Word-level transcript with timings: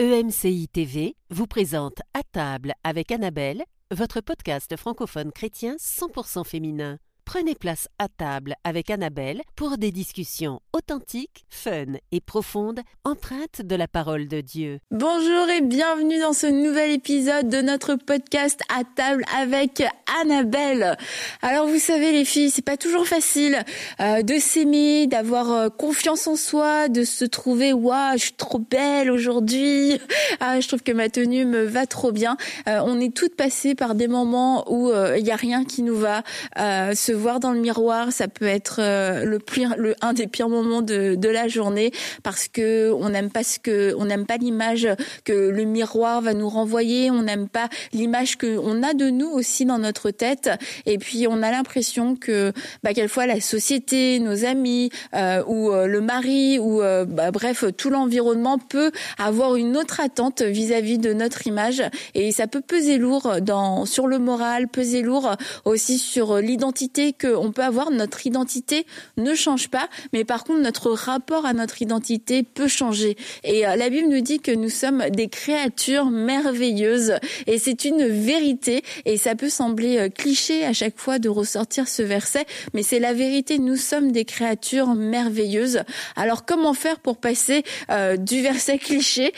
EMCI 0.00 0.66
TV 0.68 1.14
vous 1.28 1.46
présente 1.46 2.00
À 2.14 2.22
table 2.22 2.72
avec 2.84 3.12
Annabelle, 3.12 3.62
votre 3.90 4.22
podcast 4.22 4.74
francophone 4.78 5.30
chrétien 5.30 5.76
100% 5.76 6.42
féminin. 6.46 6.96
Prenez 7.32 7.54
place 7.54 7.86
à 8.00 8.08
table 8.08 8.56
avec 8.64 8.90
Annabelle 8.90 9.42
pour 9.54 9.78
des 9.78 9.92
discussions 9.92 10.58
authentiques, 10.72 11.44
fun 11.48 11.94
et 12.10 12.20
profondes, 12.20 12.80
empreintes 13.04 13.62
de 13.62 13.76
la 13.76 13.86
parole 13.86 14.26
de 14.26 14.40
Dieu. 14.40 14.80
Bonjour 14.90 15.48
et 15.48 15.60
bienvenue 15.60 16.18
dans 16.18 16.32
ce 16.32 16.48
nouvel 16.48 16.90
épisode 16.90 17.48
de 17.48 17.62
notre 17.62 17.94
podcast 17.94 18.60
à 18.68 18.82
table 18.82 19.22
avec 19.40 19.80
Annabelle. 20.20 20.96
Alors 21.40 21.68
vous 21.68 21.78
savez 21.78 22.10
les 22.10 22.24
filles, 22.24 22.50
c'est 22.50 22.64
pas 22.64 22.76
toujours 22.76 23.06
facile 23.06 23.62
euh, 24.00 24.22
de 24.22 24.34
s'aimer, 24.40 25.06
d'avoir 25.06 25.52
euh, 25.52 25.68
confiance 25.68 26.26
en 26.26 26.34
soi, 26.34 26.88
de 26.88 27.04
se 27.04 27.24
trouver 27.24 27.72
waouh, 27.72 28.14
je 28.14 28.24
suis 28.24 28.32
trop 28.32 28.58
belle 28.58 29.08
aujourd'hui. 29.08 30.00
Ah, 30.40 30.58
je 30.58 30.66
trouve 30.66 30.82
que 30.82 30.92
ma 30.92 31.10
tenue 31.10 31.44
me 31.44 31.62
va 31.64 31.86
trop 31.86 32.10
bien. 32.12 32.36
Euh, 32.66 32.80
on 32.84 32.98
est 32.98 33.14
toutes 33.14 33.36
passées 33.36 33.74
par 33.74 33.94
des 33.94 34.08
moments 34.08 34.64
où 34.72 34.90
il 35.16 35.24
y 35.24 35.30
a 35.30 35.36
rien 35.36 35.64
qui 35.64 35.82
nous 35.82 35.96
va. 35.96 36.22
se 36.56 37.19
voir 37.20 37.38
dans 37.38 37.52
le 37.52 37.60
miroir, 37.60 38.12
ça 38.12 38.26
peut 38.26 38.46
être 38.46 38.80
euh, 38.80 39.24
le 39.24 39.38
pire, 39.38 39.74
le 39.76 39.94
un 40.00 40.12
des 40.12 40.26
pires 40.26 40.48
moments 40.48 40.82
de, 40.82 41.14
de 41.14 41.28
la 41.28 41.46
journée 41.48 41.92
parce 42.22 42.48
que 42.48 42.92
on 42.92 43.10
n'aime 43.10 43.30
pas 43.30 43.44
ce 43.44 43.58
que, 43.58 43.94
on 43.98 44.06
n'aime 44.06 44.26
pas 44.26 44.38
l'image 44.38 44.88
que 45.24 45.32
le 45.32 45.64
miroir 45.64 46.22
va 46.22 46.34
nous 46.34 46.48
renvoyer, 46.48 47.10
on 47.10 47.22
n'aime 47.22 47.48
pas 47.48 47.68
l'image 47.92 48.38
que 48.38 48.58
on 48.58 48.82
a 48.82 48.94
de 48.94 49.10
nous 49.10 49.28
aussi 49.28 49.66
dans 49.66 49.78
notre 49.78 50.10
tête, 50.10 50.50
et 50.86 50.98
puis 50.98 51.26
on 51.28 51.42
a 51.42 51.50
l'impression 51.50 52.16
que, 52.16 52.52
bah, 52.82 52.94
quelquefois 52.94 53.26
la 53.26 53.40
société, 53.40 54.18
nos 54.18 54.44
amis 54.44 54.90
euh, 55.14 55.44
ou 55.46 55.70
euh, 55.70 55.86
le 55.86 56.00
mari 56.00 56.58
ou 56.58 56.80
bah, 56.80 57.30
bref 57.30 57.64
tout 57.76 57.90
l'environnement 57.90 58.58
peut 58.58 58.90
avoir 59.18 59.56
une 59.56 59.76
autre 59.76 60.00
attente 60.00 60.42
vis-à-vis 60.42 60.96
-vis 60.96 61.00
de 61.00 61.12
notre 61.12 61.46
image, 61.46 61.82
et 62.14 62.32
ça 62.32 62.46
peut 62.46 62.62
peser 62.62 62.96
lourd 62.96 63.40
dans 63.42 63.84
sur 63.84 64.06
le 64.06 64.18
moral, 64.18 64.68
peser 64.68 65.02
lourd 65.02 65.36
aussi 65.64 65.98
sur 65.98 66.38
l'identité 66.38 67.09
qu'on 67.12 67.52
peut 67.52 67.62
avoir, 67.62 67.90
notre 67.90 68.26
identité 68.26 68.86
ne 69.16 69.34
change 69.34 69.68
pas, 69.68 69.88
mais 70.12 70.24
par 70.24 70.44
contre 70.44 70.60
notre 70.60 70.90
rapport 70.90 71.46
à 71.46 71.52
notre 71.52 71.82
identité 71.82 72.42
peut 72.42 72.68
changer. 72.68 73.16
Et 73.44 73.66
euh, 73.66 73.76
la 73.76 73.90
Bible 73.90 74.08
nous 74.08 74.20
dit 74.20 74.40
que 74.40 74.52
nous 74.52 74.68
sommes 74.68 75.04
des 75.10 75.28
créatures 75.28 76.06
merveilleuses 76.06 77.14
et 77.46 77.58
c'est 77.58 77.84
une 77.84 78.06
vérité 78.06 78.82
et 79.04 79.16
ça 79.16 79.34
peut 79.34 79.48
sembler 79.48 79.98
euh, 79.98 80.08
cliché 80.08 80.64
à 80.64 80.72
chaque 80.72 80.98
fois 80.98 81.18
de 81.18 81.28
ressortir 81.28 81.88
ce 81.88 82.02
verset, 82.02 82.44
mais 82.74 82.82
c'est 82.82 82.98
la 82.98 83.12
vérité, 83.12 83.58
nous 83.58 83.76
sommes 83.76 84.12
des 84.12 84.24
créatures 84.24 84.94
merveilleuses. 84.94 85.82
Alors 86.16 86.44
comment 86.44 86.74
faire 86.74 87.00
pour 87.00 87.16
passer 87.16 87.62
euh, 87.90 88.16
du 88.16 88.42
verset 88.42 88.78
cliché 88.78 89.32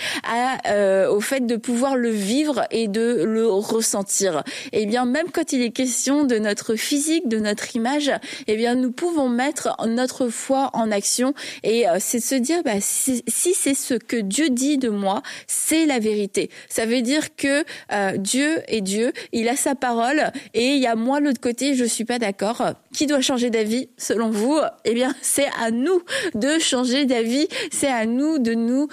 au 1.10 1.20
fait 1.20 1.46
de 1.46 1.56
pouvoir 1.56 1.96
le 1.96 2.10
vivre 2.10 2.64
et 2.70 2.88
de 2.88 3.24
le 3.24 3.46
ressentir? 3.46 4.42
Eh 4.72 4.86
bien 4.86 5.04
même 5.04 5.30
quand 5.32 5.52
il 5.52 5.62
est 5.62 5.70
question 5.70 6.24
de 6.24 6.38
notre 6.38 6.74
physique, 6.74 7.28
de 7.28 7.38
notre 7.38 7.61
image, 7.74 8.10
eh 8.46 8.56
bien 8.56 8.74
nous 8.74 8.92
pouvons 8.92 9.28
mettre 9.28 9.76
notre 9.86 10.28
foi 10.28 10.70
en 10.72 10.90
action 10.90 11.34
et 11.62 11.88
euh, 11.88 11.96
c'est 11.98 12.20
se 12.20 12.34
dire 12.34 12.62
bah, 12.62 12.80
si, 12.80 13.22
c'est 13.28 13.74
ce 13.74 13.94
que 13.94 14.16
Dieu 14.16 14.50
dit 14.50 14.78
de 14.78 14.88
moi, 14.88 15.22
c'est 15.46 15.86
la 15.86 15.98
vérité. 15.98 16.50
Ça 16.68 16.86
veut 16.86 17.02
dire 17.02 17.34
que 17.36 17.64
euh, 17.92 18.16
Dieu 18.16 18.62
est 18.68 18.80
Dieu, 18.80 19.12
il 19.32 19.48
a 19.48 19.56
sa 19.56 19.74
parole 19.74 20.30
et 20.54 20.68
il 20.74 20.80
y 20.80 20.86
a 20.86 20.94
moi 20.94 21.20
de 21.20 21.26
l'autre 21.26 21.40
côté, 21.40 21.74
je 21.74 21.84
suis 21.84 22.04
pas 22.04 22.18
d'accord. 22.18 22.62
Qui 22.94 23.06
doit 23.06 23.20
changer 23.20 23.50
d'avis 23.50 23.88
selon 23.96 24.30
vous? 24.30 24.58
Eh 24.84 24.94
bien, 24.94 25.14
c'est 25.22 25.48
à 25.60 25.70
nous 25.70 26.02
de 26.34 26.58
changer 26.58 27.06
d'avis, 27.06 27.48
c'est 27.70 27.88
à 27.88 28.06
nous 28.06 28.38
de 28.38 28.54
nous 28.54 28.88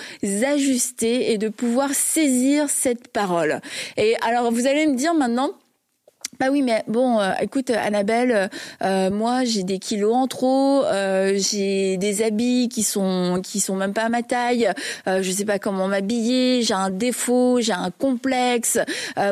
ajuster 0.46 1.32
et 1.32 1.38
de 1.38 1.50
pouvoir 1.50 1.94
saisir 1.94 2.70
cette 2.70 3.08
parole. 3.10 3.62
Et 3.98 4.16
alors 4.22 4.52
vous 4.52 4.68
allez 4.68 4.88
me 4.88 4.96
dire 4.96 5.14
maintenant 5.14 5.54
bah 6.40 6.48
oui, 6.50 6.62
mais 6.62 6.86
bon, 6.88 7.20
euh, 7.20 7.34
écoute, 7.42 7.70
Annabelle, 7.70 8.50
euh, 8.82 9.10
moi 9.10 9.44
j'ai 9.44 9.64
des 9.64 9.78
kilos 9.78 10.16
en 10.16 10.28
trop, 10.28 10.86
euh, 10.86 11.34
j'ai 11.36 11.98
des 11.98 12.22
habits 12.22 12.70
qui 12.70 12.84
sont 12.84 13.42
qui 13.44 13.60
sont 13.60 13.76
même 13.76 13.92
pas 13.92 14.04
à 14.04 14.10
ma 14.10 14.24
taille, 14.24 14.72
je 15.06 15.32
sais 15.32 15.44
pas 15.44 15.60
comment 15.60 15.90
m'habiller, 15.90 16.62
j'ai 16.62 16.74
un 16.74 16.92
défaut, 16.92 17.60
j'ai 17.60 17.74
un 17.74 17.92
complexe, 17.92 18.80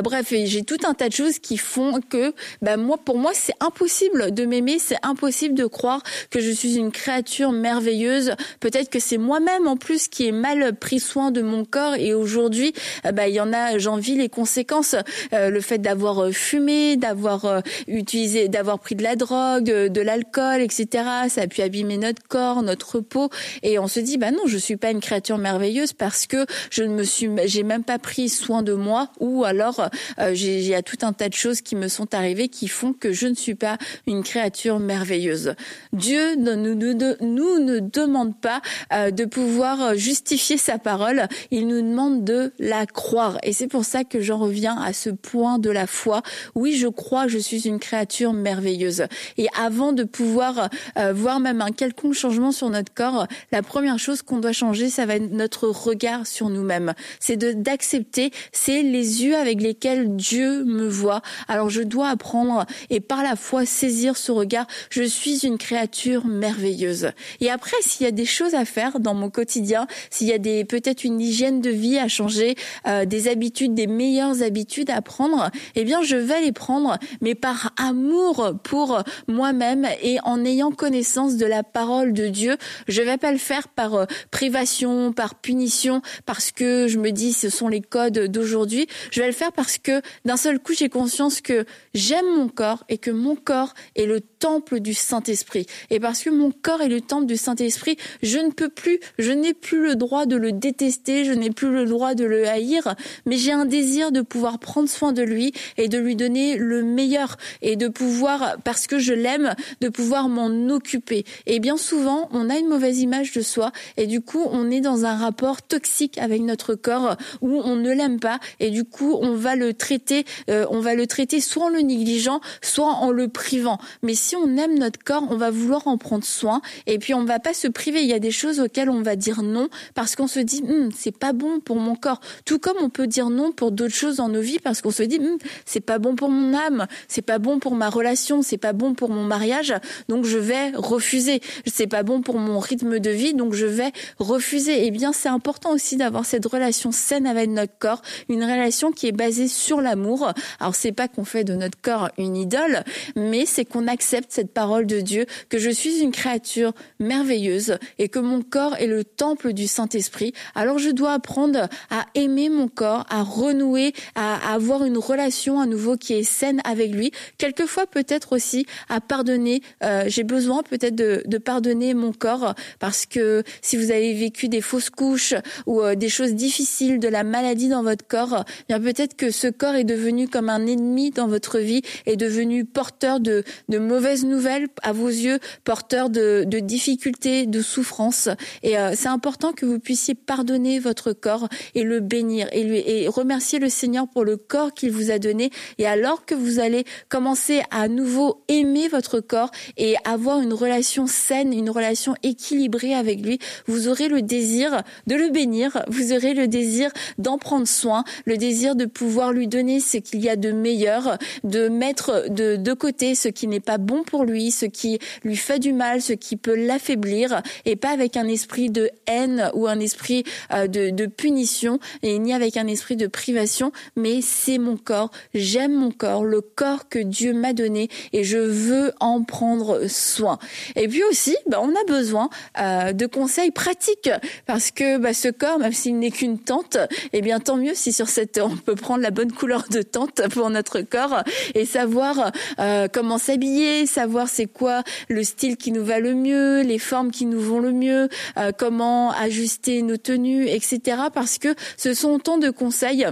bref, 0.04 0.34
j'ai 0.44 0.64
tout 0.64 0.76
un 0.84 0.92
tas 0.92 1.08
de 1.08 1.14
choses 1.14 1.38
qui 1.38 1.56
font 1.56 2.00
que, 2.10 2.34
bah 2.60 2.76
moi, 2.76 2.98
pour 3.02 3.16
moi, 3.16 3.30
c'est 3.32 3.54
impossible 3.60 4.34
de 4.34 4.44
m'aimer, 4.44 4.78
c'est 4.78 4.98
impossible 5.02 5.54
de 5.54 5.64
croire 5.64 6.02
que 6.28 6.40
je 6.40 6.50
suis 6.50 6.76
une 6.76 6.92
créature 6.92 7.52
merveilleuse. 7.52 8.32
Peut-être 8.60 8.90
que 8.90 9.00
c'est 9.00 9.18
moi-même 9.18 9.66
en 9.66 9.78
plus 9.78 10.08
qui 10.08 10.26
ai 10.26 10.32
mal 10.32 10.74
pris 10.74 11.00
soin 11.00 11.30
de 11.30 11.40
mon 11.40 11.64
corps 11.64 11.94
et 11.94 12.12
aujourd'hui, 12.12 12.74
bah 13.14 13.28
il 13.28 13.34
y 13.34 13.40
en 13.40 13.54
a, 13.54 13.78
j'en 13.78 13.96
vis 13.96 14.16
les 14.16 14.28
conséquences, 14.28 14.94
le 15.32 15.60
fait 15.60 15.78
d'avoir 15.78 16.30
fumé 16.32 16.97
d'avoir 16.98 17.44
euh, 17.44 17.60
utilisé, 17.86 18.48
d'avoir 18.48 18.78
pris 18.78 18.94
de 18.94 19.02
la 19.02 19.16
drogue, 19.16 19.70
euh, 19.70 19.88
de 19.88 20.00
l'alcool, 20.00 20.60
etc. 20.60 21.04
Ça 21.28 21.42
a 21.42 21.46
pu 21.46 21.62
abîmer 21.62 21.96
notre 21.96 22.22
corps, 22.28 22.62
notre 22.62 23.00
peau, 23.00 23.30
et 23.62 23.78
on 23.78 23.88
se 23.88 24.00
dit 24.00 24.18
bah 24.18 24.30
non, 24.30 24.46
je 24.46 24.58
suis 24.58 24.76
pas 24.76 24.90
une 24.90 25.00
créature 25.00 25.38
merveilleuse 25.38 25.92
parce 25.92 26.26
que 26.26 26.46
je 26.70 26.82
ne 26.82 26.94
me 26.94 27.04
suis, 27.04 27.30
j'ai 27.46 27.62
même 27.62 27.84
pas 27.84 27.98
pris 27.98 28.28
soin 28.28 28.62
de 28.62 28.72
moi, 28.72 29.10
ou 29.20 29.44
alors 29.44 29.88
euh, 30.18 30.34
il 30.34 30.66
y 30.66 30.74
a 30.74 30.82
tout 30.82 30.98
un 31.02 31.12
tas 31.12 31.28
de 31.28 31.34
choses 31.34 31.60
qui 31.60 31.76
me 31.76 31.88
sont 31.88 32.14
arrivées 32.14 32.48
qui 32.48 32.68
font 32.68 32.92
que 32.92 33.12
je 33.12 33.26
ne 33.26 33.34
suis 33.34 33.54
pas 33.54 33.78
une 34.06 34.22
créature 34.22 34.78
merveilleuse. 34.78 35.54
Dieu 35.92 36.34
ne 36.36 36.54
nous, 36.54 36.74
nous 36.74 37.58
ne 37.58 37.78
demande 37.80 38.38
pas 38.38 38.60
de 38.92 39.24
pouvoir 39.24 39.94
justifier 39.96 40.56
sa 40.56 40.78
parole, 40.78 41.28
il 41.50 41.66
nous 41.66 41.80
demande 41.80 42.24
de 42.24 42.52
la 42.58 42.86
croire, 42.86 43.38
et 43.42 43.52
c'est 43.52 43.68
pour 43.68 43.84
ça 43.84 44.04
que 44.04 44.20
j'en 44.20 44.38
reviens 44.38 44.76
à 44.76 44.92
ce 44.92 45.10
point 45.10 45.58
de 45.58 45.70
la 45.70 45.86
foi. 45.86 46.22
Oui, 46.54 46.74
je 46.74 46.87
crois 46.88 47.24
que 47.24 47.30
je 47.30 47.38
suis 47.38 47.66
une 47.66 47.78
créature 47.78 48.32
merveilleuse. 48.32 49.04
Et 49.36 49.46
avant 49.58 49.92
de 49.92 50.04
pouvoir 50.04 50.68
euh, 50.98 51.12
voir 51.12 51.40
même 51.40 51.60
un 51.60 51.70
quelconque 51.70 52.14
changement 52.14 52.52
sur 52.52 52.70
notre 52.70 52.92
corps, 52.92 53.26
la 53.52 53.62
première 53.62 53.98
chose 53.98 54.22
qu'on 54.22 54.38
doit 54.38 54.52
changer, 54.52 54.90
ça 54.90 55.06
va 55.06 55.16
être 55.16 55.30
notre 55.30 55.68
regard 55.68 56.26
sur 56.26 56.48
nous-mêmes. 56.48 56.94
C'est 57.20 57.36
d'accepter, 57.36 58.30
c'est 58.52 58.82
les 58.82 59.24
yeux 59.24 59.36
avec 59.36 59.60
lesquels 59.60 60.16
Dieu 60.16 60.64
me 60.64 60.88
voit. 60.88 61.22
Alors 61.48 61.70
je 61.70 61.82
dois 61.82 62.08
apprendre 62.08 62.66
et 62.90 63.00
par 63.00 63.22
la 63.22 63.36
foi 63.36 63.66
saisir 63.66 64.16
ce 64.16 64.32
regard. 64.32 64.66
Je 64.90 65.02
suis 65.02 65.46
une 65.46 65.58
créature 65.58 66.26
merveilleuse. 66.26 67.10
Et 67.40 67.50
après, 67.50 67.76
s'il 67.80 68.04
y 68.04 68.08
a 68.08 68.12
des 68.12 68.24
choses 68.24 68.54
à 68.54 68.64
faire 68.64 69.00
dans 69.00 69.14
mon 69.14 69.30
quotidien, 69.30 69.86
s'il 70.10 70.28
y 70.28 70.32
a 70.32 70.38
peut-être 70.64 71.04
une 71.04 71.20
hygiène 71.20 71.60
de 71.60 71.70
vie 71.70 71.98
à 71.98 72.08
changer, 72.08 72.56
euh, 72.86 73.04
des 73.04 73.28
habitudes, 73.28 73.74
des 73.74 73.86
meilleures 73.86 74.42
habitudes 74.42 74.90
à 74.90 75.02
prendre, 75.02 75.50
eh 75.74 75.84
bien 75.84 76.02
je 76.02 76.16
vais 76.16 76.40
les 76.40 76.52
prendre 76.52 76.77
mais 77.20 77.34
par 77.34 77.72
amour 77.76 78.52
pour 78.62 79.02
moi-même 79.26 79.86
et 80.02 80.18
en 80.24 80.44
ayant 80.44 80.70
connaissance 80.70 81.36
de 81.36 81.46
la 81.46 81.62
parole 81.62 82.12
de 82.12 82.28
Dieu. 82.28 82.56
Je 82.86 83.02
vais 83.02 83.18
pas 83.18 83.32
le 83.32 83.38
faire 83.38 83.68
par 83.68 83.94
euh, 83.94 84.04
privation, 84.30 85.12
par 85.12 85.34
punition, 85.34 86.02
parce 86.26 86.50
que 86.50 86.86
je 86.88 86.98
me 86.98 87.10
dis 87.10 87.32
ce 87.32 87.50
sont 87.50 87.68
les 87.68 87.80
codes 87.80 88.18
d'aujourd'hui. 88.18 88.86
Je 89.10 89.20
vais 89.20 89.26
le 89.26 89.32
faire 89.32 89.52
parce 89.52 89.78
que 89.78 90.00
d'un 90.24 90.36
seul 90.36 90.58
coup 90.58 90.72
j'ai 90.74 90.88
conscience 90.88 91.40
que 91.40 91.64
j'aime 91.94 92.26
mon 92.36 92.48
corps 92.48 92.84
et 92.88 92.98
que 92.98 93.10
mon 93.10 93.36
corps 93.36 93.74
est 93.96 94.06
le 94.06 94.20
temple 94.38 94.80
du 94.80 94.94
Saint-Esprit. 94.94 95.66
Et 95.90 96.00
parce 96.00 96.22
que 96.22 96.30
mon 96.30 96.50
corps 96.50 96.80
est 96.80 96.88
le 96.88 97.00
temple 97.00 97.26
du 97.26 97.36
Saint-Esprit, 97.36 97.96
je 98.22 98.38
ne 98.38 98.50
peux 98.50 98.68
plus, 98.68 99.00
je 99.18 99.32
n'ai 99.32 99.54
plus 99.54 99.82
le 99.82 99.96
droit 99.96 100.26
de 100.26 100.36
le 100.36 100.52
détester, 100.52 101.24
je 101.24 101.32
n'ai 101.32 101.50
plus 101.50 101.70
le 101.70 101.84
droit 101.86 102.14
de 102.14 102.24
le 102.24 102.46
haïr, 102.46 102.94
mais 103.26 103.36
j'ai 103.36 103.52
un 103.52 103.64
désir 103.64 104.12
de 104.12 104.20
pouvoir 104.20 104.58
prendre 104.58 104.88
soin 104.88 105.12
de 105.12 105.22
lui 105.22 105.52
et 105.76 105.88
de 105.88 105.98
lui 105.98 106.16
donner 106.16 106.56
le 106.56 106.82
meilleur 106.82 107.36
et 107.62 107.76
de 107.76 107.88
pouvoir, 107.88 108.56
parce 108.64 108.86
que 108.86 108.98
je 108.98 109.12
l'aime, 109.12 109.54
de 109.80 109.88
pouvoir 109.88 110.28
m'en 110.28 110.68
occuper. 110.68 111.24
Et 111.46 111.60
bien 111.60 111.76
souvent, 111.76 112.28
on 112.32 112.50
a 112.50 112.58
une 112.58 112.68
mauvaise 112.68 113.00
image 113.00 113.32
de 113.32 113.42
soi 113.42 113.72
et 113.96 114.06
du 114.06 114.20
coup, 114.20 114.44
on 114.50 114.70
est 114.70 114.80
dans 114.80 115.04
un 115.04 115.16
rapport 115.16 115.62
toxique 115.62 116.18
avec 116.18 116.42
notre 116.42 116.74
corps 116.74 117.16
où 117.40 117.60
on 117.64 117.76
ne 117.76 117.92
l'aime 117.92 118.20
pas 118.20 118.38
et 118.60 118.70
du 118.70 118.84
coup, 118.84 119.18
on 119.20 119.34
va 119.34 119.56
le 119.56 119.74
traiter, 119.74 120.24
euh, 120.50 120.66
on 120.70 120.80
va 120.80 120.94
le 120.94 121.06
traiter 121.06 121.40
soit 121.40 121.66
en 121.66 121.68
le 121.68 121.80
négligeant, 121.80 122.40
soit 122.62 122.92
en 122.92 123.10
le 123.10 123.28
privant. 123.28 123.78
Mais 124.02 124.14
si 124.14 124.27
on 124.36 124.56
aime 124.56 124.78
notre 124.78 125.02
corps, 125.02 125.24
on 125.30 125.36
va 125.36 125.50
vouloir 125.50 125.88
en 125.88 125.98
prendre 125.98 126.24
soin 126.24 126.60
et 126.86 126.98
puis 126.98 127.14
on 127.14 127.24
va 127.24 127.38
pas 127.38 127.54
se 127.54 127.68
priver. 127.68 128.02
Il 128.02 128.08
y 128.08 128.14
a 128.14 128.18
des 128.18 128.30
choses 128.30 128.60
auxquelles 128.60 128.90
on 128.90 129.02
va 129.02 129.16
dire 129.16 129.42
non 129.42 129.68
parce 129.94 130.16
qu'on 130.16 130.26
se 130.26 130.40
dit 130.40 130.62
hm, 130.62 130.90
c'est 130.96 131.16
pas 131.16 131.32
bon 131.32 131.60
pour 131.60 131.76
mon 131.76 131.94
corps. 131.94 132.20
Tout 132.44 132.58
comme 132.58 132.76
on 132.80 132.90
peut 132.90 133.06
dire 133.06 133.30
non 133.30 133.52
pour 133.52 133.72
d'autres 133.72 133.94
choses 133.94 134.16
dans 134.16 134.28
nos 134.28 134.40
vies 134.40 134.58
parce 134.58 134.80
qu'on 134.80 134.90
se 134.90 135.02
dit 135.02 135.18
hm, 135.18 135.38
c'est 135.64 135.80
pas 135.80 135.98
bon 135.98 136.16
pour 136.16 136.30
mon 136.30 136.54
âme, 136.54 136.86
c'est 137.08 137.22
pas 137.22 137.38
bon 137.38 137.58
pour 137.58 137.74
ma 137.74 137.88
relation, 137.88 138.42
c'est 138.42 138.58
pas 138.58 138.72
bon 138.72 138.94
pour 138.94 139.10
mon 139.10 139.24
mariage, 139.24 139.74
donc 140.08 140.24
je 140.24 140.38
vais 140.38 140.70
refuser. 140.74 141.40
C'est 141.66 141.86
pas 141.86 142.02
bon 142.02 142.22
pour 142.22 142.38
mon 142.38 142.58
rythme 142.58 142.98
de 142.98 143.10
vie, 143.10 143.34
donc 143.34 143.54
je 143.54 143.66
vais 143.66 143.92
refuser. 144.18 144.86
Eh 144.86 144.90
bien, 144.90 145.12
c'est 145.12 145.28
important 145.28 145.72
aussi 145.72 145.96
d'avoir 145.96 146.24
cette 146.24 146.46
relation 146.46 146.92
saine 146.92 147.26
avec 147.26 147.50
notre 147.50 147.76
corps, 147.78 148.02
une 148.28 148.42
relation 148.42 148.92
qui 148.92 149.06
est 149.06 149.12
basée 149.12 149.48
sur 149.48 149.80
l'amour. 149.80 150.32
Alors 150.60 150.74
c'est 150.74 150.92
pas 150.92 151.08
qu'on 151.08 151.24
fait 151.24 151.44
de 151.44 151.54
notre 151.54 151.80
corps 151.80 152.10
une 152.18 152.36
idole, 152.36 152.84
mais 153.16 153.46
c'est 153.46 153.64
qu'on 153.64 153.86
accepte 153.86 154.17
cette 154.28 154.52
parole 154.52 154.86
de 154.86 155.00
Dieu, 155.00 155.26
que 155.48 155.58
je 155.58 155.70
suis 155.70 156.00
une 156.00 156.12
créature 156.12 156.72
merveilleuse 156.98 157.78
et 157.98 158.08
que 158.08 158.18
mon 158.18 158.42
corps 158.42 158.76
est 158.76 158.86
le 158.86 159.04
temple 159.04 159.52
du 159.52 159.66
Saint-Esprit, 159.66 160.32
alors 160.54 160.78
je 160.78 160.90
dois 160.90 161.12
apprendre 161.12 161.68
à 161.90 162.06
aimer 162.14 162.48
mon 162.48 162.68
corps, 162.68 163.04
à 163.10 163.22
renouer, 163.22 163.92
à, 164.14 164.52
avoir 164.52 164.84
une 164.84 164.98
relation 164.98 165.60
à 165.60 165.66
nouveau 165.66 165.96
qui 165.96 166.14
est 166.14 166.22
saine 166.22 166.60
avec 166.64 166.92
lui. 166.92 167.12
Quelquefois 167.38 167.86
peut-être 167.86 168.32
aussi 168.32 168.66
à 168.88 169.00
pardonner. 169.00 169.62
Euh, 169.82 170.04
j'ai 170.06 170.24
besoin 170.24 170.62
peut-être 170.62 170.94
de, 170.94 171.22
de, 171.26 171.38
pardonner 171.38 171.94
mon 171.94 172.12
corps 172.12 172.54
parce 172.78 173.06
que 173.06 173.42
si 173.62 173.76
vous 173.76 173.90
avez 173.90 174.14
vécu 174.14 174.48
des 174.48 174.60
fausses 174.60 174.90
couches 174.90 175.34
ou 175.66 175.80
euh, 175.80 175.94
des 175.94 176.08
choses 176.08 176.34
difficiles, 176.34 176.98
de 176.98 177.08
la 177.08 177.24
maladie 177.24 177.68
dans 177.68 177.82
votre 177.82 178.06
corps, 178.06 178.44
eh 178.68 178.78
bien 178.78 178.80
peut-être 178.80 179.16
que 179.16 179.30
ce 179.30 179.48
corps 179.48 179.74
est 179.74 179.84
devenu 179.84 180.28
comme 180.28 180.48
un 180.48 180.66
ennemi 180.66 181.10
dans 181.10 181.26
votre 181.26 181.58
vie, 181.58 181.82
est 182.06 182.16
devenu 182.16 182.64
porteur 182.64 183.20
de, 183.20 183.44
de 183.68 183.78
mauvaises 183.78 183.98
nouvelles 184.24 184.68
à 184.82 184.92
vos 184.92 185.08
yeux, 185.08 185.38
porteur 185.64 186.10
de, 186.10 186.44
difficultés, 186.44 187.46
de 187.46 187.62
souffrances. 187.62 188.28
Et 188.62 188.78
euh, 188.78 188.92
c'est 188.94 189.08
important 189.08 189.52
que 189.52 189.66
vous 189.66 189.78
puissiez 189.78 190.14
pardonner 190.14 190.78
votre 190.78 191.12
corps 191.12 191.48
et 191.74 191.82
le 191.82 192.00
bénir 192.00 192.48
et, 192.52 192.64
lui, 192.64 192.78
et 192.78 193.08
remercier 193.08 193.58
le 193.58 193.68
Seigneur 193.68 194.08
pour 194.08 194.24
le 194.24 194.36
corps 194.36 194.74
qu'il 194.74 194.90
vous 194.90 195.10
a 195.10 195.18
donné. 195.18 195.50
Et 195.78 195.86
alors 195.86 196.24
que 196.24 196.34
vous 196.34 196.58
allez 196.58 196.84
commencer 197.08 197.62
à 197.70 197.88
nouveau 197.88 198.42
aimer 198.48 198.88
votre 198.88 199.20
corps 199.20 199.50
et 199.76 199.96
avoir 200.04 200.40
une 200.40 200.52
relation 200.52 201.06
saine, 201.06 201.52
une 201.52 201.70
relation 201.70 202.14
équilibrée 202.22 202.94
avec 202.94 203.24
lui, 203.24 203.38
vous 203.66 203.88
aurez 203.88 204.08
le 204.08 204.22
désir 204.22 204.82
de 205.06 205.14
le 205.14 205.30
bénir, 205.30 205.82
vous 205.88 206.12
aurez 206.12 206.34
le 206.34 206.48
désir 206.48 206.90
d'en 207.18 207.38
prendre 207.38 207.68
soin, 207.68 208.04
le 208.24 208.36
désir 208.36 208.76
de 208.76 208.84
pouvoir 208.84 209.32
lui 209.32 209.48
donner 209.48 209.80
ce 209.80 209.98
qu'il 209.98 210.20
y 210.20 210.28
a 210.28 210.36
de 210.36 210.52
meilleur, 210.52 211.18
de 211.44 211.68
mettre 211.68 212.26
de, 212.28 212.56
de 212.56 212.72
côté 212.72 213.14
ce 213.14 213.28
qui 213.28 213.46
n'est 213.46 213.60
pas 213.60 213.78
bon 213.78 213.97
pour 214.02 214.24
lui, 214.24 214.50
ce 214.50 214.66
qui 214.66 214.98
lui 215.24 215.36
fait 215.36 215.58
du 215.58 215.72
mal, 215.72 216.00
ce 216.00 216.12
qui 216.12 216.36
peut 216.36 216.54
l'affaiblir, 216.54 217.42
et 217.64 217.76
pas 217.76 217.90
avec 217.90 218.16
un 218.16 218.28
esprit 218.28 218.70
de 218.70 218.90
haine 219.06 219.50
ou 219.54 219.66
un 219.66 219.80
esprit 219.80 220.24
euh, 220.52 220.66
de, 220.66 221.06
punition, 221.06 221.78
et 222.02 222.18
ni 222.18 222.32
avec 222.32 222.56
un 222.56 222.66
esprit 222.66 222.96
de 222.96 223.06
privation, 223.06 223.72
mais 223.96 224.20
c'est 224.22 224.58
mon 224.58 224.76
corps, 224.76 225.10
j'aime 225.34 225.74
mon 225.74 225.90
corps, 225.90 226.24
le 226.24 226.40
corps 226.40 226.88
que 226.88 226.98
Dieu 226.98 227.32
m'a 227.32 227.52
donné, 227.52 227.88
et 228.12 228.24
je 228.24 228.38
veux 228.38 228.92
en 229.00 229.22
prendre 229.22 229.88
soin. 229.88 230.38
Et 230.76 230.88
puis 230.88 231.02
aussi, 231.04 231.36
bah, 231.46 231.58
on 231.60 231.70
a 231.70 231.84
besoin 231.86 232.28
euh, 232.60 232.92
de 232.92 233.06
conseils 233.06 233.50
pratiques, 233.50 234.10
parce 234.46 234.70
que 234.70 234.98
bah, 234.98 235.14
ce 235.14 235.28
corps, 235.28 235.58
même 235.58 235.72
s'il 235.72 235.98
n'est 235.98 236.10
qu'une 236.10 236.38
tente, 236.38 236.76
eh 237.12 237.20
bien 237.20 237.40
tant 237.40 237.56
mieux 237.56 237.74
si 237.74 237.92
sur 237.92 238.08
cette 238.08 238.38
on 238.38 238.56
peut 238.56 238.74
prendre 238.74 239.02
la 239.02 239.10
bonne 239.10 239.32
couleur 239.32 239.64
de 239.70 239.82
tente 239.82 240.20
pour 240.30 240.50
notre 240.50 240.80
corps 240.80 241.22
et 241.54 241.64
savoir 241.64 242.32
euh, 242.58 242.88
comment 242.92 243.18
s'habiller, 243.18 243.86
savoir 243.88 244.28
c'est 244.28 244.46
quoi 244.46 244.82
le 245.08 245.24
style 245.24 245.56
qui 245.56 245.72
nous 245.72 245.84
va 245.84 245.98
le 245.98 246.14
mieux, 246.14 246.62
les 246.62 246.78
formes 246.78 247.10
qui 247.10 247.26
nous 247.26 247.40
vont 247.40 247.58
le 247.58 247.72
mieux, 247.72 248.08
euh, 248.36 248.52
comment 248.56 249.10
ajuster 249.12 249.82
nos 249.82 249.96
tenues, 249.96 250.46
etc. 250.46 251.02
Parce 251.12 251.38
que 251.38 251.54
ce 251.76 251.94
sont 251.94 252.10
autant 252.10 252.38
de 252.38 252.50
conseils 252.50 253.06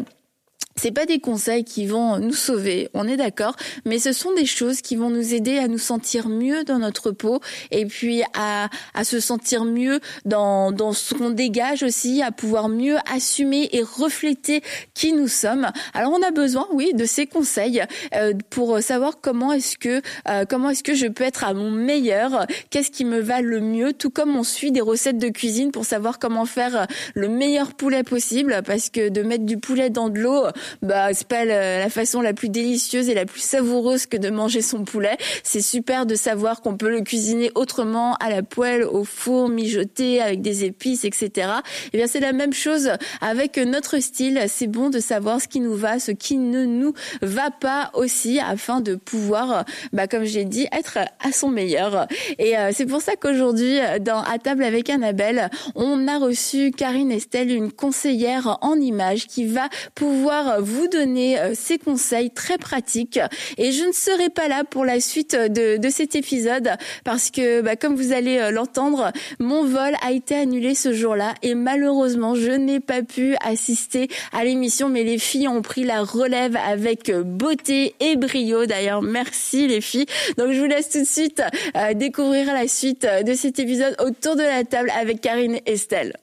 c'est 0.79 0.93
pas 0.93 1.07
des 1.07 1.21
conseils 1.21 1.65
qui 1.65 1.87
vont 1.87 2.19
nous 2.19 2.35
sauver, 2.35 2.89
on 2.95 3.09
est 3.09 3.17
d'accord, 3.17 3.57
mais 3.85 3.99
ce 3.99 4.13
sont 4.13 4.35
des 4.35 4.47
choses 4.47 4.83
qui 4.83 4.97
vont 4.97 5.11
nous 5.11 5.35
aider 5.35 5.59
à 5.59 5.69
nous 5.69 5.79
sentir 5.79 6.29
mieux 6.29 6.65
dans 6.65 6.79
notre 6.79 7.11
peau 7.11 7.41
et 7.71 7.87
puis 7.87 8.23
à, 8.35 8.69
à 8.95 9.05
se 9.05 9.21
sentir 9.21 9.65
mieux 9.65 10.01
dans, 10.25 10.73
dans 10.73 10.93
ce 10.93 11.15
qu'on 11.15 11.31
dégage 11.31 11.83
aussi, 11.83 12.23
à 12.23 12.31
pouvoir 12.31 12.69
mieux 12.69 12.97
assumer 13.13 13.69
et 13.73 13.83
refléter 13.83 14.63
qui 14.95 15.13
nous 15.13 15.29
sommes. 15.29 15.71
Alors 15.95 16.13
on 16.13 16.23
a 16.23 16.31
besoin, 16.31 16.67
oui, 16.73 16.93
de 16.95 17.05
ces 17.05 17.27
conseils 17.27 17.83
euh, 18.15 18.35
pour 18.51 18.81
savoir 18.81 19.21
comment 19.21 19.53
est-ce 19.53 19.79
que 19.79 20.03
euh, 20.29 20.45
comment 20.49 20.71
est-ce 20.71 20.83
que 20.83 20.95
je 20.95 21.07
peux 21.07 21.25
être 21.25 21.45
à 21.45 21.55
mon 21.55 21.71
meilleur, 21.71 22.47
qu'est-ce 22.71 22.91
qui 22.91 23.05
me 23.05 23.21
va 23.21 23.41
le 23.41 23.61
mieux, 23.61 23.93
tout 23.93 24.11
comme 24.11 24.37
on 24.37 24.45
suit 24.45 24.73
des 24.73 24.81
recettes 24.81 25.19
de 25.19 25.29
cuisine 25.29 25.73
pour 25.73 25.85
savoir 25.85 26.19
comment 26.19 26.45
faire 26.45 26.87
le 27.15 27.29
meilleur 27.29 27.75
poulet 27.75 28.03
possible, 28.03 28.61
parce 28.65 28.91
que 28.91 29.09
de 29.09 29.23
mettre 29.23 29.45
du 29.45 29.57
poulet 29.59 29.91
dans 29.91 30.09
de 30.09 30.19
l'eau 30.19 30.45
bah 30.83 31.13
c'est 31.13 31.29
pas 31.29 31.45
la, 31.45 31.89
façon 31.91 32.21
la 32.21 32.33
plus 32.33 32.49
délicieuse 32.49 33.09
et 33.09 33.15
la 33.15 33.27
plus 33.27 33.41
savoureuse 33.41 34.07
que 34.07 34.17
de 34.17 34.31
manger 34.31 34.63
son 34.63 34.85
poulet. 34.85 35.17
C'est 35.43 35.61
super 35.61 36.07
de 36.07 36.15
savoir 36.15 36.61
qu'on 36.61 36.77
peut 36.77 36.91
le 36.91 37.03
cuisiner 37.03 37.51
autrement 37.55 38.15
à 38.15 38.31
la 38.31 38.43
poêle, 38.43 38.85
au 38.85 39.05
four, 39.05 39.49
mijoter 39.49 40.21
avec 40.21 40.43
des 40.43 40.65
épices, 40.65 41.05
etc. 41.05 41.31
Et 41.37 41.91
eh 41.93 41.97
bien 41.99 42.07
c'est 42.07 42.21
la 42.21 42.33
même 42.33 42.53
chose 42.53 42.91
avec 43.21 43.57
notre 43.59 43.99
style. 43.99 44.41
C'est 44.49 44.67
bon 44.67 44.91
de 44.91 45.01
savoir 45.01 45.41
ce 45.41 45.49
qui 45.49 45.61
nous 45.61 45.75
va, 45.75 45.99
ce 45.99 46.13
qui 46.13 46.37
ne 46.37 46.65
nous 46.65 46.93
va 47.23 47.51
pas 47.51 47.91
aussi, 47.95 48.41
afin 48.41 48.81
de 48.81 48.95
pouvoir, 48.95 49.65
bah 49.93 50.07
comme 50.07 50.25
j'ai 50.25 50.45
dit, 50.45 50.67
être 50.73 50.99
à 50.99 51.33
son 51.33 51.49
meilleur. 51.49 52.07
Et 52.39 52.57
euh, 52.57 52.71
c'est 52.73 52.87
pour 52.87 53.01
ça 53.01 53.17
qu'aujourd'hui, 53.17 53.79
dans 54.01 54.23
à 54.23 54.39
table 54.39 54.65
avec 54.65 54.91
Annabelle, 54.91 55.51
on 55.75 56.09
a 56.09 56.19
reçu 56.19 56.71
Karine 56.71 57.13
Estelle, 57.13 57.51
une 57.51 57.73
conseillère 57.73 58.59
en 58.61 58.75
images, 58.77 59.27
qui 59.27 59.47
va 59.47 59.69
pouvoir 59.95 60.56
vous 60.61 60.89
donner 60.89 61.39
euh, 61.39 61.53
ces 61.55 61.79
conseils 61.79 62.31
très 62.31 62.59
pratiques. 62.59 63.21
Et 63.59 63.73
je 63.73 63.85
ne 63.85 63.93
serai 63.93 64.31
pas 64.31 64.49
là 64.49 64.65
pour 64.65 64.85
la 64.85 65.01
suite 65.01 65.35
de, 65.35 65.77
de 65.77 65.89
cet 65.91 66.15
épisode 66.15 66.71
parce 67.05 67.31
que, 67.31 67.61
bah, 67.61 67.77
comme 67.77 67.95
vous 67.95 68.13
allez 68.13 68.39
euh, 68.39 68.51
l'entendre, 68.51 69.13
mon 69.39 69.65
vol 69.65 69.95
a 70.03 70.13
été 70.13 70.35
annulé 70.35 70.75
ce 70.75 70.93
jour-là 70.93 71.35
et 71.43 71.55
malheureusement, 71.55 72.35
je 72.35 72.53
n'ai 72.53 72.81
pas 72.81 73.03
pu 73.03 73.37
assister 73.45 74.09
à 74.33 74.45
l'émission. 74.45 74.89
Mais 74.89 75.05
les 75.05 75.19
filles 75.19 75.49
ont 75.49 75.63
pris 75.63 75.85
la 75.85 76.03
relève 76.03 76.57
avec 76.57 77.11
beauté 77.13 77.95
et 78.01 78.17
brio. 78.17 78.67
D'ailleurs, 78.67 79.03
merci 79.03 79.67
les 79.67 79.81
filles. 79.81 80.07
Donc, 80.39 80.53
je 80.53 80.61
vous 80.61 80.67
laisse 80.67 80.89
tout 80.89 81.01
de 81.01 81.07
suite 81.07 81.43
euh, 81.77 81.95
découvrir 81.95 82.53
la 82.53 82.69
suite 82.69 83.07
de 83.25 83.35
cet 83.35 83.59
épisode 83.59 83.97
autour 84.01 84.37
de 84.37 84.43
la 84.43 84.65
table 84.65 84.91
avec 84.99 85.21
Karine 85.21 85.57
et 85.67 85.73
Estelle. 85.73 86.15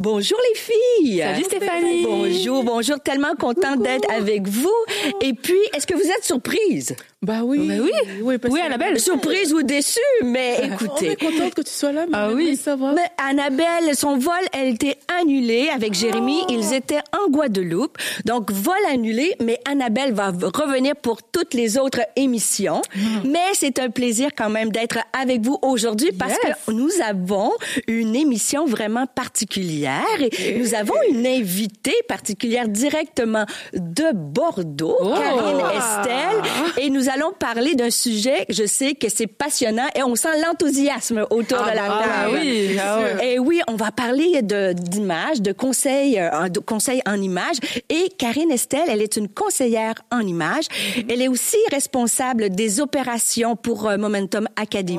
Bonjour 0.00 0.38
les 0.48 0.58
filles. 0.58 1.18
Salut 1.18 1.44
Stéphanie. 1.44 2.04
Bonjour, 2.04 2.64
bonjour. 2.64 2.98
Tellement 3.00 3.34
contente 3.38 3.82
d'être 3.82 4.10
avec 4.10 4.48
vous. 4.48 4.72
Et 5.20 5.34
puis, 5.34 5.60
est-ce 5.76 5.86
que 5.86 5.92
vous 5.92 6.08
êtes 6.08 6.24
surprise? 6.24 6.96
Bah 7.22 7.42
oui. 7.44 7.68
Bah 7.68 7.74
oui. 7.82 7.90
Oui, 8.22 8.36
oui 8.48 8.60
Annabelle. 8.62 8.98
Surprise 8.98 9.52
ou 9.52 9.62
déçue, 9.62 10.00
mais 10.24 10.56
écoutez. 10.64 11.08
On 11.08 11.12
est 11.12 11.16
contente 11.16 11.54
que 11.54 11.60
tu 11.60 11.70
sois 11.70 11.92
là. 11.92 12.06
Mais 12.06 12.16
ah 12.16 12.30
oui. 12.32 12.56
Savoir. 12.56 12.94
Mais 12.94 13.04
Annabelle, 13.18 13.94
son 13.94 14.16
vol, 14.16 14.40
elle 14.54 14.68
était 14.68 14.96
annulée 15.20 15.68
avec 15.68 15.92
Jérémy. 15.92 16.38
Oh. 16.44 16.46
Ils 16.48 16.72
étaient 16.72 17.02
en 17.12 17.30
Guadeloupe. 17.30 17.98
Donc, 18.24 18.50
vol 18.50 18.78
annulé, 18.90 19.36
mais 19.38 19.60
Annabelle 19.70 20.14
va 20.14 20.28
revenir 20.28 20.96
pour 20.96 21.22
toutes 21.22 21.52
les 21.52 21.76
autres 21.76 22.00
émissions. 22.16 22.80
Hmm. 22.96 23.28
Mais 23.28 23.52
c'est 23.52 23.78
un 23.80 23.90
plaisir 23.90 24.30
quand 24.34 24.48
même 24.48 24.72
d'être 24.72 24.98
avec 25.12 25.42
vous 25.42 25.58
aujourd'hui 25.60 26.12
parce 26.12 26.38
que 26.38 26.72
nous 26.72 26.90
avons 27.06 27.52
une 27.86 28.16
émission 28.16 28.64
vraiment 28.64 29.06
particulière 29.06 30.06
et 30.20 30.58
nous 30.58 30.74
avons 30.74 30.94
une 31.10 31.26
invitée 31.26 31.96
particulière 32.08 32.66
directement 32.66 33.44
de 33.74 34.04
Bordeaux, 34.14 34.96
oh. 34.98 35.12
Karine 35.14 35.66
Estelle, 35.76 36.82
et 36.82 36.88
nous 36.88 37.09
allons 37.10 37.32
parler 37.32 37.74
d'un 37.74 37.90
sujet, 37.90 38.46
je 38.48 38.64
sais 38.64 38.94
que 38.94 39.08
c'est 39.08 39.26
passionnant 39.26 39.88
et 39.94 40.02
on 40.02 40.14
sent 40.14 40.28
l'enthousiasme 40.44 41.26
autour 41.30 41.58
ah 41.64 41.70
de 41.70 41.76
la 41.76 41.88
bah 41.88 42.02
table. 42.04 42.38
oui, 42.40 42.78
ah 42.78 43.24
Et 43.24 43.38
oui, 43.38 43.60
on 43.68 43.74
va 43.74 43.90
parler 43.90 44.42
de 44.42 44.72
d'images, 44.72 45.40
de 45.40 45.52
conseils, 45.52 46.18
euh, 46.18 46.48
de 46.48 46.60
conseils 46.60 47.02
en 47.06 47.20
images. 47.20 47.56
Et 47.88 48.08
Karine 48.18 48.50
Estelle, 48.50 48.88
elle 48.88 49.02
est 49.02 49.16
une 49.16 49.28
conseillère 49.28 49.94
en 50.10 50.20
images. 50.20 50.66
Elle 51.08 51.22
est 51.22 51.28
aussi 51.28 51.56
responsable 51.70 52.50
des 52.50 52.80
opérations 52.80 53.56
pour 53.56 53.88
euh, 53.88 53.96
Momentum 53.96 54.48
Academy 54.56 54.98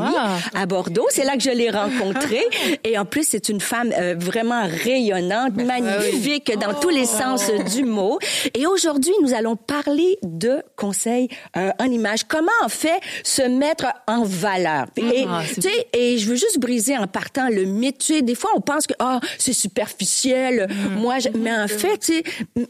à 0.53 0.65
Bordeaux. 0.65 1.07
C'est 1.09 1.23
là 1.25 1.35
que 1.35 1.43
je 1.43 1.51
l'ai 1.51 1.69
rencontrée. 1.69 2.43
et 2.83 2.97
en 2.97 3.05
plus, 3.05 3.27
c'est 3.27 3.49
une 3.49 3.61
femme 3.61 3.91
euh, 3.97 4.15
vraiment 4.17 4.63
rayonnante, 4.63 5.53
ah 5.57 5.63
magnifique 5.63 6.51
dans 6.59 6.73
tous 6.73 6.89
les 6.89 7.05
sens 7.05 7.49
du 7.73 7.83
mot. 7.83 8.19
Et 8.53 8.65
aujourd'hui, 8.65 9.13
nous 9.21 9.33
allons 9.33 9.55
parler 9.55 10.17
de 10.23 10.63
conseils 10.75 11.29
en 11.55 11.85
images 11.85 12.00
Comment 12.27 12.51
en 12.63 12.69
fait 12.69 12.99
se 13.23 13.41
mettre 13.41 13.85
en 14.07 14.23
valeur? 14.23 14.87
Et, 14.97 15.25
ah, 15.27 15.41
sais, 15.59 15.87
et 15.93 16.17
je 16.17 16.27
veux 16.27 16.35
juste 16.35 16.59
briser 16.59 16.97
en 16.97 17.07
partant 17.07 17.49
le 17.49 17.65
mythe. 17.65 17.99
Tu 17.99 18.13
sais, 18.15 18.21
des 18.21 18.35
fois, 18.35 18.51
on 18.55 18.61
pense 18.61 18.87
que 18.87 18.93
ah, 18.99 19.19
c'est 19.37 19.53
superficiel. 19.53 20.67
Mm. 20.69 20.99
Moi, 20.99 21.17
mais 21.37 21.51
en 21.51 21.67
fait, 21.67 21.97
tu 21.99 22.13
sais, 22.13 22.23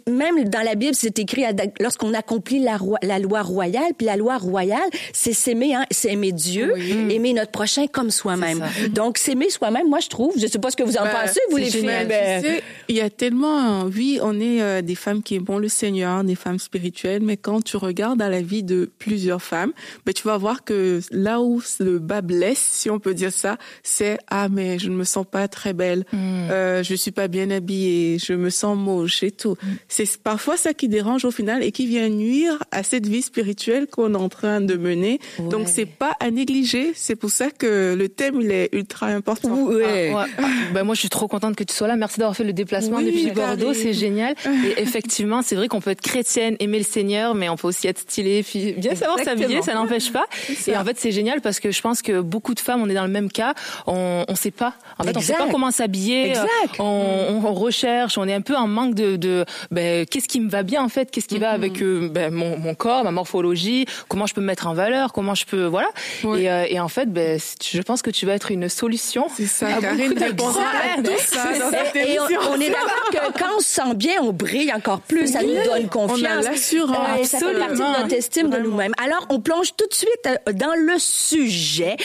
même 0.09 0.43
dans 0.45 0.61
la 0.61 0.75
Bible, 0.75 0.95
c'est 0.95 1.17
écrit 1.19 1.43
lorsqu'on 1.79 2.13
accomplit 2.13 2.59
la, 2.59 2.77
la, 3.01 3.19
loi 3.19 3.41
royale. 3.41 3.93
Puis 3.97 4.07
la 4.07 4.17
loi 4.17 4.37
royale, 4.37 4.89
c'est 5.13 5.33
s'aimer, 5.33 5.75
hein, 5.75 5.85
c'est 5.91 6.11
aimer 6.11 6.31
Dieu, 6.31 6.73
aimer 7.09 7.33
notre 7.33 7.51
prochain 7.51 7.85
comme 7.87 8.11
soi-même. 8.11 8.63
Donc, 8.91 9.17
s'aimer 9.17 9.49
soi-même, 9.49 9.87
moi, 9.87 9.99
je 9.99 10.09
trouve. 10.09 10.33
Je 10.37 10.47
sais 10.47 10.59
pas 10.59 10.71
ce 10.71 10.75
que 10.75 10.83
vous 10.83 10.97
en 10.97 11.03
ben, 11.03 11.11
pensez, 11.11 11.39
vous 11.49 11.57
les 11.57 11.69
filles. 11.69 12.05
Ben... 12.07 12.61
il 12.87 12.95
y 12.95 13.01
a 13.01 13.09
tellement, 13.09 13.83
oui, 13.83 14.19
on 14.21 14.39
est 14.39 14.61
euh, 14.61 14.81
des 14.81 14.95
femmes 14.95 15.21
qui 15.21 15.35
aiment 15.35 15.45
le 15.59 15.69
Seigneur, 15.69 16.23
des 16.23 16.35
femmes 16.35 16.59
spirituelles, 16.59 17.21
mais 17.21 17.37
quand 17.37 17.63
tu 17.63 17.77
regardes 17.77 18.21
à 18.21 18.29
la 18.29 18.41
vie 18.41 18.63
de 18.63 18.89
plusieurs 18.99 19.20
plusieurs 19.21 19.41
femmes, 19.43 19.71
ben 20.05 20.13
tu 20.13 20.23
vas 20.23 20.37
voir 20.37 20.63
que 20.63 20.99
là 21.11 21.41
où 21.41 21.61
le 21.79 21.99
bas 21.99 22.21
blesse, 22.21 22.57
si 22.71 22.89
on 22.89 22.97
peut 22.99 23.13
dire 23.13 23.31
ça, 23.31 23.57
c'est 23.83 24.17
ah 24.29 24.47
mais 24.49 24.79
je 24.79 24.89
ne 24.89 24.95
me 24.95 25.03
sens 25.03 25.25
pas 25.29 25.47
très 25.47 25.73
belle, 25.73 26.05
Hmm. 26.11 26.49
euh, 26.49 26.81
je 26.83 26.95
suis 26.95 27.11
pas 27.11 27.27
bien 27.27 27.51
habillée, 27.51 28.17
je 28.17 28.33
me 28.33 28.49
sens 28.49 28.75
moche 28.77 29.21
et 29.21 29.29
tout. 29.31 29.55
C'est 29.87 30.17
parfois 30.17 30.57
ça 30.57 30.73
qui 30.73 30.87
dérange 30.87 31.23
au 31.25 31.31
final 31.31 31.63
et 31.63 31.71
qui 31.71 31.85
vient 31.85 32.09
nuire 32.09 32.57
à 32.71 32.81
cette 32.83 33.05
vie 33.07 33.21
spirituelle 33.21 33.85
qu'on 33.87 34.13
est 34.15 34.17
en 34.17 34.29
train 34.29 34.59
de 34.61 34.75
mener. 34.75 35.19
Donc 35.51 35.67
c'est 35.67 35.85
pas 35.85 36.13
à 36.19 36.31
négliger. 36.31 36.93
C'est 36.95 37.15
pour 37.15 37.29
ça 37.29 37.51
que 37.51 37.93
le 37.97 38.09
thème 38.09 38.41
il 38.41 38.51
est 38.51 38.69
ultra 38.73 39.07
important. 39.07 39.53
Ouais. 39.65 40.13
Ouais. 40.13 40.25
Ben 40.73 40.83
moi, 40.83 40.95
je 40.95 41.01
suis 41.01 41.09
trop 41.09 41.27
contente 41.27 41.55
que 41.55 41.63
tu 41.63 41.73
sois 41.75 41.87
là. 41.87 41.95
Merci 41.95 42.19
d'avoir 42.19 42.35
fait 42.35 42.43
le 42.43 42.53
déplacement 42.53 42.97
Oui, 42.97 43.05
depuis 43.05 43.31
Karine. 43.33 43.57
Bordeaux, 43.59 43.73
c'est 43.73 43.93
génial. 43.93 44.33
Et 44.65 44.81
effectivement, 44.81 45.41
c'est 45.43 45.55
vrai 45.55 45.67
qu'on 45.67 45.81
peut 45.81 45.91
être 45.91 46.01
chrétienne, 46.01 46.55
aimer 46.59 46.79
le 46.79 46.83
Seigneur, 46.85 47.35
mais 47.35 47.49
on 47.49 47.55
peut 47.57 47.67
aussi 47.67 47.87
être 47.87 47.99
stylée, 47.99 48.41
puis 48.43 48.73
bien 48.73 48.95
savoir 48.95 49.10
Exactement. 49.17 49.41
s'habiller, 49.43 49.61
ça 49.61 49.73
n'empêche 49.73 50.11
pas. 50.11 50.25
Et 50.67 50.75
en 50.77 50.83
fait, 50.83 50.97
c'est 50.99 51.11
génial 51.11 51.41
parce 51.41 51.59
que 51.59 51.71
je 51.71 51.81
pense 51.81 52.01
que 52.01 52.21
beaucoup 52.21 52.53
de 52.53 52.59
femmes, 52.59 52.81
on 52.81 52.89
est 52.89 52.93
dans 52.93 53.05
le 53.05 53.11
même 53.11 53.31
cas. 53.31 53.53
On, 53.87 54.25
on 54.27 54.35
sait 54.35 54.51
pas. 54.51 54.73
En 54.97 55.03
fait, 55.03 55.15
on 55.15 55.21
sait 55.21 55.33
Exact. 55.33 55.45
pas 55.45 55.51
comment 55.51 55.71
s'habiller. 55.71 56.29
Exact. 56.29 56.47
On, 56.79 57.41
on 57.43 57.53
recherche. 57.53 58.17
On 58.17 58.27
est 58.27 58.33
un 58.33 58.41
peu 58.41 58.55
en 58.55 58.67
manque 58.67 58.95
de, 58.95 59.15
de 59.15 59.45
ben, 59.71 60.05
qu'est-ce 60.05 60.27
qui 60.27 60.39
me 60.39 60.49
va 60.49 60.63
bien 60.63 60.83
en 60.83 60.89
fait, 60.89 61.11
qu'est-ce 61.11 61.27
qui 61.27 61.39
va 61.39 61.51
avec 61.51 61.81
euh, 61.81 62.09
ben, 62.09 62.33
mon, 62.33 62.57
mon 62.57 62.75
corps, 62.75 63.03
ma 63.03 63.11
morphologie, 63.11 63.85
comment 64.07 64.25
je 64.25 64.33
peux 64.33 64.41
me 64.41 64.45
mettre 64.45 64.67
en 64.67 64.73
valeur, 64.73 65.13
comment 65.13 65.35
je 65.35 65.45
peux, 65.45 65.65
voilà. 65.65 65.89
Et, 66.23 66.49
euh, 66.49 66.65
et 66.69 66.79
en 66.79 66.87
fait, 66.87 67.11
ben, 67.11 67.39
je 67.39 67.81
pense 67.81 68.01
que 68.01 68.09
tu 68.09 68.25
vas 68.25 68.33
être 68.33 68.51
une 68.51 68.69
solution. 68.69 69.27
C'est 69.35 69.45
ça, 69.45 69.67
à 69.67 69.81
Karine 69.81 70.09
beaucoup 70.09 70.19
de 70.19 70.25
à 70.25 70.33
problèmes. 70.33 71.03
tout 71.03 71.11
ça 71.23 71.43
dans 71.59 71.69
cette 71.69 71.95
Et, 71.95 72.19
on, 72.19 72.59
est 72.59 72.69
d'accord 72.69 73.09
que 73.11 73.39
quand 73.39 73.49
on 73.57 73.59
se 73.59 73.65
sent 73.67 73.95
bien, 73.95 74.21
on 74.21 74.31
brille 74.33 74.71
encore 74.73 75.01
plus, 75.01 75.33
ça 75.33 75.41
nous 75.41 75.53
donne 75.63 75.87
confiance. 75.89 76.21
On 76.21 76.39
a 76.39 76.41
l'assurance. 76.41 77.17
Ouais, 77.17 77.23
ça 77.23 77.39
fait 77.39 77.57
partie 77.57 77.75
de 77.75 78.01
notre 78.01 78.13
estime 78.13 78.49
de 78.49 78.57
nous-mêmes. 78.57 78.93
Alors, 79.03 79.25
on 79.29 79.39
plonge 79.39 79.75
tout 79.75 79.87
de 79.87 79.95
suite 79.95 80.27
euh, 80.27 80.53
dans 80.53 80.75
le 80.75 80.99
sujet. 80.99 81.97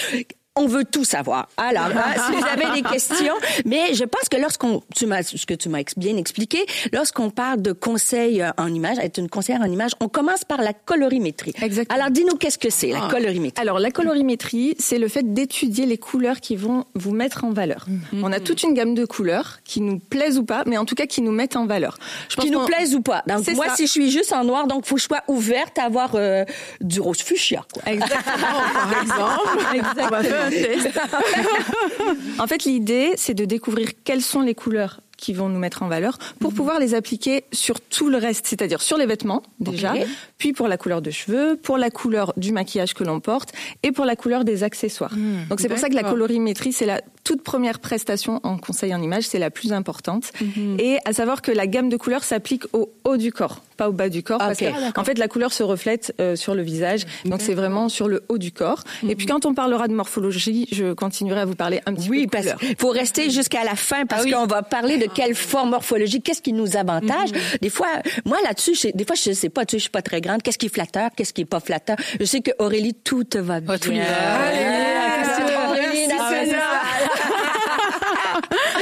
On 0.59 0.67
veut 0.67 0.85
tout 0.85 1.05
savoir. 1.05 1.49
Alors, 1.59 1.85
hein, 1.85 2.15
si 2.27 2.33
vous 2.33 2.47
avez 2.47 2.81
des 2.81 2.89
questions, 2.89 3.35
mais 3.67 3.93
je 3.93 4.05
pense 4.05 4.29
que 4.31 4.39
lorsqu'on, 4.39 4.83
tu 4.95 5.05
m'as, 5.05 5.23
ce 5.23 5.45
que 5.45 5.53
tu 5.53 5.69
m'as 5.69 5.83
bien 5.99 6.17
expliqué, 6.17 6.65
lorsqu'on 6.93 7.29
parle 7.29 7.61
de 7.61 7.73
conseil 7.73 8.41
euh, 8.41 8.51
en 8.57 8.69
image, 8.69 8.99
être 8.99 9.19
une 9.19 9.29
conseillère 9.29 9.61
en 9.61 9.71
image, 9.71 9.93
on 10.01 10.09
commence 10.09 10.45
par 10.45 10.63
la 10.63 10.73
colorimétrie. 10.73 11.53
Exactement. 11.61 12.01
Alors, 12.01 12.11
dis-nous 12.11 12.37
qu'est-ce 12.37 12.59
que 12.59 12.71
c'est, 12.71 12.89
la 12.89 13.09
colorimétrie? 13.11 13.61
Alors, 13.61 13.79
la 13.79 13.91
colorimétrie, 13.91 14.75
c'est 14.79 14.99
le 14.99 15.09
fait 15.09 15.35
d'étudier 15.35 15.85
les 15.85 15.99
couleurs 15.99 16.41
qui 16.41 16.57
vont 16.57 16.87
vous 16.95 17.13
mettre 17.13 17.45
en 17.45 17.53
valeur. 17.53 17.85
Mhm. 17.89 18.25
On 18.25 18.33
a 18.33 18.41
toute 18.41 18.63
une 18.63 18.73
gamme 18.73 18.95
de 18.95 19.05
couleurs 19.05 19.59
qui 19.65 19.83
nous 19.83 19.99
plaisent 19.99 20.39
ou 20.39 20.45
pas, 20.45 20.63
mais 20.67 20.79
en 20.79 20.87
tout 20.87 20.95
cas 20.95 21.07
qui 21.07 21.21
nous 21.21 21.33
mettent 21.33 21.57
en 21.57 21.67
valeur. 21.67 21.99
Je 22.31 22.37
pense 22.37 22.47
Qui 22.47 22.51
nous 22.51 22.65
plaisent 22.65 22.95
ou 22.95 23.03
pas. 23.03 23.23
Donc, 23.27 23.47
moi, 23.55 23.69
ça. 23.69 23.77
si 23.77 23.87
je 23.87 23.93
suis 23.93 24.11
juste 24.11 24.33
en 24.33 24.45
noir, 24.45 24.67
donc, 24.67 24.87
faut 24.87 24.95
que 24.95 25.03
je 25.03 25.07
sois 25.07 25.23
ouverte 25.29 25.79
à 25.79 25.85
avoir 25.85 26.13
euh, 26.15 26.45
du 26.81 27.01
rose 27.01 27.21
fuchsia, 27.21 27.63
quoi. 27.75 27.93
Exactement. 27.93 28.25
par 29.61 29.75
exemple, 29.75 30.25
faire 30.25 30.46
un 30.47 30.51
test. 30.51 30.89
En 32.39 32.47
fait, 32.47 32.65
l'idée, 32.65 33.13
c'est 33.17 33.35
de 33.35 33.45
découvrir 33.45 33.89
quelles 34.05 34.23
sont 34.23 34.41
les 34.43 34.55
couleurs 34.55 35.01
qui 35.17 35.33
vont 35.33 35.49
nous 35.49 35.59
mettre 35.59 35.83
en 35.83 35.89
valeur 35.89 36.19
pour 36.41 36.51
Mhm. 36.51 36.57
pouvoir 36.59 36.79
les 36.79 36.95
appliquer 36.95 37.45
sur 37.51 37.81
tout 37.81 38.11
le 38.11 38.19
reste, 38.19 38.47
c'est-à-dire 38.47 38.83
sur 38.83 38.99
les 38.99 39.07
vêtements 39.07 39.43
déjà, 39.61 39.95
puis 40.37 40.53
pour 40.53 40.69
la 40.69 40.77
couleur 40.77 41.01
de 41.01 41.11
cheveux, 41.11 41.57
pour 41.57 41.79
la 41.79 41.89
couleur 41.91 42.35
du 42.37 42.53
maquillage 42.53 42.93
que 42.93 43.03
l'on 43.03 43.19
porte 43.21 43.53
et 43.83 43.93
pour 43.93 44.05
la 44.05 44.15
couleur 44.15 44.45
des 44.45 44.63
accessoires. 44.63 45.15
Donc 45.49 45.61
c'est 45.61 45.69
pour 45.71 45.79
ça 45.79 45.89
que 45.89 45.95
la 45.95 46.03
colorimétrie, 46.03 46.73
c'est 46.75 46.85
la 46.87 47.01
toute 47.27 47.43
première 47.43 47.81
prestation 47.81 48.39
en 48.45 48.57
conseil 48.57 48.95
en 48.95 49.03
image, 49.03 49.25
c'est 49.25 49.41
la 49.41 49.51
plus 49.51 49.73
importante. 49.73 50.31
Et 50.79 50.99
à 51.05 51.13
savoir 51.13 51.43
que 51.43 51.51
la 51.51 51.67
gamme 51.67 51.89
de 51.89 51.97
couleurs 51.97 52.23
s'applique 52.23 52.63
au 52.73 52.93
haut 53.05 53.17
du 53.17 53.33
corps, 53.33 53.61
pas 53.77 53.89
au 53.89 53.93
bas 53.93 54.09
du 54.09 54.23
corps, 54.23 54.39
parce 54.39 54.63
Ok. 54.63 54.69
que 54.69 55.01
en 55.01 55.03
fait 55.05 55.19
la 55.19 55.27
couleur 55.27 55.53
se 55.53 55.65
reflète 55.65 56.15
euh, 56.21 56.37
sur 56.37 56.55
le 56.55 56.63
visage, 56.63 57.05
donc 57.25 57.41
c'est 57.43 57.55
vraiment 57.55 57.89
sur 57.89 58.07
le 58.07 58.23
haut 58.29 58.39
du 58.39 58.53
corps. 58.53 58.85
Et 59.09 59.17
puis 59.17 59.27
quand 59.27 59.45
on 59.45 59.55
parlera 59.55 59.89
de 59.89 59.93
morphologie, 59.95 60.69
je 60.71 60.93
continuerai 60.93 61.41
à 61.41 61.45
vous 61.45 61.57
parler 61.57 61.81
un 61.87 61.95
petit 61.95 62.09
Oui, 62.09 62.21
peu 62.21 62.25
de 62.27 62.31
parce 62.31 62.43
couleurs. 62.45 62.59
qu'il 62.61 62.77
faut 62.79 62.91
rester 62.91 63.29
jusqu'à 63.31 63.65
la 63.65 63.75
fin 63.75 64.07
parce 64.07 64.23
Ah 64.23 64.25
oui. 64.27 64.31
qu'on 64.31 64.47
va 64.47 64.63
parler 64.63 64.97
de 64.99 65.07
quelle 65.07 65.35
forme 65.35 65.71
morphologique, 65.71 66.23
qu'est-ce 66.23 66.43
qui 66.43 66.53
nous 66.53 66.77
avantage. 66.77 67.31
Des 67.61 67.71
fois, 67.71 67.89
moi 68.25 68.39
là-dessus, 68.45 68.75
je 68.77 68.81
sais- 68.81 68.93
des 68.95 69.05
fois 69.05 69.17
je 69.17 69.33
sais 69.33 69.49
pas, 69.51 69.65
tu 69.67 69.73
sais, 69.73 69.79
je 69.79 69.83
suis 69.83 69.91
pas 69.91 70.03
très 70.03 70.21
grande. 70.21 70.43
Qu'est-ce 70.43 70.59
qui 70.59 70.67
est 70.67 70.75
flatteur, 70.75 71.11
qu'est-ce 71.17 71.33
qui 71.33 71.41
est 71.43 71.45
pas 71.45 71.59
flatteur? 71.61 71.97
Je 72.21 72.25
sais 72.25 72.41
que 72.41 72.53
Aurélie, 72.61 72.95
tout 72.95 73.25
te 73.25 73.39
va 73.39 73.59
bien. 73.61 73.77
tout 73.79 73.91
lui 73.91 73.99
va. 73.99 74.05
Allez, 74.05 74.59
Allez, 74.59 75.55
Aurélie, 75.69 76.07
merci, 76.09 76.09
nationale. 76.09 76.57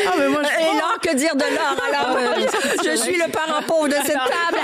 Ah, 0.06 0.12
mais 0.18 0.28
moi, 0.28 0.42
je 0.42 0.60
Et 0.60 0.78
l'or, 0.78 0.93
que 1.04 1.16
dire 1.16 1.34
de 1.36 1.40
l'or 1.54 1.76
Alors, 1.88 2.16
euh, 2.16 2.46
je 2.84 2.96
suis 2.96 3.16
le 3.16 3.30
parent 3.30 3.62
pauvre 3.66 3.88
de 3.88 3.94
cette 4.04 4.14
table. 4.14 4.58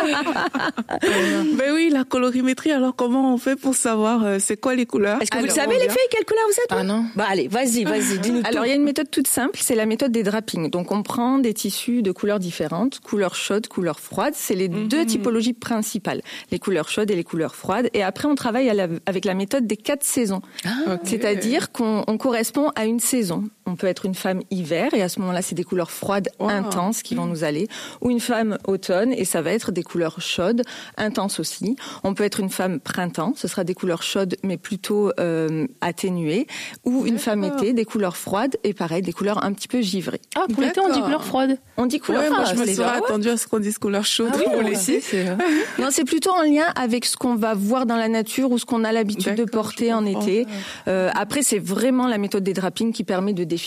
Ben 1.54 1.72
oui, 1.74 1.90
la 1.92 2.04
colorimétrie. 2.04 2.72
Alors, 2.72 2.94
comment 2.94 3.34
on 3.34 3.38
fait 3.38 3.56
pour 3.56 3.74
savoir 3.74 4.24
euh, 4.24 4.36
c'est 4.40 4.56
quoi 4.58 4.74
les 4.74 4.86
couleurs? 4.86 5.20
Est-ce 5.22 5.30
que 5.30 5.38
vous 5.38 5.44
le 5.44 5.50
savez, 5.50 5.74
les 5.74 5.88
filles, 5.88 5.98
quelle 6.10 6.24
couleur 6.24 6.44
vous 6.46 6.52
êtes 6.62 6.66
Ah 6.70 6.82
non. 6.82 7.04
Bah 7.16 7.26
allez, 7.28 7.48
vas-y, 7.48 7.84
vas-y, 7.84 8.18
dis-nous 8.18 8.42
Alors, 8.44 8.64
il 8.66 8.68
y 8.68 8.72
a 8.72 8.76
une 8.76 8.82
méthode 8.84 9.10
toute 9.10 9.26
simple, 9.28 9.58
c'est 9.62 9.74
la 9.74 9.86
méthode 9.86 10.12
des 10.12 10.22
drappings. 10.22 10.70
Donc, 10.70 10.92
on 10.92 11.02
prend 11.02 11.38
des 11.38 11.54
tissus 11.54 12.02
de 12.02 12.12
couleurs 12.12 12.38
différentes, 12.38 13.00
couleurs 13.00 13.34
chaudes, 13.34 13.68
couleurs 13.68 14.00
froides. 14.00 14.34
C'est 14.36 14.54
les 14.54 14.68
deux 14.68 15.04
typologies 15.06 15.52
principales, 15.54 16.22
les 16.50 16.58
couleurs 16.58 16.88
chaudes 16.88 17.10
et 17.10 17.16
les 17.16 17.24
couleurs 17.24 17.54
froides. 17.54 17.88
Et 17.94 18.02
après, 18.02 18.28
on 18.28 18.34
travaille 18.34 18.68
à 18.70 18.74
la- 18.74 18.88
avec 19.06 19.24
la 19.24 19.34
méthode 19.34 19.66
des 19.66 19.76
quatre 19.76 20.04
saisons. 20.04 20.42
Ok. 20.86 21.00
C'est-à-dire 21.04 21.72
qu'on 21.72 22.04
on 22.06 22.18
correspond 22.18 22.70
à 22.76 22.84
une 22.86 23.00
saison. 23.00 23.44
On 23.70 23.76
peut 23.76 23.86
être 23.86 24.04
une 24.04 24.16
femme 24.16 24.40
hiver, 24.50 24.92
et 24.94 25.00
à 25.02 25.08
ce 25.08 25.20
moment-là, 25.20 25.42
c'est 25.42 25.54
des 25.54 25.62
couleurs 25.62 25.92
froides 25.92 26.28
Wow. 26.40 26.48
intenses 26.48 27.02
qui 27.02 27.14
vont 27.14 27.26
nous 27.26 27.44
aller. 27.44 27.68
Ou 28.00 28.10
une 28.10 28.18
femme 28.18 28.58
automne, 28.66 29.12
et 29.12 29.24
ça 29.24 29.42
va 29.42 29.52
être 29.52 29.70
des 29.70 29.84
couleurs 29.84 30.20
chaudes, 30.20 30.62
intenses 30.96 31.38
aussi. 31.38 31.76
On 32.02 32.14
peut 32.14 32.24
être 32.24 32.40
une 32.40 32.50
femme 32.50 32.80
printemps, 32.80 33.32
ce 33.36 33.46
sera 33.46 33.62
des 33.62 33.74
couleurs 33.74 34.02
chaudes, 34.02 34.34
mais 34.42 34.56
plutôt 34.56 35.12
euh, 35.20 35.66
atténuées. 35.80 36.46
Ou 36.84 37.06
une 37.06 37.18
femme 37.18 37.44
été, 37.44 37.72
des 37.72 37.84
couleurs 37.84 38.16
froides, 38.16 38.56
et 38.64 38.74
pareil, 38.74 39.02
des 39.02 39.12
couleurs 39.12 39.44
un 39.44 39.52
petit 39.52 39.68
peu 39.68 39.80
givrées. 39.82 40.20
Ah, 40.36 40.46
pour 40.52 40.62
l'été, 40.62 40.80
on 40.80 40.92
dit 40.92 41.00
couleur 41.00 41.24
froide. 41.24 41.58
On 41.76 41.86
dit 41.86 42.00
couleur 42.00 42.22
Ouais, 42.22 42.28
moi, 42.30 42.40
froide, 42.44 42.56
je 42.56 42.60
me 42.60 42.66
les 42.66 42.74
serais 42.74 42.86
gars. 42.86 43.04
attendu 43.04 43.28
à 43.28 43.36
ce 43.36 43.46
qu'on 43.46 43.60
dise 43.60 43.78
couleur 43.78 44.04
chaude. 44.04 44.30
Ah 44.32 44.36
oui, 44.38 44.44
pour 44.44 44.54
moi 44.62 44.62
les 44.70 44.76
aussi, 44.76 45.00
c'est- 45.00 45.26
Non, 45.78 45.88
c'est 45.90 46.04
plutôt 46.04 46.32
en 46.32 46.42
lien 46.42 46.64
avec 46.74 47.04
ce 47.04 47.16
qu'on 47.16 47.36
va 47.36 47.54
voir 47.54 47.86
dans 47.86 47.96
la 47.96 48.08
nature 48.08 48.50
ou 48.50 48.58
ce 48.58 48.64
qu'on 48.64 48.82
a 48.82 48.90
l'habitude 48.90 49.36
de 49.36 49.44
porter 49.44 49.92
en 49.92 50.04
été. 50.04 50.46
Euh, 50.88 51.10
après, 51.14 51.42
c'est 51.42 51.58
vraiment 51.60 52.08
la 52.08 52.18
méthode 52.18 52.42
des 52.42 52.52
drappings 52.52 52.92
qui 52.92 53.04
permet 53.04 53.32
de 53.32 53.44
définir. 53.44 53.59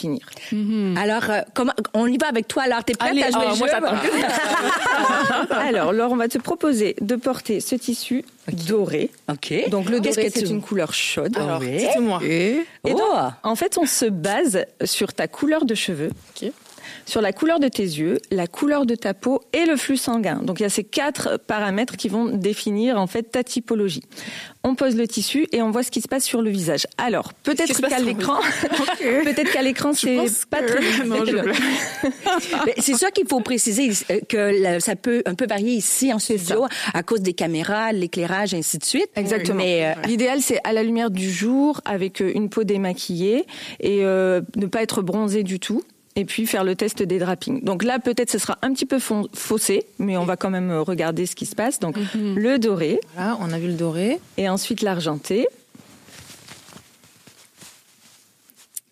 Alors, 0.97 1.29
euh, 1.29 1.41
comment, 1.53 1.73
on 1.93 2.07
y 2.07 2.17
va 2.17 2.27
avec 2.27 2.47
toi. 2.47 2.63
Alors, 2.63 2.83
t'es 2.83 2.93
prête 2.93 3.11
Allez, 3.11 3.23
à 3.23 3.31
jouer 3.31 3.41
le 3.51 3.55
moi, 3.57 3.67
jeu 3.67 3.73
j'attends. 3.73 5.55
Alors, 5.59 5.93
Laure, 5.93 6.11
on 6.11 6.15
va 6.15 6.27
te 6.27 6.37
proposer 6.37 6.95
de 7.01 7.15
porter 7.15 7.59
ce 7.59 7.75
tissu 7.75 8.23
doré. 8.51 9.11
Ok. 9.31 9.69
Donc, 9.69 9.89
le 9.89 9.99
doré, 9.99 10.29
c'est 10.29 10.49
une 10.49 10.61
couleur 10.61 10.93
chaude. 10.93 11.37
Alors, 11.37 11.59
oui. 11.61 11.77
dites-moi. 11.77 12.19
Et 12.23 12.65
Et 12.85 12.91
donc, 12.91 13.01
Oh. 13.03 13.17
en 13.43 13.55
fait, 13.55 13.77
on 13.77 13.85
se 13.85 14.05
base 14.05 14.65
sur 14.83 15.13
ta 15.13 15.27
couleur 15.27 15.65
de 15.65 15.75
cheveux, 15.75 16.09
Ok. 16.41 16.51
Sur 17.05 17.21
la 17.21 17.33
couleur 17.33 17.59
de 17.59 17.67
tes 17.67 17.83
yeux, 17.83 18.19
la 18.31 18.47
couleur 18.47 18.85
de 18.85 18.95
ta 18.95 19.13
peau 19.13 19.41
et 19.53 19.65
le 19.65 19.75
flux 19.75 19.97
sanguin. 19.97 20.41
Donc, 20.43 20.59
il 20.59 20.63
y 20.63 20.65
a 20.65 20.69
ces 20.69 20.83
quatre 20.83 21.37
paramètres 21.37 21.97
qui 21.97 22.09
vont 22.09 22.25
définir 22.25 22.97
en 22.99 23.07
fait 23.07 23.23
ta 23.23 23.43
typologie. 23.43 24.03
On 24.63 24.75
pose 24.75 24.95
le 24.95 25.07
tissu 25.07 25.47
et 25.51 25.61
on 25.61 25.71
voit 25.71 25.83
ce 25.83 25.91
qui 25.91 25.99
se 26.01 26.07
passe 26.07 26.23
sur 26.23 26.41
le 26.41 26.49
visage. 26.49 26.87
Alors, 26.97 27.33
peut-être 27.43 27.81
qu'à 27.81 27.99
l'écran, 27.99 28.39
peut-être 29.23 29.51
qu'à 29.51 29.61
l'écran, 29.61 29.93
c'est 29.93 30.17
pas 30.49 30.61
que- 30.61 30.67
très 30.71 31.05
Non, 31.05 31.25
je 31.25 31.37
c'est 32.79 32.95
ça 32.95 33.11
qu'il 33.11 33.27
faut 33.27 33.41
préciser 33.41 33.91
euh, 34.09 34.19
que 34.27 34.79
ça 34.79 34.95
peut 34.95 35.21
un 35.25 35.35
peu 35.35 35.45
varier 35.45 35.73
ici 35.73 36.13
en 36.13 36.19
studio 36.19 36.65
à 36.93 37.03
cause 37.03 37.21
des 37.21 37.33
caméras, 37.33 37.91
l'éclairage, 37.91 38.53
ainsi 38.53 38.77
de 38.77 38.85
suite. 38.85 39.09
Exactement. 39.15 39.57
Mais 39.57 39.85
euh, 39.85 40.07
L'idéal, 40.07 40.41
c'est 40.41 40.59
à 40.63 40.73
la 40.73 40.83
lumière 40.83 41.11
du 41.11 41.29
jour, 41.29 41.81
avec 41.85 42.21
euh, 42.21 42.31
une 42.33 42.49
peau 42.49 42.63
démaquillée 42.63 43.45
et 43.79 44.03
euh, 44.03 44.41
ne 44.55 44.65
pas 44.65 44.81
être 44.81 45.01
bronzé 45.01 45.43
du 45.43 45.59
tout. 45.59 45.83
Et 46.15 46.25
puis 46.25 46.45
faire 46.45 46.63
le 46.63 46.75
test 46.75 47.01
des 47.01 47.17
drappings. 47.17 47.63
Donc 47.63 47.83
là, 47.83 47.97
peut-être 47.97 48.29
ce 48.29 48.37
sera 48.37 48.57
un 48.61 48.71
petit 48.73 48.85
peu 48.85 48.99
faussé, 48.99 49.87
mais 49.97 50.15
on 50.15 50.25
va 50.25 50.37
quand 50.37 50.51
même 50.51 50.69
euh, 50.69 50.81
regarder 50.83 51.25
ce 51.25 51.35
qui 51.35 51.45
se 51.47 51.55
passe. 51.55 51.79
Donc 51.79 51.97
le 52.15 52.57
doré 52.59 52.99
Voilà, 53.15 53.35
on 53.41 53.51
a 53.51 53.57
vu 53.57 53.67
le 53.67 53.73
doré. 53.73 54.19
et 54.37 54.47
ensuite 54.47 54.81
l'argenté. 54.81 55.47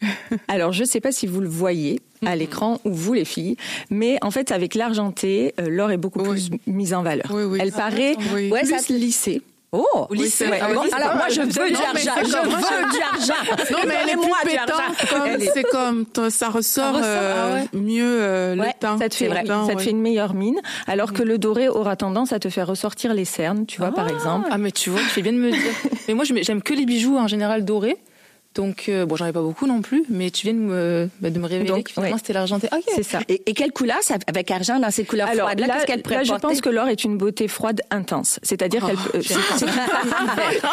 Alors, 0.47 0.71
je 0.73 0.81
ne 0.81 0.87
sais 0.87 0.99
pas 0.99 1.11
si 1.11 1.27
vous 1.27 1.41
le 1.41 1.47
voyez 1.47 2.01
à 2.25 2.35
l'écran 2.35 2.79
ou 2.85 2.91
vous 2.93 3.13
les 3.13 3.25
filles, 3.25 3.55
mais 3.89 4.17
en 4.23 4.31
fait, 4.31 4.51
avec 4.51 4.73
l'argenté, 4.75 5.53
euh, 5.59 5.69
l'or 5.69 5.91
est 5.91 5.97
beaucoup 5.97 6.21
Oui. 6.21 6.49
plus 6.49 6.57
mise 6.73 6.93
en 6.93 7.03
valeur. 7.03 7.27
Oui, 7.31 7.43
oui. 7.43 7.59
Elle 7.61 7.71
paraît 7.71 8.15
Oui. 8.33 8.49
Ouais, 8.51 8.61
plus 8.63 8.97
lissée. 8.97 9.41
Oh, 9.71 10.07
Oui, 10.09 10.29
c'est- 10.29 10.49
Ouais, 10.49 10.59
ah 10.61 10.67
c'est 10.89 10.93
alors 10.93 11.15
moi 11.15 11.25
je 11.29 11.41
veux 11.41 11.51
c'est 11.51 11.59
je 11.59 11.63
veux 11.63 11.69
du 11.69 11.77
argent. 11.77 12.13
Non, 13.71 13.77
mais 13.87 13.93
elle 14.03 14.09
est 14.09 14.17
Elle 15.33 15.41
est- 15.43 15.51
C'est 15.53 15.63
comme 15.63 16.05
ça 16.29 16.49
ressort, 16.49 16.49
Ça 16.49 16.91
ressort, 16.91 17.03
euh, 17.03 17.49
ah 17.51 17.53
ouais. 17.73 17.79
mieux 17.79 18.03
euh, 18.21 18.55
Ouais, 18.57 18.67
le 18.67 18.71
teint. 18.79 18.97
Ça 18.97 19.09
te 19.09 19.15
fait, 19.15 19.29
ça 19.29 19.75
te 19.75 19.81
fait 19.81 19.89
une 19.91 20.01
meilleure 20.01 20.33
mine, 20.33 20.59
alors 20.87 21.13
que 21.13 21.23
le 21.23 21.37
doré 21.37 21.69
aura 21.69 21.95
tendance 21.95 22.33
à 22.33 22.39
te 22.39 22.49
faire 22.49 22.67
ressortir 22.67 23.13
les 23.13 23.25
cernes, 23.25 23.65
tu 23.65 23.79
vois, 23.79 23.91
par 23.91 24.07
exemple. 24.09 24.47
Ah, 24.51 24.57
mais 24.57 24.71
tu 24.71 24.89
vois, 24.89 24.99
tu 25.01 25.05
fais 25.07 25.21
bien 25.21 25.33
de 25.33 25.37
me 25.37 25.51
dire. 25.51 25.59
Mais 26.07 26.13
moi, 26.13 26.23
j'aime 26.25 26.61
que 26.61 26.73
les 26.73 26.85
bijoux 26.85 27.17
en 27.17 27.27
général 27.27 27.65
dorés. 27.65 27.97
Donc, 28.53 28.85
euh, 28.89 29.05
bon, 29.05 29.15
j'en 29.15 29.25
ai 29.27 29.31
pas 29.31 29.41
beaucoup 29.41 29.65
non 29.65 29.81
plus, 29.81 30.03
mais 30.09 30.29
tu 30.29 30.45
viens 30.47 30.53
de 30.53 30.59
me, 30.59 31.09
bah, 31.21 31.29
de 31.29 31.39
me 31.39 31.45
révéler 31.47 31.69
Donc, 31.69 31.83
que 31.85 31.91
finalement 31.93 32.15
ouais. 32.15 32.19
c'était 32.19 32.33
l'argenté. 32.33 32.67
Ok. 32.73 32.83
C'est 32.95 33.03
ça. 33.03 33.19
Et, 33.29 33.41
et 33.45 33.53
quelle 33.53 33.71
couleur 33.71 33.99
ça, 34.01 34.15
avec 34.27 34.51
argent 34.51 34.77
dans 34.79 34.91
ces 34.91 35.05
couleurs 35.05 35.29
Alors 35.29 35.47
froides-là? 35.47 35.67
là, 35.67 35.73
Qu'est-ce 35.85 35.85
qu'elle 36.03 36.13
là, 36.13 36.23
je 36.23 36.33
pense 36.33 36.59
que 36.59 36.69
l'or 36.69 36.87
est 36.89 37.03
une 37.05 37.17
beauté 37.17 37.47
froide 37.47 37.81
intense. 37.91 38.39
C'est-à-dire 38.43 38.85
qu'elle 38.85 38.97
peut. 38.97 39.19
euh, 39.19 39.21
c'est. 39.23 39.65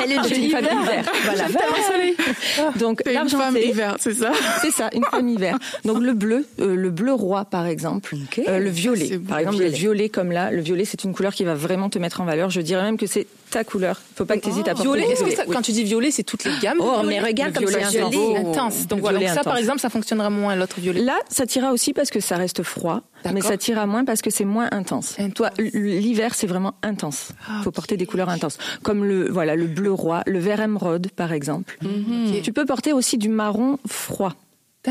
Elle 0.05 0.13
est 0.13 0.17
une 0.17 0.51
femme 0.51 0.65
hiver. 0.65 1.05
Voilà. 1.25 2.73
Donc 2.79 3.01
C'est 3.05 3.15
une 3.15 3.29
femme 3.29 3.39
l'argenté, 3.55 3.69
hiver, 3.69 3.97
c'est 4.01 4.15
ça? 4.15 4.33
c'est 4.61 4.71
ça, 4.71 4.91
une 4.95 5.05
femme 5.05 5.29
hiver. 5.29 5.57
Donc 5.85 5.99
le 6.03 6.15
bleu, 6.15 6.47
euh, 6.61 6.75
le 6.75 6.91
bleu 6.91 7.13
roi 7.13 7.45
par 7.45 7.67
exemple. 7.67 8.17
Euh, 8.49 8.59
le 8.59 8.71
violet. 8.71 9.19
Par 9.19 9.39
exemple, 9.39 9.57
Violet. 9.57 9.71
le 9.71 9.77
violet 9.77 10.09
comme 10.09 10.33
là, 10.33 10.51
le 10.51 10.61
violet 10.61 10.85
c'est 10.85 11.05
une 11.05 11.15
couleur 11.15 11.33
qui 11.35 11.45
va 11.45 11.55
vraiment 11.55 11.91
te 11.91 11.99
mettre 11.99 12.21
en 12.21 12.25
valeur. 12.25 12.51
Je 12.51 12.61
dirais 12.61 12.83
même 12.83 12.97
que 12.97 13.07
c'est 13.07 13.27
ta 13.51 13.65
couleur. 13.65 14.01
Faut 14.17 14.25
pas 14.27 14.37
que 14.37 14.43
tu 14.43 14.51
hésites 14.51 14.69
à 14.69 14.73
porter 14.75 14.83
Violet, 14.85 15.07
est-ce 15.13 15.23
que 15.25 15.51
quand 15.53 15.63
tu 15.63 15.73
dis 15.73 15.85
violet, 15.85 16.11
c'est 16.11 16.23
toutes 16.23 16.45
les 16.45 16.53
gammes 16.61 16.79
Oh, 16.81 17.01
mais 17.05 17.19
regarde 17.21 17.55
comme 17.55 17.68
violet 17.69 17.85
c'est 17.91 18.01
intense. 18.01 18.15
joli. 18.15 18.37
Intense. 18.37 18.87
Donc 18.87 19.01
voilà, 19.01 19.19
violet 19.19 19.35
donc 19.35 19.43
ça 19.43 19.45
par 19.45 19.57
exemple, 19.57 19.81
ça 19.81 19.91
fonctionnera 19.91 20.31
moins 20.31 20.57
l'autre 20.57 20.81
violet. 20.81 21.01
Là, 21.01 21.19
ça 21.29 21.47
t'ira 21.47 21.73
aussi 21.73 21.93
parce 21.93 22.11
que 22.11 22.21
ça 22.21 22.37
reste 22.37 22.63
froid, 22.63 23.03
mais 23.33 23.41
ça 23.41 23.57
t'ira 23.57 23.87
moins 23.87 24.05
parce 24.05 24.23
que 24.23 24.31
c'est 24.31 24.45
moins 24.45 24.69
intense. 24.73 25.19
Intense. 25.19 25.35
Toi, 25.35 25.51
l'hiver, 25.59 26.35
c'est 26.35 26.47
vraiment 26.47 26.75
intense. 26.83 27.31
Ah, 27.49 27.61
faut 27.63 27.71
porter 27.71 27.97
des 27.97 28.07
couleurs 28.07 28.29
intenses, 28.29 28.59
comme 28.83 29.05
le 29.05 29.29
voilà 29.31 29.57
le 29.57 29.67
bleu 29.67 29.93
roi, 29.93 30.23
le 30.27 30.39
vert 30.39 30.61
émeraude 30.61 31.11
par 31.11 31.33
exemple. 31.33 31.79
Ok. 31.83 32.43
Tu 32.43 32.53
peux 32.53 32.65
porter 32.65 32.93
aussi 32.93 33.19
du 33.19 33.29
marron 33.29 33.79
froid. 33.87 34.35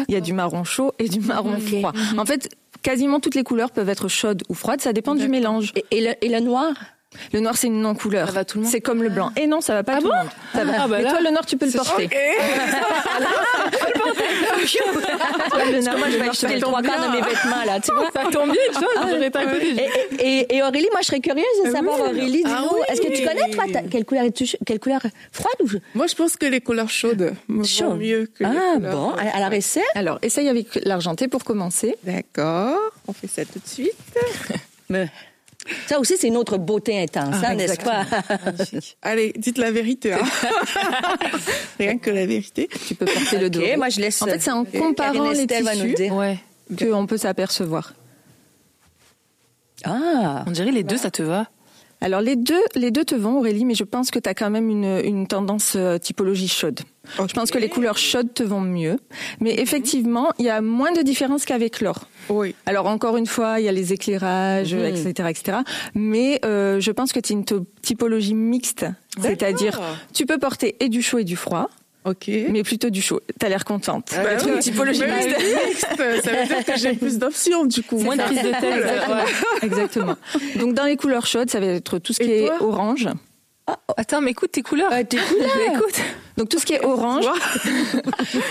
Il 0.07 0.13
y 0.13 0.17
a 0.17 0.21
du 0.21 0.33
marron 0.33 0.63
chaud 0.63 0.91
et 0.99 1.09
du 1.09 1.19
marron 1.19 1.57
froid. 1.59 1.91
En 2.17 2.25
fait, 2.25 2.49
quasiment 2.83 3.19
toutes 3.19 3.33
les 3.35 3.43
couleurs 3.43 3.71
peuvent 3.71 3.89
être 3.89 4.07
chaudes 4.07 4.43
ou 4.49 4.53
froides, 4.53 4.81
ça 4.81 4.93
dépend 4.93 5.15
du 5.15 5.27
mélange. 5.27 5.73
Et, 5.75 5.85
et 5.91 6.01
le, 6.01 6.13
et 6.23 6.29
le 6.29 6.39
noir? 6.39 6.73
Le 7.33 7.39
noir, 7.39 7.55
c'est 7.57 7.67
une 7.67 7.81
non-couleur. 7.81 8.27
Ça 8.27 8.33
va 8.33 8.45
tout 8.45 8.57
le 8.57 8.63
monde 8.63 8.71
C'est 8.71 8.81
comme 8.81 9.01
le 9.01 9.09
blanc. 9.09 9.31
Et 9.37 9.47
non, 9.47 9.61
ça 9.61 9.73
va 9.73 9.83
pas 9.83 9.93
Ah 9.95 9.99
tout 10.01 10.07
bon 10.07 10.11
le 10.13 10.17
monde. 10.19 10.29
Ça 10.53 10.63
va. 10.65 10.73
Ah 10.83 10.87
bah 10.87 10.97
Mais 11.01 11.09
toi, 11.09 11.21
le 11.21 11.29
noir, 11.31 11.45
tu 11.45 11.55
peux 11.57 11.65
le 11.65 11.71
porter. 11.71 12.09
Toi, 15.49 15.65
le 15.71 15.81
noir, 15.81 15.97
Moi, 15.97 16.09
je 16.09 16.17
vais 16.17 16.29
acheter 16.29 16.55
le 16.55 16.59
trois 16.61 16.81
quarts 16.81 17.07
de 17.09 17.15
mes 17.15 17.21
vêtements, 17.21 17.63
là, 17.65 17.79
tu 17.79 17.91
vois? 17.95 18.09
Ça 18.13 18.23
tombe 18.31 18.51
bien, 18.51 18.61
tu 18.73 18.79
vois, 18.79 19.09
j'aurais 19.09 19.25
à 19.27 19.45
côté. 19.45 19.75
Et, 20.19 20.39
et- 20.39 20.55
et 20.57 20.63
Aurélie, 20.63 20.87
moi, 20.91 21.01
je 21.01 21.07
serais 21.07 21.19
curieuse 21.19 21.45
de 21.65 21.71
savoir, 21.71 21.99
Aurélie, 21.99 22.43
dis-nous, 22.43 22.49
Ah 22.55 22.65
oui. 22.73 22.81
est-ce 22.89 23.01
que 23.01 23.07
tu 23.15 23.25
connais, 23.25 23.49
toi, 23.51 23.63
quelle 23.89 24.05
couleur 24.05 24.25
quelle 24.65 24.79
couleur 24.79 25.01
froide 25.31 25.55
ou 25.61 25.67
Moi, 25.95 26.07
je 26.07 26.15
pense 26.15 26.35
que 26.35 26.45
les 26.45 26.61
couleurs 26.61 26.89
chaudes 26.89 27.33
me 27.47 27.59
vont 27.59 27.63
chaude? 27.63 27.99
mieux 27.99 28.25
que 28.27 28.43
les 28.43 28.49
Ah, 28.49 28.75
couleurs- 28.75 28.91
bon. 28.95 29.13
Alors, 29.33 29.53
essaie. 29.53 29.81
Alors, 29.95 30.19
essaye 30.21 30.49
avec 30.49 30.67
l'argenté 30.83 31.27
pour 31.27 31.43
commencer. 31.43 31.95
D'accord, 32.03 32.77
on 33.07 33.13
fait 33.13 33.27
ça 33.27 33.43
tout 33.45 33.59
de 33.59 33.67
suite. 33.67 33.93
Ça 35.87 35.99
aussi, 35.99 36.15
c'est 36.17 36.27
une 36.27 36.37
autre 36.37 36.57
beauté 36.57 37.01
intense, 37.01 37.35
Ah, 37.43 37.47
hein, 37.49 37.55
n'est-ce 37.55 37.79
pas? 37.81 38.05
Allez, 39.01 39.33
dites 39.37 39.57
la 39.57 39.71
vérité. 39.71 40.13
hein. 40.13 40.19
Rien 41.79 41.97
que 41.97 42.09
la 42.09 42.25
vérité. 42.25 42.69
Tu 42.87 42.95
peux 42.95 43.05
porter 43.05 43.37
le 43.37 43.49
dos. 43.49 43.61
Moi, 43.77 43.89
je 43.89 43.99
laisse. 43.99 44.21
En 44.21 44.25
fait, 44.25 44.39
c'est 44.41 44.51
en 44.51 44.63
euh, 44.63 44.79
comparant 44.79 45.29
les 45.31 45.41
nous 45.41 45.45
tissus 45.47 45.93
dire. 45.93 46.13
Ouais. 46.15 46.39
qu'on 46.77 47.05
peut 47.05 47.17
s'apercevoir. 47.17 47.93
Ah. 49.83 50.43
On 50.47 50.51
dirait 50.51 50.71
les 50.71 50.83
deux, 50.83 50.97
ça 50.97 51.11
te 51.11 51.21
va. 51.21 51.47
Alors 51.99 52.21
les 52.21 52.35
deux, 52.35 52.61
les 52.75 52.91
deux 52.91 53.03
te 53.05 53.15
vont 53.15 53.39
Aurélie, 53.39 53.65
mais 53.65 53.73
je 53.73 53.83
pense 53.83 54.11
que 54.11 54.19
tu 54.19 54.29
as 54.29 54.33
quand 54.35 54.49
même 54.51 54.69
une, 54.69 55.01
une 55.03 55.25
tendance 55.27 55.73
euh, 55.75 55.97
typologie 55.97 56.47
chaude. 56.47 56.79
Je 57.17 57.33
pense 57.33 57.49
que 57.51 57.57
les 57.57 57.69
couleurs 57.69 57.97
chaudes 57.97 58.33
te 58.33 58.43
vont 58.43 58.61
mieux, 58.61 58.97
mais 59.39 59.55
effectivement, 59.59 60.29
il 60.37 60.45
y 60.45 60.49
a 60.49 60.61
moins 60.61 60.91
de 60.91 61.01
différence 61.01 61.45
qu'avec 61.45 61.81
l'or. 61.81 62.07
Oui. 62.29 62.53
Alors 62.65 62.85
encore 62.87 63.17
une 63.17 63.25
fois, 63.25 63.59
il 63.59 63.65
y 63.65 63.69
a 63.69 63.71
les 63.71 63.93
éclairages, 63.93 64.75
Mhm. 64.75 64.83
etc., 64.95 65.29
etc. 65.29 65.57
Mais 65.95 66.39
euh, 66.45 66.79
je 66.79 66.91
pense 66.91 67.11
que 67.13 67.19
tu 67.19 67.33
es 67.33 67.35
une 67.35 67.45
typologie 67.81 68.33
mixte, 68.35 68.85
c'est-à-dire 69.21 69.79
tu 70.13 70.25
peux 70.25 70.37
porter 70.37 70.75
et 70.79 70.89
du 70.89 71.01
chaud 71.01 71.17
et 71.19 71.23
du 71.23 71.35
froid, 71.35 71.69
Ok. 72.07 72.27
mais 72.49 72.63
plutôt 72.63 72.89
du 72.89 73.01
chaud. 73.01 73.19
T'as 73.39 73.49
l'air 73.49 73.65
contente. 73.65 74.11
Bah 74.15 74.29
D'être 74.31 74.47
une 74.47 74.53
oui. 74.55 74.59
typologie 74.59 75.01
mixte. 75.03 75.35
oui, 75.39 76.21
Ça 76.23 76.31
veut 76.31 76.45
dire 76.47 76.65
que 76.65 76.77
j'ai 76.77 76.93
plus 76.93 77.17
d'options, 77.17 77.65
du 77.65 77.83
coup. 77.83 77.97
Moins 77.99 78.15
de 78.15 78.21
prise 78.23 78.41
de 78.41 78.49
tête. 78.49 78.63
ouais. 78.63 79.61
Exactement. 79.61 80.15
Donc 80.57 80.73
dans 80.73 80.85
les 80.85 80.95
couleurs 80.97 81.25
chaudes, 81.25 81.49
ça 81.49 81.59
va 81.59 81.65
être 81.67 81.99
tout 81.99 82.13
ce 82.13 82.19
qui 82.19 82.31
Et 82.31 82.45
est 82.45 82.51
orange. 82.61 83.07
Attends, 83.97 84.21
mais 84.21 84.31
écoute 84.31 84.51
tes 84.53 84.61
couleurs. 84.61 84.91
Euh, 84.93 85.03
tes 85.03 85.17
couleurs. 85.17 85.73
Écoute. 85.75 86.01
Donc 86.37 86.49
tout 86.49 86.59
ce 86.59 86.65
qui 86.65 86.73
est 86.73 86.85
orange, 86.85 87.25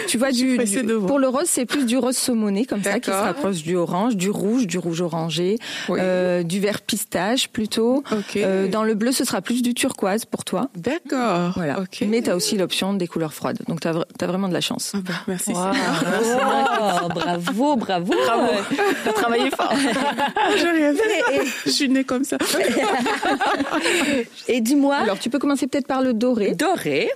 tu 0.08 0.18
vois 0.18 0.32
du, 0.32 0.56
pressée 0.56 0.82
du- 0.82 0.94
pour 0.94 1.18
le 1.18 1.28
rose 1.28 1.46
c'est 1.46 1.66
plus 1.66 1.86
du 1.86 1.96
rose 1.96 2.16
saumoné 2.16 2.66
comme 2.66 2.82
ça 2.82 2.98
qui 3.00 3.10
se 3.10 3.14
rapproche 3.16 3.62
du 3.62 3.76
orange, 3.76 4.16
du 4.16 4.28
rouge, 4.30 4.66
du 4.66 4.78
rouge 4.78 5.00
orangé, 5.00 5.58
Oui. 5.88 5.98
euh, 6.02 6.42
du 6.42 6.60
vert 6.60 6.80
pistache 6.82 7.48
plutôt. 7.48 8.02
Euh, 8.36 8.68
dans 8.68 8.82
le 8.82 8.94
bleu 8.94 9.12
ce 9.12 9.24
sera 9.24 9.40
plus 9.40 9.62
du 9.62 9.72
turquoise 9.74 10.24
pour 10.24 10.44
toi. 10.44 10.68
D'accord. 10.76 11.52
Voilà. 11.54 11.78
Mais 12.06 12.22
tu 12.22 12.30
as 12.30 12.36
aussi 12.36 12.56
l'option 12.56 12.92
des 12.94 13.06
couleurs 13.06 13.32
froides. 13.32 13.58
Donc 13.68 13.80
tu 13.80 13.88
as, 13.88 14.26
vraiment 14.26 14.48
de 14.48 14.54
la 14.54 14.60
chance. 14.60 14.92
Ah 14.94 14.98
bah, 15.04 15.12
merci. 15.28 15.52
Wow. 15.52 17.08
Bravo, 17.14 17.76
bravo. 17.76 18.12
Bravo. 18.26 18.52
T'as 19.04 19.12
travaillé 19.12 19.50
fort. 19.50 19.72
J'ai 20.56 20.68
rien 20.70 20.92
fait. 20.94 21.34
Et, 21.36 21.40
Je 21.66 21.70
suis 21.70 21.88
née 21.88 22.04
comme 22.04 22.24
ça. 22.24 22.36
et 24.48 24.60
dis-moi, 24.60 24.96
Alors 24.96 25.18
tu 25.18 25.30
peux 25.30 25.38
commencer 25.38 25.66
peut-être 25.66 25.86
par 25.86 26.02
le 26.02 26.12
doré. 26.14 26.54
doré. 26.54 27.10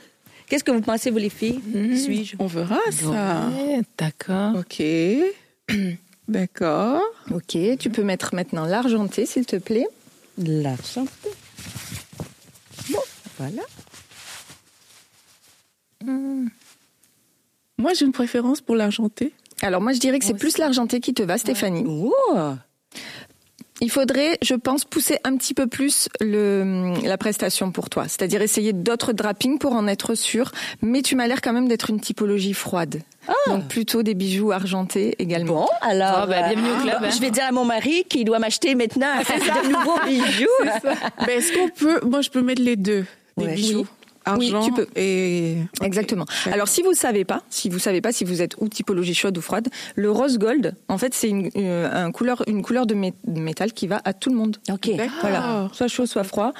Qu'est-ce 0.50 0.64
que 0.64 0.72
vous 0.72 0.80
pensez, 0.80 1.10
vous, 1.10 1.18
les 1.18 1.30
filles? 1.30 1.60
Suis-je? 1.96 2.34
On 2.40 2.46
verra 2.46 2.80
ça. 2.90 3.48
Ouais, 3.56 3.82
D'accord. 3.96 4.56
Ok. 4.56 4.82
D'accord. 6.28 7.00
Ok, 7.30 7.56
tu 7.78 7.88
peux 7.88 8.02
mettre 8.02 8.34
maintenant 8.34 8.66
l'argenté 8.66 9.26
s'il 9.26 9.46
te 9.46 9.56
plaît. 9.56 9.86
L'argent. 10.38 11.06
Bon, 12.90 12.98
voilà. 13.38 13.62
Moi, 17.78 17.94
j'ai 17.94 18.04
une 18.04 18.12
préférence 18.12 18.60
pour 18.60 18.74
l'argenté. 18.74 19.32
Alors 19.62 19.80
moi 19.80 19.92
je 19.92 19.98
dirais 19.98 20.18
que 20.18 20.24
c'est 20.24 20.34
plus 20.34 20.58
l'argenté 20.58 21.00
qui 21.00 21.12
te 21.12 21.22
va 21.22 21.36
Stéphanie. 21.38 21.84
Il 23.80 23.90
faudrait, 23.90 24.36
je 24.42 24.54
pense, 24.54 24.84
pousser 24.84 25.18
un 25.24 25.36
petit 25.36 25.54
peu 25.54 25.66
plus 25.66 26.08
le, 26.20 26.92
la 27.04 27.16
prestation 27.16 27.70
pour 27.72 27.88
toi. 27.88 28.04
C'est-à-dire 28.08 28.42
essayer 28.42 28.72
d'autres 28.72 29.12
drappings 29.12 29.58
pour 29.58 29.72
en 29.72 29.86
être 29.86 30.14
sûr. 30.14 30.52
Mais 30.82 31.02
tu 31.02 31.16
m'as 31.16 31.26
l'air 31.26 31.40
quand 31.40 31.52
même 31.52 31.66
d'être 31.68 31.88
une 31.90 32.00
typologie 32.00 32.52
froide. 32.52 33.00
Donc 33.46 33.68
plutôt 33.68 34.02
des 34.02 34.14
bijoux 34.14 34.50
argentés 34.52 35.14
également. 35.18 35.62
Bon, 35.62 35.68
alors. 35.82 36.20
Ah, 36.22 36.26
bah, 36.26 36.42
bienvenue 36.48 36.72
au 36.72 36.82
club, 36.82 36.96
hein. 37.02 37.10
Je 37.10 37.20
vais 37.20 37.30
dire 37.30 37.44
à 37.44 37.52
mon 37.52 37.64
mari 37.64 38.04
qu'il 38.08 38.24
doit 38.24 38.38
m'acheter 38.38 38.74
maintenant 38.74 39.06
de 39.18 39.68
nouveaux 39.72 39.98
bijoux. 40.06 40.46
Ben, 41.26 41.28
est-ce 41.38 41.52
qu'on 41.52 41.68
peut. 41.68 42.00
Moi, 42.06 42.20
je 42.22 42.30
peux 42.30 42.42
mettre 42.42 42.62
les 42.62 42.76
deux. 42.76 43.04
Des 43.38 43.44
Ouais. 43.46 43.54
bijoux. 43.54 43.80
Oui. 43.80 43.86
Argent 44.24 44.61
Oui, 44.61 44.66
tu 44.66 44.72
peux. 44.72 44.87
et. 44.96 45.56
Exactement. 45.83 46.24
Alors 46.52 46.68
si 46.68 46.83
vous 46.83 46.92
savez 46.94 47.24
pas, 47.24 47.42
si 47.50 47.68
vous 47.68 47.78
savez 47.78 48.00
pas 48.00 48.12
si 48.12 48.24
vous 48.24 48.42
êtes 48.42 48.54
ou 48.59 48.68
typologie 48.68 49.14
chaude 49.14 49.37
ou 49.38 49.40
froide, 49.40 49.68
le 49.94 50.11
rose 50.11 50.38
gold, 50.38 50.74
en 50.88 50.98
fait, 50.98 51.14
c'est 51.14 51.28
une, 51.28 51.50
une, 51.54 51.66
un 51.92 52.11
couleur, 52.12 52.42
une 52.46 52.62
couleur 52.62 52.87
de, 52.87 52.94
mé- 52.94 53.14
de 53.26 53.40
métal 53.40 53.72
qui 53.72 53.87
va 53.87 54.00
à 54.04 54.12
tout 54.12 54.30
le 54.30 54.37
monde. 54.37 54.56
OK. 54.70 54.90
Voilà, 55.20 55.68
soit 55.72 55.88
chaud, 55.88 56.06
soit 56.06 56.24
froid. 56.24 56.52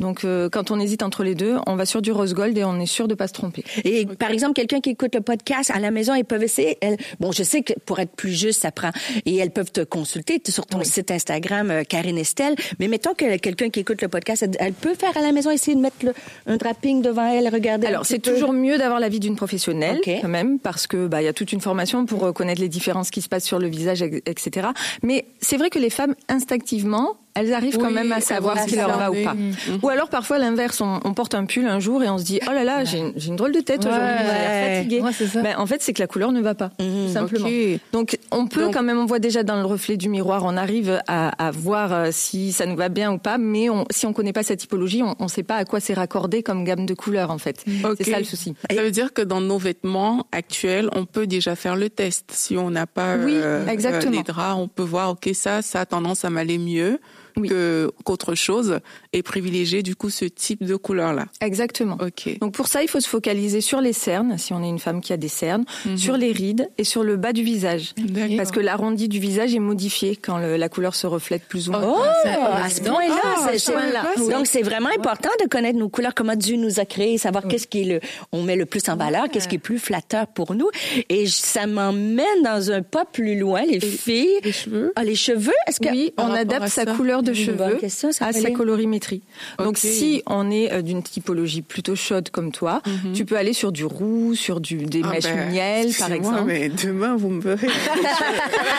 Donc 0.00 0.24
euh, 0.24 0.48
quand 0.48 0.70
on 0.70 0.78
hésite 0.78 1.02
entre 1.02 1.24
les 1.24 1.34
deux, 1.34 1.56
on 1.66 1.74
va 1.74 1.84
sur 1.84 2.00
du 2.02 2.12
rose 2.12 2.32
gold 2.32 2.56
et 2.56 2.62
on 2.62 2.78
est 2.78 2.86
sûr 2.86 3.08
de 3.08 3.14
pas 3.14 3.26
se 3.26 3.32
tromper. 3.32 3.64
Et 3.84 4.06
par 4.06 4.30
exemple, 4.30 4.52
quelqu'un 4.54 4.80
qui 4.80 4.90
écoute 4.90 5.12
le 5.14 5.20
podcast 5.20 5.72
à 5.74 5.80
la 5.80 5.90
maison, 5.90 6.14
ils 6.14 6.24
peuvent 6.24 6.42
essayer. 6.44 6.78
elles- 6.80 6.98
bon, 7.18 7.32
je 7.32 7.42
sais 7.42 7.62
que 7.62 7.72
pour 7.84 7.98
être 7.98 8.12
plus 8.14 8.30
juste, 8.32 8.62
ça 8.62 8.70
prend. 8.70 8.90
Et 9.26 9.36
elles 9.36 9.50
peuvent 9.50 9.72
te 9.72 9.80
consulter 9.80 10.40
sur 10.48 10.66
ton 10.66 10.84
site 10.84 11.10
Instagram, 11.10 11.70
euh, 11.72 11.82
Karine 11.82 12.16
Estelle. 12.16 12.54
Mais 12.78 12.86
mettons 12.86 13.12
que 13.14 13.36
quelqu'un 13.38 13.70
qui 13.70 13.80
écoute 13.80 14.00
le 14.00 14.06
podcast, 14.08 14.42
elle, 14.44 14.52
elle 14.60 14.72
peut 14.72 14.94
faire 14.94 15.16
à 15.16 15.20
la 15.20 15.32
maison 15.32 15.50
essayer 15.50 15.74
de 15.76 15.80
mettre 15.80 15.96
le- 16.04 16.14
un 16.46 16.56
draping 16.58 17.02
devant 17.08 17.26
elle, 17.26 17.48
regarder. 17.48 17.86
un 17.86 17.90
Alors 17.90 18.06
c'est 18.06 18.18
toujours 18.18 18.52
mieux 18.52 18.78
d'avoir 18.78 19.00
l'avis 19.00 19.20
d'une 19.20 19.36
professionnelle 19.36 20.00
quand 20.04 20.28
même 20.28 20.58
parce 20.58 20.86
que 20.86 21.06
bah 21.06 21.22
il 21.22 21.24
y 21.24 21.28
a 21.28 21.32
toute 21.32 21.52
une 21.52 21.60
formation 21.60 22.06
pour 22.06 22.24
euh, 22.24 22.32
connaître 22.32 22.60
les 22.60 22.68
différences 22.68 23.10
qui 23.10 23.22
se 23.22 23.28
passent 23.28 23.44
sur 23.44 23.58
le 23.58 23.68
visage, 23.68 24.02
etc. 24.02 24.68
Mais 25.02 25.24
c'est 25.40 25.56
vrai 25.56 25.70
que 25.70 25.78
les 25.78 25.90
femmes 25.90 26.14
instinctivement 26.28 27.16
elles 27.38 27.54
arrivent 27.54 27.78
quand 27.78 27.90
même 27.90 28.12
à 28.12 28.20
savoir 28.20 28.58
ce 28.60 28.66
qui 28.66 28.76
leur 28.76 28.96
va 28.98 29.10
ou 29.10 29.14
pas. 29.24 29.34
Ou 29.82 29.88
alors 29.88 30.08
parfois 30.08 30.38
l'inverse, 30.38 30.80
on, 30.80 31.00
on 31.04 31.14
porte 31.14 31.34
un 31.34 31.44
pull 31.46 31.66
un 31.66 31.80
jour 31.80 32.02
et 32.02 32.08
on 32.08 32.18
se 32.18 32.24
dit 32.24 32.40
oh 32.48 32.52
là 32.52 32.64
là 32.64 32.84
j'ai 32.84 32.98
une, 32.98 33.12
j'ai 33.16 33.28
une 33.28 33.36
drôle 33.36 33.52
de 33.52 33.60
tête 33.60 33.80
aujourd'hui, 33.86 34.08
j'ai 34.18 34.24
l'air 34.24 34.38
Ouais. 34.50 34.74
fatiguée. 34.76 35.00
Ouais, 35.00 35.12
ça. 35.12 35.42
Ben, 35.42 35.54
en 35.58 35.66
fait 35.66 35.82
c'est 35.82 35.92
que 35.92 36.00
la 36.00 36.06
couleur 36.06 36.32
ne 36.32 36.40
va 36.40 36.54
pas 36.54 36.70
tout 36.78 37.12
simplement. 37.12 37.48
Donc 37.92 38.18
on 38.30 38.46
peut 38.46 38.62
Donc- 38.62 38.74
quand 38.74 38.82
même, 38.82 38.98
on 38.98 39.06
voit 39.06 39.18
déjà 39.18 39.42
dans 39.42 39.56
le 39.56 39.64
reflet 39.66 39.96
du 39.96 40.08
miroir, 40.08 40.42
on 40.44 40.56
arrive 40.56 41.00
à, 41.06 41.28
à 41.46 41.50
voir 41.50 41.92
euh, 41.92 42.08
si 42.12 42.52
ça 42.52 42.66
nous 42.66 42.76
va 42.76 42.88
bien 42.88 43.12
ou 43.12 43.18
pas, 43.18 43.38
mais 43.38 43.70
on, 43.70 43.84
si 43.90 44.06
on 44.06 44.12
connaît 44.12 44.32
pas 44.32 44.42
cette 44.42 44.60
typologie, 44.60 45.02
on 45.02 45.14
ne 45.24 45.28
sait 45.28 45.42
pas 45.42 45.56
à 45.56 45.64
quoi 45.64 45.80
c'est 45.80 45.94
raccordé 45.94 46.42
comme 46.42 46.64
gamme 46.64 46.86
de 46.86 46.94
couleurs 46.94 47.30
en 47.30 47.38
fait. 47.38 47.64
C'est 47.98 48.10
ça 48.10 48.18
le 48.18 48.24
souci. 48.24 48.54
Ça 48.74 48.82
veut 48.82 48.90
dire 48.90 49.12
que 49.12 49.22
dans 49.22 49.40
nos 49.40 49.58
vêtements 49.58 50.26
actuels, 50.32 50.88
on 50.94 51.04
peut 51.04 51.26
déjà 51.26 51.54
faire 51.56 51.76
le 51.76 51.90
test. 51.90 52.30
Si 52.32 52.56
on 52.56 52.70
n'a 52.70 52.86
pas 52.86 53.16
Oui, 53.16 53.32
euh, 53.34 53.66
exactement. 53.66 54.12
euh, 54.12 54.16
les 54.16 54.22
draps, 54.22 54.56
on 54.58 54.68
peut 54.68 54.82
voir, 54.82 55.10
OK, 55.10 55.28
ça, 55.34 55.62
ça 55.62 55.80
a 55.80 55.86
tendance 55.86 56.24
à 56.24 56.30
m'aller 56.30 56.58
mieux. 56.58 56.98
Que 57.42 57.90
qu'autre 58.04 58.34
chose 58.34 58.80
et 59.18 59.22
privilégier 59.22 59.82
du 59.82 59.94
coup 59.96 60.10
ce 60.10 60.24
type 60.24 60.64
de 60.64 60.76
couleur 60.76 61.12
là. 61.12 61.26
Exactement. 61.40 61.98
Ok. 62.00 62.38
Donc 62.40 62.52
pour 62.54 62.68
ça, 62.68 62.82
il 62.82 62.88
faut 62.88 63.00
se 63.00 63.08
focaliser 63.08 63.60
sur 63.60 63.80
les 63.80 63.92
cernes, 63.92 64.38
si 64.38 64.52
on 64.52 64.62
est 64.62 64.68
une 64.68 64.78
femme 64.78 65.00
qui 65.00 65.12
a 65.12 65.16
des 65.16 65.28
cernes, 65.28 65.64
Mhm. 65.84 65.96
sur 65.98 66.16
les 66.16 66.32
rides 66.32 66.68
et 66.78 66.84
sur 66.84 67.02
le 67.04 67.16
bas 67.16 67.32
du 67.32 67.42
visage. 67.42 67.94
Parce 68.36 68.50
que 68.50 68.60
l'arrondi 68.60 69.08
du 69.08 69.18
visage 69.18 69.54
est 69.54 69.58
modifié 69.58 70.16
quand 70.16 70.38
le- 70.38 70.56
la 70.56 70.68
couleur 70.68 70.94
se 70.94 71.06
reflète 71.06 71.42
plus 71.44 71.68
ou 71.68 71.72
moins. 71.72 71.82
Oh, 71.84 72.02
à 72.24 72.68
ce 72.68 72.78
évident. 72.80 72.94
point-là, 72.94 74.06
Ah, 74.16 74.20
donc 74.30 74.46
c'est 74.46 74.62
vraiment 74.62 74.88
important 74.96 75.30
de 75.42 75.48
connaître 75.48 75.78
nos 75.78 75.88
couleurs, 75.88 76.14
comment 76.14 76.36
Dieu 76.36 76.56
nous 76.56 76.80
a 76.80 76.84
créés, 76.84 77.18
savoir 77.18 77.46
qu'est-ce 77.48 77.66
qui 77.66 77.82
est 77.82 77.84
le, 77.84 78.00
on 78.32 78.42
met 78.42 78.56
le 78.56 78.66
plus 78.66 78.88
en 78.88 78.96
valeur, 78.96 79.28
qu'est-ce 79.30 79.48
qui 79.48 79.56
est 79.56 79.58
plus 79.58 79.78
flatteur 79.78 80.26
pour 80.28 80.54
nous. 80.54 80.68
Et 81.08 81.26
ça 81.26 81.66
m'emmène 81.66 82.42
dans 82.44 82.70
un 82.70 82.82
pas 82.82 83.04
plus 83.04 83.38
loin, 83.38 83.62
les 83.62 83.80
filles. 83.80 84.28
Les 84.44 84.52
cheveux. 84.52 84.92
Ah, 84.96 85.04
les 85.04 85.14
cheveux, 85.16 85.52
est-ce 85.66 85.80
que 85.80 85.88
Oui, 85.90 86.12
on 86.18 86.30
adapte 86.32 86.68
sa 86.68 86.84
ça. 86.84 86.94
couleur 86.94 87.22
de 87.22 87.32
cheveux 87.32 87.78
à 88.20 88.32
sa 88.32 88.50
Donc 89.58 89.78
si 89.78 90.22
on 90.26 90.50
est 90.50 90.72
euh, 90.72 90.82
d'une 90.82 91.02
typologie 91.02 91.62
plutôt 91.62 91.96
chaude 91.96 92.30
comme 92.30 92.52
toi, 92.52 92.82
tu 93.14 93.24
peux 93.24 93.36
aller 93.36 93.52
sur 93.52 93.72
du 93.72 93.84
roux, 93.84 94.34
sur 94.34 94.60
du 94.60 94.76
des 94.76 95.02
Ah 95.04 95.10
mèches 95.10 95.24
ben, 95.24 95.50
miel 95.50 95.90
par 95.98 96.12
exemple. 96.12 96.44
Mais 96.46 96.68
demain 96.68 97.16
vous 97.16 97.28
me 97.28 97.40
verrez. 97.40 97.68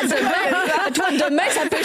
Ah, 0.02 0.06
demain, 0.06 0.92
toi, 0.94 1.06
demain, 1.12 1.44
ça 1.50 1.62
peut. 1.70 1.78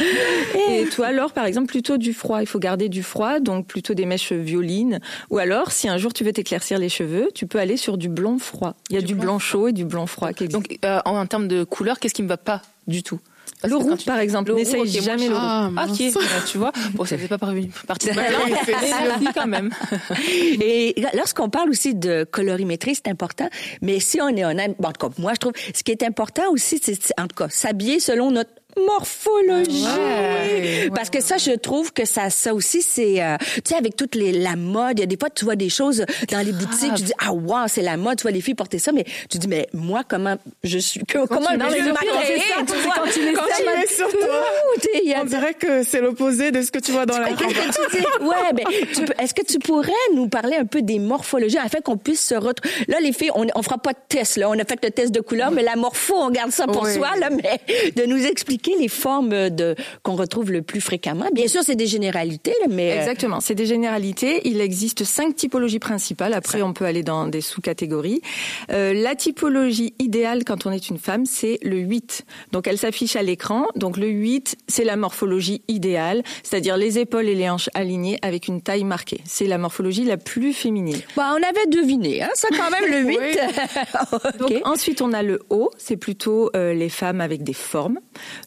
Et 0.68 0.86
toi, 0.88 1.06
alors, 1.06 1.32
par 1.32 1.46
exemple, 1.46 1.68
plutôt 1.68 1.96
du 1.96 2.12
froid. 2.12 2.40
Il 2.40 2.46
faut 2.46 2.58
garder 2.58 2.88
du 2.88 3.02
froid, 3.02 3.40
donc 3.40 3.66
plutôt 3.66 3.94
des 3.94 4.06
mèches 4.06 4.32
violines. 4.32 5.00
Ou 5.30 5.38
alors, 5.38 5.72
si 5.72 5.88
un 5.88 5.98
jour 5.98 6.12
tu 6.12 6.24
veux 6.24 6.32
t'éclaircir 6.32 6.78
les 6.78 6.88
cheveux, 6.88 7.30
tu 7.34 7.46
peux 7.46 7.58
aller 7.58 7.76
sur 7.76 7.98
du 7.98 8.08
blond 8.08 8.38
froid. 8.38 8.74
Il 8.90 8.96
y 8.96 8.98
a 8.98 9.02
du, 9.02 9.14
blond 9.14 9.38
chaud 9.38 9.68
et 9.68 9.72
du 9.72 9.84
blond 9.84 10.06
froid 10.06 10.32
qui. 10.32 10.48
Donc, 10.48 10.78
euh, 10.84 11.00
en, 11.04 11.26
termes 11.26 11.48
de 11.48 11.64
couleur, 11.64 11.98
qu'est-ce 11.98 12.14
qui 12.14 12.22
me 12.22 12.28
va 12.28 12.36
pas 12.36 12.62
du 12.86 13.02
tout? 13.02 13.20
Le 13.64 13.76
roux, 13.76 13.96
par 14.04 14.18
exemple. 14.18 14.54
N'essaye 14.54 14.80
ok, 14.80 14.86
moi, 14.92 15.00
jamais 15.00 15.28
le 15.28 15.34
roux. 15.34 15.40
Ah, 15.40 15.70
Ah, 15.76 15.86
ok, 15.88 16.14
bah, 16.14 16.20
tu 16.46 16.58
vois. 16.58 16.72
Bon, 16.94 17.04
ça 17.04 17.16
fait 17.18 17.28
pas 17.28 17.38
partie 17.38 18.08
de 18.08 18.12
ma 18.14 18.22
c'est 18.64 19.20
mais 19.20 19.30
quand 19.34 19.46
même. 19.46 19.70
Et 20.60 20.94
lorsqu'on 21.14 21.48
parle 21.48 21.70
aussi 21.70 21.94
de 21.94 22.24
colorimétrie, 22.30 22.94
c'est 22.94 23.08
important. 23.08 23.48
Mais 23.82 24.00
si 24.00 24.20
on 24.20 24.28
est 24.28 24.44
honnête, 24.44 24.76
bon, 24.78 24.88
en 24.88 24.92
tout 24.92 25.08
cas, 25.08 25.14
moi, 25.18 25.32
je 25.34 25.40
trouve, 25.40 25.52
ce 25.74 25.82
qui 25.82 25.92
est 25.92 26.02
important 26.02 26.44
aussi, 26.50 26.80
c'est, 26.82 26.94
c'est, 27.00 27.18
en 27.18 27.26
tout 27.26 27.36
cas, 27.36 27.48
s'habiller 27.48 28.00
selon 28.00 28.30
notre 28.30 28.50
morphologie. 28.86 29.84
Ouais. 29.84 30.90
Parce 30.94 31.10
que 31.10 31.20
ça, 31.20 31.36
je 31.38 31.52
trouve 31.52 31.92
que 31.92 32.04
ça, 32.04 32.30
ça 32.30 32.54
aussi, 32.54 32.82
c'est, 32.82 33.22
euh, 33.22 33.36
tu 33.56 33.60
sais, 33.66 33.74
avec 33.76 33.96
toute 33.96 34.14
les, 34.14 34.32
la 34.32 34.56
mode, 34.56 34.98
il 34.98 35.00
y 35.00 35.02
a 35.04 35.06
des 35.06 35.16
fois, 35.18 35.30
tu 35.30 35.44
vois 35.44 35.56
des 35.56 35.68
choses 35.68 36.04
dans 36.30 36.44
les 36.44 36.52
boutiques, 36.52 36.94
tu 36.96 37.02
dis, 37.02 37.12
ah, 37.18 37.32
wow, 37.32 37.66
c'est 37.68 37.82
la 37.82 37.96
mode, 37.96 38.18
tu 38.18 38.22
vois 38.22 38.30
les 38.30 38.40
filles 38.40 38.54
porter 38.54 38.78
ça, 38.78 38.92
mais 38.92 39.04
tu 39.30 39.38
dis, 39.38 39.48
mais 39.48 39.68
moi, 39.72 40.02
comment 40.08 40.36
je 40.62 40.78
suis, 40.78 41.00
que- 41.04 41.26
comment 41.26 41.48
je 41.50 41.56
pire, 41.56 41.58
m'agréer, 41.94 42.40
tu 42.66 42.74
vois? 42.82 42.94
quand 42.96 43.10
tu 43.12 43.20
les 43.20 43.86
sur 43.94 44.08
toi, 44.08 44.20
Ouh, 44.76 45.20
on 45.20 45.24
dirait 45.24 45.54
que 45.54 45.82
c'est 45.82 46.00
l'opposé 46.00 46.50
de 46.50 46.62
ce 46.62 46.70
que 46.70 46.78
tu 46.78 46.92
vois 46.92 47.06
dans 47.06 47.18
la 47.18 47.28
Qu'est-ce 47.34 47.78
que 47.78 47.90
tu 47.90 47.96
dis? 47.98 48.24
Ouais, 48.24 48.52
ben, 48.52 48.64
est-ce 49.18 49.34
que 49.34 49.42
tu 49.44 49.58
pourrais 49.58 49.90
nous 50.14 50.28
parler 50.28 50.56
un 50.56 50.64
peu 50.64 50.82
des 50.82 50.98
morphologies 50.98 51.58
afin 51.58 51.80
qu'on 51.80 51.96
puisse 51.96 52.24
se 52.26 52.34
retrouver? 52.34 52.74
Là, 52.88 52.98
les 53.00 53.12
filles, 53.12 53.30
on, 53.34 53.46
on 53.54 53.62
fera 53.62 53.78
pas 53.78 53.92
de 53.92 53.98
test, 54.08 54.36
là. 54.36 54.48
On 54.48 54.58
a 54.58 54.64
fait 54.64 54.78
le 54.82 54.90
test 54.90 55.12
de 55.12 55.20
couleur, 55.20 55.50
mais 55.50 55.62
la 55.62 55.76
morpho, 55.76 56.14
on 56.16 56.30
garde 56.30 56.50
ça 56.50 56.66
pour 56.66 56.82
Oui. 56.82 56.94
soi, 56.94 57.10
là. 57.18 57.30
Mais 57.30 57.60
de 57.96 58.04
nous 58.06 58.24
expliquer 58.24 58.63
les 58.78 58.88
formes 58.88 59.50
de, 59.50 59.74
qu'on 60.02 60.14
retrouve 60.16 60.50
le 60.52 60.62
plus 60.62 60.80
fréquemment. 60.80 61.26
Bien 61.32 61.48
sûr, 61.48 61.62
c'est 61.62 61.76
des 61.76 61.86
généralités, 61.86 62.54
mais. 62.70 62.92
euh, 62.92 62.98
Exactement, 63.00 63.40
c'est 63.40 63.54
des 63.54 63.66
généralités. 63.66 64.40
Il 64.48 64.60
existe 64.60 65.04
cinq 65.04 65.36
typologies 65.36 65.78
principales. 65.78 66.32
Après, 66.34 66.62
on 66.62 66.72
peut 66.72 66.84
aller 66.84 67.02
dans 67.02 67.26
des 67.26 67.40
sous-catégories. 67.40 68.20
Euh, 68.70 68.92
la 68.94 69.14
typologie 69.14 69.94
idéale 69.98 70.44
quand 70.44 70.66
on 70.66 70.70
est 70.72 70.88
une 70.88 70.98
femme, 70.98 71.26
c'est 71.26 71.58
le 71.62 71.78
8. 71.78 72.24
Donc, 72.52 72.66
elle 72.66 72.78
s'affiche 72.78 73.16
à 73.16 73.22
l'écran. 73.22 73.66
Donc, 73.76 73.96
le 73.96 74.08
8, 74.08 74.56
c'est 74.68 74.84
la 74.84 74.96
morphologie 74.96 75.62
idéale, 75.68 76.22
c'est-à-dire 76.42 76.76
les 76.76 76.98
épaules 76.98 77.28
et 77.28 77.34
les 77.34 77.48
hanches 77.50 77.70
alignées 77.74 78.18
avec 78.22 78.48
une 78.48 78.60
taille 78.62 78.84
marquée. 78.84 79.20
C'est 79.24 79.46
la 79.46 79.58
morphologie 79.58 80.04
la 80.04 80.16
plus 80.16 80.52
féminine. 80.52 80.98
Bah, 81.16 81.30
on 81.32 81.42
avait 81.42 81.66
deviné, 81.68 82.22
hein, 82.22 82.30
ça 82.34 82.48
quand 82.50 82.70
même, 82.70 82.90
le 82.90 83.08
8. 83.08 83.16
OK. 84.12 84.38
Donc 84.38 84.52
ensuite 84.64 85.02
on 85.02 85.12
a 85.12 85.22
le 85.22 85.40
O, 85.50 85.70
c'est 85.78 85.96
plutôt 85.96 86.50
euh, 86.56 86.72
les 86.74 86.88
femmes 86.88 87.20
avec 87.20 87.42
des 87.42 87.52
formes. 87.52 87.98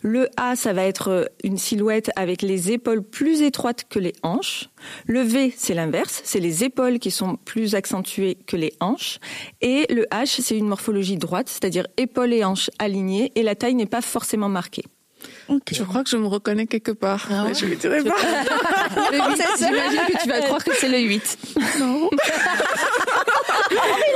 Le 0.07 0.29
A, 0.37 0.55
ça 0.55 0.71
va 0.71 0.83
être 0.83 1.09
euh, 1.09 1.25
une 1.43 1.57
silhouette 1.57 2.11
avec 2.15 2.41
les 2.41 2.71
épaules 2.71 3.03
plus 3.03 3.41
étroites 3.41 3.83
que 3.89 3.99
les 3.99 4.13
hanches. 4.23 4.69
Le 5.05 5.19
V, 5.19 5.53
c'est 5.57 5.73
l'inverse, 5.73 6.21
c'est 6.23 6.39
les 6.39 6.63
épaules 6.63 6.97
qui 6.99 7.11
sont 7.11 7.35
plus 7.35 7.75
accentuées 7.75 8.37
que 8.47 8.55
les 8.55 8.71
hanches. 8.79 9.19
Et 9.59 9.85
le 9.93 10.03
H, 10.03 10.39
c'est 10.41 10.57
une 10.57 10.69
morphologie 10.69 11.17
droite, 11.17 11.49
c'est-à-dire 11.49 11.87
épaules 11.97 12.31
et 12.31 12.45
hanches 12.45 12.69
alignées 12.79 13.33
et 13.35 13.43
la 13.43 13.55
taille 13.55 13.75
n'est 13.75 13.85
pas 13.85 13.99
forcément 13.99 14.47
marquée. 14.47 14.85
OK. 15.49 15.73
Je 15.73 15.83
crois 15.83 16.05
que 16.05 16.09
je 16.09 16.15
me 16.15 16.27
reconnais 16.27 16.67
quelque 16.67 16.91
part. 16.91 17.27
Ah 17.29 17.43
ouais? 17.43 17.53
Je 17.53 17.65
ne 17.65 17.75
dirai 17.75 18.01
pas. 18.01 18.15
Le 19.11 19.17
8, 19.17 19.43
j'imagine 19.57 19.99
que 20.07 20.23
tu 20.23 20.29
vas 20.29 20.39
croire 20.41 20.63
que 20.63 20.73
c'est 20.73 20.87
le 20.89 20.99
8. 20.99 21.37
Non. 21.79 22.09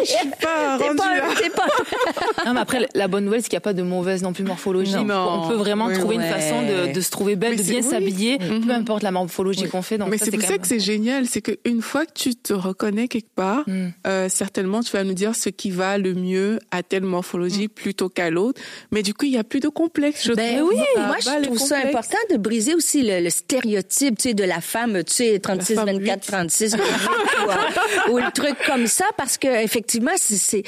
je 0.02 0.06
suis 0.06 0.30
pas 0.42 0.78
rendue 0.78 0.96
pas, 0.96 1.16
là. 1.16 1.22
pas, 1.56 2.46
Non, 2.46 2.54
mais 2.54 2.60
après, 2.62 2.88
la 2.96 3.08
bonne 3.08 3.26
nouvelle, 3.26 3.42
c'est 3.42 3.50
qu'il 3.50 3.56
n'y 3.58 3.62
a 3.62 3.62
pas 3.62 3.74
de 3.74 3.82
mauvaise 3.84 4.22
non 4.24 4.34
plus 4.34 4.44
morphologie. 4.44 4.96
Non. 5.04 5.44
On 5.44 5.50
peut 5.50 5.56
vraiment 5.56 5.86
Oui, 5.88 5.94
trouver 5.98 6.18
ouais. 6.18 6.24
une 6.26 6.30
façon 6.34 6.62
de, 6.64 6.94
de 6.94 7.02
se 7.02 7.12
trouver 7.12 7.36
belle, 7.36 7.52
Mais 7.52 7.58
de 7.58 7.64
bien 7.64 7.82
s'habiller, 7.82 8.40
Mhm. 8.40 8.66
peu 8.66 8.72
importe 8.74 9.04
la 9.04 9.12
morphologie 9.12 9.68
qu'on 9.68 9.82
fait. 9.82 9.98
Donc 9.98 10.10
Mais 10.10 10.18
ça, 10.18 10.26
c'est 10.26 10.32
pour 10.32 10.42
ça 10.42 10.50
même- 10.52 10.60
que 10.62 10.68
c'est 10.68 10.80
génial, 10.80 11.26
c'est 11.28 11.42
qu'une 11.42 11.82
fois 11.82 12.06
que 12.06 12.12
tu 12.14 12.36
te 12.36 12.54
reconnais 12.54 13.08
quelque 13.08 13.34
part, 13.36 13.64
Mm. 13.68 13.90
euh, 14.08 14.30
certainement 14.30 14.82
tu 14.82 14.92
vas 14.92 15.04
nous 15.04 15.14
dire 15.14 15.36
ce 15.36 15.50
qui 15.50 15.72
va 15.72 15.98
le 15.98 16.14
mieux 16.14 16.60
à 16.72 16.84
telle 16.84 17.04
morphologie 17.04 17.68
plutôt 17.68 18.10
qu'à 18.10 18.30
l'autre. 18.30 18.62
Mais 18.92 19.04
du 19.04 19.14
coup, 19.14 19.26
il 19.26 19.34
y 19.34 19.38
a 19.38 19.44
plus 19.44 19.60
de 19.60 19.68
complexe. 19.70 20.26
Je 20.26 20.34
Ben 20.34 20.58
trouve. 20.58 20.70
oui, 20.70 20.80
moi 20.98 21.16
je 21.20 21.44
trouve 21.46 21.58
ça 21.60 21.78
important 21.78 22.18
de 22.32 22.38
briser 22.38 22.74
aussi 22.76 23.04
le, 23.04 23.20
le 23.22 23.30
stéréotype, 23.30 24.18
tu 24.18 24.30
sais, 24.30 24.34
de 24.34 24.44
la 24.44 24.62
femme, 24.62 25.04
tu 25.04 25.14
sais, 25.14 25.40
36, 25.40 25.76
femme 25.76 25.86
24, 25.88 26.24
huit. 26.24 26.32
36, 26.32 26.72
28, 26.76 26.84
ou, 28.10 28.12
ou 28.14 28.18
le 28.18 28.32
truc 28.32 28.56
comme 28.66 28.88
ça, 28.88 29.06
parce 29.18 29.31
que 29.38 29.64
effectivement, 29.64 30.12
c'est, 30.18 30.64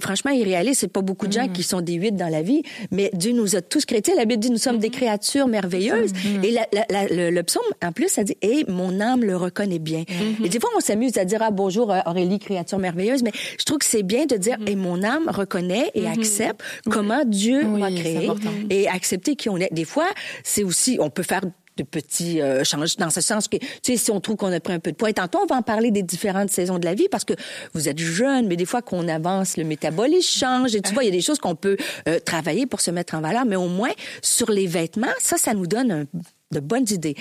franchement 0.00 0.30
irréaliste. 0.30 0.80
C'est 0.80 0.92
pas 0.92 1.00
beaucoup 1.02 1.26
de 1.26 1.32
gens 1.32 1.48
qui 1.48 1.62
sont 1.62 1.80
des 1.80 1.94
8 1.94 2.12
dans 2.12 2.28
la 2.28 2.42
vie, 2.42 2.62
mais 2.90 3.10
Dieu 3.14 3.32
nous 3.32 3.56
a 3.56 3.60
tous 3.62 3.84
sais, 4.12 4.16
La 4.16 4.24
Bible 4.24 4.40
dit 4.40 4.50
nous 4.50 4.56
sommes 4.58 4.78
des 4.78 4.90
créatures 4.90 5.46
merveilleuses. 5.48 6.12
Et 6.42 6.50
la, 6.50 6.66
la- 6.72 6.86
la- 6.90 7.08
le, 7.08 7.30
le 7.30 7.42
psaume, 7.42 7.62
en 7.84 7.92
plus, 7.92 8.08
ça 8.08 8.24
dit, 8.24 8.36
et 8.42 8.64
mon 8.68 9.00
âme 9.00 9.22
le 9.24 9.36
reconnaît 9.36 9.78
bien. 9.78 10.04
Et 10.44 10.48
des 10.48 10.60
fois, 10.60 10.70
on 10.76 10.80
s'amuse 10.80 11.16
à 11.18 11.24
dire, 11.24 11.38
ah 11.42 11.50
bonjour 11.50 11.92
euh, 11.92 12.00
Aurélie, 12.06 12.38
créature 12.38 12.78
merveilleuse, 12.78 13.22
mais 13.22 13.32
je 13.58 13.64
trouve 13.64 13.78
que 13.78 13.84
c'est 13.84 14.02
bien 14.02 14.26
de 14.26 14.36
dire, 14.36 14.56
et 14.66 14.76
mon 14.76 15.02
âme 15.02 15.28
reconnaît 15.28 15.90
et 15.94 16.06
accepte 16.06 16.60
comment 16.90 17.22
Dieu 17.24 17.62
Oui, 17.64 17.80
m'a 17.80 17.90
créé 17.90 18.28
et 18.70 18.88
accepter 18.88 19.36
qui 19.36 19.48
on 19.48 19.56
est. 19.58 19.72
Des 19.72 19.84
fois, 19.84 20.08
c'est 20.44 20.62
aussi, 20.64 20.98
on 21.00 21.10
peut 21.10 21.22
faire 21.22 21.42
de 21.76 21.82
petits 21.82 22.40
euh, 22.40 22.64
changements 22.64 23.06
dans 23.06 23.10
ce 23.10 23.20
sens 23.20 23.48
que, 23.48 23.56
tu 23.56 23.66
sais, 23.82 23.96
si 23.96 24.10
on 24.10 24.20
trouve 24.20 24.36
qu'on 24.36 24.52
a 24.52 24.60
pris 24.60 24.72
un 24.72 24.80
peu 24.80 24.92
de 24.92 24.96
poids. 24.96 25.10
Et 25.10 25.14
tantôt, 25.14 25.38
on 25.42 25.46
va 25.46 25.56
en 25.56 25.62
parler 25.62 25.90
des 25.90 26.02
différentes 26.02 26.50
saisons 26.50 26.78
de 26.78 26.84
la 26.84 26.94
vie 26.94 27.08
parce 27.10 27.24
que 27.24 27.34
vous 27.74 27.88
êtes 27.88 27.98
jeune, 27.98 28.46
mais 28.46 28.56
des 28.56 28.64
fois 28.64 28.82
qu'on 28.82 29.08
avance, 29.08 29.56
le 29.56 29.64
métabolisme 29.64 30.38
change. 30.38 30.74
Et 30.74 30.82
tu 30.82 30.92
vois, 30.92 31.04
il 31.04 31.06
y 31.06 31.12
a 31.12 31.12
des 31.12 31.20
choses 31.20 31.38
qu'on 31.38 31.54
peut 31.54 31.76
euh, 32.08 32.18
travailler 32.20 32.66
pour 32.66 32.80
se 32.80 32.90
mettre 32.90 33.14
en 33.14 33.20
valeur. 33.20 33.44
Mais 33.44 33.56
au 33.56 33.68
moins, 33.68 33.92
sur 34.22 34.50
les 34.50 34.66
vêtements, 34.66 35.08
ça, 35.18 35.36
ça 35.38 35.54
nous 35.54 35.66
donne 35.66 35.92
un 35.92 36.04
de 36.52 36.60
bonnes 36.60 36.86
idées. 36.90 37.16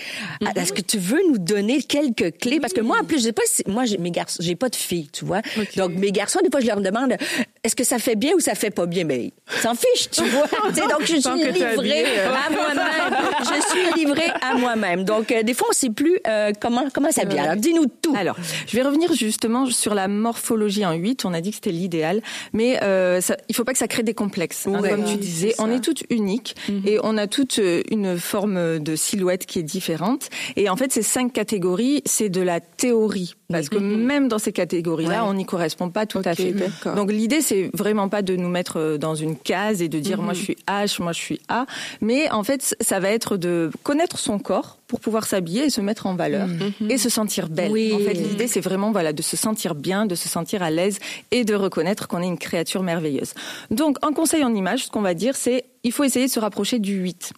Ah, 0.46 0.52
Est-ce 0.56 0.74
que 0.74 0.82
tu 0.82 0.98
veux 1.00 1.22
nous 1.30 1.38
donner 1.40 1.82
quelques 1.82 2.38
clés? 2.38 2.60
Parce 2.60 2.74
que 2.74 2.82
moi 2.82 2.98
en 3.02 3.04
plus 3.06 3.18
je 3.18 3.24
sais 3.24 3.32
pas 3.32 3.42
si 3.46 3.64
moi 3.68 3.86
j'ai 3.86 3.98
mes 3.98 4.12
garçons 4.12 4.38
j'ai 4.42 4.56
pas 4.56 4.70
de 4.70 4.76
filles 4.76 5.10
tu 5.12 5.26
vois. 5.26 5.42
Donc 5.78 5.94
mes 5.94 6.12
garçons 6.12 6.40
des 6.44 6.50
fois 6.52 6.60
je 6.60 6.68
leur 6.68 6.82
demande 6.82 7.16
est-ce 7.64 7.76
que 7.76 7.84
ça 7.84 7.98
fait 8.00 8.16
bien 8.16 8.34
ou 8.36 8.40
ça 8.40 8.56
fait 8.56 8.70
pas 8.72 8.86
bien? 8.86 9.04
Mais 9.06 9.26
ils 9.54 9.60
s'en 9.62 9.74
fichent 9.76 10.10
tu 10.12 10.24
vois. 10.26 10.48
Donc 10.90 11.02
je 11.02 11.16
suis 11.20 11.32
livrée 11.44 11.64
habillée, 11.64 12.04
euh. 12.08 12.30
à 12.30 12.50
moi-même. 12.50 13.18
Je 13.42 13.70
suis 13.70 14.00
livrée 14.04 14.32
à 14.42 14.56
moi-même. 14.56 15.04
Donc 15.04 15.32
euh, 15.32 15.44
des 15.44 15.54
fois 15.54 15.68
on 15.70 15.74
sait 15.74 15.90
plus 15.90 16.20
euh, 16.28 16.52
comment 16.60 16.86
comment 16.94 17.12
s'habiller. 17.12 17.40
Alors 17.42 17.56
dis-nous 17.56 17.86
tout. 18.02 18.14
Alors, 18.16 18.36
je 18.68 18.76
vais 18.76 18.84
revenir 18.84 19.14
justement 19.14 19.66
sur 19.68 19.94
la 19.94 20.08
morphologie 20.08 20.86
en 20.86 20.94
8. 20.94 21.26
On 21.26 21.34
a 21.34 21.42
dit 21.42 21.50
que 21.52 21.56
c'était 21.56 21.72
l'idéal, 21.72 22.22
mais 22.54 22.82
euh, 22.84 23.22
ça, 23.22 23.38
il 23.50 23.56
faut 23.56 23.64
pas 23.64 23.72
que 23.74 23.78
ça 23.80 23.88
crée 23.88 24.04
des 24.04 24.14
complexes. 24.14 24.68
hein, 24.68 24.80
Ouais. 24.82 24.90
comme 24.90 25.04
tu 25.06 25.16
disais, 25.16 25.54
on 25.60 25.68
ça. 25.68 25.74
est 25.76 25.80
toutes 25.80 26.04
uniques 26.10 26.56
et 26.86 26.98
on 27.04 27.18
a 27.18 27.28
toutes 27.28 27.60
une 27.92 28.18
forme 28.18 28.80
de 28.80 28.96
silhouette 28.96 29.21
qui 29.46 29.60
est 29.60 29.64
différente. 29.64 30.30
Et 30.56 30.70
en 30.70 30.76
fait, 30.76 30.92
ces 30.92 31.02
cinq 31.04 31.34
catégories, 31.34 32.02
c'est 32.06 32.30
de 32.30 32.42
la 32.42 32.60
théorie. 32.60 33.36
Parce 33.52 33.68
que 33.70 33.78
même 33.78 34.28
dans 34.30 34.40
ces 34.40 34.54
catégories-là, 34.54 35.24
Ouais. 35.24 35.30
on 35.30 35.34
n'y 35.34 35.46
correspond 35.46 35.90
pas 35.90 36.06
tout 36.06 36.22
à 36.24 36.36
fait. 36.36 36.54
Donc 36.96 37.12
l'idée, 37.12 37.42
c'est 37.42 37.70
vraiment 37.74 38.08
pas 38.08 38.22
de 38.22 38.36
nous 38.38 38.48
mettre 38.48 38.78
euh, 38.80 38.98
dans 38.98 39.14
une 39.16 39.36
case 39.36 39.82
et 39.82 39.90
de 39.90 40.00
dire 40.00 40.22
moi 40.22 40.34
je 40.34 40.42
suis 40.42 40.56
H, 40.68 41.02
moi 41.02 41.12
je 41.12 41.20
suis 41.20 41.42
A, 41.50 41.66
mais 42.00 42.32
en 42.32 42.44
fait, 42.44 42.76
ça 42.80 43.00
va 43.02 43.10
être 43.10 43.36
de 43.36 43.70
connaître 43.84 44.18
son 44.20 44.40
corps 44.40 44.78
pour 44.88 45.00
pouvoir 45.02 45.26
s'habiller 45.26 45.66
et 45.66 45.70
se 45.70 45.82
mettre 45.82 46.06
en 46.08 46.16
valeur 46.16 46.48
et 46.90 46.98
se 46.98 47.10
sentir 47.10 47.50
belle. 47.50 47.72
Oui. 47.72 47.92
En 47.94 48.00
fait, 48.00 48.14
l'idée, 48.14 48.48
c'est 48.48 48.62
vraiment 48.62 48.92
voilà 48.92 49.12
de 49.14 49.22
se 49.22 49.36
sentir 49.36 49.76
bien, 49.76 50.06
de 50.06 50.16
se 50.16 50.30
sentir 50.30 50.64
à 50.64 50.72
l'aise 50.72 50.98
et 51.32 51.44
de 51.44 51.54
reconnaître 51.56 52.08
qu'on 52.08 52.22
est 52.22 52.28
une 52.28 52.38
créature 52.38 52.84
merveilleuse. 52.84 53.34
Donc, 53.70 53.98
en 54.06 54.14
conseil 54.14 54.44
en 54.46 54.54
image, 54.56 54.86
ce 54.86 54.90
qu'on 54.92 55.02
va 55.02 55.14
dire, 55.14 55.36
c'est 55.36 55.66
il 55.84 55.92
faut 55.92 56.04
essayer 56.06 56.28
de 56.28 56.32
se 56.32 56.40
rapprocher 56.40 56.80
du 56.80 56.94
8. 56.96 57.34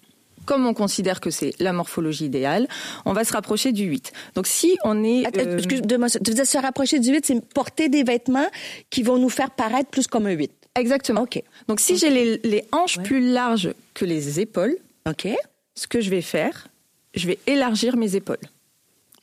Comme 0.45 0.65
on 0.65 0.73
considère 0.73 1.21
que 1.21 1.29
c'est 1.29 1.53
la 1.59 1.73
morphologie 1.73 2.25
idéale, 2.25 2.67
on 3.05 3.13
va 3.13 3.23
se 3.23 3.33
rapprocher 3.33 3.71
du 3.71 3.83
8. 3.83 4.11
Donc, 4.35 4.47
si 4.47 4.77
on 4.83 5.03
est... 5.03 5.25
Euh, 5.37 5.57
excuse-moi, 5.57 6.09
tu 6.09 6.31
veux 6.31 6.35
dire 6.35 6.47
se 6.47 6.57
rapprocher 6.57 6.99
du 6.99 7.11
8, 7.11 7.25
c'est 7.25 7.45
porter 7.53 7.89
des 7.89 8.03
vêtements 8.03 8.47
qui 8.89 9.03
vont 9.03 9.17
nous 9.17 9.29
faire 9.29 9.51
paraître 9.51 9.89
plus 9.89 10.07
comme 10.07 10.27
un 10.27 10.31
8. 10.31 10.51
Exactement. 10.75 11.21
OK. 11.21 11.41
Donc, 11.67 11.79
si 11.79 11.97
j'ai 11.97 12.09
les, 12.09 12.37
les 12.43 12.65
hanches 12.71 12.99
plus 12.99 13.31
larges 13.31 13.73
que 13.93 14.05
les 14.05 14.39
épaules, 14.39 14.75
OK. 15.07 15.27
ce 15.75 15.87
que 15.87 16.01
je 16.01 16.09
vais 16.09 16.21
faire, 16.21 16.67
je 17.15 17.27
vais 17.27 17.39
élargir 17.47 17.95
mes 17.95 18.15
épaules. 18.15 18.37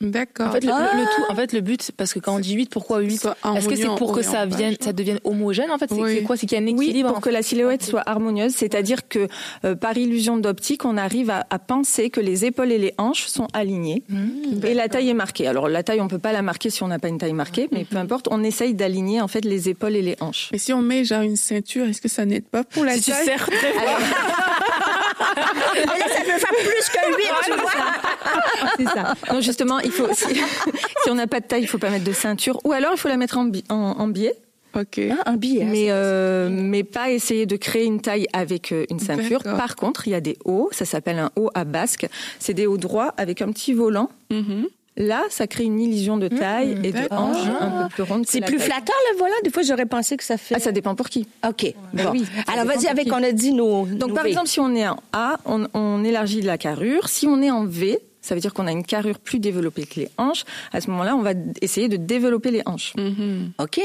D'accord. 0.01 0.47
En 0.47 0.51
fait, 0.51 0.63
le, 0.65 0.71
Ah. 0.73 0.89
le- 0.93 0.99
le 1.01 1.05
tout, 1.05 1.31
en 1.31 1.35
fait, 1.35 1.53
le 1.53 1.61
but, 1.61 1.91
parce 1.95 2.13
que 2.13 2.19
quand 2.19 2.35
on 2.35 2.39
dit 2.39 2.53
8, 2.53 2.69
pourquoi 2.69 2.99
8 2.99 3.17
Soit 3.17 3.37
Est-ce 3.55 3.67
que 3.67 3.75
c'est 3.75 3.85
pour 3.95 4.11
que 4.13 4.21
ça 4.21 4.45
vienne, 4.45 4.75
ça 4.81 4.93
devienne 4.93 5.19
homogène 5.23 5.71
en 5.71 5.77
fait 5.77 5.89
C'est 5.89 5.95
Oui. 6.01 6.23
quoi? 6.23 6.35
C'est 6.37 6.47
qu'il 6.47 6.57
y 6.57 6.61
a 6.61 6.63
un 6.63 6.75
Oui, 6.75 6.85
équilibre 6.85 7.13
pour 7.13 7.21
que 7.21 7.29
la 7.29 7.41
silhouette 7.43 7.83
soit 7.83 8.03
harmonieuse, 8.05 8.53
c'est-à-dire 8.55 9.07
que 9.07 9.27
euh, 9.63 9.75
par 9.75 9.97
illusion 9.97 10.37
d'optique, 10.37 10.85
on 10.85 10.97
arrive 10.97 11.29
à, 11.29 11.45
à 11.49 11.59
penser 11.59 12.09
que 12.09 12.19
les 12.19 12.45
épaules 12.45 12.71
et 12.71 12.77
les 12.77 12.93
hanches 12.97 13.27
sont 13.27 13.47
alignées 13.53 14.03
Mmh. 14.09 14.65
et 14.65 14.73
la 14.73 14.89
taille 14.89 15.09
est 15.09 15.13
marquée. 15.13 15.47
Alors 15.47 15.69
la 15.69 15.83
taille, 15.83 16.01
on 16.01 16.07
peut 16.07 16.19
pas 16.19 16.31
la 16.33 16.41
marquer 16.41 16.69
si 16.69 16.81
on 16.83 16.87
n'a 16.87 16.99
pas 16.99 17.07
une 17.07 17.17
taille 17.17 17.33
marquée, 17.33 17.67
mais 17.71 17.85
peu 17.85 17.97
importe, 17.97 18.27
on 18.31 18.43
essaye 18.43 18.73
d'aligner 18.73 19.21
en 19.21 19.27
fait 19.27 19.45
les 19.45 19.69
épaules 19.69 19.95
et 19.95 20.01
les 20.01 20.15
hanches. 20.19 20.49
Mais 20.51 20.57
si 20.57 20.73
on 20.73 20.81
met 20.81 21.03
genre 21.05 21.21
une 21.21 21.35
ceinture, 21.35 21.85
est-ce 21.87 22.01
que 22.01 22.09
ça 22.09 22.25
n'aide 22.25 22.45
pas 22.45 22.63
pour 22.63 22.83
la 22.85 22.93
Si 22.93 23.03
tu 23.03 23.11
taille? 23.11 23.25
serres 23.25 23.45
très 23.45 23.73
fort. 23.73 23.99
Mais 25.73 25.85
là, 25.85 26.07
ça 26.07 26.21
peut 26.21 26.39
faire 26.39 26.49
plus 26.49 26.89
que 26.89 27.17
8, 27.17 27.23
tu 27.45 27.51
vois. 27.59 27.71
C'est 28.77 28.83
ça. 28.85 29.13
Non, 29.33 29.41
justement, 29.41 29.79
il 29.79 29.91
faut 29.91 30.07
si, 30.13 30.35
si 31.03 31.09
on 31.09 31.15
n'a 31.15 31.27
pas 31.27 31.39
de 31.39 31.45
taille, 31.45 31.63
il 31.63 31.67
faut 31.67 31.77
pas 31.77 31.89
mettre 31.89 32.05
de 32.05 32.13
ceinture, 32.13 32.59
ou 32.63 32.71
alors 32.71 32.91
il 32.93 32.97
faut 32.97 33.07
la 33.07 33.17
mettre 33.17 33.37
en, 33.37 33.49
en, 33.69 33.75
en 33.75 34.07
biais. 34.07 34.35
Ok. 34.73 35.01
Ah, 35.11 35.29
un 35.31 35.35
billet. 35.35 35.65
mais 35.65 35.87
euh, 35.89 36.47
mais 36.49 36.83
pas 36.83 37.11
essayer 37.11 37.45
de 37.45 37.57
créer 37.57 37.83
une 37.83 37.99
taille 37.99 38.27
avec 38.31 38.71
euh, 38.71 38.85
une 38.89 38.99
ceinture. 38.99 39.43
Par 39.43 39.75
contre, 39.75 40.07
il 40.07 40.11
y 40.11 40.15
a 40.15 40.21
des 40.21 40.37
hauts, 40.45 40.69
ça 40.71 40.85
s'appelle 40.85 41.19
un 41.19 41.29
haut 41.35 41.49
à 41.53 41.65
basque. 41.65 42.07
C'est 42.39 42.53
des 42.53 42.67
hauts 42.67 42.77
droits 42.77 43.13
avec 43.17 43.41
un 43.41 43.51
petit 43.51 43.73
volant. 43.73 44.09
Mhm. 44.29 44.67
Là, 45.01 45.23
ça 45.29 45.47
crée 45.47 45.63
une 45.63 45.79
illusion 45.79 46.17
de 46.17 46.27
taille 46.27 46.77
et 46.83 46.91
de 46.91 47.07
hanche 47.09 47.47
un 47.59 47.87
peu 47.87 47.93
plus 47.95 48.03
ronde. 48.03 48.25
C'est 48.27 48.39
plus 48.41 48.57
taille. 48.57 48.67
flatteur, 48.67 48.95
le 49.13 49.17
volant? 49.17 49.33
Des 49.43 49.49
fois, 49.49 49.63
j'aurais 49.63 49.87
pensé 49.87 50.15
que 50.15 50.23
ça 50.23 50.37
fait... 50.37 50.53
Ah, 50.55 50.59
ça 50.59 50.71
dépend 50.71 50.93
pour 50.93 51.09
qui. 51.09 51.27
OK. 51.47 51.73
Bon. 51.93 52.11
oui, 52.11 52.23
Alors, 52.47 52.65
vas-y 52.65 52.85
avec, 52.87 53.11
on 53.11 53.23
a 53.23 53.31
dit 53.31 53.51
nos... 53.51 53.87
Donc, 53.87 54.09
nos 54.09 54.15
par 54.15 54.23
V. 54.25 54.29
exemple, 54.29 54.47
si 54.47 54.59
on 54.59 54.75
est 54.75 54.87
en 54.87 54.97
A, 55.11 55.39
on, 55.45 55.65
on 55.73 56.03
élargit 56.03 56.41
la 56.41 56.59
carrure. 56.59 57.09
Si 57.09 57.25
on 57.25 57.41
est 57.41 57.49
en 57.49 57.65
V, 57.65 57.97
ça 58.21 58.35
veut 58.35 58.41
dire 58.41 58.53
qu'on 58.53 58.67
a 58.67 58.71
une 58.71 58.85
carrure 58.85 59.17
plus 59.17 59.39
développée 59.39 59.87
que 59.87 59.99
les 59.99 60.09
hanches. 60.19 60.43
À 60.71 60.81
ce 60.81 60.91
moment-là, 60.91 61.15
on 61.15 61.21
va 61.23 61.31
essayer 61.61 61.89
de 61.89 61.97
développer 61.97 62.51
les 62.51 62.61
hanches. 62.67 62.93
Mhm. 62.95 63.53
OK. 63.59 63.81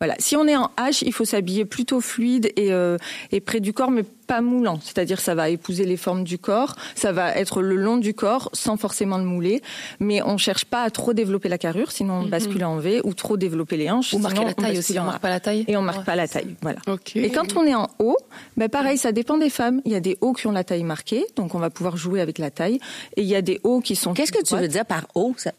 Voilà. 0.00 0.14
Si 0.18 0.36
on 0.36 0.46
est 0.46 0.56
en 0.56 0.70
H, 0.78 1.02
il 1.06 1.12
faut 1.12 1.24
s'habiller 1.24 1.64
plutôt 1.64 2.00
fluide 2.00 2.52
et, 2.56 2.72
euh, 2.72 2.98
et 3.32 3.40
près 3.40 3.60
du 3.60 3.72
corps, 3.72 3.90
mais 3.90 4.02
pas 4.26 4.40
moulant. 4.40 4.78
C'est-à-dire, 4.82 5.20
ça 5.20 5.34
va 5.34 5.48
épouser 5.48 5.84
les 5.86 5.96
formes 5.96 6.24
du 6.24 6.36
corps, 6.38 6.74
ça 6.94 7.12
va 7.12 7.34
être 7.36 7.62
le 7.62 7.76
long 7.76 7.96
du 7.96 8.12
corps, 8.12 8.50
sans 8.52 8.76
forcément 8.76 9.18
le 9.18 9.24
mouler. 9.24 9.62
Mais 10.00 10.20
on 10.22 10.36
cherche 10.36 10.64
pas 10.64 10.82
à 10.82 10.90
trop 10.90 11.12
développer 11.12 11.48
la 11.48 11.58
carrure, 11.58 11.92
sinon 11.92 12.14
on 12.24 12.28
bascule 12.28 12.64
en 12.64 12.76
V, 12.78 13.00
ou 13.04 13.14
trop 13.14 13.36
développer 13.36 13.76
les 13.76 13.90
hanches. 13.90 14.12
Ou 14.12 14.18
marquer 14.18 14.44
la 14.44 14.52
taille 14.54 14.76
bascule 14.76 14.78
aussi, 14.80 14.98
en 14.98 15.02
on 15.02 15.06
marque 15.06 15.22
pas 15.22 15.30
la 15.30 15.40
taille. 15.40 15.64
Et 15.68 15.76
on 15.76 15.82
marque 15.82 16.04
pas 16.04 16.16
la 16.16 16.28
taille. 16.28 16.56
Voilà. 16.60 16.80
Ok. 16.88 17.16
Et 17.16 17.30
quand 17.30 17.56
on 17.56 17.64
est 17.64 17.74
en 17.74 17.88
haut, 17.98 18.16
ben 18.56 18.68
pareil, 18.68 18.98
ça 18.98 19.12
dépend 19.12 19.38
des 19.38 19.50
femmes. 19.50 19.80
Il 19.84 19.92
y 19.92 19.96
a 19.96 20.00
des 20.00 20.18
hauts 20.20 20.32
qui 20.32 20.46
ont 20.46 20.52
la 20.52 20.64
taille 20.64 20.84
marquée, 20.84 21.24
donc 21.36 21.54
on 21.54 21.58
va 21.58 21.70
pouvoir 21.70 21.96
jouer 21.96 22.20
avec 22.20 22.38
la 22.38 22.50
taille. 22.50 22.80
Et 23.16 23.22
il 23.22 23.28
y 23.28 23.36
a 23.36 23.42
des 23.42 23.60
hauts 23.62 23.80
qui 23.80 23.96
sont. 23.96 24.12
Qu'est-ce 24.12 24.32
que 24.32 24.42
tu 24.42 24.56
veux 24.56 24.68
dire 24.68 24.84
par 24.84 25.06
haut? 25.14 25.34
Ça... 25.38 25.52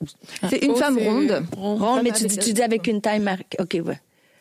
C'est 0.49 0.63
une 0.63 0.75
femme 0.75 0.97
ronde. 0.97 1.43
rond. 1.55 1.75
Rond, 1.77 2.03
mais 2.03 2.11
tu, 2.11 2.25
dis- 2.25 2.37
tu 2.37 2.53
dis 2.53 2.61
avec 2.61 2.85
une 2.87 3.01
taille 3.01 3.19
marquée. 3.21 3.57
OK, 3.59 3.77
ouais. 3.85 3.99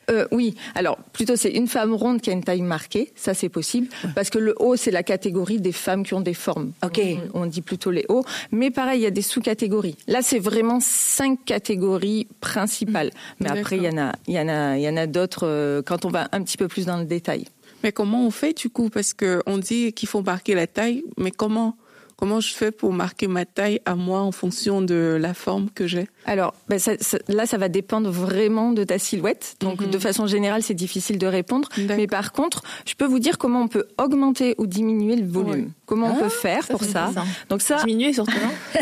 Euh, 0.09 0.25
oui, 0.31 0.55
alors 0.73 0.97
plutôt 1.11 1.35
c'est 1.35 1.51
une 1.51 1.67
femme 1.67 1.93
ronde 1.93 2.21
qui 2.21 2.29
a 2.29 2.33
une 2.33 2.43
taille 2.43 2.61
marquée, 2.61 3.11
ça 3.15 3.33
c'est 3.33 3.49
possible, 3.49 3.87
parce 4.15 4.29
que 4.29 4.37
le 4.37 4.55
haut 4.57 4.77
c'est 4.77 4.91
la 4.91 5.03
catégorie 5.03 5.59
des 5.59 5.73
femmes 5.73 6.05
qui 6.05 6.13
ont 6.13 6.21
des 6.21 6.33
formes. 6.33 6.71
Ok. 6.81 7.01
On, 7.33 7.41
on 7.41 7.45
dit 7.45 7.61
plutôt 7.61 7.91
les 7.91 8.05
hauts, 8.07 8.23
mais 8.51 8.71
pareil 8.71 9.01
il 9.01 9.03
y 9.03 9.07
a 9.07 9.11
des 9.11 9.21
sous-catégories. 9.21 9.97
Là 10.07 10.21
c'est 10.21 10.39
vraiment 10.39 10.79
cinq 10.79 11.43
catégories 11.43 12.27
principales, 12.39 13.11
mais 13.41 13.49
après 13.49 13.75
il 13.75 13.83
y 13.83 13.89
en 13.89 13.97
a, 13.97 14.13
il 14.27 14.33
y 14.33 14.39
en 14.39 14.47
a, 14.47 14.77
il 14.77 14.83
y 14.83 14.89
en 14.89 14.95
a 14.95 15.07
d'autres 15.07 15.45
euh, 15.45 15.81
quand 15.81 16.05
on 16.05 16.09
va 16.09 16.29
un 16.31 16.41
petit 16.41 16.57
peu 16.57 16.69
plus 16.69 16.85
dans 16.85 16.97
le 16.97 17.05
détail. 17.05 17.45
Mais 17.83 17.91
comment 17.91 18.25
on 18.25 18.31
fait 18.31 18.53
du 18.57 18.69
coup? 18.69 18.89
Parce 18.89 19.13
que 19.13 19.43
on 19.45 19.57
dit 19.57 19.91
qu'il 19.93 20.07
faut 20.07 20.21
marquer 20.21 20.55
la 20.55 20.67
taille, 20.67 21.03
mais 21.17 21.31
comment 21.31 21.75
Comment 22.17 22.39
je 22.39 22.51
fais 22.51 22.71
pour 22.71 22.93
marquer 22.93 23.27
ma 23.27 23.45
taille 23.45 23.79
à 23.85 23.93
moi 23.93 24.21
en 24.21 24.31
fonction 24.31 24.81
de 24.81 25.17
la 25.21 25.35
forme 25.35 25.69
que 25.69 25.85
j'ai? 25.85 26.07
Alors 26.25 26.55
ben, 26.67 26.79
ça- 26.79 26.97
ça- 26.99 27.19
là 27.27 27.45
ça 27.45 27.57
va 27.59 27.69
dépendre 27.69 28.09
vraiment 28.09 28.71
de 28.71 28.83
ta 28.83 28.97
silhouette, 28.97 29.55
donc 29.59 29.81
Mhm. 29.81 29.91
de 29.91 29.99
façon 29.99 30.25
générale 30.25 30.63
c'est 30.63 30.73
difficile 30.73 31.19
de 31.19 31.27
répondre, 31.27 31.69
mais 31.77 32.07
par 32.07 32.31
contre 32.31 32.63
je 32.87 32.95
peux 32.95 33.05
vous 33.05 33.19
dire 33.19 33.37
comment 33.37 33.61
on 33.61 33.67
peut 33.67 33.85
augmenter 33.99 34.55
ou 34.57 34.65
diminuer 34.65 35.15
le 35.15 35.27
volume, 35.27 35.71
comment 35.85 36.07
on 36.07 36.15
Ah, 36.17 36.23
peut 36.23 36.29
faire 36.29 36.67
pour 36.67 36.83
ça. 36.83 37.11
Donc 37.49 37.61
ça, 37.61 37.75
Diminuer 37.83 38.11
surtout, 38.13 38.31
non 38.31 38.81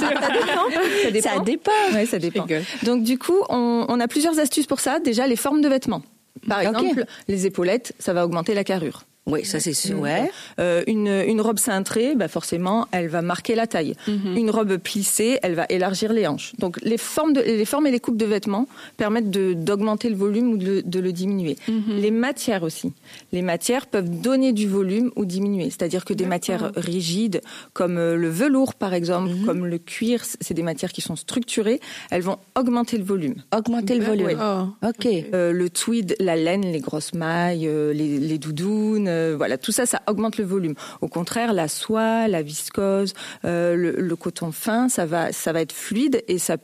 ça 0.00 0.10
dépend. 0.32 1.30
Ça 1.30 1.38
dépend. 1.40 1.70
Ouais, 1.94 2.06
ça 2.06 2.18
dépend. 2.18 2.42
rigole. 2.42 2.62
Donc 2.82 3.02
du 3.04 3.18
coup, 3.18 3.38
on, 3.48 3.86
on 3.88 4.00
a 4.00 4.08
plusieurs 4.08 4.38
astuces 4.38 4.66
pour 4.66 4.80
ça. 4.80 4.98
Déjà, 4.98 5.26
les 5.26 5.36
formes 5.36 5.60
de 5.60 5.68
vêtements. 5.68 6.02
Par 6.48 6.60
exemple, 6.60 7.04
les 7.28 7.46
épaulettes, 7.46 7.94
ça 7.98 8.12
va 8.12 8.24
augmenter 8.24 8.54
la 8.54 8.64
carrure. 8.64 9.04
Oui, 9.28 9.44
ça 9.44 9.58
c'est 9.58 9.72
sûr. 9.74 9.98
Ouais. 9.98 10.30
Euh, 10.60 10.84
une, 10.86 11.08
une 11.08 11.40
robe 11.40 11.58
cintrée, 11.58 12.14
bah 12.14 12.28
forcément, 12.28 12.86
elle 12.92 13.08
va 13.08 13.22
marquer 13.22 13.56
la 13.56 13.66
taille. 13.66 13.94
Une 14.06 14.50
robe 14.50 14.76
plissée, 14.76 15.38
elle 15.42 15.54
va 15.54 15.66
élargir 15.68 16.12
les 16.12 16.26
hanches. 16.28 16.52
Donc 16.58 16.78
les 16.82 16.96
formes, 16.96 17.32
de, 17.32 17.40
les 17.40 17.64
formes 17.64 17.86
et 17.88 17.90
les 17.90 17.98
coupes 17.98 18.16
de 18.16 18.24
vêtements 18.24 18.68
permettent 18.96 19.30
d'augmenter 19.30 20.10
le 20.10 20.14
volume 20.16 20.52
ou 20.52 20.56
de, 20.56 20.64
le- 20.66 20.82
de 20.82 21.00
le 21.00 21.12
diminuer. 21.12 21.56
Les 21.88 22.12
matières 22.12 22.62
aussi. 22.62 22.92
Les 23.32 23.42
matières 23.42 23.86
peuvent 23.88 24.08
donner 24.08 24.52
du 24.52 24.68
volume 24.68 25.10
ou 25.16 25.24
diminuer. 25.24 25.64
C'est-à-dire 25.70 26.04
que 26.04 26.14
des 26.14 26.26
matières 26.26 26.70
rigides, 26.76 27.40
comme 27.72 27.98
euh, 27.98 28.14
le 28.16 28.28
velours 28.28 28.74
par 28.74 28.94
exemple, 28.94 29.32
comme 29.44 29.66
le 29.66 29.78
cuir, 29.78 30.22
c'est 30.40 30.54
des 30.54 30.62
matières 30.62 30.92
qui 30.92 31.00
sont 31.00 31.16
structurées, 31.16 31.80
elles 32.12 32.22
vont 32.22 32.38
augmenter 32.56 32.96
le 32.96 33.04
volume. 33.04 33.34
Augmenter 33.56 33.96
le 33.98 34.04
volume. 34.04 34.38
Oh. 34.40 34.86
OK. 34.86 35.06
Euh, 35.34 35.50
le 35.52 35.68
tweed, 35.68 36.14
la 36.20 36.36
laine, 36.36 36.62
les 36.62 36.80
grosses 36.80 37.12
mailles, 37.14 37.68
les, 37.92 38.18
les 38.18 38.38
doudounes, 38.38 39.08
euh, 39.16 39.34
voilà, 39.36 39.58
tout 39.58 39.72
ça, 39.72 39.86
ça 39.86 40.02
augmente 40.06 40.38
le 40.38 40.44
volume. 40.44 40.74
Au 41.00 41.08
contraire, 41.08 41.52
la 41.52 41.68
soie, 41.68 42.28
la 42.28 42.42
viscose, 42.42 43.14
euh, 43.44 43.74
le, 43.74 43.92
le 43.92 44.16
coton 44.16 44.52
fin, 44.52 44.88
ça 44.88 45.06
va, 45.06 45.32
ça 45.32 45.52
va 45.52 45.60
être 45.60 45.72
fluide 45.72 46.22
et 46.28 46.38
ça 46.38 46.56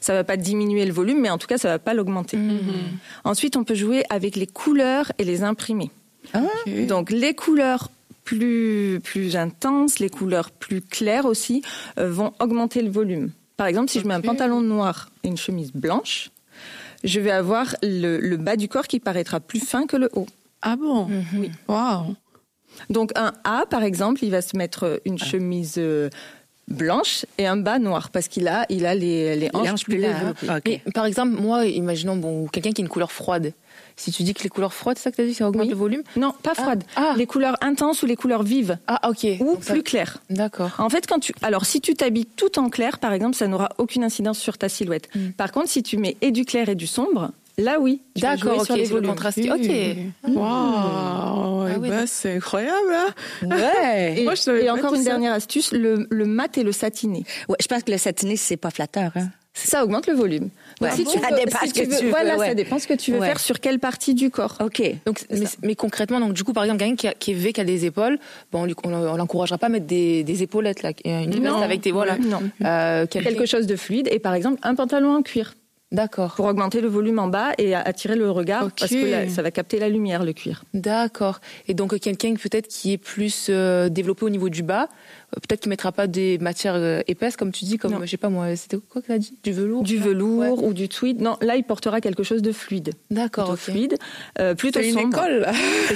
ça 0.00 0.12
va 0.12 0.22
pas 0.22 0.36
diminuer 0.36 0.84
le 0.84 0.92
volume, 0.92 1.20
mais 1.20 1.30
en 1.30 1.38
tout 1.38 1.46
cas, 1.46 1.56
ça 1.56 1.68
va 1.68 1.78
pas 1.78 1.94
l'augmenter. 1.94 2.38
Ensuite, 3.24 3.56
on 3.56 3.64
peut 3.64 3.74
jouer 3.74 4.04
avec 4.10 4.36
les 4.36 4.46
couleurs 4.46 5.12
et 5.18 5.24
les 5.24 5.42
imprimer. 5.42 5.90
Ok. 6.34 6.86
Donc, 6.86 7.10
les 7.10 7.34
couleurs 7.34 7.90
plus 8.24 9.00
plus 9.02 9.36
intenses, 9.36 9.98
les 9.98 10.10
couleurs 10.10 10.50
plus 10.50 10.82
claires 10.82 11.24
aussi, 11.24 11.62
euh, 11.98 12.10
vont 12.10 12.34
augmenter 12.38 12.82
le 12.82 12.90
volume. 12.90 13.30
Par 13.56 13.66
exemple, 13.66 13.90
si 13.90 14.00
je 14.00 14.06
mets 14.06 14.12
un 14.14 14.20
pantalon 14.20 14.60
noir 14.60 15.08
et 15.24 15.28
une 15.28 15.38
chemise 15.38 15.72
blanche, 15.72 16.30
je 17.02 17.20
vais 17.20 17.30
avoir 17.30 17.74
le, 17.82 18.18
le 18.18 18.36
bas 18.36 18.56
du 18.56 18.68
corps 18.68 18.86
qui 18.86 19.00
paraîtra 19.00 19.40
plus 19.40 19.60
fin 19.60 19.86
que 19.86 19.96
le 19.96 20.10
haut. 20.12 20.26
Ah 20.62 20.76
bon? 20.76 21.08
Oui. 21.36 21.50
Waouh. 21.68 22.14
Donc 22.90 23.12
un 23.16 23.32
A, 23.44 23.64
par 23.68 23.82
exemple, 23.82 24.24
il 24.24 24.30
va 24.30 24.42
se 24.42 24.56
mettre 24.56 25.00
une 25.04 25.18
chemise 25.18 25.74
euh, 25.78 26.10
blanche 26.68 27.24
et 27.38 27.46
un 27.46 27.56
bas 27.56 27.78
noir 27.78 28.10
parce 28.10 28.28
qu'il 28.28 28.46
a, 28.46 28.66
il 28.68 28.86
a 28.86 28.94
les, 28.94 29.36
les 29.36 29.50
hanches, 29.54 29.68
hanches 29.72 29.84
plus 29.84 29.98
larges. 29.98 30.34
par 30.94 31.06
exemple, 31.06 31.40
moi, 31.40 31.64
imaginons 31.66 32.16
bon, 32.16 32.46
quelqu'un 32.46 32.72
qui 32.72 32.82
a 32.82 32.84
une 32.84 32.88
couleur 32.90 33.10
froide. 33.12 33.52
Si 33.96 34.12
tu 34.12 34.22
dis 34.22 34.32
que 34.32 34.44
les 34.44 34.48
couleurs 34.48 34.72
froides, 34.74 34.96
c'est 34.96 35.04
ça 35.04 35.10
que 35.10 35.16
tu 35.16 35.22
as 35.22 35.26
dit, 35.26 35.34
ça 35.34 35.48
augmente 35.48 35.64
Oui. 35.64 35.70
le 35.70 35.74
volume? 35.76 36.02
Non, 36.14 36.32
pas 36.42 36.54
froide. 36.54 36.84
Ah. 36.94 37.14
Les 37.16 37.26
couleurs 37.26 37.56
intenses 37.62 38.02
ou 38.02 38.06
les 38.06 38.14
couleurs 38.14 38.44
vives 38.44 38.78
Ah, 38.86 39.08
ok. 39.10 39.26
ou 39.40 39.44
Donc 39.54 39.64
ça- 39.64 39.72
plus 39.72 39.82
claires. 39.82 40.18
D'accord. 40.30 40.70
En 40.78 40.88
fait, 40.88 41.04
quand 41.08 41.18
tu, 41.18 41.32
alors 41.42 41.66
si 41.66 41.80
tu 41.80 41.94
t'habilles 41.94 42.26
tout 42.36 42.60
en 42.60 42.68
clair, 42.68 42.98
par 43.00 43.12
exemple, 43.12 43.34
ça 43.34 43.48
n'aura 43.48 43.70
aucune 43.78 44.04
incidence 44.04 44.38
sur 44.38 44.56
ta 44.56 44.68
silhouette. 44.68 45.08
Mm. 45.16 45.30
Par 45.30 45.50
contre, 45.50 45.68
si 45.68 45.82
tu 45.82 45.96
mets 45.96 46.16
et 46.20 46.30
du 46.30 46.44
clair 46.44 46.68
et 46.68 46.76
du 46.76 46.86
sombre, 46.86 47.32
là 47.58 47.78
oui. 47.80 48.00
D'accord, 48.16 48.60
ok, 48.68 48.86
sur 48.86 49.00
le 49.00 49.06
contraste. 49.06 49.38
Ok. 49.38 49.70
Waouh. 50.28 51.68
Eh 51.68 51.76
oui, 51.78 51.90
ben, 51.90 52.06
c'est 52.06 52.36
incroyable. 52.36 52.92
Hein 52.92 53.14
Ouais. 53.48 54.14
Et, 54.18 54.24
Moi, 54.24 54.34
je 54.34 54.40
savais 54.42 54.62
et 54.62 54.66
pas 54.66 54.74
encore 54.74 54.94
une 54.94 55.02
ça. 55.02 55.10
dernière 55.10 55.32
astuce, 55.32 55.72
le, 55.72 56.06
le 56.10 56.24
mat 56.24 56.56
et 56.58 56.62
le 56.62 56.72
satiné. 56.72 57.24
Ouais, 57.48 57.56
je 57.60 57.66
pense 57.66 57.82
que 57.82 57.90
le 57.90 57.98
satiné, 57.98 58.36
c'est 58.36 58.56
pas 58.56 58.70
flatteur. 58.70 59.12
Hein? 59.16 59.28
Ça 59.54 59.82
augmente 59.82 60.06
le 60.06 60.14
volume. 60.14 60.50
Ouais. 60.80 60.92
si 60.92 61.04
tu 61.04 61.18
Ça 61.18 61.30
veux- 61.30 61.36
dépend 61.44 61.58
si 61.62 61.68
ce 61.70 61.74
que 61.74 61.80
veux- 61.88 61.96
tu 61.98 62.04
veux, 62.04 62.10
Voilà, 62.10 62.36
ouais. 62.36 62.46
ça 62.48 62.54
dépend 62.54 62.78
ce 62.78 62.86
que 62.86 62.94
tu 62.94 63.10
veux 63.12 63.18
Ouais. 63.18 63.26
faire 63.26 63.40
sur 63.40 63.58
quelle 63.58 63.80
partie 63.80 64.14
du 64.14 64.30
corps. 64.30 64.56
OK. 64.64 64.80
Donc, 65.04 65.24
mais, 65.30 65.46
mais 65.62 65.74
concrètement, 65.74 66.20
donc 66.20 66.32
du 66.32 66.44
coup, 66.44 66.52
par 66.52 66.62
exemple, 66.62 66.78
quelqu'un 66.78 66.94
qui, 66.94 67.08
a- 67.08 67.14
qui 67.14 67.32
est 67.32 67.34
V, 67.34 67.52
qui 67.52 67.60
a 67.60 67.64
des 67.64 67.84
épaules, 67.84 68.18
bon, 68.52 68.68
on 68.84 69.16
l'encouragera 69.16 69.58
pas 69.58 69.66
à 69.66 69.70
mettre 69.70 69.86
des, 69.86 70.22
des 70.22 70.42
épaulettes 70.44 70.82
là, 70.84 70.92
une 71.04 71.30
veste 71.40 71.56
avec 71.56 71.80
des 71.80 71.90
voilà, 71.90 72.16
Non. 72.18 72.40
Euh, 72.64 73.06
Quelque 73.06 73.46
chose 73.46 73.66
de 73.66 73.74
fluide 73.74 74.08
et 74.12 74.20
par 74.20 74.34
exemple 74.34 74.60
un 74.62 74.76
pantalon 74.76 75.16
en 75.16 75.22
cuir 75.22 75.54
D'accord, 75.90 76.34
pour 76.34 76.44
augmenter 76.44 76.82
le 76.82 76.88
volume 76.88 77.18
en 77.18 77.28
bas 77.28 77.52
et 77.56 77.74
attirer 77.74 78.14
le 78.14 78.30
regard 78.30 78.70
parce 78.78 78.90
que 78.90 79.10
là, 79.10 79.28
ça 79.30 79.40
va 79.40 79.50
capter 79.50 79.78
la 79.78 79.88
lumière 79.88 80.22
le 80.22 80.34
cuir. 80.34 80.64
d'accord. 80.74 81.40
Et 81.66 81.72
donc 81.72 81.98
quelqu'un 81.98 82.34
peut-être 82.34 82.68
qui 82.68 82.92
est 82.92 82.98
plus 82.98 83.46
euh, 83.48 83.88
développé 83.88 84.26
au 84.26 84.30
niveau 84.30 84.50
du 84.50 84.62
bas, 84.62 84.88
peut-être 85.32 85.60
qu'il 85.60 85.70
mettra 85.70 85.92
pas 85.92 86.06
des 86.06 86.38
matières 86.38 86.74
euh, 86.76 87.00
épaisses 87.06 87.36
comme 87.36 87.52
tu 87.52 87.64
dis, 87.64 87.76
comme 87.78 87.92
Non. 87.92 88.00
je 88.02 88.06
sais 88.06 88.16
pas 88.16 88.28
moi, 88.28 88.54
c'était 88.56 88.76
quoi 88.78 89.02
que 89.02 89.12
as 89.12 89.18
dit, 89.18 89.36
du 89.42 89.52
velours, 89.52 89.82
Du 89.82 89.98
velours 89.98 90.38
Ouais. 90.38 90.48
ou 90.66 90.72
du 90.72 90.88
tweed. 90.88 91.20
Non, 91.20 91.36
là 91.40 91.56
il 91.56 91.64
portera 91.64 92.00
quelque 92.00 92.22
chose 92.22 92.42
de 92.42 92.52
fluide. 92.52 92.92
D'accord, 93.10 93.44
Plutôt 93.54 93.70
ok. 93.70 93.74
fluide, 93.76 93.94
euh, 94.38 94.54
plutôt 94.54 94.80
C'est 94.80 94.88
une 94.88 94.94
sombre. 94.94 95.18
école. 95.18 95.46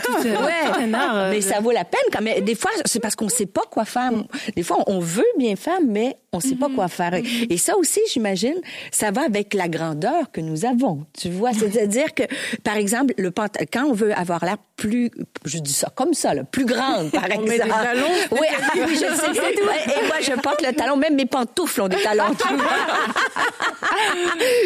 tout, 0.04 0.12
euh, 0.28 0.36
un 0.80 0.94
art. 0.94 1.16
euh, 1.16 1.30
Mais 1.30 1.40
ça 1.40 1.60
vaut 1.60 1.70
la 1.72 1.84
peine 1.84 2.00
quand 2.12 2.22
même. 2.22 2.44
Des 2.44 2.54
fois, 2.54 2.70
c'est 2.84 3.00
parce 3.00 3.14
qu'on 3.16 3.28
sait 3.28 3.46
pas 3.46 3.62
quoi 3.70 3.84
faire. 3.84 4.10
Des 4.56 4.62
fois, 4.62 4.78
on 4.86 4.98
veut 4.98 5.24
bien 5.38 5.56
faire, 5.56 5.78
mais 5.86 6.16
on 6.32 6.40
sait 6.40 6.54
pas 6.54 6.68
quoi 6.74 6.88
faire. 6.88 7.14
Et 7.50 7.56
ça 7.58 7.76
aussi, 7.76 8.00
j'imagine, 8.10 8.54
ça 8.90 9.10
va 9.10 9.22
avec 9.24 9.52
la 9.54 9.68
grandeur 9.68 10.30
que 10.32 10.40
nous 10.40 10.64
avons. 10.64 11.04
Tu 11.18 11.28
vois, 11.30 11.52
c'est-à-dire 11.52 12.14
que, 12.14 12.22
par 12.64 12.76
exemple, 12.76 13.12
le 13.18 13.30
pant- 13.30 13.46
quand 13.72 13.84
on 13.84 13.92
veut 13.92 14.12
avoir 14.14 14.44
l'air 14.44 14.56
plus, 14.82 15.12
je 15.44 15.58
dis 15.58 15.72
ça 15.72 15.92
comme 15.94 16.12
ça, 16.12 16.34
là, 16.34 16.42
plus 16.42 16.64
grande, 16.64 17.12
par 17.12 17.22
On 17.24 17.44
exemple. 17.44 17.48
met 17.50 17.58
des 17.60 17.68
talons. 17.70 18.08
Oui, 18.32 18.46
ah 18.50 18.70
oui, 18.74 18.94
je 18.94 18.98
sais. 18.98 19.30
Et 19.30 20.06
moi, 20.08 20.16
je 20.20 20.32
porte 20.40 20.60
le 20.66 20.72
talon, 20.74 20.96
même 20.96 21.14
mes 21.14 21.26
pantoufles 21.26 21.82
ont 21.82 21.88
des 21.88 22.02
talons. 22.02 22.34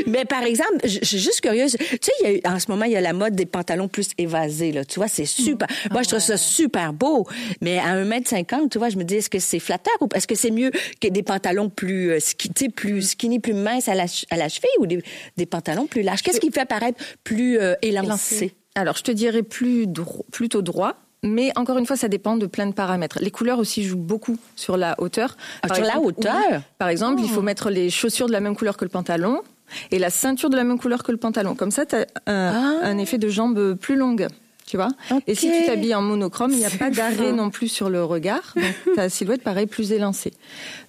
Mais 0.07 0.25
par 0.25 0.43
exemple, 0.43 0.79
je 0.85 0.99
je 1.03 1.05
suis 1.05 1.19
juste 1.19 1.41
curieuse. 1.43 1.77
Tu 1.79 1.87
sais, 2.01 2.13
il 2.21 2.27
y 2.27 2.31
a 2.31 2.35
eu- 2.37 2.41
en 2.45 2.59
ce 2.59 2.71
moment, 2.71 2.85
il 2.87 2.93
y 2.93 2.97
a 2.97 3.01
la 3.01 3.13
mode 3.13 3.35
des 3.35 3.45
pantalons 3.47 3.89
plus 3.89 4.09
évasés. 4.19 4.73
Là. 4.73 4.85
Tu 4.85 4.99
vois, 4.99 5.09
c'est 5.09 5.27
super. 5.27 5.69
Moi, 5.91 6.03
je 6.03 6.09
trouve 6.09 6.21
ça 6.21 6.37
super 6.39 6.93
beau. 6.93 7.27
Mais 7.61 7.79
à 7.79 7.97
1m50, 8.03 8.71
tu 8.71 8.79
vois, 8.79 8.89
je 8.89 8.97
me 8.97 9.05
dis, 9.05 9.17
est-ce 9.17 9.29
que 9.31 9.39
c'est 9.39 9.59
flatteur 9.59 9.95
ou 10.01 10.09
est-ce 10.15 10.27
que 10.27 10.35
c'est 10.35 10.51
mieux 10.51 10.71
que 11.01 11.09
des 11.09 11.23
pantalons 11.23 11.69
plus, 11.69 12.13
euh, 12.13 12.21
ski- 12.21 12.51
plus 12.75 13.11
skinny, 13.11 13.39
plus 13.39 13.53
minces 13.55 13.89
à 13.89 13.95
la, 13.95 14.07
à 14.31 14.37
la 14.37 14.49
cheville 14.49 14.71
ou 14.79 14.87
des, 14.87 15.03
des 15.37 15.47
pantalons 15.47 15.87
plus 15.87 16.03
larges? 16.03 16.23
Qu'est-ce 16.23 16.41
qui 16.41 16.51
fait 16.51 16.65
paraître 16.65 16.99
plus 17.23 17.59
euh, 17.59 17.75
élancé? 17.83 18.55
Alors, 18.77 18.97
je 18.97 19.03
te 19.03 19.11
dirais 19.11 19.43
plus 19.43 19.87
dro- 19.89 20.25
plutôt 20.31 20.63
droit. 20.63 20.95
Mais 21.23 21.51
encore 21.57 21.79
une 21.79 21.87
fois, 21.87 21.97
ça 21.97 22.07
dépend 22.09 22.37
de 22.37 22.47
plein 22.47 22.67
de 22.67 22.73
paramètres. 22.75 23.19
Les 23.21 23.31
couleurs 23.33 23.59
aussi 23.59 23.83
jouent 23.83 23.97
beaucoup 23.97 24.39
sur 24.55 24.77
la 24.77 24.95
hauteur. 25.01 25.37
Ah, 25.63 25.75
sur 25.75 25.83
la 25.85 25.99
hauteur? 25.99 26.37
oui. 26.53 26.57
Par 26.79 26.89
exemple, 26.89 27.21
il 27.25 27.29
faut 27.29 27.43
mettre 27.43 27.71
les 27.71 27.91
chaussures 27.91 28.27
de 28.29 28.33
la 28.33 28.41
même 28.41 28.55
couleur 28.55 28.77
que 28.77 28.85
le 28.85 28.91
pantalon 28.91 29.41
et 29.91 29.99
la 29.99 30.11
ceinture 30.11 30.51
de 30.51 30.57
la 30.57 30.63
même 30.63 30.79
couleur 30.79 31.03
que 31.03 31.11
le 31.11 31.19
pantalon. 31.19 31.57
Comme 31.57 31.73
ça, 31.73 31.85
tu 31.87 31.97
as 31.97 32.07
un, 32.27 32.79
un 32.83 32.99
effet 32.99 33.19
de 33.19 33.29
jambe 33.29 33.75
plus 33.75 33.97
longue. 33.97 34.29
Tu 34.67 34.77
vois 34.77 34.89
Et 35.29 35.35
si 35.37 35.49
Ah. 35.49 35.61
Tu 35.61 35.67
t'habilles 35.67 35.95
en 35.95 36.03
monochrome, 36.03 36.51
il 36.51 36.59
n'y 36.59 36.65
a 36.65 36.71
pas 36.71 36.91
d'arrêt 36.91 37.33
non 37.33 37.51
plus 37.51 37.69
sur 37.69 37.89
le 37.89 38.03
regard. 38.03 38.53
Donc, 38.57 38.97
ta 38.97 39.09
silhouette 39.09 39.43
paraît 39.43 39.67
plus 39.67 39.93
élancée. 39.93 40.33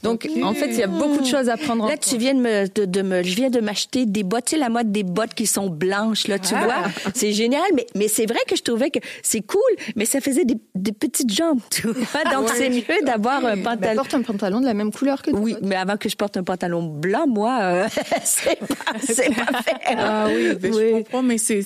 Donc, 0.02 0.28
en 0.44 0.54
fait, 0.56 0.68
il 0.70 0.78
y 0.80 0.84
a 0.84 0.88
beaucoup 0.88 1.20
de 1.22 1.26
choses 1.28 1.48
à 1.48 1.58
prendre 1.58 1.84
en 1.84 1.88
Là, 1.88 1.94
compte. 1.94 2.06
tu 2.10 2.18
viens 2.18 2.34
de 2.34 2.40
me, 2.40 2.68
de, 2.68 2.86
de 2.86 3.02
me, 3.04 3.22
je 3.22 3.36
viens 3.36 3.52
de 3.52 3.60
m'acheter 3.60 4.08
des 4.08 4.24
bottes, 4.24 4.46
tu 4.46 4.56
sais, 4.56 4.58
la 4.60 4.70
mode 4.70 4.92
des 4.92 5.04
bottes 5.04 5.36
qui 5.36 5.46
sont 5.46 5.70
blanches, 5.70 6.28
là, 6.28 6.40
tu 6.40 6.56
vois. 6.56 6.86
C'est 7.14 7.34
génial, 7.34 7.62
mais, 7.76 7.86
mais 7.96 8.08
c'est 8.08 8.26
vrai 8.26 8.40
que 8.48 8.56
je 8.56 8.64
trouvais 8.64 8.90
que 8.90 9.00
c'est 9.22 9.42
cool, 9.42 9.62
mais 9.96 10.06
ça 10.06 10.22
faisait 10.22 10.44
des, 10.46 10.58
des 10.74 10.92
petites 10.92 11.32
jambes, 11.32 11.60
tu 11.70 11.88
vois. 11.88 12.24
Donc, 12.34 12.50
c'est 12.50 12.70
mieux 12.72 12.84
d'avoir 13.06 13.46
un 13.46 13.56
Mais 13.58 13.62
pantalon. 13.64 13.96
porte 13.98 14.14
un 14.16 14.22
pantalon 14.24 14.60
de 14.60 14.66
la 14.66 14.74
même 14.74 14.92
couleur 14.92 15.22
que 15.22 15.30
toi. 15.30 15.40
Oui, 15.40 15.56
mais 15.62 15.76
avant 15.76 15.98
que 15.98 16.10
je 16.10 16.16
porte 16.16 16.36
un 16.36 16.44
pantalon 16.44 16.82
blanc, 16.84 17.28
moi, 17.28 17.60
euh, 17.62 17.88
c'est 18.24 18.58
pas, 18.58 18.76
c'est 19.08 19.34
pas 19.36 19.62
fait. 19.62 19.96
Ah 19.96 20.28
oui, 20.30 20.56
ben, 20.56 20.74
je 20.74 20.92
comprends, 20.98 21.22
mais 21.22 21.38
c'est. 21.38 21.64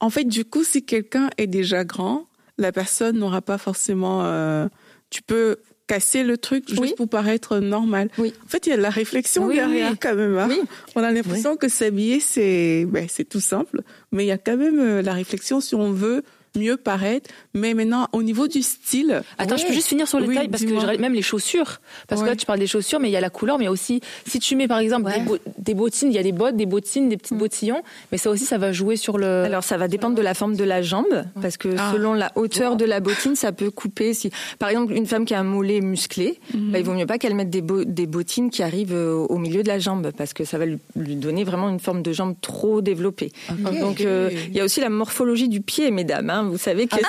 En 0.00 0.10
fait, 0.10 0.24
du 0.24 0.44
coup, 0.44 0.64
si 0.64 0.84
quelqu'un 0.84 1.30
est 1.38 1.46
déjà 1.46 1.84
grand, 1.84 2.26
la 2.58 2.72
personne 2.72 3.18
n'aura 3.18 3.42
pas 3.42 3.58
forcément. 3.58 4.20
euh, 4.24 4.68
Tu 5.10 5.22
peux 5.22 5.56
casser 5.86 6.24
le 6.24 6.36
truc 6.36 6.68
juste 6.68 6.80
Oui. 6.80 6.94
pour 6.96 7.08
paraître 7.08 7.58
normal. 7.60 8.10
Oui. 8.18 8.34
En 8.44 8.48
fait, 8.48 8.66
il 8.66 8.70
y 8.70 8.72
a 8.72 8.76
de 8.76 8.82
la 8.82 8.90
réflexion 8.90 9.46
Oui, 9.46 9.54
derrière 9.54 9.94
quand 10.00 10.16
même. 10.16 10.36
hein. 10.36 10.48
Oui. 10.50 10.60
On 10.96 11.02
a 11.04 11.12
l'impression 11.12 11.56
que 11.56 11.68
s'habiller, 11.68 12.18
c'est 12.18 12.84
ben, 12.88 13.06
c'est 13.08 13.24
tout 13.24 13.38
simple, 13.40 13.82
mais 14.10 14.24
il 14.24 14.26
y 14.26 14.32
a 14.32 14.38
quand 14.38 14.56
même 14.56 14.80
euh, 14.80 15.00
la 15.02 15.12
réflexion 15.12 15.60
si 15.60 15.76
on 15.76 15.92
veut 15.92 16.24
mieux 16.56 16.76
paraître. 16.76 17.30
Mais 17.54 17.74
maintenant, 17.74 18.08
au 18.12 18.22
niveau 18.22 18.48
du 18.48 18.62
style. 18.62 19.22
Attends, 19.38 19.56
je 19.56 19.66
peux 19.66 19.72
juste 19.72 19.88
finir 19.88 20.08
sur 20.08 20.18
le 20.20 20.26
Oui, 20.26 20.34
taille 20.34 20.48
parce 20.48 20.64
que 20.64 20.96
même 20.98 21.14
les 21.14 21.22
chaussures. 21.22 21.80
Parce 22.08 22.22
que 22.22 22.26
là, 22.26 22.36
tu 22.36 22.46
parles 22.46 22.58
des 22.58 22.66
chaussures, 22.66 23.00
mais 23.00 23.08
il 23.08 23.12
y 23.12 23.16
a 23.16 23.20
la 23.20 23.30
couleur, 23.30 23.58
mais 23.58 23.68
aussi 23.68 24.00
si 24.26 24.38
tu 24.38 24.56
mets 24.56 24.68
par 24.68 24.78
exemple 24.78 25.06
Ouais. 25.06 25.18
des, 25.20 25.24
bo- 25.24 25.38
des 25.58 25.74
bottines, 25.74 26.08
il 26.10 26.14
y 26.14 26.18
a 26.18 26.22
des 26.22 26.32
bottes, 26.32 26.56
des 26.56 26.66
bottines, 26.66 27.08
des 27.08 27.16
petits 27.16 27.34
bottillons, 27.34 27.82
mais 28.12 28.18
ça 28.18 28.30
aussi, 28.30 28.44
ça 28.44 28.58
va 28.58 28.72
jouer 28.72 28.96
sur 28.96 29.18
le. 29.18 29.26
Alors 29.44 29.62
ça 29.64 29.76
va 29.76 29.88
dépendre 29.88 30.14
de 30.16 30.22
la 30.22 30.34
forme 30.34 30.56
de 30.56 30.64
la 30.64 30.82
jambe 30.82 31.24
parce 31.40 31.56
que 31.56 31.68
Ah. 31.78 31.92
selon 31.92 32.14
la 32.14 32.32
hauteur 32.34 32.76
de 32.76 32.84
la 32.84 33.00
bottine, 33.00 33.36
ça 33.36 33.52
peut 33.52 33.70
couper. 33.70 34.14
Si 34.14 34.30
par 34.58 34.68
exemple 34.68 34.92
une 34.94 35.06
femme 35.06 35.24
qui 35.24 35.34
a 35.34 35.40
un 35.40 35.44
mollet 35.44 35.80
musclé, 35.80 36.38
bah, 36.54 36.78
il 36.78 36.84
vaut 36.84 36.94
mieux 36.94 37.06
pas 37.06 37.18
qu'elle 37.18 37.34
mette 37.34 37.50
des, 37.50 37.62
bo- 37.62 37.84
des 37.84 38.06
bottines 38.06 38.50
qui 38.50 38.62
arrivent 38.62 38.94
euh, 38.94 39.14
au 39.14 39.38
milieu 39.38 39.62
de 39.62 39.68
la 39.68 39.78
jambe 39.78 40.10
parce 40.16 40.32
que 40.32 40.44
ça 40.44 40.58
va 40.58 40.66
lui, 40.66 40.78
lui 40.96 41.16
donner 41.16 41.44
vraiment 41.44 41.68
une 41.68 41.80
forme 41.80 42.02
de 42.02 42.12
jambe 42.12 42.34
trop 42.40 42.80
développée. 42.80 43.32
Donc 43.80 44.00
euh, 44.00 44.30
il 44.48 44.54
y 44.54 44.60
a 44.60 44.64
aussi 44.64 44.80
la 44.80 44.88
morphologie 44.88 45.48
du 45.48 45.60
pied, 45.60 45.90
mesdames. 45.90 46.30
hein. 46.30 46.45
Vous 46.50 46.58
savez 46.58 46.86
que 46.86 46.96
c'est- 46.96 47.02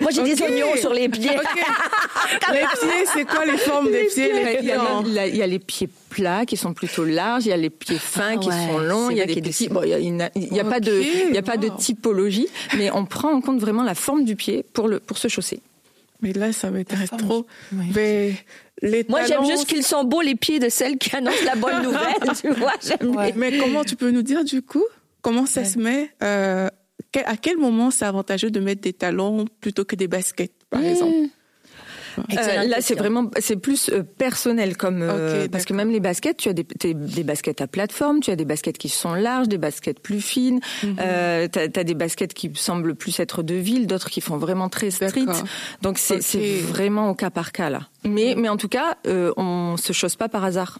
Moi, 0.00 0.10
j'ai 0.12 0.22
des 0.22 0.34
Ok. 0.42 0.48
oignons 0.48 0.76
sur 0.76 0.92
les 0.92 1.08
pieds. 1.08 1.30
Les 2.52 2.60
pieds, 2.60 3.06
c'est 3.12 3.24
quoi 3.24 3.44
les 3.44 3.56
formes 3.58 3.90
des 3.90 4.04
pieds 4.04 4.30
il 4.60 4.66
y, 4.66 4.72
a, 4.72 4.82
en- 4.84 5.02
la- 5.02 5.26
il 5.26 5.36
y 5.36 5.42
a 5.42 5.46
les 5.46 5.58
pieds 5.58 5.88
plats 6.10 6.44
qui 6.46 6.56
sont 6.56 6.72
plutôt 6.74 7.04
larges, 7.04 7.46
il 7.46 7.48
y 7.48 7.52
a 7.52 7.56
les 7.56 7.70
pieds 7.70 7.98
fins 7.98 8.34
Ah 8.34 8.36
qui 8.36 8.48
ouais, 8.48 8.66
sont 8.70 8.78
longs, 8.78 9.10
il 9.10 9.16
y 9.16 9.20
a 9.20 9.24
vrai 9.24 9.34
des 9.34 9.34
qu'il 9.34 9.36
y 9.36 9.38
a 9.38 9.42
des- 9.42 9.50
petits. 9.50 9.68
Bon, 9.68 9.82
il 9.82 9.88
y 9.88 9.94
a, 9.94 9.98
une- 9.98 10.30
il 10.36 10.52
y 10.54 10.60
a 10.60 10.64
pas 10.64 10.78
de, 10.80 11.00
Ok, 11.00 11.06
il 11.28 11.34
y 11.34 11.38
a 11.38 11.42
pas 11.42 11.56
de 11.56 11.68
wow. 11.68 11.76
typologie, 11.76 12.46
mais 12.76 12.90
on 12.92 13.04
prend 13.04 13.32
en 13.32 13.40
compte 13.40 13.58
vraiment 13.60 13.82
la 13.82 13.94
forme 13.94 14.24
du 14.24 14.36
pied 14.36 14.64
pour 14.72 14.86
le 14.88 15.00
pour 15.00 15.18
se 15.18 15.28
chausser. 15.28 15.60
Mais 16.22 16.32
là, 16.32 16.52
ça 16.52 16.70
m'intéresse 16.70 17.10
trop. 17.16 17.46
Oui. 17.72 17.86
Mais 17.94 18.34
les 18.82 19.04
Moi, 19.08 19.24
j'aime 19.24 19.44
juste 19.44 19.66
qu'ils 19.66 19.82
sont 19.84 20.04
beaux, 20.04 20.20
les 20.22 20.34
pieds 20.36 20.58
de 20.58 20.68
celles 20.68 20.98
qui 20.98 21.14
annoncent 21.16 21.44
la 21.44 21.54
bonne 21.56 21.82
nouvelle, 21.82 22.36
tu 22.40 22.50
vois. 22.50 22.74
J'aime 22.82 23.14
Ouais. 23.16 23.32
bien. 23.32 23.34
Mais 23.36 23.58
comment 23.58 23.84
tu 23.84 23.96
peux 23.96 24.10
nous 24.10 24.22
dire 24.22 24.44
du 24.44 24.62
coup 24.62 24.84
comment 25.22 25.46
ça 25.46 25.64
se 25.64 25.78
met 25.78 26.10
euh, 26.22 26.68
À 27.24 27.36
quel 27.36 27.56
moment 27.58 27.90
c'est 27.90 28.04
avantageux 28.06 28.50
de 28.50 28.60
mettre 28.60 28.80
des 28.82 28.92
talons 28.92 29.44
plutôt 29.60 29.84
que 29.84 29.96
des 29.96 30.08
baskets, 30.08 30.52
par 30.70 30.82
exemple? 30.82 31.28
Euh, 32.18 32.64
là, 32.64 32.76
c'est 32.80 32.94
vraiment, 32.94 33.30
c'est 33.40 33.56
plus 33.56 33.90
euh, 33.90 34.02
personnel 34.02 34.76
comme 34.76 35.02
euh, 35.02 35.48
parce 35.48 35.64
que 35.64 35.72
même 35.74 35.90
les 35.90 36.00
baskets, 36.00 36.36
tu 36.36 36.48
as 36.48 36.52
des, 36.52 36.66
des 36.94 37.24
baskets 37.24 37.60
à 37.60 37.66
plateforme, 37.66 38.20
tu 38.20 38.30
as 38.30 38.36
des 38.36 38.44
baskets 38.44 38.78
qui 38.78 38.88
sont 38.88 39.14
larges, 39.14 39.48
des 39.48 39.58
baskets 39.58 40.00
plus 40.00 40.20
fines, 40.20 40.60
Mhm. 40.82 40.96
euh, 41.00 41.48
t'as 41.48 41.62
as 41.80 41.84
des 41.84 41.94
baskets 41.94 42.34
qui 42.34 42.50
semblent 42.54 42.94
plus 42.94 43.18
être 43.20 43.42
de 43.42 43.54
ville, 43.54 43.86
d'autres 43.86 44.10
qui 44.10 44.20
font 44.20 44.36
vraiment 44.36 44.68
très 44.68 44.90
street. 44.90 45.26
Donc 45.82 45.98
c'est 45.98 46.60
vraiment 46.60 47.10
au 47.10 47.14
cas 47.14 47.30
par 47.30 47.52
cas 47.52 47.70
là. 47.70 47.80
Mais 48.04 48.34
mais 48.36 48.48
en 48.48 48.56
tout 48.56 48.68
cas, 48.68 48.96
euh, 49.06 49.32
on 49.36 49.76
se 49.76 49.92
chausse 49.92 50.16
pas 50.16 50.28
par 50.28 50.44
hasard. 50.44 50.78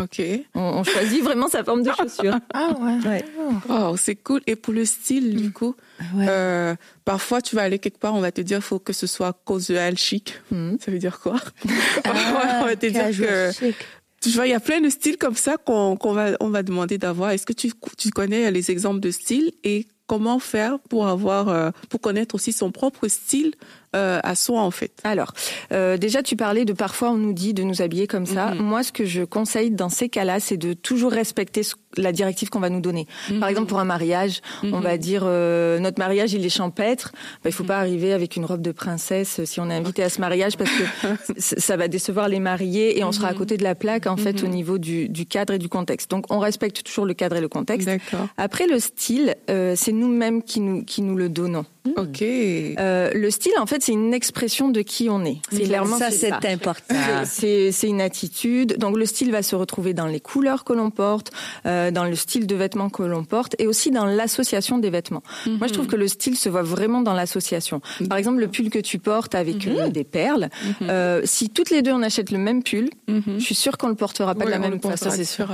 Ok. 0.00 0.22
On, 0.54 0.60
on 0.60 0.84
choisit 0.84 1.22
vraiment 1.22 1.48
sa 1.48 1.62
forme 1.64 1.82
de 1.82 1.90
chaussure. 1.92 2.36
Ah 2.54 2.70
ouais. 2.80 3.08
Ouais. 3.08 3.24
Oh, 3.68 3.94
c'est 3.96 4.16
cool. 4.16 4.40
Et 4.46 4.56
pour 4.56 4.72
le 4.72 4.84
style, 4.84 5.36
du 5.36 5.52
coup, 5.52 5.74
euh, 6.18 6.74
parfois 7.04 7.40
tu 7.42 7.54
vas 7.56 7.62
aller 7.62 7.78
quelque 7.78 7.98
part, 7.98 8.14
on 8.14 8.20
va 8.20 8.32
te 8.32 8.40
dire 8.40 8.62
faut 8.62 8.78
que 8.78 8.92
ce 8.92 9.06
soit 9.06 9.36
casual 9.46 9.96
chic. 9.98 10.34
Mhm. 10.50 10.78
Ça 10.80 10.90
veut 10.90 10.98
dire 10.98 11.20
quoi? 11.20 11.36
Ah, 12.04 12.60
On 12.62 12.66
va 12.66 12.76
te 12.76 12.86
dire 12.86 13.10
que 13.16 13.52
chic. 13.52 13.76
tu 14.20 14.30
vois, 14.30 14.46
il 14.46 14.50
y 14.50 14.54
a 14.54 14.60
plein 14.60 14.80
de 14.80 14.88
styles 14.88 15.16
comme 15.18 15.36
ça 15.36 15.56
qu'on 15.58 15.96
qu'on 15.96 16.12
va 16.12 16.32
on 16.40 16.48
va 16.48 16.62
demander 16.62 16.98
d'avoir. 16.98 17.30
Est-ce 17.30 17.46
que 17.46 17.52
tu 17.52 17.72
tu 17.98 18.10
connais 18.10 18.50
les 18.50 18.70
exemples 18.70 19.00
de 19.00 19.10
styles 19.10 19.52
et 19.64 19.86
comment 20.06 20.38
faire 20.40 20.78
pour 20.88 21.06
avoir 21.06 21.48
euh, 21.48 21.70
pour 21.88 22.00
connaître 22.00 22.34
aussi 22.34 22.52
son 22.52 22.72
propre 22.72 23.06
style 23.08 23.52
euh, 23.96 24.20
à 24.22 24.34
soi 24.34 24.60
en 24.62 24.70
fait. 24.70 24.92
Alors, 25.04 25.32
euh, 25.72 25.96
déjà, 25.96 26.22
tu 26.22 26.36
parlais 26.36 26.64
de 26.64 26.72
parfois 26.72 27.10
on 27.10 27.16
nous 27.16 27.32
dit 27.32 27.54
de 27.54 27.62
nous 27.62 27.82
habiller 27.82 28.06
comme 28.06 28.26
ça. 28.26 28.54
Mhm. 28.54 28.62
Moi, 28.62 28.82
ce 28.82 28.92
que 28.92 29.04
je 29.04 29.22
conseille 29.24 29.70
dans 29.70 29.88
ces 29.88 30.08
cas-là, 30.08 30.38
c'est 30.40 30.56
de 30.56 30.72
toujours 30.74 31.12
respecter 31.12 31.62
ce- 31.62 31.74
la 31.96 32.12
directive 32.12 32.50
qu'on 32.50 32.60
va 32.60 32.70
nous 32.70 32.80
donner. 32.80 33.06
Mhm. 33.30 33.40
Par 33.40 33.48
exemple, 33.48 33.66
pour 33.68 33.80
un 33.80 33.84
mariage, 33.84 34.40
on 34.62 34.78
va 34.80 34.96
dire 34.96 35.22
euh, 35.24 35.78
notre 35.80 35.98
mariage 35.98 36.32
il 36.32 36.44
est 36.46 36.48
champêtre. 36.50 37.10
Bah, 37.42 37.50
il 37.50 37.52
faut 37.52 37.64
pas 37.64 37.78
arriver 37.78 38.12
avec 38.12 38.36
une 38.36 38.44
robe 38.44 38.62
de 38.62 38.70
princesse 38.72 39.40
euh, 39.40 39.44
si 39.44 39.58
on 39.60 39.68
est 39.70 39.74
invité 39.74 40.02
à 40.04 40.08
ce 40.08 40.20
mariage 40.20 40.56
parce 40.56 40.70
que 40.70 40.84
ça 41.38 41.76
va 41.76 41.88
décevoir 41.88 42.28
les 42.28 42.38
mariés 42.40 42.98
et 42.98 43.04
on 43.04 43.10
sera 43.12 43.28
à 43.28 43.34
côté 43.34 43.56
de 43.56 43.64
la 43.64 43.74
plaque 43.74 44.06
en 44.06 44.16
fait 44.16 44.42
au 44.44 44.46
niveau 44.46 44.78
du, 44.78 45.08
du 45.08 45.26
cadre 45.26 45.54
et 45.54 45.58
du 45.58 45.68
contexte. 45.68 46.10
Donc, 46.10 46.26
on 46.30 46.38
respecte 46.38 46.82
toujours 46.84 47.06
le 47.06 47.14
cadre 47.14 47.36
et 47.36 47.40
le 47.40 47.48
contexte. 47.48 47.88
Après, 48.36 48.66
le 48.66 48.78
style, 48.78 49.34
euh, 49.50 49.74
c'est 49.76 49.92
nous-mêmes 49.92 50.42
qui 50.42 50.60
nous 50.60 50.84
qui 50.84 51.02
nous 51.02 51.16
le 51.16 51.28
donnons. 51.28 51.64
Ok. 51.96 52.22
Euh, 52.22 53.10
le 53.14 53.30
style, 53.30 53.52
en 53.58 53.66
fait, 53.66 53.82
c'est 53.82 53.92
une 53.92 54.12
expression 54.12 54.68
de 54.68 54.82
qui 54.82 55.08
on 55.08 55.24
est. 55.24 55.38
C'est 55.50 55.62
clairement 55.62 55.96
ça, 55.98 56.10
c'est 56.10 56.32
important. 56.46 56.94
C'est 57.24 57.72
c'est 57.72 57.88
une 57.88 58.00
attitude. 58.00 58.76
Donc 58.78 58.96
le 58.96 59.06
style 59.06 59.30
va 59.30 59.42
se 59.42 59.56
retrouver 59.56 59.94
dans 59.94 60.06
les 60.06 60.20
couleurs 60.20 60.64
que 60.64 60.72
l'on 60.72 60.90
porte, 60.90 61.30
euh, 61.66 61.90
dans 61.90 62.04
le 62.04 62.14
style 62.16 62.46
de 62.46 62.54
vêtements 62.54 62.90
que 62.90 63.02
l'on 63.02 63.24
porte, 63.24 63.54
et 63.58 63.66
aussi 63.66 63.90
dans 63.90 64.04
l'association 64.04 64.78
des 64.78 64.90
vêtements. 64.90 65.22
Moi, 65.46 65.66
je 65.68 65.72
trouve 65.72 65.86
que 65.86 65.96
le 65.96 66.08
style 66.08 66.36
se 66.36 66.48
voit 66.48 66.62
vraiment 66.62 67.00
dans 67.00 67.14
l'association. 67.14 67.80
Par 68.08 68.18
exemple, 68.18 68.40
le 68.40 68.48
pull 68.48 68.70
que 68.70 68.78
tu 68.78 68.98
portes 68.98 69.34
avec 69.34 69.66
euh, 69.66 69.88
des 69.88 70.04
perles. 70.04 70.48
euh, 70.82 71.22
si 71.24 71.48
toutes 71.50 71.70
les 71.70 71.82
deux 71.82 71.92
on 71.92 72.02
achète 72.02 72.30
le 72.30 72.38
même 72.38 72.62
pull, 72.62 72.90
je 73.08 73.38
suis 73.42 73.54
sûre 73.54 73.78
qu'on 73.78 73.88
le 73.88 73.94
portera 73.94 74.34
pas 74.34 74.40
de 74.44 74.50
Ouais, 74.50 74.58
la 74.58 74.58
même 74.58 74.80
façon. 74.80 75.10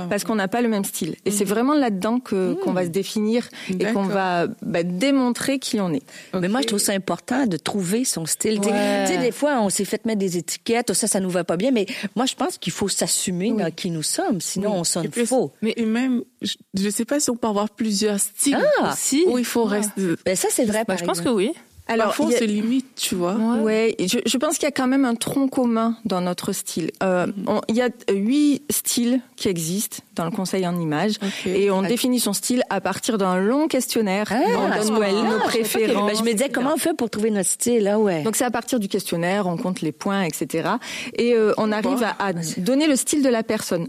Parce 0.09 0.23
qu'on 0.23 0.35
n'a 0.35 0.47
pas 0.47 0.61
le 0.61 0.67
même 0.69 0.83
style. 0.83 1.15
Et 1.25 1.31
c'est 1.31 1.45
vraiment 1.45 1.73
là-dedans 1.75 2.19
que 2.19 2.53
qu'on 2.55 2.73
va 2.73 2.83
se 2.83 2.89
définir 2.89 3.47
et 3.69 3.85
qu'on 3.93 4.03
va 4.03 4.47
bah, 4.61 4.83
démontrer 4.83 5.59
qui 5.59 5.79
on 5.79 5.93
est. 5.93 6.03
Mais 6.39 6.47
moi, 6.47 6.61
je 6.61 6.67
trouve 6.67 6.79
ça 6.79 6.93
important 6.93 7.45
de 7.45 7.57
trouver 7.57 8.05
son 8.05 8.25
style. 8.25 8.59
Tu 8.59 8.67
sais- 8.69 8.73
Ouais. 8.73 9.03
Tu 9.07 9.13
sais, 9.13 9.17
des 9.19 9.31
fois, 9.31 9.61
on 9.61 9.69
s'est 9.69 9.85
fait 9.85 10.05
mettre 10.05 10.19
des 10.19 10.37
étiquettes, 10.37 10.93
ça, 10.93 11.07
ça 11.07 11.19
nous 11.19 11.29
va 11.29 11.43
pas 11.43 11.57
bien, 11.57 11.71
mais 11.71 11.85
moi, 12.15 12.25
je 12.25 12.35
pense 12.35 12.57
qu'il 12.57 12.73
faut 12.73 12.87
s'assumer 12.89 13.51
dans 13.51 13.71
qui 13.71 13.89
nous 13.91 14.03
sommes, 14.03 14.41
sinon 14.41 14.73
on 14.73 14.83
sonne 14.83 15.09
puis, 15.09 15.25
faux. 15.25 15.53
Mais 15.61 15.75
même, 15.85 16.23
je 16.41 16.55
ne 16.85 16.89
sais 16.89 17.05
pas 17.05 17.19
si 17.19 17.29
on 17.29 17.35
peut 17.35 17.47
avoir 17.47 17.69
plusieurs 17.69 18.19
styles. 18.19 18.57
Ah, 18.81 18.93
Si. 18.97 19.23
Ou 19.27 19.37
il 19.37 19.45
faut 19.45 19.63
rester. 19.65 20.15
Ben, 20.25 20.35
ça, 20.35 20.47
c'est 20.51 20.65
vrai, 20.65 20.85
par 20.85 20.97
je 20.97 21.03
pense 21.05 21.21
que 21.21 21.29
oui. 21.29 21.51
Alors, 21.87 22.07
Parfois, 22.07 22.25
il 22.27 22.31
y 22.31 22.35
a- 22.35 22.39
se 22.39 22.43
limite, 22.43 22.85
tu 22.95 23.15
vois. 23.15 23.35
Ouais, 23.35 23.95
je, 23.99 24.17
je 24.25 24.37
pense 24.37 24.55
qu'il 24.57 24.63
y 24.65 24.67
a 24.67 24.71
quand 24.71 24.87
même 24.87 25.05
un 25.05 25.15
tronc 25.15 25.47
commun 25.47 25.95
dans 26.05 26.21
notre 26.21 26.51
style. 26.51 26.91
Euh, 27.03 27.27
on- 27.47 27.61
il 27.69 27.75
y 27.75 27.81
a 27.81 27.89
huit 28.11 28.63
styles 28.69 29.21
qui 29.35 29.47
existent 29.47 29.97
dans 30.15 30.25
le 30.25 30.31
conseil 30.31 30.67
en 30.67 30.79
images 30.79 31.15
et 31.45 31.71
on 31.71 31.81
définit 31.81 32.19
son 32.19 32.33
style 32.33 32.63
à 32.69 32.81
partir 32.81 33.17
d'un 33.17 33.37
long 33.39 33.67
questionnaire. 33.67 34.27
Ah, 34.31 34.35
on 34.57 34.83
donne 34.83 34.95
point-là. 34.97 35.21
nos 35.23 35.35
Ah, 35.37 35.45
préférences. 35.45 36.11
Ben, 36.11 36.17
je 36.17 36.23
me 36.23 36.31
disais, 36.33 36.49
comment 36.49 36.73
on 36.73 36.77
fait 36.77 36.93
pour 36.95 37.09
trouver 37.09 37.29
notre 37.31 37.49
style, 37.49 37.83
là, 37.83 37.99
ouais. 37.99 38.23
Donc 38.23 38.35
c'est 38.35 38.45
à 38.45 38.51
partir 38.51 38.79
du 38.79 38.87
questionnaire, 38.87 39.47
on 39.47 39.57
compte 39.57 39.81
les 39.81 39.91
points, 39.91 40.23
etc. 40.23 40.69
Et 41.15 41.33
euh, 41.33 41.53
on 41.57 41.71
arrive 41.71 42.03
à, 42.03 42.15
à 42.19 42.33
donner 42.57 42.87
le 42.87 42.95
style 42.95 43.23
de 43.23 43.29
la 43.29 43.43
personne. 43.43 43.87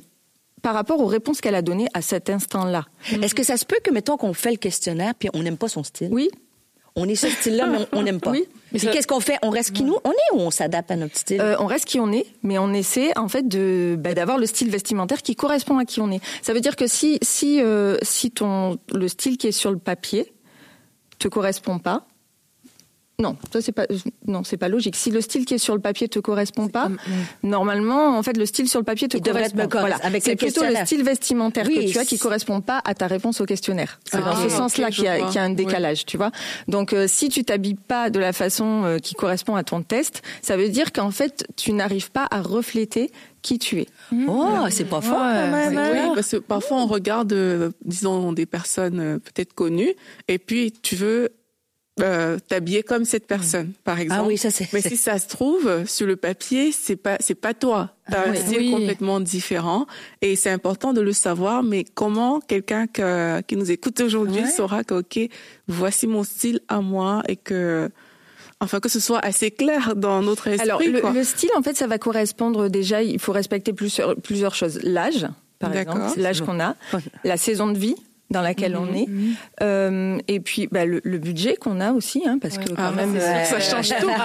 par 0.63 0.75
rapport 0.75 1.01
aux 1.01 1.07
réponses 1.07 1.41
qu'elle 1.41 1.55
a 1.55 1.63
données 1.63 1.87
à 1.95 2.03
cet 2.03 2.29
instant-là. 2.31 2.85
Est-ce 3.23 3.35
que 3.35 3.45
ça 3.45 3.57
se 3.57 3.65
peut 3.65 3.77
que, 3.83 3.93
mettons, 3.93 4.17
qu'on 4.17 4.35
fait 4.35 4.51
le 4.51 4.57
questionnaire 4.57 5.15
puis 5.17 5.29
on 5.33 5.43
n'aime 5.45 5.57
pas 5.57 5.69
son 5.69 5.85
style? 5.85 6.09
Oui. 6.11 6.31
On 6.99 7.09
est 7.09 7.15
ce 7.15 7.29
style-là, 7.29 7.67
mais 7.67 7.79
on 7.93 8.03
n'aime 8.03 8.21
pas. 8.21 8.33
Oui. 8.33 8.45
Puis 8.75 8.87
qu'est-ce 8.89 9.07
qu'on 9.07 9.21
fait? 9.21 9.39
On 9.43 9.51
reste 9.51 9.73
qui 9.73 9.85
nous? 9.85 9.97
On 10.05 10.11
est 10.11 10.35
ou 10.35 10.41
on 10.41 10.51
s'adapte 10.51 10.91
à 10.91 10.97
notre 10.97 11.17
style? 11.17 11.41
Euh, 11.41 11.57
on 11.61 11.67
reste 11.67 11.85
qui 11.85 12.01
on 12.01 12.13
est, 12.13 12.27
mais 12.43 12.59
on 12.59 12.73
essaie 12.73 13.17
en 13.17 13.29
fait 13.29 13.47
de 13.47 13.97
bah, 13.99 14.15
d'avoir 14.15 14.39
le 14.39 14.47
style 14.47 14.71
vestimentaire 14.71 15.23
qui 15.23 15.37
correspond 15.37 15.79
à 15.79 15.85
qui 15.85 16.01
on 16.01 16.11
est. 16.11 16.21
Ça 16.43 16.53
veut 16.53 16.61
dire 16.61 16.77
que 16.77 16.87
si 16.87 17.19
si 17.23 17.61
euh, 17.63 17.97
si 18.03 18.31
ton 18.31 18.79
le 18.93 19.09
style 19.09 19.39
qui 19.39 19.47
est 19.47 19.53
sur 19.53 19.71
le 19.71 19.79
papier 19.79 20.33
te 21.19 21.29
correspond 21.29 21.79
pas, 21.79 22.07
non, 23.21 23.37
ça 23.53 23.61
c'est 23.61 23.73
pas 23.73 23.87
non 24.27 24.45
c'est 24.45 24.57
pas 24.57 24.69
logique. 24.69 24.95
Si 24.95 25.11
le 25.11 25.21
style 25.21 25.45
qui 25.45 25.55
est 25.55 25.59
sur 25.59 25.75
le 25.75 25.81
papier 25.81 26.09
te 26.09 26.19
correspond 26.21 26.69
pas, 26.69 26.89
normalement 27.43 28.17
en 28.17 28.23
fait 28.23 28.37
le 28.37 28.47
style 28.47 28.69
sur 28.69 28.79
le 28.79 28.85
papier 28.85 29.09
te 29.09 29.17
Il 29.17 29.23
devrait 29.23 29.41
correspond. 29.51 29.59
être 29.63 29.69
correct 29.71 29.87
Voilà. 29.97 30.05
avec 30.07 30.23
c'est 30.23 30.37
plutôt 30.37 30.61
le 30.61 30.67
questionnaire. 30.69 30.87
style 30.87 31.03
vestimentaire 31.05 31.65
Oui, 31.67 31.87
que 31.87 31.91
tu 31.93 31.99
as 31.99 32.05
qui 32.05 32.17
c'est- 32.17 32.23
correspond 32.23 32.61
pas 32.61 32.81
à 32.85 32.95
ta 32.95 33.07
réponse 33.07 33.41
au 33.41 33.45
questionnaire. 33.47 33.99
C'est 34.05 34.19
Ah, 34.19 34.21
dans 34.23 34.37
ce 34.37 34.49
sens-là 34.49 34.91
qu'il 34.91 35.05
y, 35.05 35.09
a 35.09 35.19
vois. 35.19 35.27
qu'il 35.29 35.37
y 35.37 35.39
a 35.39 35.43
un 35.45 35.49
Oui. 35.51 35.57
décalage, 35.57 36.07
tu 36.07 36.17
vois. 36.17 36.31
Donc 36.69 36.93
euh, 36.93 37.07
si 37.09 37.29
tu 37.29 37.45
t'habilles 37.45 37.75
pas 37.75 38.11
de 38.11 38.19
la 38.21 38.33
façon 38.33 38.85
euh, 38.85 38.99
qui 38.99 39.15
correspond 39.15 39.57
à 39.57 39.65
ton 39.65 39.83
test, 39.83 40.23
ça 40.43 40.57
veut 40.57 40.69
dire 40.69 40.93
qu'en 40.93 41.11
fait 41.11 41.45
tu 41.57 41.73
n'arrives 41.73 42.11
pas 42.11 42.27
à 42.31 42.41
refléter 42.41 43.11
qui 43.43 43.59
tu 43.59 43.81
es. 43.81 43.87
Oh, 44.29 44.67
c'est 44.71 44.85
pas 44.85 45.01
fort 45.01 45.17
quand 45.19 45.51
même. 45.51 45.77
Oui, 45.77 46.11
parce 46.15 46.31
que 46.31 46.37
parfois 46.37 46.79
on 46.79 46.87
regarde, 46.87 47.33
euh, 47.33 47.71
disons, 47.85 48.33
des 48.33 48.47
personnes 48.47 49.01
euh, 49.01 49.19
peut-être 49.19 49.55
connues, 49.55 49.95
et 50.27 50.39
puis 50.39 50.73
tu 50.83 50.97
veux 50.97 51.31
euh, 52.01 52.39
t'habiller 52.49 52.83
comme 52.83 53.05
cette 53.05 53.27
personne, 53.27 53.73
par 53.85 53.99
exemple. 54.01 54.21
Ah 54.25 54.27
oui, 54.27 54.37
ça 54.39 54.51
c'est. 54.51 54.73
Mais 54.73 54.81
si 54.81 54.97
ça 54.97 55.19
se 55.19 55.29
trouve 55.29 55.85
sur 55.87 56.07
le 56.07 56.17
papier, 56.17 56.73
c'est 56.73 56.97
pas 56.97 57.17
c'est 57.21 57.35
pas 57.35 57.55
toi. 57.55 57.91
T'as 58.11 58.29
un 58.29 58.31
oui. 58.33 58.39
style 58.39 58.59
Oui. 58.59 58.71
complètement 58.71 59.21
différent 59.21 59.87
et 60.23 60.35
c'est 60.37 60.51
important 60.51 60.93
de 60.93 61.01
le 61.01 61.13
savoir. 61.13 61.63
Mais 61.63 61.85
comment 61.85 62.41
quelqu'un 62.41 62.87
que- 62.87 63.41
qui 63.43 63.57
nous 63.57 63.71
écoute 63.71 64.01
aujourd'hui 64.01 64.43
Ouais. 64.43 64.51
saura 64.51 64.85
que 64.85 64.95
ok, 64.95 65.19
voici 65.67 66.07
mon 66.07 66.25
style 66.25 66.61
à 66.69 66.81
moi 66.81 67.23
et 67.29 67.37
que 67.37 67.91
enfin 68.61 68.81
que 68.81 68.89
ce 68.89 68.99
soit 69.01 69.19
assez 69.25 69.51
clair 69.51 69.95
dans 69.95 70.21
notre 70.23 70.49
esprit. 70.49 70.69
Alors 70.69 70.81
le, 70.83 71.01
quoi. 71.01 71.13
le 71.13 71.23
style 71.25 71.51
en 71.57 71.63
fait 71.63 71.77
ça 71.77 71.87
va 71.87 71.99
correspondre 71.99 72.69
déjà 72.69 73.03
il 73.03 73.19
faut 73.21 73.33
respecter 73.33 73.73
plusieurs 73.73 74.17
plusieurs 74.17 74.55
choses 74.55 74.81
l'âge 74.83 75.27
par 75.61 75.77
exemple 75.77 76.19
l'âge 76.19 76.41
qu'on 76.43 76.59
a 76.61 76.75
la 77.25 77.37
saison 77.37 77.69
de 77.71 77.79
vie 77.79 77.95
dans 78.31 78.43
laquelle 78.43 78.77
on 78.77 78.93
est 78.95 79.07
Mhm. 79.09 79.35
Euh, 79.63 80.19
et 80.29 80.41
puis 80.41 80.69
bah, 80.71 80.85
le, 80.85 81.01
le 81.03 81.19
budget 81.19 81.57
qu'on 81.57 81.81
a 81.81 81.93
aussi 81.93 82.23
hein, 82.27 82.39
parce 82.41 82.59
que 82.59 82.69
quand 82.69 82.75
Ah, 82.79 82.93
même 82.93 83.17
euh, 83.17 83.45
ça 83.45 83.59
change 83.61 83.89
tout. 84.01 84.09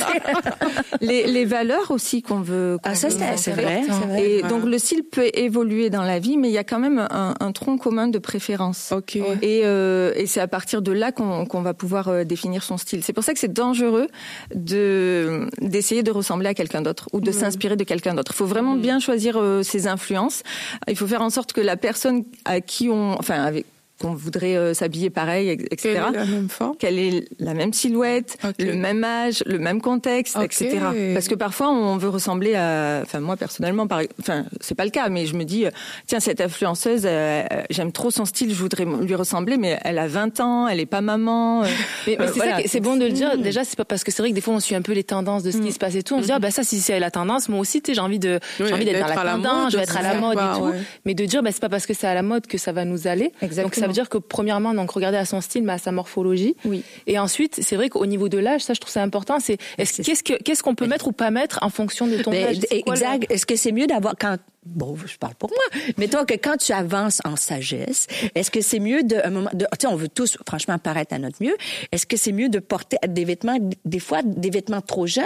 les, 1.00 1.26
les 1.26 1.44
valeurs 1.44 1.90
aussi 1.90 2.22
qu'on 2.22 2.40
veut 2.40 2.78
Ah, 2.84 2.94
ça, 2.94 3.08
c'est 3.36 3.52
vrai, 3.52 3.82
vrai. 3.82 4.22
et 4.22 4.42
Ouais. 4.42 4.48
donc 4.48 4.64
le 4.64 4.78
style 4.78 5.02
peut 5.04 5.28
évoluer 5.34 5.90
dans 5.90 6.02
la 6.02 6.18
vie 6.18 6.36
mais 6.36 6.48
il 6.48 6.52
y 6.52 6.58
a 6.58 6.64
quand 6.64 6.78
même 6.78 6.98
un, 7.10 7.34
un 7.38 7.52
tronc 7.52 7.78
commun 7.78 8.08
de 8.08 8.18
préférence 8.18 8.92
Ok. 8.96 9.16
Et, 9.16 9.60
euh, 9.64 10.12
et 10.16 10.26
c'est 10.26 10.40
à 10.40 10.48
partir 10.48 10.82
de 10.82 10.92
là 10.92 11.12
qu'on 11.12 11.62
va 11.62 11.74
pouvoir 11.74 12.24
définir 12.24 12.62
son 12.62 12.76
style. 12.76 13.02
C'est 13.04 13.12
pour 13.12 13.24
ça 13.24 13.32
que 13.32 13.38
c'est 13.38 13.52
dangereux 13.52 14.08
de 14.54 15.46
d'essayer 15.60 16.02
de 16.02 16.10
ressembler 16.10 16.48
à 16.48 16.54
quelqu'un 16.54 16.82
d'autre 16.82 17.08
ou 17.12 17.20
de 17.20 17.30
s'inspirer 17.32 17.76
de 17.76 17.84
quelqu'un 17.84 18.14
d'autre. 18.14 18.32
Il 18.34 18.36
faut 18.36 18.46
vraiment 18.46 18.74
bien 18.74 18.98
choisir 19.00 19.40
ses 19.62 19.86
influences. 19.86 20.42
Il 20.88 20.96
faut 20.96 21.06
faire 21.10 21.22
en 21.22 21.30
sorte 21.30 21.52
que 21.52 21.60
la 21.60 21.76
personne 21.76 22.24
à 22.44 22.60
qui 22.60 22.88
on, 22.88 23.12
enfin, 23.18 23.42
avec 23.42 23.66
qu'on 24.00 24.14
voudrait 24.14 24.56
euh, 24.56 24.74
s'habiller 24.74 25.10
pareil, 25.10 25.50
etc. 25.50 25.66
Quelle 25.82 25.96
est 25.96 26.00
la 26.18 26.24
même 26.24 26.48
forme? 26.48 26.76
Qu'elle 26.76 26.98
ait 26.98 27.24
la 27.38 27.54
même 27.54 27.72
silhouette, 27.72 28.38
le 28.58 28.74
même 28.74 29.04
âge, 29.04 29.42
le 29.46 29.58
même 29.58 29.80
contexte, 29.80 30.36
etc. 30.42 30.78
Parce 31.14 31.28
que 31.28 31.34
parfois 31.34 31.68
on 31.70 31.96
veut 31.96 32.08
ressembler 32.08 32.54
à, 32.54 33.00
enfin 33.02 33.20
moi 33.20 33.36
personnellement, 33.36 33.86
par... 33.86 34.00
enfin 34.20 34.44
c'est 34.60 34.74
pas 34.74 34.84
le 34.84 34.90
cas, 34.90 35.08
mais 35.08 35.26
je 35.26 35.34
me 35.36 35.44
dis, 35.44 35.66
euh, 35.66 35.70
tiens 36.06 36.20
cette 36.20 36.40
influenceuse, 36.40 37.02
euh, 37.04 37.42
j'aime 37.70 37.92
trop 37.92 38.10
son 38.10 38.24
style, 38.24 38.50
je 38.50 38.54
voudrais 38.60 38.84
lui 38.84 39.14
ressembler, 39.14 39.56
mais 39.58 39.78
elle 39.84 39.98
a 39.98 40.06
20 40.08 40.40
ans, 40.40 40.68
elle 40.68 40.80
est 40.80 40.86
pas 40.86 41.00
maman. 41.02 41.62
euh, 41.62 41.66
Mais, 42.06 42.16
mais 42.18 42.26
c'est 42.28 42.32
voilà. 42.34 42.58
c'est 42.66 42.80
bon 42.80 42.96
de 42.96 43.04
le 43.04 43.12
dire. 43.12 43.36
Déjà, 43.36 43.64
c'est 43.64 43.76
pas 43.76 43.84
parce 43.84 44.04
que 44.04 44.10
c'est 44.10 44.22
vrai 44.22 44.30
que 44.30 44.34
des 44.34 44.40
fois 44.40 44.54
on 44.54 44.60
suit 44.60 44.74
un 44.74 44.82
peu 44.82 44.92
les 44.92 45.04
tendances 45.04 45.42
de 45.42 45.50
ce 45.50 45.58
qui 45.58 45.72
se 45.72 45.78
passe 45.78 45.94
et 45.94 46.02
tout. 46.02 46.14
On 46.14 46.20
se 46.20 46.26
dit 46.26 46.32
ah 46.32 46.38
bah 46.38 46.50
ça 46.50 46.62
si 46.64 46.80
c'est 46.80 46.98
la 46.98 47.10
tendance, 47.10 47.48
moi 47.48 47.60
aussi 47.60 47.82
tu 47.82 47.90
sais 47.90 47.94
j'ai 47.94 48.00
envie 48.00 48.18
de 48.18 48.40
j'ai 48.58 48.72
envie 48.72 48.84
d'être 48.86 49.00
dans 49.00 49.14
la 49.14 49.32
tendance, 49.32 49.72
je 49.72 49.76
vais 49.76 49.82
être 49.82 49.96
à 49.96 50.02
la 50.02 50.14
mode 50.14 50.38
et 50.38 50.58
tout. 50.58 50.64
ouais. 50.66 50.78
Mais 51.04 51.14
de 51.14 51.24
dire 51.26 51.42
bah 51.42 51.50
c'est 51.52 51.60
pas 51.60 51.68
parce 51.68 51.86
que 51.86 51.94
c'est 51.94 52.06
à 52.06 52.14
la 52.14 52.22
mode 52.22 52.46
que 52.46 52.56
ça 52.58 52.72
va 52.72 52.84
nous 52.84 53.06
aller. 53.06 53.24
Donc 53.24 53.34
ça 53.40 53.46
Exactement. 53.46 53.89
Veut 53.90 53.94
dire 53.94 54.08
que 54.08 54.18
premièrement 54.18 54.74
donc 54.74 54.90
regarder 54.90 55.18
à 55.18 55.24
son 55.24 55.40
style, 55.40 55.62
mais 55.62 55.72
à 55.74 55.78
sa 55.78 55.92
morphologie. 55.92 56.56
Oui. 56.64 56.82
Et 57.06 57.18
ensuite 57.18 57.58
c'est 57.62 57.76
vrai 57.76 57.88
qu'au 57.88 58.06
niveau 58.06 58.28
de 58.28 58.38
l'âge, 58.38 58.62
ça 58.62 58.74
je 58.74 58.80
trouve 58.80 58.92
ça 58.92 59.02
important. 59.02 59.38
C'est 59.40 59.58
est-ce 59.78 60.02
qu'est-ce 60.02 60.22
que 60.22 60.34
qu'est-ce 60.42 60.62
qu'on 60.62 60.74
peut 60.74 60.86
mettre 60.86 61.08
ou 61.08 61.12
pas 61.12 61.30
mettre 61.30 61.58
en 61.62 61.70
fonction 61.70 62.06
de 62.06 62.16
ton 62.22 62.30
Ben, 62.30 62.48
âge? 62.48 62.58
Le- 62.60 62.76
exact. 62.90 63.30
Est-ce 63.30 63.46
que 63.46 63.56
c'est 63.56 63.72
mieux 63.72 63.86
d'avoir 63.86 64.14
quand 64.18 64.36
bon, 64.66 64.96
je 65.06 65.16
parle 65.16 65.34
pour 65.34 65.50
moi. 65.50 65.82
Mettons 65.96 66.24
que 66.24 66.34
quand 66.34 66.56
tu 66.56 66.72
avances 66.72 67.20
en 67.24 67.36
sagesse, 67.36 68.06
est-ce 68.34 68.50
que 68.50 68.60
c'est 68.60 68.78
mieux 68.78 69.02
de 69.02 69.16
un 69.24 69.30
moment 69.30 69.50
de 69.54 69.64
tu 69.78 69.78
sais 69.80 69.86
on 69.86 69.96
veut 69.96 70.08
tous 70.08 70.36
franchement 70.46 70.78
paraître 70.78 71.14
à 71.14 71.18
notre 71.18 71.42
mieux. 71.42 71.56
Est-ce 71.92 72.06
que 72.06 72.16
c'est 72.16 72.32
mieux 72.32 72.48
de 72.48 72.58
porter 72.58 72.96
des 73.08 73.24
vêtements 73.24 73.56
des 73.84 73.98
fois 73.98 74.20
des 74.22 74.50
vêtements 74.50 74.80
trop 74.80 75.06
jeunes? 75.06 75.24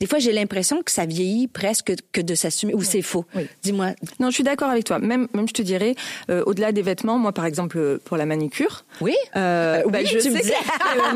Des 0.00 0.06
fois 0.06 0.18
j'ai 0.18 0.32
l'impression 0.32 0.82
que 0.82 0.90
ça 0.90 1.06
vieillit 1.06 1.48
presque 1.48 1.92
que 2.12 2.20
de 2.20 2.34
s'assumer 2.34 2.74
ou 2.74 2.82
c'est 2.82 3.02
faux? 3.02 3.24
Oui. 3.34 3.46
Dis-moi. 3.62 3.90
Non, 4.20 4.28
je 4.30 4.34
suis 4.34 4.44
d'accord 4.44 4.70
avec 4.70 4.84
toi. 4.84 4.98
Même, 4.98 5.28
même 5.32 5.48
je 5.48 5.54
te 5.54 5.62
dirais, 5.62 5.94
euh, 6.30 6.42
au-delà 6.46 6.72
des 6.72 6.82
vêtements, 6.82 7.18
moi 7.18 7.32
par 7.32 7.46
exemple 7.46 7.78
euh, 7.78 8.00
pour 8.04 8.16
la 8.16 8.26
manicure, 8.26 8.84
Oui. 9.00 9.14
Euh, 9.36 9.82
bah, 9.86 9.98
oui, 10.02 10.06
je, 10.06 10.14
me 10.28 10.38
sais 10.40 10.50
que- 10.52 11.14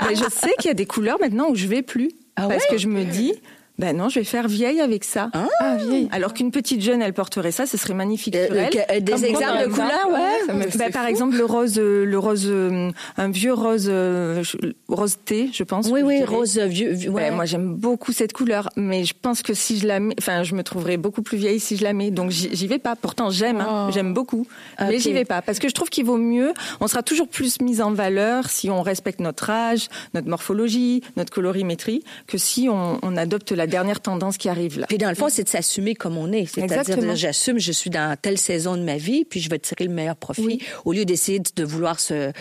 bah, 0.00 0.08
je 0.14 0.30
sais 0.30 0.52
qu'il 0.58 0.68
y 0.68 0.70
a 0.70 0.74
des 0.74 0.86
couleurs 0.86 1.18
maintenant 1.20 1.48
où 1.48 1.54
je 1.54 1.66
vais 1.66 1.82
plus. 1.82 2.10
Ah 2.36 2.48
parce 2.48 2.64
ouais? 2.64 2.70
que 2.70 2.78
je 2.78 2.88
me 2.88 3.04
dis, 3.04 3.34
ben 3.78 3.96
non, 3.96 4.08
je 4.08 4.18
vais 4.20 4.24
faire 4.24 4.48
vieille 4.48 4.80
avec 4.80 5.02
ça. 5.04 5.30
Ah. 5.34 5.76
vieille. 5.76 6.08
Alors 6.12 6.34
qu'une 6.34 6.50
petite 6.50 6.82
jeune, 6.82 7.00
elle 7.02 7.14
porterait 7.14 7.52
ça, 7.52 7.66
ce 7.66 7.76
serait 7.76 7.94
magnifique 7.94 8.36
Euh, 8.36 8.46
sur 8.46 8.56
elle. 8.56 8.84
euh, 8.90 9.00
des 9.00 9.12
Comme 9.12 9.24
exemples 9.24 9.62
de 9.64 9.68
couleurs, 9.72 10.08
ouais. 10.12 10.68
bah, 10.78 10.90
par 10.92 11.06
exemple, 11.06 11.36
le 11.36 11.44
rose, 11.44 11.78
euh, 11.78 12.04
le 12.04 12.18
rose, 12.18 12.44
euh, 12.46 12.90
un 13.16 13.28
vieux 13.30 13.52
rose, 13.54 13.86
euh, 13.88 14.42
rose 14.88 15.16
thé, 15.24 15.50
je 15.52 15.64
pense. 15.64 15.88
Oui 15.90 16.00
oui, 16.02 16.22
rose 16.24 16.58
vieux, 16.58 16.92
vieux 16.92 17.10
Ouais, 17.10 17.30
moi 17.30 17.44
j'aime 17.46 17.74
beaucoup 17.74 18.12
cette 18.12 18.32
couleur, 18.32 18.68
mais 18.76 19.04
je 19.04 19.14
pense 19.20 19.42
que 19.42 19.54
si 19.54 19.78
je 19.78 19.86
la 19.86 20.00
mets, 20.00 20.14
enfin 20.18 20.42
je 20.42 20.54
me 20.54 20.62
trouverais 20.62 20.96
beaucoup 20.96 21.22
plus 21.22 21.38
vieille 21.38 21.58
si 21.60 21.76
je 21.76 21.82
la 21.84 21.92
mets, 21.92 22.10
donc 22.10 22.30
j'y 22.30 22.66
vais 22.66 22.78
pas. 22.78 22.94
Pourtant 22.96 23.30
j'aime, 23.30 23.60
hein, 23.60 23.86
Oh. 23.88 23.92
j'aime 23.92 24.12
beaucoup, 24.14 24.46
mais 24.80 24.96
Ok. 24.96 25.00
j'y 25.00 25.12
vais 25.12 25.24
pas 25.24 25.40
parce 25.42 25.58
que 25.58 25.68
je 25.68 25.74
trouve 25.74 25.88
qu'il 25.88 26.04
vaut 26.04 26.18
mieux. 26.18 26.52
On 26.80 26.86
sera 26.88 27.02
toujours 27.02 27.28
plus 27.28 27.60
mis 27.60 27.80
en 27.80 27.92
valeur 27.92 28.50
si 28.50 28.68
on 28.70 28.82
respecte 28.82 29.20
notre 29.20 29.48
âge, 29.50 29.88
notre 30.14 30.28
morphologie, 30.28 31.02
notre 31.16 31.32
colorimétrie, 31.32 32.04
que 32.26 32.38
si 32.38 32.68
on, 32.68 32.98
on 33.02 33.16
adopte 33.16 33.50
la 33.52 33.61
dernière 33.66 34.00
tendance 34.00 34.36
qui 34.36 34.48
arrive 34.48 34.78
là. 34.78 34.86
Puis 34.88 34.98
dans 34.98 35.08
le 35.08 35.14
fond, 35.14 35.28
c'est 35.28 35.44
de 35.44 35.48
s'assumer 35.48 35.94
comme 35.94 36.16
on 36.16 36.32
est. 36.32 36.46
C'est-à-dire, 36.46 37.16
j'assume, 37.16 37.58
je 37.58 37.72
suis 37.72 37.90
dans 37.90 38.16
telle 38.20 38.38
saison 38.38 38.76
de 38.76 38.82
ma 38.82 38.96
vie, 38.96 39.24
puis 39.24 39.40
je 39.40 39.48
vais 39.50 39.58
tirer 39.58 39.84
le 39.84 39.92
meilleur 39.92 40.16
profit, 40.16 40.42
Oui. 40.42 40.58
au 40.84 40.92
lieu 40.92 41.04
d'essayer 41.04 41.38
de, 41.38 41.50
de 41.54 41.64
vouloir 41.64 42.00
se, 42.00 42.32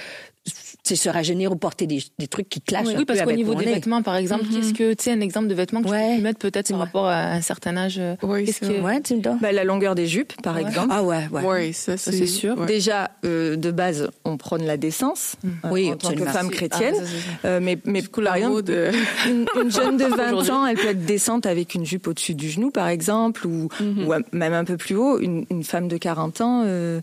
se 0.83 1.09
rajeunir 1.09 1.51
ou 1.51 1.55
porter 1.55 1.85
des, 1.87 2.01
des 2.19 2.27
trucs 2.27 2.49
qui 2.49 2.59
clashent 2.61 2.87
un 2.87 2.97
Oui, 2.97 3.05
parce 3.05 3.21
qu'au 3.21 3.31
niveau 3.31 3.53
des 3.55 3.65
nez. 3.65 3.73
vêtements, 3.75 4.01
par 4.01 4.15
exemple, 4.15 4.45
qu'est-ce 4.51 4.73
que 4.73 4.93
tu 4.93 5.03
sais 5.03 5.11
un 5.11 5.21
exemple 5.21 5.47
de 5.47 5.53
vêtements 5.53 5.81
que 5.83 5.89
Ouais. 5.89 6.09
tu 6.11 6.17
peux 6.17 6.23
mettre 6.23 6.39
peut-être 6.39 6.69
par 6.69 6.79
Ouais. 6.79 6.85
rapport 6.85 7.05
à 7.07 7.31
un 7.33 7.41
certain 7.41 7.77
âge. 7.77 7.97
euh, 7.99 8.15
Oui, 8.23 8.47
c'est 8.47 8.67
que- 8.67 8.81
Ouais, 8.81 8.99
tu 9.01 9.15
me 9.15 9.21
donnes. 9.21 9.37
Bah, 9.41 9.51
la 9.51 9.63
longueur 9.63 9.93
des 9.95 10.07
jupes, 10.07 10.33
par 10.41 10.57
exemple. 10.57 10.87
Ah 10.91 11.03
ouais, 11.03 11.27
ouais. 11.31 11.41
Oui, 11.45 11.73
ça 11.73 11.97
c'est 11.97 12.11
c'est 12.11 12.25
sûr. 12.25 12.57
ouais. 12.57 12.65
Déjà, 12.65 13.11
euh, 13.25 13.55
de 13.55 13.69
base, 13.71 14.09
on 14.25 14.37
prône 14.37 14.63
la 14.65 14.77
décence 14.77 15.35
euh, 15.45 15.69
Oui, 15.71 15.91
en 15.91 15.97
tant 15.97 16.13
que 16.13 16.25
femme 16.25 16.47
Ah, 16.49 16.53
chrétienne. 16.55 16.95
ça, 16.95 17.01
c'est. 17.05 17.47
Euh, 17.47 17.59
mais 17.61 17.77
mais 17.85 18.01
coup, 18.01 18.21
euh, 18.21 18.91
une, 19.27 19.45
une 19.61 19.71
jeune 19.71 19.97
de 19.97 20.05
20 20.05 20.31
Aujourd'hui. 20.33 20.51
ans, 20.51 20.65
elle 20.65 20.77
peut 20.77 20.87
être 20.89 21.05
décente 21.05 21.45
avec 21.45 21.75
une 21.75 21.85
jupe 21.85 22.07
au-dessus 22.07 22.33
du 22.35 22.49
genou, 22.49 22.71
par 22.71 22.87
exemple, 22.87 23.45
ou, 23.47 23.69
Mhm. 23.79 24.07
ou 24.07 24.13
même 24.31 24.53
un 24.53 24.63
peu 24.65 24.77
plus 24.77 24.95
haut. 24.95 25.19
Une, 25.19 25.45
une 25.51 25.63
femme 25.63 25.87
de 25.87 25.97
40 25.97 26.41
ans, 26.41 26.63
euh, 26.65 27.01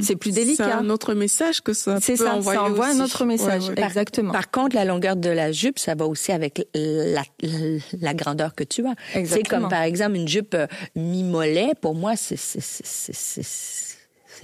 c'est 0.00 0.14
plus 0.16 0.30
C'est 0.32 0.44
délicat. 0.44 0.78
un 0.78 0.88
autre 0.90 1.14
message 1.14 1.60
que 1.62 1.72
ça 1.72 1.98
C'est 2.00 2.16
ça, 2.16 2.24
ça 2.42 2.62
envoie 2.62 2.86
un 2.86 3.00
autre 3.00 3.07
message. 3.24 3.68
Ouais, 3.68 3.74
ouais. 3.74 3.84
Exactement. 3.84 4.32
Par 4.32 4.50
contre, 4.50 4.76
la 4.76 4.84
longueur 4.84 5.16
de 5.16 5.30
la 5.30 5.52
jupe, 5.52 5.78
ça 5.78 5.94
va 5.94 6.06
aussi 6.06 6.32
avec 6.32 6.66
la, 6.74 7.22
la, 7.42 7.58
la 8.00 8.14
grandeur 8.14 8.54
que 8.54 8.64
tu 8.64 8.86
as. 8.86 8.94
C'est 9.24 9.42
comme 9.42 9.68
par 9.68 9.82
exemple 9.82 10.16
une 10.16 10.28
jupe 10.28 10.54
euh, 10.54 10.66
mi-mollet, 10.94 11.72
pour 11.80 11.94
moi, 11.94 12.14
c'est 12.16 12.36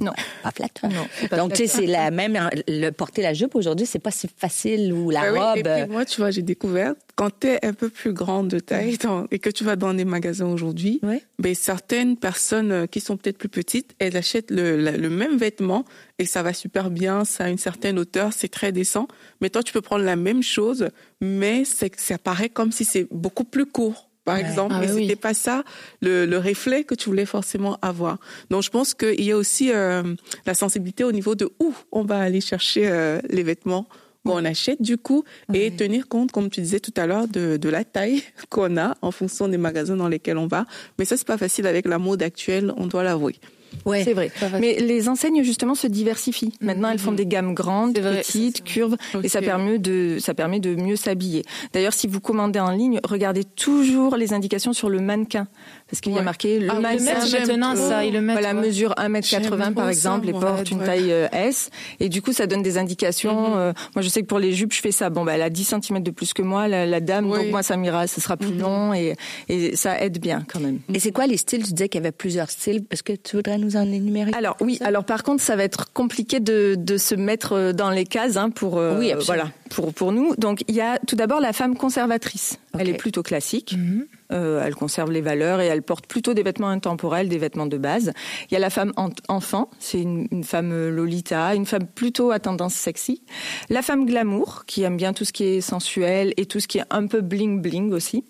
Non. 0.01 0.13
pas 0.43 0.51
flatteur. 0.51 0.91
Non, 0.91 1.37
Donc 1.37 1.53
tu 1.53 1.67
sais, 1.67 1.67
c'est 1.67 1.87
la 1.87 2.11
même 2.11 2.39
le 2.69 2.91
porter 2.91 3.23
la 3.23 3.35
jupe 3.35 3.55
aujourd'hui, 3.55 3.87
c'est 3.87 3.99
pas 3.99 4.11
si 4.11 4.29
facile 4.37 4.93
ou 4.93 5.11
la 5.11 5.33
oui, 5.33 5.39
robe. 5.39 5.57
Et 5.59 5.63
puis 5.63 5.93
moi, 5.93 6.05
tu 6.05 6.21
vois, 6.21 6.31
j'ai 6.31 6.43
découvert 6.43 6.95
quand 7.17 7.31
tu 7.41 7.47
es 7.49 7.65
un 7.65 7.73
peu 7.73 7.89
plus 7.89 8.13
grande 8.13 8.49
de 8.49 8.59
taille 8.59 8.99
dans- 8.99 9.27
et 9.31 9.39
que 9.39 9.51
tu 9.51 9.63
vas 9.65 9.77
dans 9.77 9.95
des 9.95 10.05
magasins 10.05 10.47
aujourd'hui, 10.47 11.01
ben, 11.39 11.55
certaines 11.55 12.17
personnes 12.17 12.73
euh, 12.73 12.87
qui 12.87 13.01
sont 13.01 13.17
peut-être 13.17 13.39
plus 13.39 13.49
petites, 13.49 13.95
elles 13.99 14.17
achètent 14.17 14.51
le, 14.51 14.77
la- 14.77 14.97
le 14.97 15.11
même 15.11 15.37
vêtement 15.37 15.85
et 16.19 16.25
ça 16.27 16.43
va 16.43 16.53
super 16.53 16.91
bien, 16.91 17.25
ça 17.25 17.45
a 17.45 17.49
une 17.49 17.59
certaine 17.59 17.99
hauteur, 17.99 18.33
c'est 18.33 18.49
très 18.49 18.73
décent. 18.73 19.07
Mais 19.41 19.51
toi, 19.51 19.63
tu 19.63 19.73
peux 19.73 19.81
prendre 19.81 20.05
la 20.05 20.17
même 20.17 20.43
chose, 20.43 20.89
mais 21.21 21.65
ça 21.65 22.19
paraît 22.19 22.49
comme 22.49 22.73
si 22.73 22.85
c'est 22.85 23.07
beaucoup 23.11 23.45
plus 23.45 23.67
court. 23.67 24.11
Par 24.25 24.37
exemple, 24.37 24.75
Ah 24.75 24.81
mais 24.81 24.91
oui, 24.91 25.03
c'était 25.03 25.17
pas 25.17 25.35
ça 25.35 25.65
le, 26.01 26.25
le 26.25 26.39
reflet 26.39 26.85
que 26.85 26.95
tu 26.95 27.09
voulais 27.11 27.27
forcément 27.27 27.79
avoir. 27.83 28.19
Donc, 28.51 28.63
je 28.63 28.71
pense 28.71 28.95
qu'il 28.95 29.23
y 29.23 29.33
a 29.33 29.37
aussi 29.37 29.71
euh, 29.73 30.03
la 30.47 30.55
sensibilité 30.55 31.05
au 31.05 31.13
niveau 31.13 31.35
de 31.35 31.51
où 31.61 31.75
on 31.93 32.05
va 32.05 32.19
aller 32.19 32.41
chercher 32.41 32.89
euh, 32.89 33.21
les 33.29 33.43
vêtements 33.43 33.87
Bon, 34.25 34.41
on 34.41 34.45
achète 34.47 34.81
du 34.81 34.97
coup 34.97 35.23
et 35.53 35.71
tenir 35.71 36.09
compte, 36.09 36.33
comme 36.33 36.49
tu 36.49 36.63
disais 36.63 36.81
tout 36.81 36.95
à 36.97 37.07
l'heure, 37.07 37.29
de, 37.29 37.59
de 37.59 37.69
la 37.69 37.85
taille 37.85 38.23
qu'on 38.49 38.79
a 38.79 38.97
en 39.03 39.11
fonction 39.11 39.49
des 39.49 39.59
magasins 39.59 39.97
dans 39.97 40.09
lesquels 40.09 40.39
on 40.39 40.47
va. 40.47 40.65
Mais 40.99 41.05
ça, 41.05 41.19
c'est 41.19 41.27
pas 41.27 41.37
facile 41.37 41.67
avec 41.67 41.87
la 41.87 41.99
mode 41.99 42.23
actuelle, 42.23 42.73
on 42.79 42.87
doit 42.87 43.03
l'avouer. 43.03 43.37
Ouais. 43.85 44.03
C'est 44.05 44.13
vrai. 44.15 44.31
Mais 44.61 44.79
les 44.81 45.09
enseignes 45.09 45.43
justement 45.43 45.75
se 45.75 45.87
diversifient. 45.87 46.53
Maintenant, 46.61 46.91
elles 46.91 46.99
font 46.99 47.13
des 47.13 47.27
gammes 47.27 47.55
grandes, 47.55 47.95
petites, 47.95 48.65
curves, 48.65 48.97
et 49.23 49.29
ça 49.29 49.39
Ok. 49.41 49.45
permet 49.45 49.79
de 49.79 50.19
ça 50.21 50.35
permet 50.35 50.61
de 50.61 50.75
mieux 50.75 50.97
s'habiller. 50.97 51.43
D'ailleurs, 51.73 51.93
si 51.93 52.07
vous 52.07 52.21
commandez 52.21 52.61
en 52.61 52.71
ligne, 52.71 53.01
regardez 53.05 53.45
toujours 53.45 54.17
les 54.17 54.33
indications 54.33 54.73
sur 54.73 54.89
le 54.89 55.01
mannequin 55.01 55.47
parce 55.91 56.01
qu'il 56.01 56.13
y 56.13 56.19
a 56.19 56.23
marqué 56.23 56.59
le 56.59 56.69
Ah, 56.71 56.81
j'aime 57.27 57.47
maintenant, 57.49 57.77
ça. 57.77 58.05
Ils 58.05 58.13
le 58.13 58.21
mettent. 58.21 58.39
Voilà, 58.39 58.55
ouais. 58.55 58.67
mesure 58.67 58.95
1m80 58.97 59.23
J'aime 59.29 59.75
par 59.75 59.89
exemple 59.89 60.25
ça, 60.27 60.31
et 60.31 60.41
porte 60.41 60.71
une 60.71 60.79
Ouais. 60.81 60.87
taille 60.87 61.13
euh, 61.13 61.29
S. 61.33 61.71
Et 62.01 62.09
du 62.09 62.23
coup, 62.23 62.33
ça 62.33 62.47
donne 62.47 62.63
des 62.63 62.79
indications. 62.79 63.57
euh, 63.57 63.73
moi, 63.95 64.03
je 64.03 64.09
sais 64.09 64.23
que 64.23 64.27
pour 64.27 64.39
les 64.39 64.53
jupes, 64.53 64.73
je 64.73 64.81
fais 64.81 64.93
ça. 64.93 65.11
Bon, 65.11 65.25
bah, 65.25 65.33
elle 65.35 65.43
a 65.43 65.51
10 65.51 65.65
cm 65.81 66.03
de 66.03 66.11
plus 66.11 66.33
que 66.33 66.43
moi, 66.43 66.69
la, 66.69 66.87
la 66.87 67.01
dame. 67.01 67.31
Oui. 67.31 67.39
Donc 67.39 67.51
moi, 67.51 67.63
ça 67.63 67.77
m'ira, 67.77 68.07
ce 68.07 68.21
sera 68.21 68.37
plus 68.37 68.55
long 68.55 68.93
et, 68.95 69.15
et 69.49 69.77
ça 69.77 70.01
aide 70.01 70.19
bien 70.19 70.45
quand 70.53 70.61
même. 70.61 70.81
Et 70.93 70.99
c'est 71.01 71.13
quoi 71.13 71.27
les 71.27 71.37
styles? 71.37 71.63
Tu 71.65 71.73
disais 71.75 71.89
qu'il 71.89 72.01
y 72.01 72.05
avait 72.05 72.13
plusieurs 72.13 72.51
styles. 72.51 72.85
Est-ce 72.91 73.03
que 73.03 73.13
tu 73.13 73.37
voudrais 73.37 73.59
nous 73.59 73.77
en 73.77 73.83
énumérer? 73.91 74.31
Alors 74.37 74.57
oui, 74.61 74.79
alors 74.83 75.05
par 75.05 75.23
contre, 75.23 75.43
ça 75.43 75.55
va 75.57 75.65
être 75.65 75.93
compliqué 75.93 76.41
de, 76.41 76.75
de 76.79 76.97
se 76.97 77.15
mettre 77.15 77.53
euh, 77.53 77.73
dans 77.73 77.91
les 77.91 78.05
cases 78.05 78.37
hein, 78.37 78.51
pour 78.51 78.79
euh, 78.79 78.99
Oui, 78.99 79.13
absolument. 79.13 79.45
voilà 79.45 79.51
pour 79.75 79.93
pour 79.93 80.13
nous. 80.13 80.35
Donc 80.37 80.65
il 80.69 80.75
y 80.75 80.81
a 80.81 80.99
tout 81.07 81.17
d'abord 81.17 81.41
la 81.41 81.53
femme 81.53 81.77
conservatrice. 81.77 82.59
Elle 82.79 82.89
est 82.89 82.95
plutôt 82.95 83.23
classique. 83.23 83.75
Mhm. 83.77 84.07
Euh, 84.33 84.65
elle 84.65 84.75
conserve 84.75 85.13
les 85.13 85.21
valeurs 85.21 85.61
et 85.61 85.67
elle 85.67 85.83
porte 85.83 86.07
plutôt 86.07 86.33
des 86.35 86.43
vêtements 86.43 86.71
intemporels, 86.71 87.29
des 87.29 87.39
vêtements 87.39 87.67
de 87.67 87.77
base. 87.77 88.13
Il 88.51 88.55
y 88.55 88.57
a 88.57 88.59
la 88.61 88.71
femme 88.71 88.93
en- 88.97 89.11
enfant, 89.29 89.69
c'est 89.79 90.01
une, 90.01 90.27
une 90.33 90.45
femme 90.45 90.73
euh, 90.73 90.91
Lolita, 90.91 91.55
une 91.55 91.67
femme 91.67 91.87
plutôt 91.87 92.31
à 92.33 92.39
tendance 92.41 92.75
sexy. 92.75 93.23
La 93.69 93.83
femme 93.83 94.07
glamour, 94.07 94.65
qui 94.67 94.83
aime 94.83 94.97
bien 94.97 95.13
tout 95.13 95.25
ce 95.27 95.33
qui 95.33 95.45
est 95.45 95.61
sensuel 95.61 96.33
et 96.39 96.47
tout 96.47 96.59
ce 96.59 96.67
qui 96.67 96.79
est 96.79 96.85
un 96.91 97.07
peu 97.07 97.21
bling 97.21 97.61
bling 97.61 97.93
aussi. 97.93 98.25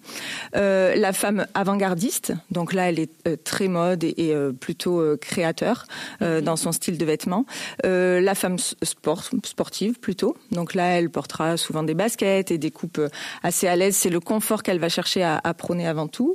Euh, 0.57 0.95
la 0.97 1.13
femme 1.13 1.47
avant-gardiste, 1.55 2.33
donc 2.51 2.73
là 2.73 2.89
elle 2.89 2.99
est 2.99 3.13
euh, 3.29 3.37
très 3.43 3.69
mode 3.69 4.05
et, 4.05 4.15
et, 4.19 4.35
plutôt 4.61 5.01
créateur 5.21 5.87
euh, 6.23 6.41
dans 6.41 6.57
son 6.57 6.73
style 6.73 6.99
de 6.99 7.05
vêtements. 7.05 7.47
La 7.85 8.35
femme 8.35 8.59
sport, 8.59 9.23
sportive 9.45 10.01
plutôt, 10.01 10.37
donc 10.51 10.75
là 10.75 10.99
elle 10.99 11.09
souvent 11.57 11.83
des 11.83 11.95
baskets 11.95 12.51
et 12.51 12.59
des 12.59 12.71
coupes 12.71 12.99
euh, 12.99 13.09
assez 13.43 13.67
à 13.69 13.77
l'aise. 13.77 13.97
C'est 13.97 14.11
le 14.11 14.21
confort 14.21 14.63
qu'elle 14.63 14.79
va 14.79 14.89
chercher 14.89 15.23
à, 15.23 15.41
à 15.43 15.55
prôner 15.55 15.87
avant 15.87 16.07
tout. 16.09 16.35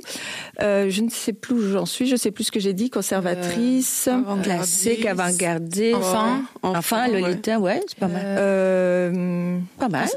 Euh, 0.62 0.88
je 0.90 1.02
ne 1.02 1.10
sais 1.10 1.32
plus 1.32 1.54
où 1.54 1.72
j'en 1.72 1.86
suis, 1.86 2.06
je 2.06 2.16
sais 2.16 2.30
plus 2.30 2.44
ce 2.44 2.52
que 2.52 2.60
j'ai 2.60 2.72
dit, 2.72 2.90
conservatrice. 2.90 4.08
Classique, 4.42 5.06
avant-gardiste. 5.06 5.96
Enfant. 5.96 6.40
Enfin, 6.62 7.08
ouais. 7.10 7.20
Lolita, 7.20 7.58
ouais, 7.58 7.80
c'est 7.86 7.98
pas 7.98 8.08
mal. 8.08 8.22
Euh, 8.24 9.58
Pas 9.78 9.88
mal. 9.88 10.08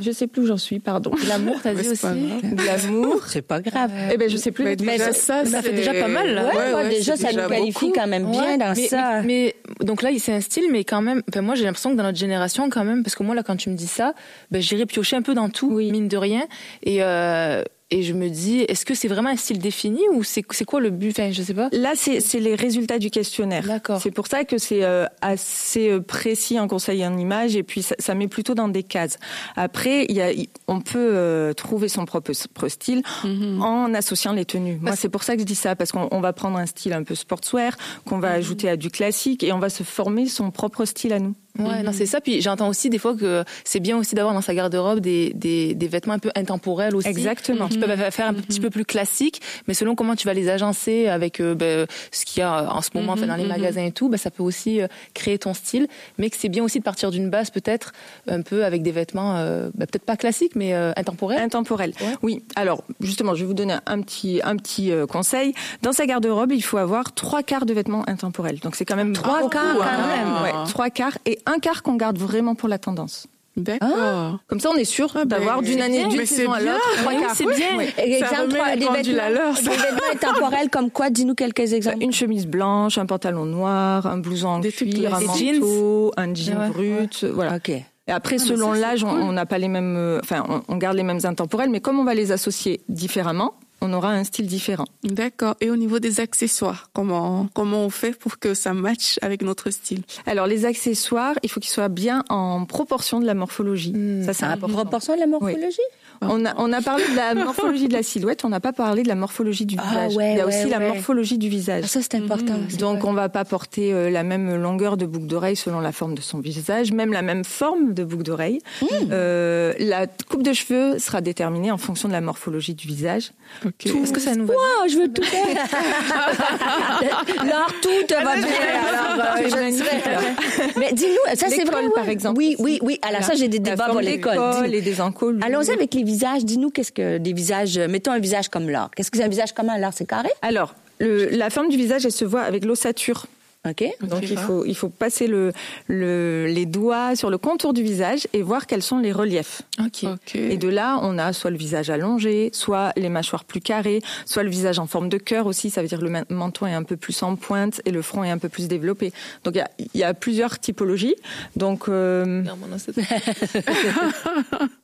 Je 0.00 0.10
sais 0.10 0.26
plus 0.26 0.42
où 0.42 0.46
j'en 0.46 0.56
suis, 0.56 0.80
pardon. 0.80 1.10
L'amour, 1.28 1.56
t'as 1.62 1.74
dit 1.74 1.88
aussi. 1.88 2.06
Glamour. 2.42 3.22
C'est 3.28 3.42
pas 3.42 3.60
grave. 3.60 3.90
Eh 4.12 4.16
ben 4.16 4.28
je 4.30 4.36
sais 4.36 4.50
plus. 4.52 4.64
Mais 4.64 4.76
déjà, 4.76 5.12
ça- 5.12 5.44
ça, 5.44 5.62
fait 5.62 5.72
déjà 5.72 5.92
pas 5.94 6.08
mal, 6.08 6.34
là. 6.34 6.44
Ouais, 6.46 6.70
moi, 6.70 6.84
déjà, 6.88 7.16
ça 7.16 7.28
nous 7.28 7.34
déjà 7.36 7.48
qualifie 7.48 7.86
beaucoup. 7.86 7.98
quand 7.98 8.06
même 8.06 8.30
bien 8.30 8.56
dans 8.58 8.74
mais, 8.76 8.86
ça. 8.88 9.22
Mais, 9.22 9.54
mais- 9.80 9.86
donc 9.86 10.02
là, 10.02 10.10
c'est 10.18 10.32
un 10.32 10.40
style, 10.40 10.64
mais 10.70 10.84
quand 10.84 11.02
même, 11.02 11.22
enfin, 11.28 11.42
moi 11.42 11.54
j'ai 11.54 11.64
l'impression 11.64 11.90
que 11.90 11.96
dans 11.96 12.02
notre 12.04 12.18
génération, 12.18 12.68
quand 12.70 12.84
même, 12.84 13.02
parce 13.02 13.14
que 13.16 13.22
moi 13.22 13.33
là, 13.34 13.42
quand 13.42 13.56
tu 13.56 13.70
me 13.70 13.76
dis 13.76 13.86
ça, 13.86 14.14
ben, 14.50 14.62
j'irai 14.62 14.86
piocher 14.86 15.16
un 15.16 15.22
peu 15.22 15.34
dans 15.34 15.48
tout, 15.48 15.78
mine 15.78 16.08
de 16.08 16.16
rien, 16.16 16.46
et 16.82 17.02
euh, 17.02 17.62
et 17.90 18.02
je 18.02 18.12
me 18.12 18.28
dis, 18.28 18.60
est-ce 18.60 18.84
que 18.84 18.94
c'est 18.94 19.06
vraiment 19.08 19.28
un 19.28 19.36
style 19.36 19.58
défini 19.58 20.00
ou 20.12 20.24
c'est 20.24 20.42
quoi 20.42 20.80
le 20.80 20.90
but? 20.90 21.10
Enfin, 21.10 21.30
je 21.30 21.42
sais 21.42 21.54
pas. 21.54 21.68
Là, 21.70 21.92
c'est 21.94 22.40
les 22.40 22.54
résultats 22.56 22.98
du 22.98 23.08
questionnaire. 23.10 23.64
D'accord. 23.64 24.00
C'est 24.00 24.10
pour 24.10 24.26
ça 24.26 24.44
que 24.44 24.58
c'est 24.58 24.82
euh, 24.82 25.04
assez 25.20 25.90
euh, 25.90 26.00
précis 26.00 26.58
en 26.58 26.66
conseil 26.66 27.06
en 27.06 27.16
image 27.16 27.54
et 27.54 27.62
puis 27.62 27.82
ça, 27.82 27.94
ça 28.00 28.14
met 28.14 28.26
plutôt 28.26 28.54
dans 28.54 28.68
des 28.68 28.82
cases. 28.82 29.18
Après, 29.54 30.06
il 30.08 30.16
y 30.16 30.22
a, 30.22 30.30
on 30.66 30.80
peut 30.80 30.98
euh, 30.98 31.52
trouver 31.52 31.88
son 31.88 32.04
propre, 32.04 32.32
style 32.66 33.02
en 33.22 33.92
associant 33.94 34.32
les 34.32 34.44
tenues. 34.44 34.78
Moi, 34.80 34.96
c'est 34.96 35.08
pour 35.08 35.22
ça 35.22 35.34
que 35.34 35.42
je 35.42 35.46
dis 35.46 35.54
ça 35.54 35.76
parce 35.76 35.92
qu'on 35.92 36.08
on 36.10 36.20
va 36.20 36.32
prendre 36.32 36.56
un 36.56 36.66
style 36.66 36.94
un 36.94 37.04
peu 37.04 37.14
sportswear 37.14 37.76
qu'on 38.06 38.18
va 38.18 38.30
ajouter 38.30 38.68
à 38.68 38.76
du 38.76 38.90
classique 38.90 39.44
et 39.44 39.52
on 39.52 39.58
va 39.58 39.68
se 39.68 39.82
former 39.82 40.26
son 40.26 40.50
propre 40.50 40.84
style 40.84 41.12
à 41.12 41.20
nous. 41.20 41.36
Ouais, 41.58 41.82
non, 41.84 41.92
c'est 41.92 42.06
ça. 42.06 42.20
Puis 42.20 42.40
j'entends 42.42 42.68
aussi 42.68 42.90
des 42.90 42.98
fois 42.98 43.14
que 43.14 43.44
c'est 43.64 43.78
bien 43.80 43.96
aussi 43.96 44.14
d'avoir 44.14 44.34
dans 44.34 44.40
sa 44.40 44.54
garde-robe 44.54 44.98
des, 45.00 45.32
des, 45.34 45.74
des 45.74 45.86
vêtements 45.86 46.14
un 46.14 46.18
peu 46.18 46.30
intemporels 46.34 46.96
aussi. 46.96 47.06
Exactement. 47.08 47.68
Qui 47.68 47.78
peuvent 47.78 48.10
faire 48.10 48.26
un 48.26 48.34
petit 48.34 48.58
peu 48.60 48.70
plus 48.70 48.84
classique, 48.84 49.40
mais 49.68 49.74
selon 49.74 49.94
comment 49.94 50.16
tu 50.16 50.26
vas 50.26 50.34
les 50.34 50.48
agencer 50.48 51.06
avec 51.06 51.40
euh, 51.40 51.54
ben, 51.54 51.86
ce 52.10 52.24
qu'il 52.24 52.40
y 52.40 52.42
a 52.42 52.74
en 52.74 52.80
ce 52.82 52.90
moment 52.94 53.12
enfin, 53.12 53.26
dans 53.26 53.36
les 53.36 53.46
magasins 53.46 53.84
et 53.84 53.92
tout, 53.92 54.08
ben, 54.08 54.16
ça 54.16 54.30
peut 54.30 54.42
aussi 54.42 54.80
euh, 54.80 54.88
créer 55.14 55.38
ton 55.38 55.54
style. 55.54 55.86
Mais 56.18 56.28
que 56.28 56.36
c'est 56.36 56.48
bien 56.48 56.64
aussi 56.64 56.78
de 56.80 56.84
partir 56.84 57.10
d'une 57.12 57.30
base 57.30 57.50
peut-être 57.50 57.92
un 58.26 58.42
peu 58.42 58.64
avec 58.64 58.82
des 58.82 58.90
vêtements 58.92 59.36
euh, 59.36 59.70
ben, 59.74 59.86
peut-être 59.86 60.04
pas 60.04 60.16
classiques, 60.16 60.56
mais 60.56 60.74
euh, 60.74 60.92
intemporels. 60.96 61.38
Intemporel. 61.40 61.92
Ouais. 62.00 62.16
Oui. 62.22 62.42
Alors, 62.56 62.82
justement, 63.00 63.34
je 63.34 63.40
vais 63.42 63.46
vous 63.46 63.54
donner 63.54 63.76
un 63.86 64.00
petit, 64.00 64.40
un 64.42 64.56
petit 64.56 64.90
conseil. 65.08 65.54
Dans 65.82 65.92
sa 65.92 66.06
garde-robe, 66.06 66.50
il 66.52 66.62
faut 66.64 66.78
avoir 66.78 67.12
trois 67.14 67.42
quarts 67.44 67.66
de 67.66 67.74
vêtements 67.74 68.02
intemporels. 68.08 68.58
Donc, 68.58 68.74
c'est 68.74 68.84
quand 68.84 68.96
même 68.96 69.12
Trois 69.12 69.48
quarts, 69.48 69.80
hein. 69.80 69.86
quand 69.96 70.06
même. 70.08 70.42
Ouais, 70.42 70.68
trois 70.68 70.90
quarts 70.90 71.16
et 71.26 71.38
un 71.46 71.58
quart 71.58 71.82
qu'on 71.82 71.96
garde 71.96 72.18
vraiment 72.18 72.54
pour 72.54 72.68
la 72.68 72.78
tendance. 72.78 73.26
D'accord. 73.56 74.40
Comme 74.48 74.58
ça, 74.58 74.70
on 74.70 74.74
est 74.76 74.84
sûr 74.84 75.12
d'avoir 75.26 75.60
mais 75.62 75.68
d'une 75.68 75.78
c'est 75.78 75.84
année, 75.84 76.06
d'une 76.08 76.26
saison 76.26 76.52
à 76.52 76.58
bien. 76.60 76.72
l'autre, 76.72 76.96
trois 76.98 77.12
Oui, 77.12 77.20
quarts. 77.20 77.34
c'est 77.36 77.44
bien. 77.46 77.76
Ouais. 77.76 77.94
Exemple, 77.98 78.40
remet 78.40 78.54
trois- 78.58 78.74
les 78.74 79.02
vêtements, 79.02 79.28
l'heure, 79.28 79.54
des 79.54 79.62
ça. 79.62 79.70
vêtements 79.70 80.00
intemporels 80.12 80.70
comme 80.70 80.90
quoi? 80.90 81.10
Dis-nous 81.10 81.36
quelques 81.36 81.72
exemples. 81.72 81.98
Une 82.00 82.12
chemise 82.12 82.48
blanche, 82.48 82.98
un 82.98 83.06
pantalon 83.06 83.44
noir, 83.44 84.06
un 84.08 84.18
blouson 84.18 84.48
en 84.48 84.58
Des 84.58 84.72
cuir, 84.72 85.14
un 85.14 85.20
manteau, 85.20 86.12
un 86.16 86.34
jean 86.34 86.58
Ouais, 86.58 86.68
brut, 86.70 87.24
voilà. 87.32 87.54
OK. 87.56 87.68
Et 87.68 87.84
après, 88.08 88.36
Ah, 88.38 88.42
mais 88.42 88.48
selon 88.48 88.74
ça, 88.74 88.80
l'âge, 88.80 89.04
on- 89.04 89.10
cool. 89.10 89.20
on 89.20 89.32
n'a 89.32 89.46
pas 89.46 89.58
les 89.58 89.68
mêmes, 89.68 89.96
euh, 89.96 90.18
enfin, 90.20 90.44
on, 90.48 90.60
on 90.66 90.76
garde 90.76 90.96
les 90.96 91.04
mêmes 91.04 91.20
intemporels, 91.22 91.70
mais 91.70 91.80
comme 91.80 92.00
on 92.00 92.04
va 92.04 92.14
les 92.14 92.32
associer 92.32 92.80
différemment, 92.88 93.54
on 93.80 93.92
aura 93.92 94.10
un 94.12 94.24
style 94.24 94.46
différent. 94.46 94.86
D'accord. 95.02 95.56
Et 95.60 95.70
au 95.70 95.76
niveau 95.76 95.98
des 95.98 96.20
accessoires, 96.20 96.88
comment 96.94 97.48
comment 97.54 97.84
on 97.84 97.90
fait 97.90 98.12
pour 98.18 98.38
que 98.38 98.54
ça 98.54 98.72
matche 98.72 99.18
avec 99.22 99.42
notre 99.42 99.70
style? 99.70 100.02
Alors, 100.26 100.46
les 100.46 100.64
accessoires, 100.64 101.34
il 101.42 101.50
faut 101.50 101.60
qu'ils 101.60 101.70
soient 101.70 101.88
bien 101.88 102.24
en 102.30 102.64
proportion 102.64 103.20
de 103.20 103.26
la 103.26 103.34
morphologie. 103.34 103.92
Hmm. 103.92 104.24
Ça, 104.24 104.32
c'est 104.32 104.46
En 104.46 104.50
important. 104.50 104.76
proportion 104.78 105.14
de 105.14 105.20
la 105.20 105.26
morphologie? 105.26 105.78
On 106.22 106.44
a, 106.46 106.54
on 106.58 106.72
a 106.72 106.80
parlé 106.80 107.04
de 107.10 107.16
la 107.16 107.34
morphologie 107.44 107.88
de 107.88 107.92
la 107.92 108.02
silhouette, 108.02 108.44
on 108.44 108.48
n'a 108.48 108.60
pas 108.60 108.72
parlé 108.72 109.02
de 109.02 109.08
la 109.08 109.14
morphologie 109.14 109.66
du 109.66 109.76
Ah, 109.78 109.82
visage. 110.06 110.16
ouais, 110.16 110.32
il 110.32 110.38
y 110.38 110.40
a 110.40 110.46
ouais, 110.46 110.60
aussi 110.62 110.70
la 110.70 110.80
morphologie 110.80 111.38
du 111.38 111.48
visage. 111.48 111.82
Ah, 111.84 111.88
ça, 111.88 112.00
c'est 112.02 112.14
important. 112.14 112.54
c'est 112.68 112.78
Donc 112.78 113.00
vrai. 113.00 113.08
on 113.08 113.12
va 113.12 113.28
pas 113.28 113.44
porter 113.44 113.92
euh, 113.92 114.10
la 114.10 114.22
même 114.22 114.54
longueur 114.60 114.96
de 114.96 115.06
boucle 115.06 115.26
d'oreille 115.26 115.56
selon 115.56 115.80
la 115.80 115.92
forme 115.92 116.14
de 116.14 116.20
son 116.20 116.38
visage, 116.38 116.92
même 116.92 117.12
la 117.12 117.22
même 117.22 117.44
forme 117.44 117.94
de 117.94 118.04
boucle 118.04 118.22
d'oreille. 118.22 118.60
Mmh. 118.80 118.86
Euh, 119.12 119.72
la 119.78 120.06
coupe 120.06 120.42
de 120.42 120.52
cheveux 120.52 120.98
sera 120.98 121.20
déterminée 121.20 121.70
en 121.70 121.78
fonction 121.78 122.08
de 122.08 122.12
la 122.14 122.20
morphologie 122.20 122.74
du 122.74 122.86
visage. 122.86 123.32
Ok. 123.66 123.86
Est-ce 123.86 124.12
que 124.12 124.20
ça 124.20 124.34
nous 124.34 124.46
va 124.46 124.54
Oh, 124.56 124.84
je 124.88 124.96
veux 124.98 125.12
tout 125.12 125.22
faire. 125.22 125.44
Alors, 127.40 127.72
tout 127.82 128.06
te 128.06 128.14
va 128.14 128.36
bien. 128.36 128.46
Alors, 128.46 129.36
euh, 129.36 129.48
je 129.48 130.78
Mais 130.78 130.92
dis-nous, 130.92 131.36
ça 131.36 131.48
c'est 131.48 131.64
vrai. 131.64 131.84
ouais. 131.84 131.90
par 131.94 132.08
exemple. 132.08 132.38
Oui, 132.38 132.56
oui, 132.58 132.78
oui. 132.82 132.98
Alors 133.02 133.22
ça, 133.22 133.34
j'ai 133.34 133.48
des 133.48 133.58
débats 133.58 133.88
pour 133.88 134.00
l'école. 134.00 134.38
et 134.72 134.80
des 134.80 135.00
encoles. 135.00 135.40
Allons-y 135.44 135.70
avec 135.70 135.94
les 135.94 136.03
visages. 136.04 136.44
Dis-nous, 136.44 136.70
qu'est-ce 136.70 136.92
que 136.92 137.18
des 137.18 137.32
visages, 137.32 137.76
euh, 137.78 137.88
mettons 137.88 138.12
un 138.12 138.18
visage 138.20 138.48
comme 138.48 138.68
l'art. 138.68 138.90
Qu'est-ce 138.94 139.10
que 139.10 139.18
c'est 139.18 139.24
un 139.24 139.28
visage 139.28 139.52
comme 139.52 139.68
un 139.68 139.78
l'art? 139.78 139.92
C'est 139.94 140.06
carré? 140.06 140.28
Alors, 140.42 140.74
le- 141.00 141.28
la 141.30 141.50
forme 141.50 141.68
du 141.68 141.76
visage, 141.76 142.04
elle 142.04 142.12
se 142.12 142.24
voit 142.24 142.42
avec 142.42 142.64
l'ossature. 142.64 143.26
OK. 143.66 143.82
Donc 144.02 144.20
il 144.30 144.36
faut, 144.36 144.66
il 144.66 144.76
faut 144.76 144.90
passer 144.90 145.26
le, 145.26 145.50
le- 145.86 146.44
les 146.46 146.66
doigts 146.66 147.16
sur 147.16 147.30
le 147.30 147.38
contour 147.38 147.72
du 147.72 147.82
visage 147.82 148.28
et 148.34 148.42
voir 148.42 148.66
quels 148.66 148.82
sont 148.82 148.98
les 148.98 149.10
reliefs. 149.10 149.62
Ok. 149.80 150.04
Ok. 150.04 150.34
Et 150.36 150.58
de 150.58 150.68
là, 150.68 150.98
on 151.00 151.16
a 151.16 151.32
soit 151.32 151.50
le 151.50 151.56
visage 151.56 151.88
allongé, 151.88 152.50
soit 152.52 152.92
les 152.96 153.08
mâchoires 153.08 153.44
plus 153.44 153.62
carrées, 153.62 154.02
soit 154.26 154.42
le 154.42 154.50
visage 154.50 154.78
en 154.78 154.86
forme 154.86 155.08
de 155.08 155.16
cœur 155.16 155.46
aussi. 155.46 155.70
Ça 155.70 155.80
veut 155.80 155.88
dire 155.88 155.98
que 155.98 156.04
le 156.04 156.10
men- 156.10 156.26
menton 156.28 156.66
est 156.66 156.74
un 156.74 156.82
peu 156.82 156.98
plus 156.98 157.22
en 157.22 157.36
pointe 157.36 157.80
et 157.86 157.90
le 157.90 158.02
front 158.02 158.22
est 158.22 158.30
un 158.30 158.36
peu 158.36 158.50
plus 158.50 158.68
développé. 158.68 159.14
Donc 159.44 159.54
il 159.54 159.58
y 159.58 159.62
a, 159.62 159.70
il 159.94 159.98
y 159.98 160.04
a 160.04 160.12
plusieurs 160.12 160.58
typologies. 160.58 161.16
Donc 161.56 161.88
euh, 161.88 162.42
Non, 162.42 162.58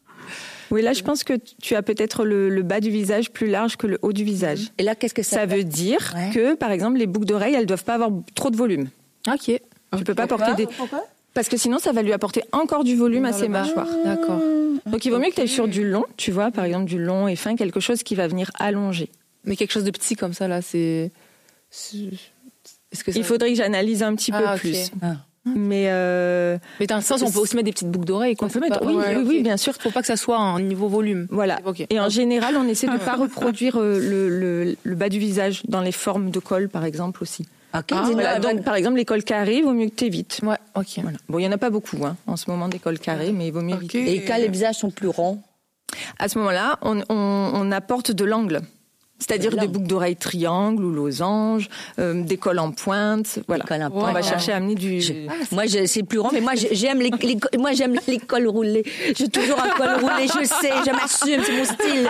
oui, 0.70 0.82
là, 0.82 0.92
je 0.92 1.02
pense 1.02 1.24
que 1.24 1.34
tu 1.62 1.74
as 1.74 1.82
peut-être 1.82 2.24
le, 2.24 2.48
le 2.48 2.62
bas 2.62 2.80
du 2.80 2.90
visage 2.90 3.30
plus 3.30 3.46
large 3.48 3.76
que 3.76 3.86
le 3.86 3.98
haut 4.02 4.12
du 4.12 4.24
visage. 4.24 4.68
Et 4.78 4.82
là, 4.82 4.94
qu'est-ce 4.94 5.14
que 5.14 5.22
ça, 5.22 5.36
Ça 5.40 5.46
veut 5.46 5.64
dire 5.64 6.14
Ouais. 6.16 6.30
que, 6.32 6.54
par 6.54 6.70
exemple, 6.70 6.98
les 6.98 7.06
boucles 7.06 7.26
d'oreilles, 7.26 7.54
elles 7.54 7.66
doivent 7.66 7.84
pas 7.84 7.94
avoir 7.94 8.10
trop 8.34 8.50
de 8.50 8.56
volume. 8.56 8.88
Ok. 9.28 9.50
Tu 9.96 10.04
peux 10.04 10.14
pas 10.14 10.26
porter 10.26 10.54
des 10.54 10.68
parce 11.32 11.48
que 11.48 11.56
sinon 11.56 11.78
ça 11.78 11.92
va 11.92 12.02
lui 12.02 12.12
apporter 12.12 12.42
encore 12.50 12.82
du 12.82 12.96
volume 12.96 13.24
à 13.24 13.32
ses 13.32 13.48
mâchoires. 13.48 13.86
D'accord. 14.04 14.40
Donc 14.86 15.04
il 15.04 15.10
vaut 15.10 15.18
mieux 15.20 15.28
que 15.30 15.34
tu 15.36 15.40
ailles 15.42 15.48
sur 15.48 15.68
du 15.68 15.88
long, 15.88 16.04
tu 16.16 16.32
vois, 16.32 16.50
par 16.50 16.64
exemple 16.64 16.86
du 16.86 16.98
long 16.98 17.28
et 17.28 17.36
fin, 17.36 17.54
quelque 17.54 17.78
chose 17.78 18.02
qui 18.02 18.16
va 18.16 18.26
venir 18.26 18.50
allonger. 18.58 19.10
Mais 19.44 19.54
quelque 19.56 19.70
chose 19.70 19.84
de 19.84 19.90
petit 19.92 20.16
comme 20.16 20.32
ça, 20.32 20.48
là, 20.48 20.60
c'est. 20.60 21.12
Est-ce 22.92 23.04
que 23.04 23.12
ça... 23.12 23.18
Il 23.18 23.24
faudrait 23.24 23.50
que 23.50 23.56
j'analyse 23.56 24.02
un 24.02 24.14
petit 24.16 24.30
Ah, 24.34 24.40
peu 24.40 24.54
ok. 24.54 24.58
plus. 24.60 24.90
Ah. 25.02 25.16
Mais 25.46 25.86
euh, 25.88 26.58
Mais 26.80 26.86
dans 26.86 26.96
le 26.96 27.02
sens, 27.02 27.22
on 27.22 27.30
peut 27.30 27.38
aussi 27.38 27.56
mettre 27.56 27.66
des 27.66 27.72
petites 27.72 27.90
boucles 27.90 28.04
d'oreilles. 28.06 28.36
quoi. 28.36 28.48
on 28.48 28.50
peut 28.50 28.60
mettre, 28.60 28.78
pas- 28.80 28.84
oui, 28.86 28.94
Ouais, 28.94 29.16
oui, 29.16 29.22
ok. 29.22 29.26
oui, 29.28 29.42
bien 29.42 29.56
sûr. 29.56 29.72
Faut 29.78 29.90
pas 29.90 30.00
que 30.02 30.06
ça 30.06 30.16
soit 30.16 30.38
en 30.38 30.58
niveau 30.60 30.88
volume. 30.88 31.26
Voilà. 31.30 31.58
Et 31.88 31.98
en 31.98 32.08
général, 32.10 32.56
on 32.56 32.68
essaie 32.68 32.86
de 32.86 32.92
ne 32.92 32.98
pas 32.98 33.14
reproduire 33.16 33.76
euh, 33.80 33.98
le, 33.98 34.28
le, 34.28 34.76
le 34.82 34.94
bas 34.96 35.08
du 35.08 35.18
visage 35.18 35.62
dans 35.66 35.80
les 35.80 35.92
formes 35.92 36.30
de 36.30 36.38
col, 36.40 36.68
par 36.68 36.84
exemple 36.84 37.22
aussi. 37.22 37.46
Ah, 37.72 37.82
dis-nous, 37.88 38.12
Voilà, 38.12 38.32
avant- 38.32 38.50
donc 38.52 38.64
par 38.64 38.74
exemple, 38.74 38.96
les 38.96 39.04
cols 39.04 39.22
carrés, 39.24 39.56
il 39.58 39.62
vaut 39.64 39.72
mieux 39.72 39.88
que 39.88 39.94
tu 39.94 40.04
évites. 40.04 40.40
Ouais, 40.42 40.56
ok. 40.74 40.98
Voilà. 41.02 41.18
Bon, 41.28 41.38
il 41.38 41.44
y 41.44 41.48
en 41.48 41.52
a 41.52 41.58
pas 41.58 41.70
beaucoup 41.70 42.04
hein, 42.04 42.16
en 42.26 42.36
ce 42.36 42.50
moment 42.50 42.68
des 42.68 42.78
cols 42.80 42.98
carrés, 42.98 43.32
mais 43.32 43.46
il 43.46 43.52
vaut 43.52 43.62
mieux 43.62 43.76
éviter. 43.76 44.12
Et 44.12 44.24
quand 44.24 44.36
les 44.36 44.48
visages 44.48 44.74
sont 44.76 44.90
plus 44.90 45.08
ronds? 45.08 45.40
À 46.18 46.28
ce 46.28 46.38
moment-là, 46.38 46.78
on, 46.82 47.00
on- 47.08 47.50
on 47.54 47.72
apporte 47.72 48.10
de 48.12 48.24
l'angle. 48.24 48.60
C'est-à-dire 49.20 49.50
De 49.52 49.58
des 49.58 49.68
boucles 49.68 49.86
d'oreilles 49.86 50.16
triangles 50.16 50.82
ou 50.84 50.90
losanges, 50.90 51.68
euh, 51.98 52.22
des 52.22 52.36
cols 52.36 52.58
en 52.58 52.72
pointe. 52.72 53.38
Voilà. 53.46 53.64
cols 53.64 53.82
en 53.82 53.86
On 53.86 53.90
pointe. 54.00 54.14
va 54.14 54.22
chercher 54.22 54.52
à 54.52 54.56
amener 54.56 54.74
du. 54.74 55.00
Je- 55.00 55.12
moi, 55.52 55.66
je- 55.66 55.84
c'est 55.86 56.02
plus 56.02 56.18
rond, 56.18 56.30
mais 56.32 56.40
moi, 56.40 56.52
j'aime 56.54 57.00
les, 57.00 57.10
les- 57.22 57.38
moi, 57.58 57.72
j'aime 57.72 57.94
les 58.08 58.18
cols 58.18 58.48
roulés. 58.48 58.82
J'ai 59.16 59.28
toujours 59.28 59.60
un 59.62 59.68
col 59.76 59.90
roulé, 60.00 60.26
je 60.26 60.44
sais, 60.44 60.70
je 60.86 60.90
m'assume, 60.90 61.42
c'est 61.44 61.56
mon 61.56 61.64
style. 61.64 62.08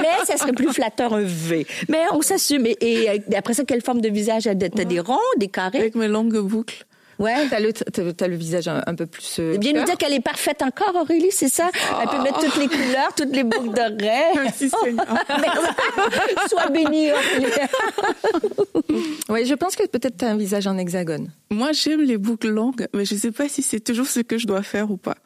Mais 0.00 0.24
ça 0.24 0.36
serait 0.36 0.52
plus 0.52 0.72
flatteur 0.72 1.12
un 1.14 1.22
V. 1.22 1.66
Mais 1.88 2.02
on 2.12 2.22
s'assume. 2.22 2.66
Et, 2.66 2.76
et, 2.80 3.10
euh, 3.10 3.18
après 3.36 3.54
ça, 3.54 3.64
quelle 3.64 3.82
forme 3.82 4.00
de 4.00 4.08
visage? 4.08 4.44
T'as 4.44 4.54
t'as 4.68 4.84
des 4.84 5.00
ronds, 5.00 5.18
des 5.38 5.48
carrés? 5.48 5.78
Avec 5.78 5.94
mes 5.96 6.08
longues 6.08 6.38
boucles. 6.38 6.84
Ouais. 7.18 7.48
T'as 7.48 7.60
le, 7.60 7.72
t'as- 7.72 8.12
t'as 8.12 8.26
le 8.28 8.36
visage 8.36 8.68
un, 8.68 8.82
un 8.86 8.94
peu 8.94 9.06
plus. 9.06 9.36
euh, 9.38 9.52
Eh 9.54 9.58
bien 9.58 9.72
nous 9.72 9.84
dire 9.84 9.96
qu'elle 9.96 10.12
est 10.14 10.20
parfaite 10.20 10.62
encore, 10.62 10.94
Aurélie, 11.00 11.30
c'est 11.30 11.48
ça? 11.48 11.70
Elle 12.02 12.08
peut 12.08 12.22
mettre 12.22 12.40
toutes 12.40 12.56
les 12.56 12.68
couleurs, 12.68 13.14
toutes 13.16 13.34
les 13.34 13.44
boucles 13.44 13.70
d'oreilles. 13.74 14.34
Merci 14.42 14.70
Seigneur. 14.82 15.06
Sois 16.48 16.68
bénie, 16.70 17.10
Aurélie. 17.12 17.52
Ouais, 19.28 19.44
je 19.44 19.54
pense 19.54 19.76
que 19.76 19.86
peut-être 19.86 20.16
t'as 20.18 20.30
un 20.30 20.36
visage 20.36 20.66
en 20.66 20.76
hexagone. 20.78 21.30
Moi, 21.50 21.72
j'aime 21.72 22.02
les 22.02 22.18
boucles 22.18 22.48
longues, 22.50 22.86
mais 22.94 23.04
je 23.04 23.14
sais 23.14 23.30
pas 23.32 23.48
si 23.48 23.62
c'est 23.62 23.80
toujours 23.80 24.06
ce 24.06 24.20
que 24.20 24.36
je 24.38 24.46
dois 24.46 24.62
faire 24.62 24.90
ou 24.90 24.96
pas. 24.96 25.16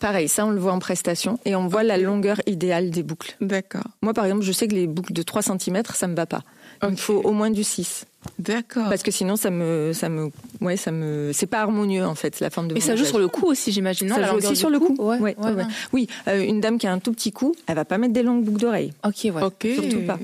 Pareil, 0.00 0.28
ça 0.28 0.44
on 0.44 0.50
le 0.50 0.58
voit 0.60 0.72
en 0.72 0.78
prestation 0.80 1.38
et 1.46 1.54
on 1.56 1.66
voit 1.66 1.82
la 1.82 1.96
longueur 1.96 2.40
idéale 2.46 2.90
des 2.90 3.02
boucles. 3.02 3.36
D'accord. 3.40 3.84
Moi 4.02 4.12
par 4.12 4.24
exemple, 4.26 4.42
je 4.42 4.52
sais 4.52 4.68
que 4.68 4.74
les 4.74 4.86
boucles 4.86 5.14
de 5.14 5.22
3 5.22 5.40
cm, 5.42 5.82
ça 5.94 6.08
me 6.08 6.14
va 6.14 6.26
pas. 6.26 6.42
Il 6.82 6.88
me 6.90 6.96
faut 6.96 7.14
au 7.22 7.32
moins 7.32 7.50
du 7.50 7.62
6 7.64 8.06
D'accord. 8.38 8.88
parce 8.88 9.02
que 9.02 9.10
sinon 9.10 9.36
ça 9.36 9.50
me 9.50 9.92
ça 9.92 10.08
me 10.08 10.30
ouais, 10.60 10.76
ça 10.76 10.90
me 10.92 11.30
c'est 11.32 11.46
pas 11.46 11.60
harmonieux 11.60 12.04
en 12.04 12.14
fait 12.14 12.38
la 12.40 12.50
forme 12.50 12.68
de 12.68 12.74
Mais 12.74 12.80
ça 12.80 12.94
joue 12.96 13.04
sur 13.04 13.18
le 13.18 13.28
cou 13.28 13.46
aussi, 13.46 13.72
j'imagine. 13.72 14.08
ça 14.08 14.18
la 14.20 14.28
joue 14.30 14.36
aussi 14.36 14.56
sur 14.56 14.70
le 14.70 14.78
cou. 14.78 14.94
Ouais, 14.98 15.18
Ouais, 15.18 15.20
ouais, 15.20 15.34
ouais, 15.38 15.50
ouais. 15.52 15.62
ouais. 15.62 15.68
Oui, 15.92 16.08
euh, 16.28 16.40
une 16.42 16.60
dame 16.60 16.78
qui 16.78 16.86
a 16.86 16.92
un 16.92 16.98
tout 16.98 17.12
petit 17.12 17.32
cou, 17.32 17.54
elle 17.66 17.74
va 17.76 17.84
pas 17.84 17.98
mettre 17.98 18.12
des 18.12 18.22
longues 18.22 18.44
boucles 18.44 18.60
d'oreilles. 18.60 18.92
Ok, 19.04 19.24
ouais. 19.24 19.42
Ok. 19.42 19.66
Surtout 19.74 20.06
pas. 20.06 20.18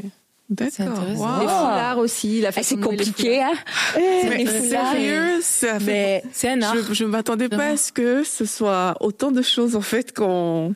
C'est 0.49 0.79
D'accord. 0.81 0.99
intéressant. 0.99 1.39
Les 1.41 1.45
Wow. 1.45 1.49
foulards 1.51 1.99
aussi, 1.99 2.41
la 2.41 2.49
Ah, 2.49 2.53
façon 2.53 2.69
c'est 2.77 2.81
compliqué, 2.81 3.43
hein 3.43 3.53
Mais 3.97 4.47
sérieux, 4.47 5.41
ça 5.43 5.79
fait 5.79 5.85
Mais 5.87 6.23
C'est 6.33 6.49
un 6.51 6.63
art. 6.63 6.75
Je, 6.89 6.95
je 6.95 7.05
m'attendais 7.05 7.49
pas 7.51 7.67
à 7.71 7.77
ce 7.77 7.93
que 7.93 8.25
ce 8.25 8.45
soit 8.47 8.97
autant 9.01 9.31
de 9.31 9.43
choses 9.43 9.77
en 9.77 9.81
fait 9.83 10.15
qu'on. 10.17 10.75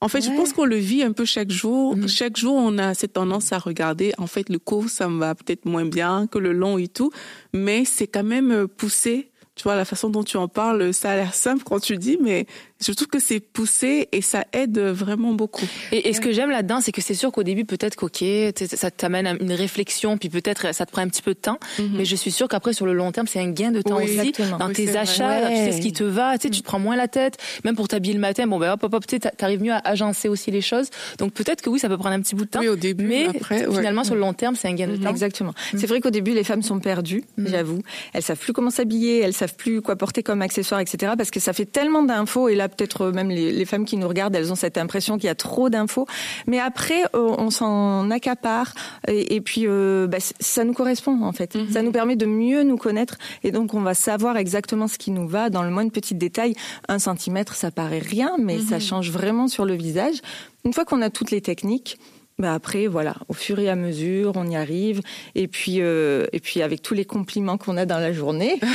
En 0.00 0.08
fait, 0.08 0.20
je 0.20 0.30
pense 0.30 0.52
qu'on 0.52 0.66
le 0.66 0.76
vit 0.76 1.02
un 1.02 1.12
peu 1.12 1.24
chaque 1.24 1.50
jour. 1.50 1.96
Mhm. 1.96 2.08
Chaque 2.08 2.36
jour, 2.36 2.54
on 2.54 2.76
a 2.78 2.94
cette 2.94 3.14
tendance 3.14 3.52
à 3.52 3.58
regarder. 3.58 4.12
En 4.18 4.26
fait, 4.26 4.48
le 4.50 4.58
court, 4.58 4.88
ça 4.88 5.08
me 5.08 5.18
va 5.18 5.34
peut-être 5.34 5.64
moins 5.64 5.86
bien 5.86 6.26
que 6.26 6.38
le 6.38 6.52
long 6.52 6.76
et 6.76 6.88
tout, 6.88 7.10
mais 7.52 7.84
c'est 7.84 8.06
quand 8.06 8.24
même 8.24 8.68
poussé. 8.68 9.30
Tu 9.54 9.62
vois, 9.62 9.74
la 9.74 9.86
façon 9.86 10.10
dont 10.10 10.22
tu 10.22 10.36
en 10.36 10.48
parles, 10.48 10.92
ça 10.92 11.12
a 11.12 11.16
l'air 11.16 11.32
simple 11.32 11.64
quand 11.64 11.80
tu 11.80 11.96
dis, 11.96 12.18
mais 12.20 12.46
je 12.84 12.92
trouve 12.92 13.08
que 13.08 13.18
c'est 13.18 13.40
poussé 13.40 14.08
et 14.12 14.20
ça 14.20 14.44
aide 14.52 14.78
vraiment 14.78 15.32
beaucoup. 15.32 15.66
Et, 15.92 16.08
et 16.08 16.12
ce 16.12 16.20
que 16.20 16.32
j'aime 16.32 16.50
là-dedans, 16.50 16.80
c'est 16.80 16.92
que 16.92 17.00
c'est 17.00 17.14
sûr 17.14 17.32
qu'au 17.32 17.42
début, 17.42 17.64
peut-être 17.64 17.96
sais, 18.16 18.52
ça 18.66 18.90
t'amène 18.90 19.26
à 19.26 19.32
une 19.32 19.52
réflexion, 19.52 20.16
puis 20.18 20.28
peut-être 20.28 20.74
ça 20.74 20.86
te 20.86 20.92
prend 20.92 21.02
un 21.02 21.08
petit 21.08 21.22
peu 21.22 21.32
de 21.34 21.38
temps. 21.38 21.58
Mais 21.94 22.04
je 22.04 22.16
suis 22.16 22.30
sûre 22.30 22.48
qu'après, 22.48 22.72
sur 22.72 22.86
le 22.86 22.92
long 22.92 23.12
terme, 23.12 23.26
c'est 23.26 23.40
un 23.40 23.50
gain 23.50 23.70
de 23.70 23.82
temps 23.82 23.96
Oui, 23.98 24.04
aussi 24.04 24.12
exactement. 24.28 24.58
dans 24.58 24.68
Oui, 24.68 24.72
tes 24.74 24.96
achats. 24.96 25.40
là, 25.40 25.48
Tu 25.48 25.52
Ouais. 25.56 25.64
sais 25.70 25.72
ce 25.72 25.80
qui 25.80 25.92
te 25.92 26.04
va, 26.04 26.36
tu 26.38 26.42
sais, 26.48 26.50
tu 26.50 26.60
te 26.60 26.64
prends 26.66 26.78
moins 26.78 26.96
la 26.96 27.08
tête. 27.08 27.36
Même 27.64 27.76
pour 27.76 27.88
t'habiller 27.88 28.14
le 28.14 28.20
matin, 28.20 28.46
bon 28.46 28.58
ben 28.58 28.72
hop 28.72 28.82
hop 28.84 28.94
hop, 28.94 29.06
tu 29.06 29.16
sais, 29.16 29.30
t'arrives 29.36 29.62
mieux 29.62 29.72
à 29.72 29.78
agencer 29.78 30.28
aussi 30.28 30.50
les 30.50 30.60
choses. 30.60 30.88
Donc 31.18 31.32
peut-être 31.32 31.62
que 31.62 31.70
oui, 31.70 31.78
ça 31.78 31.88
peut 31.88 31.96
prendre 31.98 32.14
un 32.14 32.20
petit 32.20 32.34
bout 32.34 32.44
de 32.44 32.50
temps. 32.50 32.60
Oui, 32.60 32.68
au 32.68 32.76
début, 32.76 33.04
mais 33.06 33.26
après, 33.26 33.66
ouais. 33.66 33.76
finalement, 33.76 34.04
sur 34.04 34.14
le 34.14 34.20
long 34.20 34.32
terme, 34.34 34.54
c'est 34.56 34.68
un 34.68 34.74
gain 34.74 34.88
de 34.88 34.96
temps. 34.96 35.10
Exactement. 35.10 35.52
C'est 35.76 35.86
vrai 35.86 36.00
qu'au 36.00 36.10
début, 36.10 36.32
les 36.32 36.44
femmes 36.44 36.62
sont 36.62 36.78
perdues, 36.80 37.24
j'avoue. 37.38 37.80
Elles 38.12 38.22
savent 38.22 38.38
plus 38.38 38.52
comment 38.52 38.70
s'habiller, 38.70 39.20
elles 39.20 39.32
savent 39.34 39.54
plus 39.56 39.80
quoi 39.82 39.96
porter 39.96 40.22
comme 40.22 40.42
accessoire, 40.42 40.80
etc. 40.80 41.12
Parce 41.16 41.30
que 41.30 41.40
ça 41.40 41.52
fait 41.52 41.64
tellement 41.66 42.02
d'infos. 42.02 42.48
Et 42.48 42.54
là, 42.54 42.65
peut-être 42.68 43.06
euh, 43.06 43.12
même 43.12 43.28
les, 43.28 43.52
les 43.52 43.64
femmes 43.64 43.84
qui 43.84 43.96
nous 43.96 44.08
regardent, 44.08 44.34
elles 44.36 44.52
ont 44.52 44.56
cette 44.56 44.78
impression 44.78 45.16
qu'il 45.16 45.26
y 45.26 45.30
a 45.30 45.34
trop 45.34 45.70
d'infos. 45.70 46.06
Mais 46.46 46.58
après, 46.58 47.02
euh, 47.14 47.34
on 47.38 47.50
s'en 47.50 48.10
accapare. 48.10 48.74
Et, 49.08 49.34
et 49.36 49.40
puis, 49.40 49.66
euh, 49.66 50.06
bah, 50.06 50.18
ça 50.40 50.64
nous 50.64 50.72
correspond, 50.72 51.22
en 51.22 51.32
fait. 51.32 51.56
Ça 51.70 51.82
nous 51.82 51.92
permet 51.92 52.16
de 52.16 52.26
mieux 52.26 52.62
nous 52.62 52.76
connaître. 52.76 53.18
Et 53.44 53.50
donc, 53.50 53.74
on 53.74 53.80
va 53.80 53.94
savoir 53.94 54.36
exactement 54.36 54.88
ce 54.88 54.98
qui 54.98 55.10
nous 55.10 55.28
va 55.28 55.50
dans 55.50 55.62
le 55.62 55.70
moindre 55.70 55.92
petit 55.92 56.14
détail. 56.14 56.54
Un 56.88 56.98
centimètre, 56.98 57.54
ça 57.54 57.70
paraît 57.70 57.98
rien, 57.98 58.36
mais 58.38 58.58
ça 58.60 58.78
change 58.80 59.10
vraiment 59.10 59.48
sur 59.48 59.64
le 59.64 59.74
visage. 59.74 60.16
Une 60.64 60.72
fois 60.72 60.84
qu'on 60.84 61.02
a 61.02 61.10
toutes 61.10 61.30
les 61.30 61.40
techniques, 61.40 61.98
bah 62.38 62.52
après, 62.52 62.86
voilà, 62.86 63.14
au 63.28 63.32
fur 63.34 63.58
et 63.58 63.68
à 63.70 63.76
mesure, 63.76 64.32
on 64.36 64.46
y 64.46 64.56
arrive. 64.56 65.00
Et 65.34 65.48
puis, 65.48 65.80
euh, 65.80 66.26
et 66.32 66.40
puis 66.40 66.60
avec 66.62 66.82
tous 66.82 66.92
les 66.94 67.06
compliments 67.06 67.56
qu'on 67.56 67.76
a 67.78 67.86
dans 67.86 67.98
la 67.98 68.12
journée. 68.12 68.60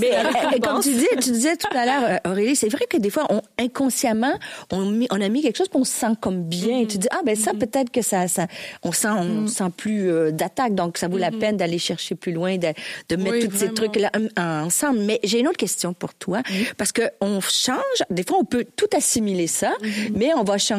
Mais 0.00 0.12
euh, 0.14 0.58
comme 0.62 0.80
tu 0.80 0.90
disais, 0.90 1.08
tu 1.20 1.30
disais 1.32 1.56
tout 1.56 1.68
à 1.76 1.84
l'heure, 1.84 2.04
euh, 2.24 2.30
Aurélie, 2.30 2.56
c'est 2.56 2.68
vrai 2.68 2.86
que 2.88 2.96
des 2.96 3.10
fois, 3.10 3.26
on, 3.30 3.40
inconsciemment, 3.58 4.32
on, 4.72 4.86
mis- 4.86 5.08
on 5.10 5.20
a 5.20 5.28
mis 5.28 5.42
quelque 5.42 5.56
chose, 5.56 5.68
puis 5.68 5.78
on 5.80 5.84
se 5.84 5.92
sent 5.92 6.12
comme 6.20 6.42
bien. 6.44 6.80
Et 6.80 6.86
tu 6.86 6.98
dis, 6.98 7.08
ah 7.10 7.20
ben 7.24 7.34
ça, 7.36 7.52
peut-être 7.52 7.90
que 7.90 8.02
ça, 8.02 8.28
ça, 8.28 8.46
on 8.82 8.92
sent, 8.92 9.08
on 9.08 9.46
sent 9.46 9.70
plus 9.76 10.10
euh, 10.10 10.30
d'attaque, 10.30 10.74
donc 10.74 10.98
ça 10.98 11.08
vaut 11.08 11.18
la 11.18 11.30
peine 11.30 11.56
d'aller 11.56 11.78
chercher 11.78 12.14
plus 12.14 12.32
loin, 12.32 12.56
de, 12.56 12.68
de 13.08 13.16
mettre 13.16 13.30
Oui, 13.32 13.48
tous 13.48 13.56
ces 13.56 13.74
trucs-là 13.74 14.10
en- 14.36 14.64
ensemble. 14.66 15.00
Mais 15.00 15.20
j'ai 15.24 15.40
une 15.40 15.48
autre 15.48 15.56
question 15.58 15.92
pour 15.92 16.14
toi, 16.14 16.42
parce 16.76 16.92
que 16.92 17.02
on 17.20 17.40
change. 17.40 17.78
Des 18.10 18.24
fois, 18.24 18.38
on 18.40 18.44
peut 18.44 18.64
tout 18.76 18.86
assimiler 18.96 19.46
ça, 19.46 19.72
mais 20.14 20.32
on 20.34 20.44
va 20.44 20.58
changer 20.58 20.77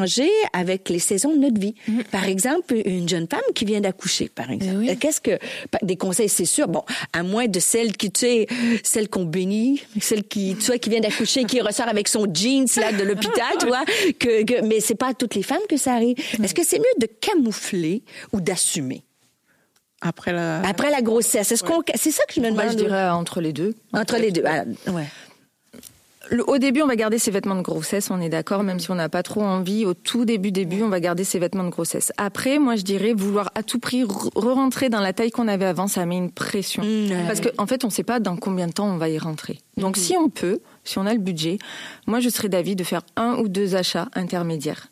avec 0.54 0.90
les 0.90 1.00
saisons 1.00 1.34
de 1.34 1.40
notre 1.40 1.60
vie. 1.60 1.76
Par 2.12 2.26
exemple, 2.28 2.76
une 2.86 3.08
jeune 3.10 3.28
femme 3.30 3.42
qui 3.56 3.66
vient 3.66 3.82
d'accoucher, 3.82 4.30
par 4.34 4.50
exemple. 4.52 4.78
oui. 4.80 4.90
Euh, 4.90 4.96
Qu'est-ce 5.00 5.22
que 5.22 5.38
des 5.82 5.96
conseils, 5.98 6.30
c'est 6.30 6.46
sûr. 6.46 6.68
Bon, 6.68 6.84
à 7.14 7.24
moins 7.24 7.48
de 7.48 7.60
celle 7.60 7.96
qui, 7.96 8.12
tu 8.12 8.20
sais, 8.22 8.48
celle 8.84 9.10
qu'on 9.10 9.26
bénit, 9.26 9.82
celle 10.02 10.24
qui, 10.24 10.56
tu 10.60 10.66
vois, 10.68 10.78
qui 10.78 10.90
vient 10.90 11.00
d'accoucher, 11.02 11.44
qui 11.46 11.62
ressort 11.62 11.88
avec 11.88 12.08
son 12.08 12.26
jeans 12.34 12.66
là 12.78 12.92
de 12.92 13.04
l'hôpital, 13.04 13.46
tu 13.60 13.68
vois. 13.68 13.84
Que, 14.20 14.44
que- 14.44 14.62
mais 14.66 14.80
c'est 14.80 14.96
pas 14.96 15.10
à 15.10 15.14
toutes 15.14 15.36
les 15.36 15.44
femmes 15.44 15.60
que 15.70 15.78
ça 15.78 15.94
arrive. 15.94 16.16
Est-ce 16.44 16.54
que 16.54 16.64
c'est 16.66 16.80
mieux 16.80 16.86
de 17.00 17.08
camoufler 17.08 18.04
ou 18.34 18.42
d'assumer? 18.42 19.04
Après 20.02 20.32
la. 20.32 20.62
après 20.62 20.90
la 20.92 21.02
grossesse 21.02 21.52
Est-ce 21.52 21.62
qu'on, 21.64 21.82
c'est 21.96 22.12
ça 22.12 22.24
que 22.26 22.34
je 22.34 22.40
me 22.40 22.52
Moi, 22.52 22.64
demande. 22.64 22.78
je 22.80 22.84
dirais 22.86 23.10
entre 23.10 23.42
les 23.42 23.52
deux. 23.52 23.76
entre 23.94 24.16
les 24.18 24.32
deux. 24.32 24.44
Ah, 24.46 24.64
ouais. 24.92 25.04
Au 26.48 26.58
début, 26.60 26.82
on 26.82 26.88
va 26.88 26.96
garder 26.96 27.18
ses 27.18 27.32
vêtements 27.32 27.56
de 27.56 27.62
grossesse, 27.62 28.12
on 28.12 28.22
est 28.22 28.30
d'accord, 28.30 28.62
même 28.64 28.80
si 28.80 28.92
on 28.92 28.96
n'a 28.96 29.10
pas 29.10 29.24
trop 29.24 29.42
envie. 29.42 29.86
Au 29.86 29.94
tout 29.94 30.26
début, 30.26 30.52
début, 30.52 30.84
on 30.84 30.90
va 30.90 31.00
garder 31.00 31.24
ses 31.24 31.40
vêtements 31.40 31.64
de 31.64 31.70
grossesse. 31.70 32.12
Après, 32.18 32.60
moi, 32.60 32.76
je 32.76 32.84
dirais 32.84 33.14
vouloir 33.14 33.52
à 33.56 33.64
tout 33.64 33.80
prix 33.80 34.04
re- 34.04 34.30
re-rentrer 34.36 34.90
dans 34.90 35.00
la 35.00 35.12
taille 35.14 35.32
qu'on 35.32 35.48
avait 35.48 35.66
avant, 35.66 35.88
ça 35.88 36.06
met 36.06 36.18
une 36.18 36.32
pression. 36.32 36.84
Parce 37.28 37.42
qu'en 37.42 37.64
en 37.64 37.68
fait, 37.68 37.84
on 37.84 37.88
ne 37.88 37.92
sait 37.92 38.04
pas 38.04 38.20
dans 38.20 38.36
combien 38.38 38.68
de 38.68 38.74
temps 38.74 38.88
on 38.88 38.98
va 38.98 39.10
y 39.10 39.18
rentrer. 39.18 39.60
Donc, 39.78 39.98
si 39.98 40.16
on 40.18 40.30
peut, 40.30 40.60
si 40.84 40.98
on 41.00 41.06
a 41.06 41.14
le 41.14 41.20
budget, 41.20 41.58
moi, 42.06 42.20
je 42.20 42.30
serais 42.30 42.50
d'avis 42.50 42.76
de 42.76 42.84
faire 42.84 43.02
un 43.16 43.36
ou 43.38 43.48
deux 43.48 43.76
achats 43.76 44.10
intermédiaires. 44.14 44.88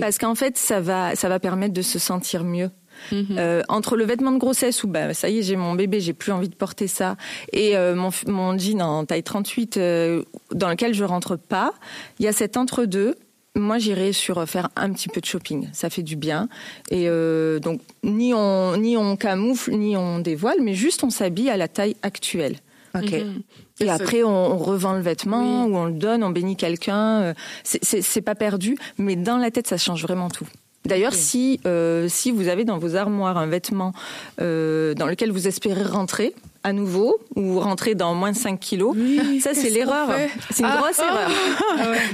Parce 0.00 0.16
qu'en 0.18 0.34
fait, 0.34 0.56
ça 0.56 0.80
va, 0.80 1.14
ça 1.16 1.28
va 1.28 1.38
permettre 1.38 1.74
de 1.74 1.82
se 1.82 1.98
sentir 1.98 2.44
mieux. 2.44 2.70
Euh, 3.12 3.62
entre 3.68 3.96
le 3.96 4.04
vêtement 4.04 4.32
de 4.32 4.38
grossesse 4.38 4.84
où 4.84 4.88
bah 4.88 5.14
ça 5.14 5.28
y 5.28 5.38
est 5.38 5.42
j'ai 5.42 5.56
mon 5.56 5.74
bébé 5.74 6.00
j'ai 6.00 6.12
plus 6.12 6.32
envie 6.32 6.48
de 6.48 6.54
porter 6.54 6.88
ça 6.88 7.16
et 7.52 7.76
euh, 7.76 7.94
mon, 7.94 8.58
jean 8.58 8.80
en 8.82 9.04
taille 9.04 9.22
38 9.22 9.76
euh, 9.76 10.22
dans 10.52 10.68
lequel 10.68 10.94
je 10.94 11.04
rentre 11.04 11.36
pas 11.36 11.72
il 12.18 12.24
y 12.24 12.28
a 12.28 12.32
cet 12.32 12.56
entre 12.56 12.84
deux 12.84 13.16
moi 13.54 13.78
j'irais 13.78 14.12
sur 14.12 14.46
faire 14.48 14.68
un 14.76 14.92
petit 14.92 15.08
peu 15.08 15.20
de 15.20 15.26
shopping 15.26 15.68
ça 15.72 15.90
fait 15.90 16.02
du 16.02 16.16
bien 16.16 16.48
et 16.90 17.08
euh, 17.08 17.58
donc 17.60 17.80
ni 18.02 18.34
on 18.34 18.76
ni 18.76 18.96
on 18.96 19.16
camoufle 19.16 19.72
ni 19.72 19.96
on 19.96 20.18
dévoile 20.18 20.58
mais 20.60 20.74
juste 20.74 21.02
on 21.04 21.10
s'habille 21.10 21.50
à 21.50 21.56
la 21.56 21.68
taille 21.68 21.96
actuelle 22.02 22.56
Ok. 22.94 23.12
et 23.12 23.86
ça. 23.86 23.94
après, 23.94 24.22
on, 24.22 24.54
on 24.54 24.56
revend 24.56 24.94
le 24.94 25.02
vêtement 25.02 25.66
ou 25.66 25.76
on 25.76 25.84
le 25.84 25.92
donne, 25.92 26.24
on 26.24 26.30
bénit 26.30 26.56
quelqu'un. 26.56 27.34
c'est 27.62 28.22
pas 28.22 28.34
perdu, 28.34 28.78
mais 28.96 29.14
dans 29.14 29.36
la 29.36 29.50
tête, 29.50 29.66
ça 29.66 29.76
change 29.76 30.02
vraiment 30.02 30.30
tout. 30.30 30.48
D'ailleurs, 30.88 31.12
si 31.12 31.60
euh, 31.66 32.08
si 32.08 32.30
vous 32.32 32.48
avez 32.48 32.64
dans 32.64 32.78
vos 32.78 32.96
armoires 32.96 33.36
un 33.36 33.46
vêtement 33.46 33.92
euh, 34.40 34.94
dans 34.94 35.06
lequel 35.06 35.30
vous 35.30 35.46
espérez 35.46 35.82
rentrer 35.82 36.34
à 36.68 36.72
nouveau 36.72 37.18
ou 37.36 37.58
rentrer 37.60 37.94
dans 37.94 38.14
moins 38.14 38.32
de 38.32 38.36
5 38.36 38.58
kilos, 38.60 38.96
ça 39.40 39.50
c'est 39.54 39.70
l'erreur. 39.70 40.10
C'est 40.50 40.62
une 40.62 40.70
grosse 40.70 40.98
erreur. 40.98 41.30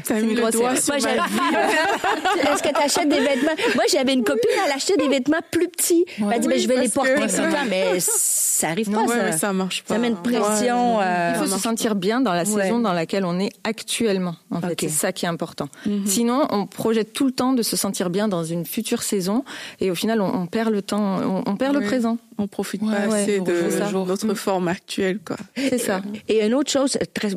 T'as 0.04 0.14
C'est 0.16 0.22
mis 0.22 0.32
une 0.32 0.40
grosse 0.40 0.54
erreur. 0.54 0.72
Moi. 0.88 0.96
Est-ce 2.52 2.62
que 2.62 2.68
tu 2.68 2.82
achètes 2.82 3.08
des 3.08 3.20
vêtements? 3.20 3.52
Moi, 3.74 3.84
j'avais 3.90 4.12
une 4.14 4.24
copine, 4.24 4.50
elle 4.66 4.72
achetait 4.72 4.96
des 4.96 5.08
vêtements 5.08 5.38
plus 5.50 5.68
petits. 5.68 6.04
Elle 6.18 6.32
a 6.32 6.38
dit, 6.38 6.46
Oui, 6.48 6.54
ben, 6.54 6.60
je 6.62 6.68
vais 6.68 6.76
les 6.80 6.88
que- 6.88 6.94
porter 6.94 7.14
temps. 7.14 7.64
Mais 7.68 7.98
ça 8.00 8.68
arrive 8.68 8.90
Non, 8.90 9.06
pas, 9.06 9.12
ouais, 9.14 9.32
ça. 9.32 9.38
ça 9.38 9.52
marche 9.52 9.82
pas. 9.82 9.94
Ça 9.94 10.00
met 10.00 10.08
une 10.08 10.16
pression. 10.16 10.98
Ouais. 10.98 11.04
euh, 11.04 11.32
Il 11.34 11.38
faut 11.40 11.52
se 11.54 11.60
sentir 11.60 11.94
bien 11.94 12.20
dans 12.20 12.32
la 12.32 12.44
Ouais. 12.44 12.62
saison 12.62 12.78
dans 12.78 12.92
laquelle 12.92 13.24
on 13.24 13.38
est 13.40 13.50
actuellement. 13.64 14.34
En 14.50 14.60
fait, 14.60 14.76
c'est 14.80 14.88
ça 14.88 15.12
qui 15.12 15.24
est 15.26 15.28
important. 15.28 15.68
Sinon, 16.06 16.46
on 16.50 16.66
projette 16.66 17.12
tout 17.12 17.24
le 17.26 17.32
temps 17.32 17.52
de 17.52 17.62
se 17.62 17.76
sentir 17.76 18.10
bien 18.10 18.28
dans 18.28 18.44
une 18.44 18.64
future 18.66 19.02
saison, 19.02 19.44
et 19.80 19.90
au 19.90 19.94
final, 19.94 20.20
on, 20.20 20.26
on 20.42 20.46
perd 20.46 20.70
le 20.70 20.82
temps, 20.82 21.18
on, 21.22 21.42
on 21.46 21.56
perd 21.56 21.74
le 21.74 21.80
Ouais. 21.80 21.86
présent. 21.86 22.18
On 22.38 22.48
profite 22.48 22.82
Ouais, 22.82 22.88
pas 22.90 23.06
ouais, 23.12 23.22
assez 23.22 23.40
de 23.40 23.52
notre 23.52 24.34
forme 24.44 24.68
actuelle, 24.68 25.18
quoi. 25.26 25.36
C'est 25.56 25.78
ça. 25.78 26.02
Et 26.28 26.44
une 26.46 26.54
autre 26.54 26.70
chose, 26.70 26.96
très, 27.14 27.30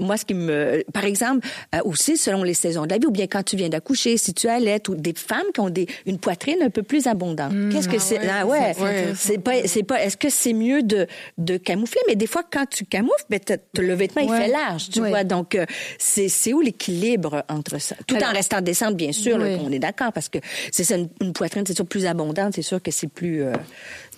moi, 0.00 0.16
ce 0.16 0.24
qui 0.24 0.34
me, 0.34 0.82
par 0.92 1.04
exemple, 1.04 1.46
euh, 1.76 1.78
aussi 1.84 2.16
selon 2.16 2.42
les 2.42 2.54
saisons 2.54 2.86
de 2.86 2.90
la 2.90 2.98
vie, 2.98 3.06
ou 3.06 3.12
bien 3.12 3.28
quand 3.28 3.44
tu 3.44 3.54
viens 3.54 3.68
d'accoucher, 3.68 4.16
si 4.16 4.34
tu 4.34 4.48
allaites, 4.48 4.88
ou 4.88 4.96
des 4.96 5.12
femmes 5.14 5.46
qui 5.54 5.60
ont 5.60 5.70
des, 5.70 5.86
une 6.06 6.18
poitrine 6.18 6.58
un 6.60 6.70
peu 6.70 6.82
plus 6.82 7.06
abondante. 7.06 7.52
Mmh. 7.52 7.68
Qu'est-ce 7.72 7.88
que 7.88 7.94
Ah 7.94 8.00
c'est? 8.00 8.18
ouais, 8.18 8.28
Ah 8.30 8.46
ouais, 8.46 9.12
c'est- 9.14 9.38
pas, 9.38 9.52
c'est 9.66 9.84
pas. 9.84 10.02
Est-ce 10.02 10.16
que 10.16 10.28
c'est 10.28 10.54
mieux 10.54 10.82
de 10.82 11.06
de 11.38 11.56
camoufler? 11.56 12.00
Mais 12.08 12.16
des 12.16 12.26
fois, 12.26 12.42
quand 12.50 12.66
tu 12.68 12.84
camoufles, 12.84 13.24
ben 13.30 13.38
t'as- 13.38 13.58
le 13.80 13.94
vêtement 13.94 14.22
il 14.22 14.28
fait 14.42 14.48
large, 14.48 14.90
tu 14.90 15.00
Ouais. 15.02 15.10
vois. 15.10 15.22
Donc 15.22 15.54
euh, 15.54 15.64
c'est 15.98 16.28
c'est 16.28 16.52
où 16.52 16.60
l'équilibre 16.60 17.44
entre 17.48 17.78
ça? 17.80 17.94
Tout 18.08 18.16
Alors- 18.16 18.30
en 18.30 18.32
restant 18.32 18.60
décente, 18.62 18.96
bien 18.96 19.12
sûr. 19.12 19.38
là, 19.38 19.56
on 19.64 19.70
est 19.70 19.78
d'accord 19.78 20.12
parce 20.12 20.28
que 20.28 20.38
c'est 20.72 20.82
ça, 20.84 20.96
une, 20.96 21.08
une 21.20 21.32
poitrine, 21.32 21.62
c'est 21.64 21.76
sûr 21.76 21.86
plus 21.86 22.06
abondante, 22.06 22.54
c'est 22.56 22.62
sûr 22.62 22.82
que 22.82 22.90
c'est 22.90 23.06
plus. 23.06 23.42
euh, 23.44 23.52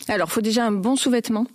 Alors, 0.08 0.32
faut 0.32 0.40
déjà 0.40 0.64
un 0.64 0.72
bon 0.72 0.96
sous-vêtement. 0.96 1.46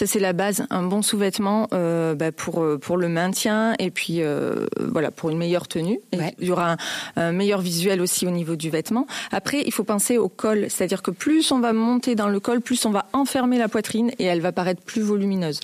Ça 0.00 0.06
c'est 0.06 0.18
la 0.18 0.32
base, 0.32 0.64
un 0.70 0.82
bon 0.82 1.02
sous-vêtement 1.02 1.68
euh, 1.74 2.14
bah, 2.14 2.32
pour 2.32 2.62
euh, 2.62 2.78
pour 2.78 2.96
le 2.96 3.10
maintien 3.10 3.74
et 3.78 3.90
puis 3.90 4.22
euh, 4.22 4.64
voilà 4.78 5.10
pour 5.10 5.28
une 5.28 5.36
meilleure 5.36 5.68
tenue. 5.68 6.00
Ouais. 6.16 6.34
Il 6.38 6.48
y 6.48 6.50
aura 6.50 6.72
un, 6.72 6.76
un 7.16 7.32
meilleur 7.32 7.60
visuel 7.60 8.00
aussi 8.00 8.26
au 8.26 8.30
niveau 8.30 8.56
du 8.56 8.70
vêtement. 8.70 9.06
Après, 9.30 9.60
il 9.60 9.70
faut 9.74 9.84
penser 9.84 10.16
au 10.16 10.30
col, 10.30 10.70
c'est-à-dire 10.70 11.02
que 11.02 11.10
plus 11.10 11.52
on 11.52 11.60
va 11.60 11.74
monter 11.74 12.14
dans 12.14 12.28
le 12.28 12.40
col, 12.40 12.62
plus 12.62 12.82
on 12.86 12.90
va 12.90 13.10
enfermer 13.12 13.58
la 13.58 13.68
poitrine 13.68 14.10
et 14.18 14.24
elle 14.24 14.40
va 14.40 14.52
paraître 14.52 14.80
plus 14.80 15.02
volumineuse. 15.02 15.60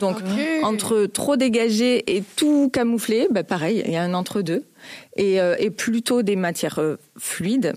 Donc 0.00 0.16
entre 0.64 1.06
trop 1.06 1.36
dégagé 1.36 2.16
et 2.16 2.24
tout 2.34 2.68
camouflé, 2.72 3.28
bah, 3.30 3.44
pareil, 3.44 3.84
il 3.86 3.92
y 3.92 3.96
a 3.96 4.02
un 4.02 4.14
entre 4.14 4.42
deux 4.42 4.64
et, 5.14 5.40
euh, 5.40 5.54
et 5.60 5.70
plutôt 5.70 6.22
des 6.22 6.34
matières 6.34 6.80
fluides, 7.16 7.74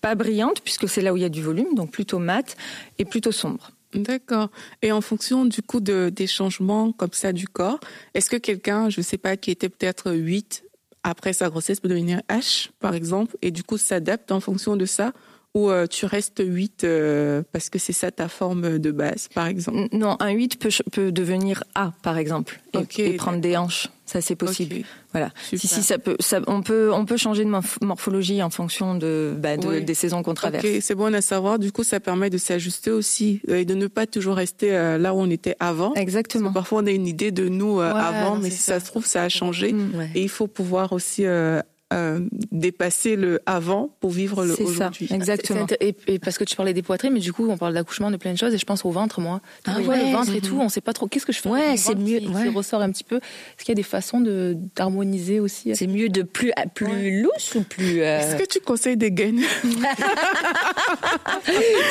pas 0.00 0.14
brillantes 0.14 0.62
puisque 0.62 0.88
c'est 0.88 1.02
là 1.02 1.12
où 1.12 1.18
il 1.18 1.22
y 1.22 1.26
a 1.26 1.28
du 1.28 1.42
volume, 1.42 1.74
donc 1.74 1.90
plutôt 1.90 2.18
mat 2.18 2.56
et 2.98 3.04
plutôt 3.04 3.30
sombre. 3.30 3.72
D'accord. 3.94 4.50
Et 4.82 4.92
en 4.92 5.00
fonction 5.00 5.44
du 5.44 5.62
coup 5.62 5.80
de, 5.80 6.10
des 6.14 6.26
changements 6.26 6.92
comme 6.92 7.12
ça 7.12 7.32
du 7.32 7.48
corps, 7.48 7.80
est-ce 8.14 8.30
que 8.30 8.36
quelqu'un, 8.36 8.88
je 8.88 9.00
sais 9.00 9.18
pas, 9.18 9.36
qui 9.36 9.50
était 9.50 9.68
peut-être 9.68 10.12
8 10.12 10.64
après 11.02 11.32
sa 11.32 11.48
grossesse 11.48 11.80
peut 11.80 11.88
devenir 11.88 12.20
H, 12.28 12.68
par 12.78 12.94
exemple, 12.94 13.36
et 13.42 13.50
du 13.50 13.62
coup 13.62 13.78
s'adapte 13.78 14.30
en 14.32 14.40
fonction 14.40 14.76
de 14.76 14.84
ça 14.84 15.12
ou 15.54 15.68
euh, 15.70 15.86
tu 15.86 16.06
restes 16.06 16.42
8 16.44 16.84
euh, 16.84 17.42
parce 17.52 17.70
que 17.70 17.78
c'est 17.78 17.92
ça 17.92 18.10
ta 18.10 18.28
forme 18.28 18.78
de 18.78 18.90
base, 18.92 19.28
par 19.34 19.46
exemple? 19.48 19.88
Non, 19.92 20.16
un 20.20 20.30
8 20.30 20.58
peut, 20.92 21.10
devenir 21.10 21.64
A, 21.74 21.92
par 22.02 22.18
exemple, 22.18 22.60
et, 22.98 23.14
prendre 23.14 23.40
des 23.40 23.56
hanches. 23.56 23.88
Ça, 24.06 24.20
c'est 24.20 24.34
possible. 24.36 24.76
Voilà. 25.12 25.30
Super. 25.44 25.60
Si, 25.60 25.68
si, 25.68 25.82
ça 25.84 25.98
peut, 25.98 26.16
ça, 26.18 26.40
on 26.48 26.62
peut, 26.62 26.92
on 26.92 27.04
peut 27.04 27.16
changer 27.16 27.44
de 27.44 27.50
morph- 27.50 27.84
morphologie 27.84 28.42
en 28.42 28.50
fonction 28.50 28.96
de, 28.96 29.32
bah, 29.38 29.56
de- 29.56 29.66
Oui. 29.68 29.84
des 29.84 29.94
saisons 29.94 30.22
qu'on 30.24 30.34
traverse. 30.34 30.66
C'est 30.80 30.96
bon 30.96 31.14
à 31.14 31.20
savoir. 31.20 31.60
Du 31.60 31.70
coup, 31.70 31.84
ça 31.84 32.00
permet 32.00 32.28
de 32.28 32.38
s'ajuster 32.38 32.90
aussi 32.90 33.40
euh, 33.48 33.58
et 33.60 33.64
de 33.64 33.74
ne 33.74 33.86
pas 33.86 34.06
toujours 34.08 34.34
rester 34.36 34.72
euh, 34.74 34.98
là 34.98 35.14
où 35.14 35.18
on 35.18 35.30
était 35.30 35.54
avant. 35.60 35.90
Parce 35.90 36.00
Exactement. 36.02 36.48
que 36.48 36.54
parfois, 36.54 36.82
on 36.82 36.86
a 36.86 36.90
une 36.90 37.06
idée 37.06 37.30
de 37.30 37.48
nous 37.48 37.80
euh, 37.80 37.92
Ouais, 37.92 38.00
avant, 38.00 38.34
non, 38.34 38.40
mais 38.42 38.50
si 38.50 38.56
ça. 38.58 38.74
ça. 38.78 38.80
se 38.80 38.90
trouve, 38.90 39.06
ça 39.06 39.22
a 39.22 39.28
changé. 39.28 39.72
Mm. 39.72 39.96
ouais. 39.96 40.10
Et 40.16 40.22
il 40.22 40.28
faut 40.28 40.48
pouvoir 40.48 40.92
aussi 40.92 41.24
euh, 41.24 41.60
euh, 41.92 42.20
dépasser 42.52 43.16
le 43.16 43.40
avant 43.46 43.90
pour 44.00 44.10
vivre 44.10 44.44
le 44.44 44.54
C'est 44.54 44.64
ça, 44.64 44.70
aujourd'hui. 44.70 45.08
exactement. 45.12 45.66
Et, 45.80 45.94
et 46.06 46.18
parce 46.18 46.38
que 46.38 46.44
tu 46.44 46.54
parlais 46.56 46.72
des 46.72 46.82
poitrines, 46.82 47.12
mais 47.12 47.20
du 47.20 47.32
coup, 47.32 47.48
on 47.50 47.56
parle 47.56 47.74
d'accouchement, 47.74 48.10
de 48.10 48.16
plein 48.16 48.32
de 48.32 48.38
choses, 48.38 48.54
et 48.54 48.58
je 48.58 48.64
pense 48.64 48.84
au 48.84 48.90
ventre, 48.90 49.20
moi. 49.20 49.40
Ah 49.66 49.78
ouais, 49.80 50.04
le 50.06 50.12
ventre 50.12 50.34
et 50.34 50.40
tout, 50.40 50.58
on 50.60 50.68
sait 50.68 50.80
pas 50.80 50.92
trop. 50.92 51.06
Qu'est-ce 51.08 51.26
que 51.26 51.32
je 51.32 51.40
fais 51.40 51.48
Ouais, 51.48 51.76
c'est 51.76 51.94
mieux, 51.96 52.18
Qui, 52.20 52.28
ouais. 52.28 52.42
qui 52.44 52.48
ressort 52.50 52.80
un 52.82 52.90
petit 52.90 53.04
peu. 53.04 53.16
Est-ce 53.16 53.64
qu'il 53.64 53.70
y 53.70 53.72
a 53.72 53.74
des 53.74 53.82
façons 53.82 54.20
de 54.20 54.56
d'harmoniser 54.76 55.40
aussi? 55.40 55.74
C'est 55.74 55.86
mieux 55.86 56.08
de 56.08 56.22
plus 56.22 56.52
plus 56.74 56.86
Ouais. 56.86 57.10
lousse 57.22 57.54
ou 57.56 57.62
plus. 57.62 58.02
euh, 58.02 58.20
Est-ce 58.20 58.36
que 58.36 58.46
tu 58.48 58.60
conseilles 58.60 58.96
des 58.96 59.10
gaines? 59.10 59.42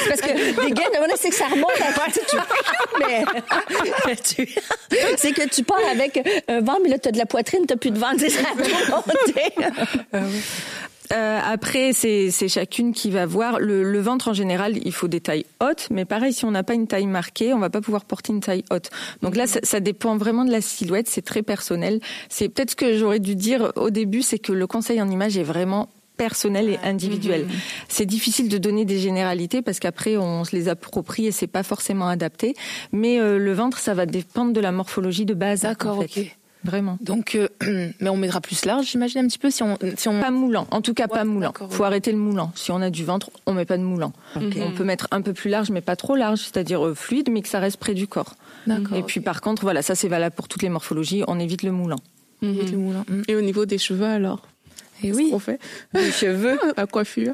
Parce 0.08 0.22
que 0.22 0.28
des 0.66 0.72
gaines, 0.72 0.86
on 1.02 1.16
c'est 1.18 1.30
que 1.30 1.36
ça 1.36 1.48
remonte 1.48 1.70
à 1.82 2.12
tu 2.12 2.38
mais 3.00 4.16
tu- 4.24 4.48
c'est 5.18 5.32
que 5.34 5.48
tu 5.50 5.64
pars 5.64 5.78
avec 5.92 6.20
un 6.48 6.62
ventre, 6.62 6.80
mais 6.84 6.90
là, 6.90 7.00
tu 7.00 7.10
as 7.10 7.12
de 7.12 7.18
la 7.18 7.26
poitrine, 7.26 7.66
tu 7.68 7.76
plus 7.78 7.92
de 7.92 8.00
ventre, 8.00 8.16
c'est 8.20 8.30
ça 8.30 8.42
a 8.42 8.62
tout 8.62 8.92
monté. 8.92 9.44
Euh, 11.12 11.40
après, 11.44 11.92
c'est 11.94 12.30
chacune 12.48 12.94
qui 12.94 13.10
va 13.10 13.26
voir. 13.26 13.60
Le, 13.60 13.82
le 13.84 14.00
ventre, 14.00 14.28
en 14.28 14.34
général, 14.34 14.78
il 14.84 14.94
faut 14.94 15.08
des 15.08 15.22
tailles 15.22 15.46
hautes, 15.60 15.88
mais 15.90 16.06
pareil, 16.06 16.34
si 16.34 16.46
on 16.46 16.52
n'a 16.52 16.64
pas 16.64 16.76
une 16.76 16.86
taille 16.86 17.08
marquée, 17.08 17.54
on 17.54 17.60
va 17.60 17.72
pas 17.72 17.82
pouvoir 17.82 18.06
porter 18.06 18.32
une 18.32 18.42
taille 18.42 18.64
haute. 18.70 18.92
Donc 19.24 19.36
là, 19.36 19.48
ça, 19.48 19.60
ça 19.64 19.80
dépend 19.80 20.18
vraiment 20.18 20.46
de 20.46 20.52
la 20.52 20.62
silhouette, 20.62 21.10
c'est 21.10 21.24
très 21.24 21.42
personnel. 21.42 22.00
C'est 22.30 22.50
peut-être 22.50 22.72
ce 22.72 22.76
que 22.76 22.96
j'aurais 22.96 23.20
dû 23.20 23.36
dire 23.36 23.72
au 23.76 23.90
début, 23.90 24.22
c'est 24.22 24.38
que 24.38 24.52
le 24.52 24.68
conseil 24.68 25.02
en 25.02 25.10
image 25.10 25.36
est 25.36 25.44
vraiment 25.44 25.90
personnel 26.20 26.70
et 26.70 26.78
individuel. 26.84 27.48
C'est 27.88 28.06
difficile 28.06 28.50
de 28.50 28.58
donner 28.58 28.84
des 28.84 29.00
généralités 29.00 29.62
parce 29.62 29.80
qu'après 29.80 30.18
on 30.18 30.44
se 30.44 30.54
les 30.54 30.68
approprie 30.68 31.28
et 31.28 31.32
c'est 31.32 31.48
pas 31.48 31.64
forcément 31.64 32.10
adapté. 32.10 32.56
Mais 32.92 33.20
euh, 33.20 33.40
le 33.40 33.54
ventre, 33.54 33.78
ça 33.80 33.94
va 33.94 34.06
dépendre 34.06 34.52
de 34.52 34.60
la 34.60 34.74
morphologie 34.74 35.26
de 35.26 35.34
base. 35.34 35.62
D'accord, 35.62 36.00
en 36.00 36.02
fait. 36.02 36.22
ok. 36.22 36.38
Vraiment. 36.64 36.98
Donc, 37.02 37.36
euh, 37.36 37.48
mais 38.02 38.10
on 38.10 38.18
mettra 38.18 38.42
plus 38.42 38.66
large, 38.66 38.86
j'imagine 38.88 39.22
un 39.22 39.28
petit 39.28 39.38
peu 39.40 39.50
si 39.50 39.64
on 39.64 39.78
si 39.98 40.10
on. 40.10 40.20
Pas 40.20 40.30
moulant, 40.32 40.68
en 40.72 40.82
tout 40.82 40.94
cas 40.94 41.04
Ouais, 41.04 41.18
pas 41.20 41.24
moulant. 41.24 41.48
d'accord, 41.48 41.72
Faut 41.72 41.84
arrêter 41.86 42.12
le 42.12 42.18
moulant. 42.18 42.52
Si 42.56 42.72
on 42.72 42.82
a 42.82 42.90
du 42.90 43.06
ventre, 43.06 43.32
on 43.46 43.54
met 43.54 43.66
pas 43.66 43.78
de 43.78 43.84
moulant. 43.84 44.12
On 44.36 44.72
peut 44.76 44.84
mettre 44.84 45.08
un 45.12 45.22
peu 45.22 45.34
plus 45.34 45.50
large, 45.50 45.70
mais 45.72 45.82
pas 45.82 45.96
trop 45.96 46.16
large, 46.16 46.40
c'est-à-dire 46.40 46.86
euh, 46.86 46.94
fluide, 46.96 47.30
mais 47.32 47.42
que 47.42 47.48
ça 47.48 47.60
reste 47.60 47.78
près 47.78 47.94
du 47.94 48.08
corps. 48.08 48.36
D'accord, 48.68 48.98
Et 48.98 49.04
puis 49.04 49.22
par 49.22 49.40
contre, 49.42 49.62
voilà, 49.62 49.82
ça 49.82 49.96
c'est 49.96 50.10
valable 50.10 50.36
pour 50.36 50.48
toutes 50.48 50.62
les 50.62 50.70
morphologies. 50.70 51.24
On 51.28 51.40
évite 51.40 51.64
le 51.64 51.72
moulant. 51.72 52.00
Le 52.42 52.78
moulin. 52.78 53.04
Mm. 53.10 53.22
Et 53.28 53.36
au 53.36 53.42
niveau 53.42 53.66
des 53.66 53.78
cheveux, 53.78 54.06
alors? 54.06 54.48
Et 55.02 55.08
Qu'est-ce 55.08 55.18
oui. 55.18 55.30
qu'on 55.32 55.40
fait? 55.40 55.60
Les 55.94 56.12
cheveux, 56.12 56.58
La 56.78 56.86
coiffure 56.88 57.34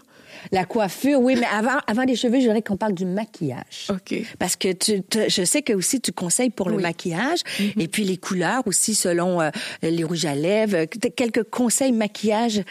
la 0.52 0.66
coiffure, 0.66 1.20
oui, 1.20 1.36
mais 1.40 1.46
avant, 1.52 1.78
avant 1.88 2.04
les 2.04 2.16
cheveux, 2.16 2.40
je 2.40 2.46
voudrais 2.46 2.62
qu'on 2.62 2.78
parle 2.78 2.94
du 2.94 3.06
maquillage. 3.06 3.88
Ok. 3.90 4.16
Parce 4.40 4.56
que 4.56 4.72
tu, 4.74 5.02
tu- 5.04 5.30
je 5.30 5.44
sais 5.44 5.62
que 5.62 5.74
aussi 5.74 6.02
tu 6.02 6.12
conseilles 6.12 6.50
pour 6.50 6.70
le 6.70 6.78
maquillage 6.78 7.40
et 7.78 7.88
puis 7.88 8.04
les 8.04 8.18
couleurs 8.18 8.62
aussi 8.66 8.96
selon 8.96 9.42
euh, 9.42 9.50
les 9.82 10.04
rouges 10.04 10.26
à 10.26 10.36
lèvres. 10.36 10.86
Quelques 11.16 11.44
conseils 11.50 11.92
maquillage? 11.92 12.62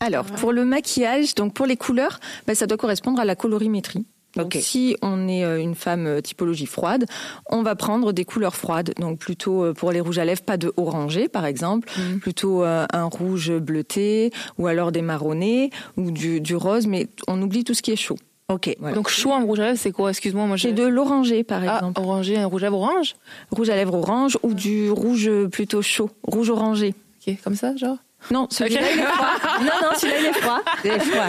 Alors, 0.00 0.26
pour 0.26 0.52
le 0.52 0.64
maquillage, 0.64 1.34
donc 1.34 1.54
pour 1.54 1.66
les 1.66 1.76
couleurs, 1.76 2.20
bah, 2.46 2.54
ça 2.54 2.66
doit 2.66 2.76
correspondre 2.76 3.20
à 3.20 3.24
la 3.24 3.36
colorimétrie. 3.36 4.04
Donc, 4.36 4.56
si 4.60 4.96
on 5.02 5.28
est 5.28 5.44
euh, 5.44 5.60
une 5.60 5.74
femme 5.74 6.06
euh, 6.06 6.20
typologie 6.20 6.66
froide, 6.66 7.06
on 7.50 7.62
va 7.62 7.74
prendre 7.76 8.12
des 8.12 8.24
couleurs 8.24 8.56
froides. 8.56 8.92
Donc, 8.98 9.18
plutôt 9.18 9.64
euh, 9.64 9.72
pour 9.72 9.92
les 9.92 10.00
rouges 10.00 10.18
à 10.18 10.24
lèvres, 10.24 10.42
pas 10.42 10.56
de 10.56 10.72
orangé, 10.76 11.28
par 11.28 11.46
exemple, 11.46 11.88
plutôt 12.20 12.64
euh, 12.64 12.86
un 12.92 13.04
rouge 13.04 13.52
bleuté, 13.52 14.32
ou 14.58 14.66
alors 14.66 14.90
des 14.92 15.02
marronnés, 15.02 15.70
ou 15.96 16.10
du, 16.10 16.40
du 16.40 16.56
rose, 16.56 16.86
mais 16.86 17.08
on 17.28 17.40
oublie 17.40 17.64
tout 17.64 17.74
ce 17.74 17.82
qui 17.82 17.92
est 17.92 17.96
chaud. 17.96 18.16
Ok. 18.48 18.76
Voilà. 18.78 18.94
Donc 18.94 19.08
chaud 19.08 19.30
en 19.32 19.44
rouge 19.44 19.60
à 19.60 19.66
lèvres, 19.68 19.78
c'est 19.78 19.92
quoi? 19.92 20.10
Excuse-moi, 20.10 20.46
moi 20.46 20.56
j'ai. 20.56 20.72
De 20.72 20.84
l'oranger, 20.84 21.44
par 21.44 21.62
Ah, 21.66 21.76
exemple. 21.76 22.00
orangé, 22.00 22.36
un 22.36 22.46
rouge 22.46 22.62
à 22.62 22.66
lèvres 22.66 22.78
orange? 22.78 23.16
Rouge 23.50 23.70
à 23.70 23.76
lèvres 23.76 23.94
orange, 23.94 24.36
ou 24.42 24.52
du 24.52 24.90
rouge 24.90 25.30
plutôt 25.50 25.80
chaud, 25.80 26.10
rouge 26.22 26.50
orangé. 26.50 26.94
Ok, 27.26 27.36
comme 27.42 27.54
ça, 27.54 27.74
genre? 27.76 27.96
Non, 28.30 28.46
celui-là, 28.50 28.80
il 28.92 28.98
est 29.00 29.02
froid. 29.02 29.26
Non, 29.60 29.66
non, 29.82 29.88
celui-là, 29.98 30.18
il 30.20 30.26
est 30.26 30.32
froid. 30.32 30.60
Des 30.82 30.98
fois. 31.00 31.26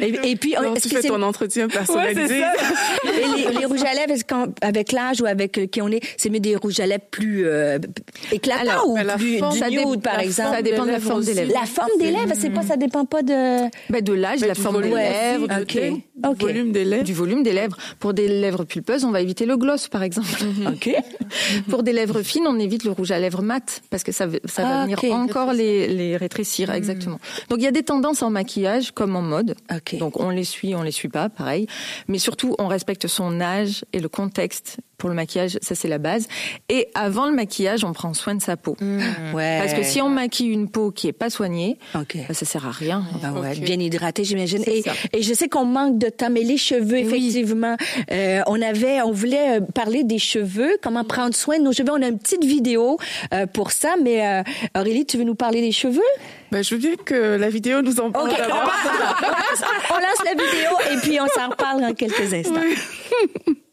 Et, 0.00 0.30
et 0.30 0.36
puis, 0.36 0.52
est-ce 0.54 0.82
tu 0.82 0.88
que 0.88 0.96
fais 0.96 1.02
c'est- 1.02 1.08
ton 1.08 1.22
entretien 1.22 1.68
personnalisé. 1.68 2.38
et 3.04 3.36
les, 3.52 3.58
les 3.60 3.64
rouges 3.66 3.82
à 3.82 3.94
lèvres, 3.94 4.12
est-ce 4.12 4.24
qu'en- 4.24 4.46
avec 4.62 4.92
l'âge 4.92 5.20
ou 5.20 5.26
avec 5.26 5.58
euh, 5.58 5.66
qui 5.66 5.82
on 5.82 5.88
est, 5.88 6.00
c'est 6.16 6.30
mieux 6.30 6.40
des 6.40 6.56
rouges 6.56 6.80
à 6.80 6.86
lèvres 6.86 7.04
plus 7.10 7.46
euh, 7.46 7.78
éclatants 8.32 8.60
Alors, 8.62 8.88
ou 8.90 8.96
la 8.96 9.16
plus 9.16 9.36
du 9.40 9.58
ça 9.58 9.68
nude, 9.70 9.78
dépend- 9.78 9.98
par 9.98 10.20
exemple? 10.20 10.50
Ça 10.56 10.62
dépend 10.62 10.84
de 10.86 10.90
la 10.90 11.00
forme 11.00 11.24
des 11.24 11.34
lèvres. 11.34 11.52
La 11.54 11.66
forme 11.66 11.90
des 11.98 12.10
lèvres, 12.10 12.32
c'est 12.38 12.50
pas, 12.50 12.62
ça 12.62 12.76
dépend 12.76 13.04
pas 13.04 13.22
de. 13.22 13.68
Bah, 13.90 14.00
de 14.00 14.12
l'âge, 14.12 14.40
Mais 14.40 14.48
la 14.48 14.54
forme 14.54 14.82
des 14.82 14.88
volume 14.88 14.96
lèvres, 14.98 15.46
ok. 15.60 16.38
du 16.38 16.44
volume 16.46 16.72
des 16.72 16.84
lèvres. 16.84 17.04
du 17.04 17.12
volume 17.14 17.42
des 17.42 17.52
lèvres. 17.52 17.76
Pour 18.00 18.14
des 18.14 18.28
lèvres 18.28 18.64
pulpeuses, 18.64 19.04
on 19.04 19.10
va 19.10 19.20
éviter 19.20 19.46
le 19.46 19.56
gloss, 19.56 19.88
par 19.88 20.02
exemple. 20.02 20.28
Ok. 20.66 20.90
Pour 21.70 21.82
des 21.82 21.92
lèvres 21.92 22.22
fines, 22.22 22.46
on 22.46 22.58
évite 22.58 22.84
le 22.84 22.90
rouge 22.92 23.10
à 23.10 23.18
lèvres 23.18 23.42
mat, 23.42 23.82
parce 23.90 24.02
que 24.02 24.12
ça, 24.12 24.26
va- 24.26 24.38
ça 24.44 24.62
va 24.62 24.68
Ah, 24.80 24.82
venir 24.84 24.98
encore 25.12 25.52
les, 25.52 25.88
les 25.88 26.16
rétrécir, 26.16 26.37
exactement. 26.76 27.18
Donc 27.48 27.58
il 27.58 27.64
y 27.64 27.66
a 27.66 27.72
des 27.72 27.82
tendances 27.82 28.22
en 28.22 28.30
maquillage 28.30 28.92
comme 28.92 29.16
en 29.16 29.22
mode. 29.22 29.54
Donc 29.98 30.20
on 30.20 30.30
les 30.30 30.44
suit, 30.44 30.74
on 30.74 30.82
les 30.82 30.90
suit 30.92 31.08
pas, 31.08 31.28
pareil. 31.28 31.66
Mais 32.08 32.18
surtout, 32.18 32.54
on 32.58 32.66
respecte 32.68 33.06
son 33.06 33.40
âge 33.40 33.84
et 33.92 34.00
le 34.00 34.08
contexte 34.08 34.78
pour 34.98 35.08
le 35.08 35.14
maquillage, 35.14 35.58
ça 35.62 35.76
c'est 35.76 35.86
la 35.86 35.98
base. 35.98 36.26
Et 36.68 36.88
avant 36.94 37.26
le 37.26 37.32
maquillage, 37.32 37.84
on 37.84 37.92
prend 37.92 38.12
soin 38.14 38.34
de 38.34 38.42
sa 38.42 38.56
peau. 38.56 38.76
Ouais. 39.32 39.58
Parce 39.60 39.72
que 39.74 39.84
si 39.84 40.00
on 40.02 40.08
maquille 40.08 40.48
une 40.48 40.68
peau 40.68 40.90
qui 40.90 41.06
est 41.06 41.12
pas 41.12 41.30
soignée, 41.30 41.78
Ok. 41.94 42.16
bah, 42.26 42.34
ça 42.34 42.44
sert 42.44 42.66
à 42.66 42.72
rien. 42.72 43.04
Ouais, 43.22 43.52
Ok. 43.56 43.60
bien 43.60 43.78
hydraté, 43.78 44.24
j'imagine. 44.24 44.64
Et, 45.12 45.22
je 45.22 45.34
sais 45.34 45.48
qu'on 45.48 45.64
manque 45.64 45.98
de 45.98 46.08
temps, 46.08 46.30
mais 46.30 46.42
les 46.42 46.56
cheveux, 46.56 46.98
effectivement, 46.98 47.76
euh, 48.10 48.40
on 48.48 48.60
avait, 48.60 49.00
on 49.02 49.12
voulait 49.12 49.58
euh, 49.58 49.60
parler 49.60 50.02
des 50.02 50.18
cheveux, 50.18 50.76
comment 50.82 51.04
prendre 51.04 51.34
soin 51.34 51.58
de 51.60 51.62
nos 51.64 51.72
cheveux. 51.72 51.92
On 51.92 52.02
a 52.02 52.08
une 52.08 52.18
petite 52.18 52.44
vidéo 52.44 52.98
euh, 53.32 53.46
pour 53.46 53.70
ça, 53.70 53.94
mais 54.02 54.26
euh, 54.26 54.42
Aurélie, 54.76 55.06
tu 55.06 55.16
veux 55.16 55.24
nous 55.24 55.36
parler 55.36 55.60
des 55.60 55.70
cheveux? 55.72 56.00
Ben, 56.50 56.64
je 56.64 56.74
veux 56.74 56.80
bien 56.80 56.96
que 56.96 57.36
la 57.36 57.48
vidéo 57.48 57.82
nous 57.82 58.00
en 58.00 58.10
parle 58.10 58.30
on 58.30 58.32
lance, 58.32 59.64
on 59.90 59.94
lance 59.94 60.24
la 60.24 60.32
vidéo 60.32 60.70
et 60.92 60.96
puis 61.02 61.20
on 61.20 61.26
s'en 61.26 61.50
reparle 61.50 61.80
dans 61.80 61.94
quelques 61.94 62.32
instants. 62.32 62.60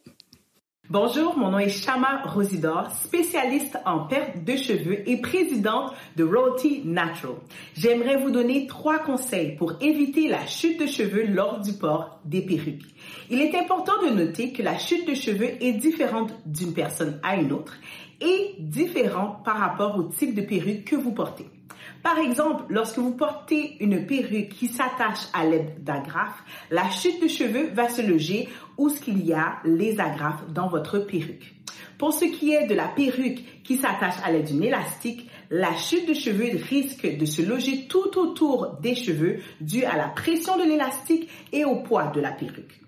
Bonjour, 0.92 1.36
mon 1.36 1.50
nom 1.50 1.58
est 1.58 1.70
Shama 1.70 2.22
Rosidor, 2.26 2.92
spécialiste 2.92 3.76
en 3.88 4.02
perte 4.02 4.44
de 4.44 4.56
cheveux 4.56 5.10
et 5.10 5.18
présidente 5.18 5.92
de 6.16 6.24
Royalty 6.24 6.84
Natural. 6.86 7.38
J'aimerais 7.76 8.18
vous 8.18 8.30
donner 8.30 8.68
trois 8.68 9.00
conseils 9.00 9.56
pour 9.56 9.74
éviter 9.82 10.28
la 10.28 10.46
chute 10.46 10.80
de 10.80 10.86
cheveux 10.86 11.26
lors 11.26 11.60
du 11.60 11.74
port 11.74 12.20
des 12.24 12.44
perruques. 12.44 12.86
Il 13.32 13.42
est 13.42 13.56
important 13.56 13.94
de 14.06 14.12
noter 14.12 14.54
que 14.54 14.62
la 14.62 14.78
chute 14.78 15.08
de 15.08 15.16
cheveux 15.16 15.52
est 15.60 15.74
différente 15.74 16.32
d'une 16.46 16.76
personne 16.76 17.20
à 17.24 17.36
une 17.36 17.52
autre 17.52 17.74
et 18.22 18.56
différent 18.60 19.42
par 19.44 19.58
rapport 19.58 19.98
au 19.98 20.04
type 20.04 20.36
de 20.36 20.42
perruque 20.42 20.86
que 20.86 20.96
vous 20.96 21.12
portez. 21.12 21.46
Par 22.04 22.20
exemple, 22.20 22.66
lorsque 22.70 23.00
vous 23.00 23.16
portez 23.16 23.78
une 23.80 24.06
perruque 24.06 24.50
qui 24.50 24.68
s'attache 24.68 25.28
à 25.34 25.46
l'aide 25.46 25.84
d'agrafes, 25.84 26.44
la 26.70 26.90
chute 26.90 27.22
de 27.22 27.28
cheveux 27.28 27.72
va 27.74 27.90
se 27.90 28.02
loger 28.02 28.48
où 28.78 28.90
ce 28.90 29.10
y 29.10 29.34
a 29.34 29.58
les 29.66 30.00
agrafes 30.00 30.48
dans 30.54 30.68
votre 30.68 31.00
perruque. 31.00 31.56
Pour 31.98 32.14
ce 32.14 32.26
qui 32.26 32.54
est 32.54 32.68
de 32.68 32.76
la 32.76 32.88
perruque 32.90 33.64
qui 33.64 33.78
s'attache 33.78 34.16
à 34.24 34.32
l'aide 34.32 34.46
d'une 34.46 34.64
élastique, 34.64 35.30
la 35.50 35.76
chute 35.76 36.08
de 36.08 36.14
cheveux 36.14 36.52
risque 36.70 37.18
de 37.18 37.26
se 37.26 37.42
loger 37.42 37.88
tout 37.88 38.18
autour 38.20 38.78
des 38.82 38.96
cheveux 38.96 39.40
dû 39.62 39.84
à 39.84 39.96
la 39.96 40.10
pression 40.10 40.58
de 40.58 40.64
l'élastique 40.64 41.30
et 41.54 41.66
au 41.66 41.78
poids 41.78 42.08
de 42.08 42.20
la 42.22 42.32
perruque. 42.32 42.85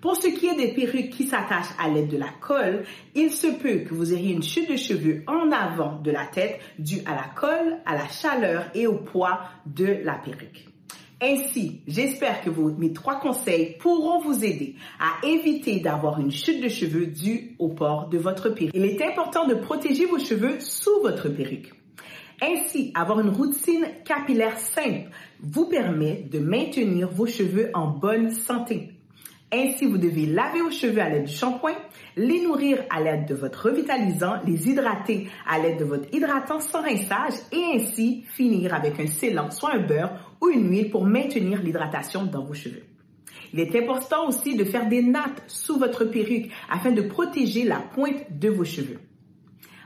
Pour 0.00 0.16
ce 0.16 0.28
qui 0.28 0.46
est 0.46 0.56
des 0.56 0.72
perruques 0.72 1.10
qui 1.10 1.24
s'attachent 1.24 1.74
à 1.78 1.88
l'aide 1.88 2.08
de 2.08 2.16
la 2.16 2.30
colle, 2.40 2.84
il 3.14 3.30
se 3.30 3.48
peut 3.48 3.84
que 3.86 3.92
vous 3.92 4.14
ayez 4.14 4.32
une 4.32 4.42
chute 4.42 4.70
de 4.70 4.76
cheveux 4.76 5.22
en 5.26 5.52
avant 5.52 6.00
de 6.00 6.10
la 6.10 6.24
tête 6.24 6.58
due 6.78 7.02
à 7.04 7.14
la 7.14 7.26
colle, 7.34 7.78
à 7.84 7.94
la 7.94 8.08
chaleur 8.08 8.64
et 8.74 8.86
au 8.86 8.94
poids 8.94 9.40
de 9.66 9.98
la 10.02 10.14
perruque. 10.14 10.68
Ainsi, 11.22 11.82
j'espère 11.86 12.40
que 12.40 12.48
vos, 12.48 12.70
mes 12.70 12.94
trois 12.94 13.20
conseils 13.20 13.76
pourront 13.78 14.22
vous 14.22 14.42
aider 14.42 14.76
à 14.98 15.26
éviter 15.26 15.80
d'avoir 15.80 16.18
une 16.18 16.30
chute 16.30 16.62
de 16.62 16.70
cheveux 16.70 17.06
due 17.06 17.54
au 17.58 17.68
port 17.68 18.08
de 18.08 18.16
votre 18.16 18.48
perruque. 18.48 18.72
Il 18.74 18.86
est 18.86 19.02
important 19.02 19.46
de 19.46 19.54
protéger 19.54 20.06
vos 20.06 20.18
cheveux 20.18 20.60
sous 20.60 21.02
votre 21.02 21.28
perruque. 21.28 21.74
Ainsi, 22.40 22.90
avoir 22.94 23.20
une 23.20 23.28
routine 23.28 23.86
capillaire 24.06 24.58
simple 24.58 25.10
vous 25.40 25.66
permet 25.66 26.26
de 26.30 26.38
maintenir 26.38 27.10
vos 27.10 27.26
cheveux 27.26 27.68
en 27.74 27.88
bonne 27.88 28.30
santé. 28.30 28.94
Ainsi, 29.52 29.86
vous 29.86 29.98
devez 29.98 30.26
laver 30.26 30.60
vos 30.60 30.70
cheveux 30.70 31.00
à 31.00 31.08
l'aide 31.08 31.24
du 31.24 31.32
shampoing, 31.32 31.74
les 32.16 32.40
nourrir 32.40 32.84
à 32.88 33.00
l'aide 33.00 33.26
de 33.26 33.34
votre 33.34 33.66
revitalisant, 33.66 34.34
les 34.46 34.68
hydrater 34.68 35.28
à 35.48 35.58
l'aide 35.58 35.78
de 35.78 35.84
votre 35.84 36.14
hydratant 36.14 36.60
sans 36.60 36.82
rinçage 36.82 37.34
et 37.50 37.62
ainsi 37.74 38.22
finir 38.28 38.74
avec 38.74 39.00
un 39.00 39.08
scellant, 39.08 39.50
soit 39.50 39.74
un 39.74 39.80
beurre 39.80 40.36
ou 40.40 40.50
une 40.50 40.70
huile 40.70 40.90
pour 40.90 41.04
maintenir 41.04 41.62
l'hydratation 41.62 42.24
dans 42.26 42.44
vos 42.44 42.54
cheveux. 42.54 42.84
Il 43.52 43.58
est 43.58 43.74
important 43.74 44.28
aussi 44.28 44.56
de 44.56 44.64
faire 44.64 44.88
des 44.88 45.02
nattes 45.02 45.42
sous 45.48 45.78
votre 45.78 46.04
perruque 46.04 46.50
afin 46.70 46.92
de 46.92 47.02
protéger 47.02 47.64
la 47.64 47.80
pointe 47.80 48.38
de 48.38 48.48
vos 48.48 48.64
cheveux. 48.64 49.00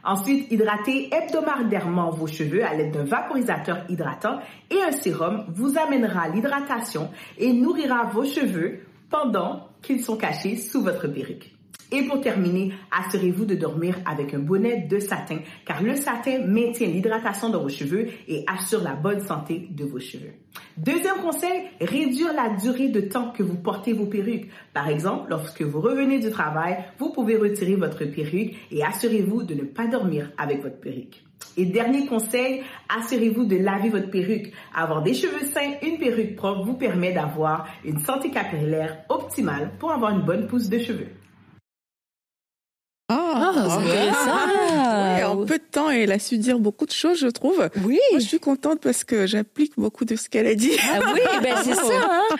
Ensuite, 0.05 0.53
hydratez 0.53 1.09
hebdomadairement 1.11 2.11
vos 2.11 2.27
cheveux 2.27 2.62
à 2.62 2.75
l'aide 2.75 2.93
d'un 2.93 3.05
vaporisateur 3.05 3.87
hydratant 3.89 4.41
et 4.71 4.83
un 4.83 4.93
sérum 4.93 5.47
vous 5.49 5.79
amènera 5.79 6.29
l'hydratation 6.29 7.09
et 7.39 7.55
nourrira 7.55 8.05
vos 8.12 8.25
cheveux 8.25 8.81
pendant 9.15 9.69
qu'ils 9.81 10.03
sont 10.03 10.17
cachés 10.17 10.57
sous 10.57 10.83
votre 10.83 11.07
perruque. 11.07 11.53
Et 11.93 12.03
pour 12.03 12.21
terminer, 12.21 12.73
assurez-vous 12.91 13.45
de 13.45 13.55
dormir 13.55 13.97
avec 14.05 14.35
un 14.35 14.41
bonnet 14.41 14.89
de 14.91 14.99
satin 14.99 15.39
car 15.65 15.85
le 15.85 15.95
satin 15.95 16.45
maintient 16.45 16.89
l'hydratation 16.89 17.49
dans 17.49 17.62
vos 17.62 17.69
cheveux 17.69 18.09
et 18.27 18.45
assure 18.49 18.83
la 18.83 18.95
bonne 18.95 19.21
santé 19.21 19.69
de 19.71 19.85
vos 19.85 20.01
cheveux. 20.01 20.33
Deuxième 20.77 21.19
conseil, 21.23 21.62
réduire 21.81 22.33
la 22.35 22.57
durée 22.57 22.89
de 22.89 23.03
temps 23.03 23.31
que 23.31 23.45
vous 23.45 23.57
portez 23.57 23.93
vos 23.93 24.07
perruques. 24.07 24.51
Par 24.73 24.89
exemple, 24.89 25.31
lorsque 25.31 25.62
vous 25.62 25.81
revenez 25.81 26.19
du 26.19 26.31
travail, 26.31 26.79
vous 26.99 27.12
pouvez 27.12 27.37
retirer 27.37 27.77
votre 27.77 28.05
perruque 28.07 28.57
et 28.73 28.83
assurez-vous 28.83 29.45
de 29.45 29.55
ne 29.55 29.62
pas 29.62 29.87
dormir 29.87 30.33
avec 30.39 30.61
votre 30.61 30.81
perruque. 30.81 31.24
Et 31.57 31.66
dernier 31.66 32.07
conseil, 32.07 32.62
assurez-vous 32.89 33.45
de 33.45 33.57
laver 33.57 33.89
votre 33.89 34.11
perruque. 34.11 34.53
Avoir 34.74 35.03
des 35.03 35.14
cheveux 35.14 35.47
sains, 35.47 35.74
une 35.82 35.99
perruque 35.99 36.37
propre 36.37 36.64
vous 36.64 36.74
permet 36.74 37.12
d'avoir 37.12 37.68
une 37.85 38.01
santé 38.01 38.30
capillaire 38.30 39.05
optimale 39.09 39.70
pour 39.78 39.93
avoir 39.93 40.11
une 40.11 40.24
bonne 40.24 40.47
pousse 40.47 40.68
de 40.68 40.78
cheveux. 40.78 41.09
Ah, 43.37 43.53
Ah, 43.57 45.16
oui, 45.16 45.24
en 45.24 45.45
peu 45.45 45.59
de 45.59 45.64
temps, 45.70 45.91
elle 45.91 46.12
a 46.12 46.18
su 46.18 46.39
dire 46.39 46.59
beaucoup 46.59 46.87
de 46.87 46.93
choses, 46.93 47.18
je 47.18 47.26
trouve. 47.28 47.68
Oui. 47.85 47.99
Moi, 48.12 48.20
je 48.20 48.26
suis 48.26 48.39
contente 48.39 48.80
parce 48.80 49.05
que 49.05 49.26
j'applique 49.26 49.72
beaucoup 49.76 50.05
de 50.05 50.16
ce 50.16 50.28
qu'elle 50.28 50.47
a 50.47 50.55
dit. 50.55 50.72
Ah 50.93 51.01
oui, 51.12 51.20
ben 51.43 51.57
c'est 51.64 51.74
ça. 51.74 51.82
Hein? 52.11 52.37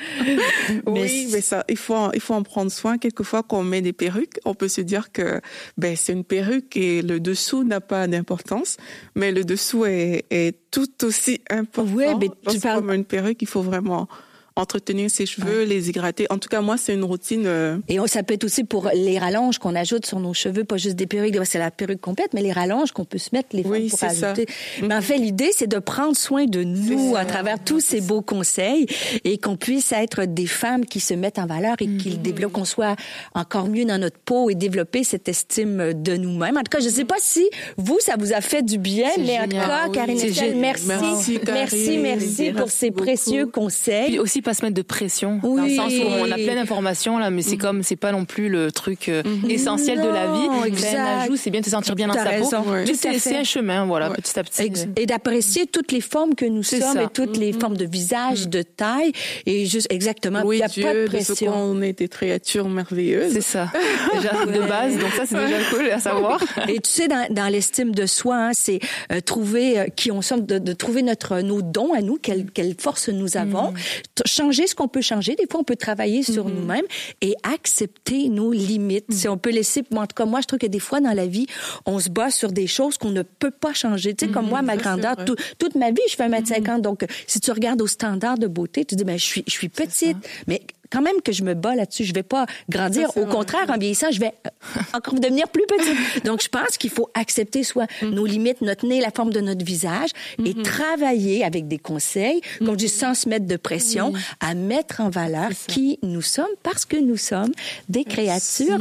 oui, 0.87 1.29
mais 1.33 1.41
ça, 1.41 1.65
il 1.69 1.77
faut, 1.77 1.95
en- 1.95 2.13
il 2.13 2.21
faut 2.21 2.35
en 2.35 2.43
prendre 2.43 2.71
soin. 2.71 2.99
Quelquefois, 2.99 3.43
quand 3.43 3.59
on 3.59 3.65
met 3.65 3.83
des 3.83 3.93
perruques, 3.93 4.39
on 4.45 4.55
peut 4.55 4.69
se 4.69 4.81
dire 4.81 5.13
que 5.13 5.41
ben 5.79 5.97
c'est 5.97 6.13
une 6.13 6.25
perruque 6.25 6.77
et 6.77 7.03
le 7.03 7.21
dessous 7.21 7.65
n'a 7.65 7.81
pas 7.81 8.07
d'importance, 8.07 8.77
mais 9.15 9.33
le 9.33 9.45
dessous 9.45 9.85
est, 9.87 10.25
est 10.31 10.57
tout 10.71 11.05
aussi 11.05 11.41
important. 11.51 11.93
Ouais, 11.95 12.15
mais 12.21 12.29
tu 12.51 12.59
parles- 12.61 12.81
Comme 12.81 12.93
une 12.93 13.05
perruque, 13.05 13.43
il 13.43 13.49
faut 13.49 13.63
vraiment 13.63 14.09
entretenir 14.57 15.11
ses 15.11 15.27
cheveux, 15.27 15.65
les 15.65 15.89
hydrater. 15.89 16.27
En 16.31 16.39
tout 16.39 16.49
cas, 16.49 16.61
moi, 16.61 16.77
c'est 16.77 16.95
une 16.95 17.03
routine. 17.05 17.45
euh, 17.47 17.79
Et 17.89 17.99
ça 18.07 18.23
peut 18.23 18.35
être 18.35 18.45
aussi 18.45 18.63
pour 18.65 18.89
les 18.95 19.19
rallonges 19.19 19.59
qu'on 19.59 19.75
ajoute 19.75 20.07
sur 20.07 20.21
nos 20.21 20.33
cheveux, 20.35 20.63
pas 20.65 20.77
juste 20.77 20.95
des 20.97 21.07
perruques, 21.07 21.35
c'est 21.45 21.59
la 21.59 21.71
perruque 21.71 22.01
complète, 22.01 22.35
mais 22.35 22.43
les 22.43 22.53
rallonges 22.53 22.93
qu'on 22.93 23.05
peut 23.05 23.19
se 23.19 23.31
mettre 23.33 23.49
les 23.53 23.63
Oui, 23.65 23.89
pour 23.89 23.99
c'est 23.99 24.11
ça. 24.11 24.31
ajouter. 24.31 24.47
Mais 24.83 24.95
en 24.95 25.01
fait, 25.03 25.17
l'idée, 25.19 25.51
c'est 25.57 25.67
de 25.67 25.79
prendre 25.79 26.17
soin 26.17 26.45
de 26.47 26.63
nous 26.63 27.17
à 27.17 27.25
travers 27.25 27.63
tous 27.63 27.81
ces 27.81 28.01
beaux 28.01 28.23
conseils 28.23 28.87
et 29.25 29.39
qu'on 29.39 29.57
puisse 29.57 29.91
être 29.93 30.25
des 30.25 30.47
femmes 30.47 30.87
qui 30.87 31.01
se 31.01 31.15
mettent 31.15 31.39
en 31.39 31.47
valeur 31.47 31.75
et 31.81 31.87
qui 31.97 32.17
développent, 32.19 32.53
qu'on 32.53 32.65
soit 32.65 32.95
encore 33.35 33.67
mieux 33.69 33.85
dans 33.85 33.99
notre 33.99 34.19
peau 34.19 34.51
et 34.51 34.55
développer 34.55 35.03
cette 35.03 35.29
estime 35.29 35.93
de 35.95 36.17
nous-mêmes. 36.17 36.57
En 36.57 36.63
tout 36.63 36.71
cas, 36.71 36.81
je 36.81 36.89
sais 36.89 37.05
pas 37.05 37.17
si 37.21 37.45
vous, 37.77 37.99
ça 38.01 38.15
vous 38.19 38.33
a 38.33 38.41
fait 38.41 38.63
du 38.63 38.79
bien, 38.79 39.09
mais 39.19 39.41
en 39.41 39.45
tout 39.45 39.51
cas, 39.57 39.87
Oui, 39.89 39.93
Karine 39.93 40.17
merci. 40.57 40.85
Merci, 40.95 41.41
Merci, 41.45 41.99
merci 41.99 42.53
pour 42.53 42.71
ces 42.71 42.91
beaucoup. 42.91 43.05
précieux 43.05 43.43
Puis 43.45 43.53
conseils. 43.53 44.19
aussi 44.19 44.43
pas 44.45 44.55
se 44.55 44.63
mettre 44.65 44.75
de 44.77 44.83
pression 44.83 45.41
dans 45.43 45.55
le 45.57 45.63
Oui. 45.63 45.77
sens 45.77 45.93
où 45.93 46.03
on 46.21 46.31
a 46.31 46.37
plein 46.37 46.55
d'informations 46.55 47.19
là 47.19 47.31
mais 47.31 47.43
c'est 47.43 47.57
comme 47.57 47.83
c'est 47.83 47.97
pas 47.97 48.13
non 48.13 48.25
plus 48.25 48.49
le 48.49 48.71
truc 48.71 49.09
euh, 49.09 49.23
essentiel 49.49 50.01
de 50.01 50.07
la 50.09 50.27
vie 50.27 50.47
Non, 50.49 50.61
C'est 50.63 50.69
exact. 50.69 51.51
bien 51.51 51.61
de 51.61 51.65
se 51.65 51.71
sentir 51.71 51.95
bien 51.97 52.07
dans 52.09 52.15
sa 52.15 52.25
peau 52.25 52.31
raison. 52.31 52.63
Tout 52.63 52.71
à 52.71 52.87
c'est 52.87 53.13
fait. 53.13 53.19
c'est 53.19 53.37
un 53.37 53.45
chemin 53.45 53.85
voilà 53.87 54.11
Ouais. 54.11 54.17
petit 54.17 54.39
à 54.39 54.45
petit 54.45 54.63
Ex- 54.63 54.87
Et 54.97 55.07
d'apprécier 55.07 55.67
toutes 55.67 55.91
les 55.93 56.01
formes 56.01 56.35
que 56.35 56.45
nous 56.45 56.63
C'est 56.63 56.81
sommes 56.81 56.93
ça. 56.95 57.03
et 57.05 57.09
toutes 57.13 57.37
les 57.37 57.53
formes 57.53 57.77
de 57.77 57.85
visage, 57.87 58.49
de 58.49 58.63
taille, 58.63 59.13
et 59.47 59.67
juste 59.67 59.87
exactement. 59.91 60.43
oui, 60.45 60.57
Il 60.57 60.59
n'y 60.59 60.65
a 60.65 60.69
Dieu, 60.69 60.83
pas 60.85 60.95
de 60.95 60.99
de 61.01 61.07
ce 61.07 61.33
pression. 61.33 61.53
qu'on 61.53 61.83
est 61.83 61.99
des 61.99 62.09
créatures 62.09 62.69
merveilleuses. 62.69 63.33
c'est 63.33 63.41
ça 63.41 63.71
déjà 64.15 64.33
de 64.47 64.69
base 64.69 64.99
donc 64.99 65.11
ça 65.17 65.25
c'est 65.27 65.37
déjà 65.37 65.59
cool 65.71 65.91
à 65.91 65.99
savoir 65.99 66.41
Et 66.69 66.79
tu 66.81 66.91
sais, 66.91 67.09
dans, 67.09 67.27
dans 67.31 67.49
l'estime 67.49 67.95
de 67.95 68.07
soi, 68.07 68.37
hein, 68.37 68.51
c'est 68.53 68.81
euh, 69.13 69.21
trouver 69.21 69.79
euh, 69.79 69.85
qui 69.95 70.11
on 70.13 70.23
sommes, 70.23 70.45
de, 70.47 70.59
de 70.59 70.73
trouver 70.73 71.03
notre 71.03 71.41
nos 71.41 71.63
dons 71.63 71.93
à 71.95 72.01
nous, 72.03 72.17
quelles 72.21 72.47
quelle 72.53 72.75
forces 72.79 73.09
nous 73.09 73.37
avons, 73.37 73.73
T- 74.15 74.23
changer 74.35 74.67
ce 74.67 74.75
qu'on 74.75 74.89
peut 74.89 75.01
changer. 75.01 75.35
Des 75.37 75.47
fois, 75.51 75.61
on 75.61 75.65
peut 75.65 75.77
travailler 75.77 76.23
sur 76.23 76.45
nous-mêmes 76.49 76.85
et 77.21 77.35
accepter 77.43 78.29
nos 78.29 78.53
limites. 78.53 79.13
Si 79.13 79.29
on 79.29 79.39
peut 79.39 79.51
laisser, 79.51 79.83
en 79.95 80.07
tout 80.07 80.15
cas, 80.17 80.25
moi, 80.27 80.41
je 80.41 80.47
trouve 80.47 80.59
que 80.59 80.67
des 80.67 80.79
fois 80.81 81.01
dans 81.01 81.13
la 81.15 81.27
vie, 81.27 81.47
on 81.87 81.99
se 81.99 82.09
bat 82.11 82.31
sur 82.31 82.53
des 82.53 82.67
choses 82.67 82.99
qu'on 82.99 83.11
ne 83.11 83.23
peut 83.23 83.51
pas 83.51 83.73
changer. 83.73 84.15
Tu 84.15 84.27
sais, 84.27 84.33
comme 84.33 84.49
moi, 84.49 84.63
ma 84.63 84.77
grandeur, 84.77 85.17
tout- 85.25 85.37
toute 85.59 85.75
ma 85.77 85.91
vie, 85.91 86.03
je 86.11 86.17
fais 86.17 86.25
1m50. 86.29 86.81
Donc, 86.83 87.05
si 87.27 87.41
tu 87.41 87.51
regardes 87.53 87.81
au 87.83 87.87
standard 87.87 88.39
de 88.39 88.47
beauté, 88.47 88.85
tu 88.85 88.95
dis, 88.97 89.05
ben, 89.05 89.19
je 89.19 89.25
suis, 89.25 89.45
je 89.47 89.53
suis 89.53 89.69
petite, 89.69 90.17
mais 90.47 90.61
quand 90.91 91.03
même 91.03 91.21
que 91.23 91.33
je 91.33 91.43
me 91.43 91.55
bats 91.55 91.75
là-dessus. 91.75 92.05
Je 92.05 92.15
vais 92.15 92.23
pas 92.23 92.47
grandir. 92.69 93.11
Ça, 93.11 93.21
Au 93.21 93.25
vrai. 93.25 93.35
contraire, 93.35 93.67
en 93.69 93.79
vieillissant, 93.79 94.11
je 94.11 94.21
vais 94.21 94.33
encore 94.95 95.15
devenir 95.15 95.49
plus 95.49 95.65
petite. 95.69 96.25
Donc, 96.25 96.43
je 96.43 96.49
pense 96.49 96.77
qu'il 96.79 96.91
faut 96.91 97.09
accepter 97.15 97.63
soit 97.63 97.87
Mm. 98.03 98.11
nos 98.11 98.27
limites, 98.27 98.61
notre 98.61 98.87
nez, 98.87 99.01
la 99.01 99.11
forme 99.11 99.31
de 99.33 99.41
notre 99.41 99.65
visage 99.65 100.11
et 100.45 100.53
Mm-hmm. 100.55 100.63
travailler 100.63 101.45
avec 101.45 101.69
des 101.69 101.79
conseils, 101.79 102.41
comme 102.59 102.71
je 102.73 102.75
dis, 102.75 102.89
sans 102.89 103.15
se 103.15 103.29
mettre 103.29 103.47
de 103.47 103.57
pression, 103.57 104.13
à 104.41 104.55
mettre 104.55 105.01
en 105.01 105.11
valeur 105.11 105.51
qui 105.69 105.99
nous 106.03 106.23
sommes 106.23 106.47
parce 106.63 106.85
que 106.85 106.97
nous 106.97 107.17
sommes 107.17 107.53
des 107.89 108.05
créatures 108.05 108.79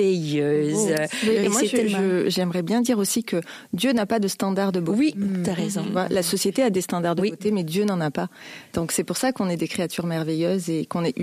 merveilleuses. 0.00 0.90
Et 1.26 1.44
Et 1.44 1.48
moi, 1.48 1.60
tellement- 1.62 2.24
j'aimerais 2.28 2.62
bien 2.62 2.80
dire 2.80 2.98
aussi 2.98 3.24
que 3.24 3.40
Dieu 3.72 3.92
n'a 3.92 4.06
pas 4.06 4.18
de 4.18 4.28
standard 4.28 4.72
de 4.72 4.80
beauté. 4.80 4.96
Oui, 4.98 5.14
t'as 5.44 5.52
raison. 5.54 5.84
Voilà, 5.92 6.08
La 6.10 6.22
société 6.22 6.62
a 6.62 6.70
des 6.70 6.80
standards 6.80 7.14
de 7.16 7.22
Oui. 7.22 7.30
beauté, 7.30 7.50
mais 7.50 7.64
Dieu 7.64 7.84
n'en 7.84 8.00
a 8.00 8.10
pas. 8.10 8.28
Donc 8.74 8.92
c'est 8.92 9.04
pour 9.04 9.16
ça 9.16 9.32
qu'on 9.32 9.48
est 9.48 9.56
des 9.56 9.68
créatures 9.68 10.06
merveilleuses 10.06 10.70
et 10.70 10.86
qu'on 10.86 11.04
est 11.04 11.16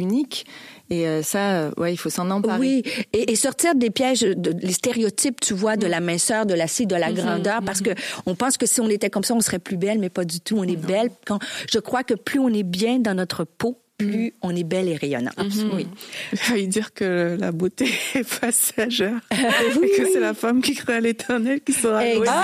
Et 0.89 1.08
euh, 1.08 1.22
ça, 1.24 1.54
euh, 1.54 1.72
ouais, 1.78 1.93
il 1.93 1.97
faut 1.97 2.10
s'en 2.10 2.30
emparer. 2.30 2.60
Oui, 2.60 2.84
et, 3.14 3.32
et 3.32 3.36
sortir 3.36 3.76
des 3.76 3.89
pièges, 3.89 4.22
de, 4.22 4.54
les 4.62 4.74
stéréotypes, 4.74 5.39
tu 5.39 5.54
vois, 5.54 5.78
de 5.78 5.88
la 5.88 5.99
minceur, 5.99 6.45
de 6.45 6.54
la 6.54 6.66
de 6.66 6.95
la 6.95 7.12
grandeur, 7.12 7.62
parce 7.64 7.82
que 7.82 7.91
on 8.26 8.36
pense 8.36 8.58
que 8.58 8.66
si 8.66 8.82
on 8.82 8.89
était 8.89 9.10
comme 9.10 9.24
ça, 9.24 9.34
on 9.34 9.41
serait 9.41 9.60
plus 9.60 9.78
belle, 9.78 9.99
mais 9.99 10.10
pas 10.10 10.26
du 10.26 10.39
tout. 10.39 10.58
On 10.58 10.64
est 10.64 10.76
belle. 10.76 11.10
Quand, 11.26 11.39
je 11.72 11.80
crois 11.80 12.04
que 12.04 12.14
plus 12.14 12.39
on 12.39 12.49
est 12.49 12.64
bien 12.64 12.99
dans 12.99 13.14
notre 13.14 13.43
peau, 13.43 13.78
plus 13.98 14.34
on 14.41 14.56
est 14.56 14.64
belle 14.64 14.89
et 14.89 14.96
rayonnante. 14.96 15.34
Oui. 15.74 15.88
J'ai 16.32 16.38
failli 16.38 16.68
dire 16.68 16.94
que 16.94 17.38
la 17.39 17.52
beauté 17.52 17.86
est 18.16 18.39
passagère 18.39 19.20
et 19.32 19.98
que 19.98 20.12
c'est 20.12 20.20
la 20.20 20.34
femme 20.34 20.62
qui 20.62 20.76
crée 20.76 20.96
à 20.96 21.00
l'éternel 21.00 21.62
qui 21.62 21.74
sera. 21.74 22.06
Exactement. 22.06 22.44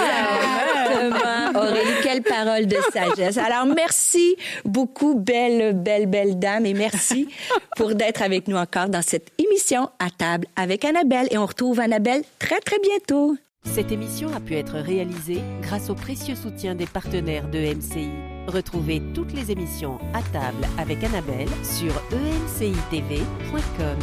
Aurélie, 1.56 1.90
quelle 2.04 2.22
parole 2.22 2.68
de 2.68 2.78
sagesse. 2.94 3.38
Alors, 3.38 3.66
merci 3.66 4.36
beaucoup, 4.66 5.16
belle, 5.16 5.74
belle, 5.74 6.06
belle 6.06 6.38
dame, 6.40 6.66
et 6.66 6.74
merci 6.74 7.28
pour 7.76 7.96
d'être 7.96 8.22
avec 8.22 8.48
nous 8.48 8.58
encore 8.58 8.90
dans 8.90 9.02
cette 9.02 9.32
émission 9.38 9.90
à 10.00 10.10
table 10.10 10.48
avec 10.56 10.86
Annabelle. 10.86 11.28
Et 11.32 11.38
on 11.38 11.46
retrouve 11.46 11.80
Annabelle 11.80 12.24
très, 12.38 12.60
très 12.60 12.78
bientôt. 12.80 13.36
Cette 13.64 13.92
émission 13.92 14.34
a 14.34 14.40
pu 14.40 14.56
être 14.56 14.76
réalisée 14.76 15.42
grâce 15.62 15.90
au 15.90 15.96
précieux 15.96 16.36
soutien 16.36 16.76
des 16.76 16.86
partenaires 16.86 17.50
de 17.50 17.60
MCI. 17.60 18.39
Retrouvez 18.50 19.00
toutes 19.14 19.32
les 19.34 19.52
émissions 19.52 20.00
à 20.12 20.24
table 20.24 20.66
avec 20.80 21.04
Annabelle 21.04 21.50
sur 21.62 21.94
emcitv.com. 22.12 24.00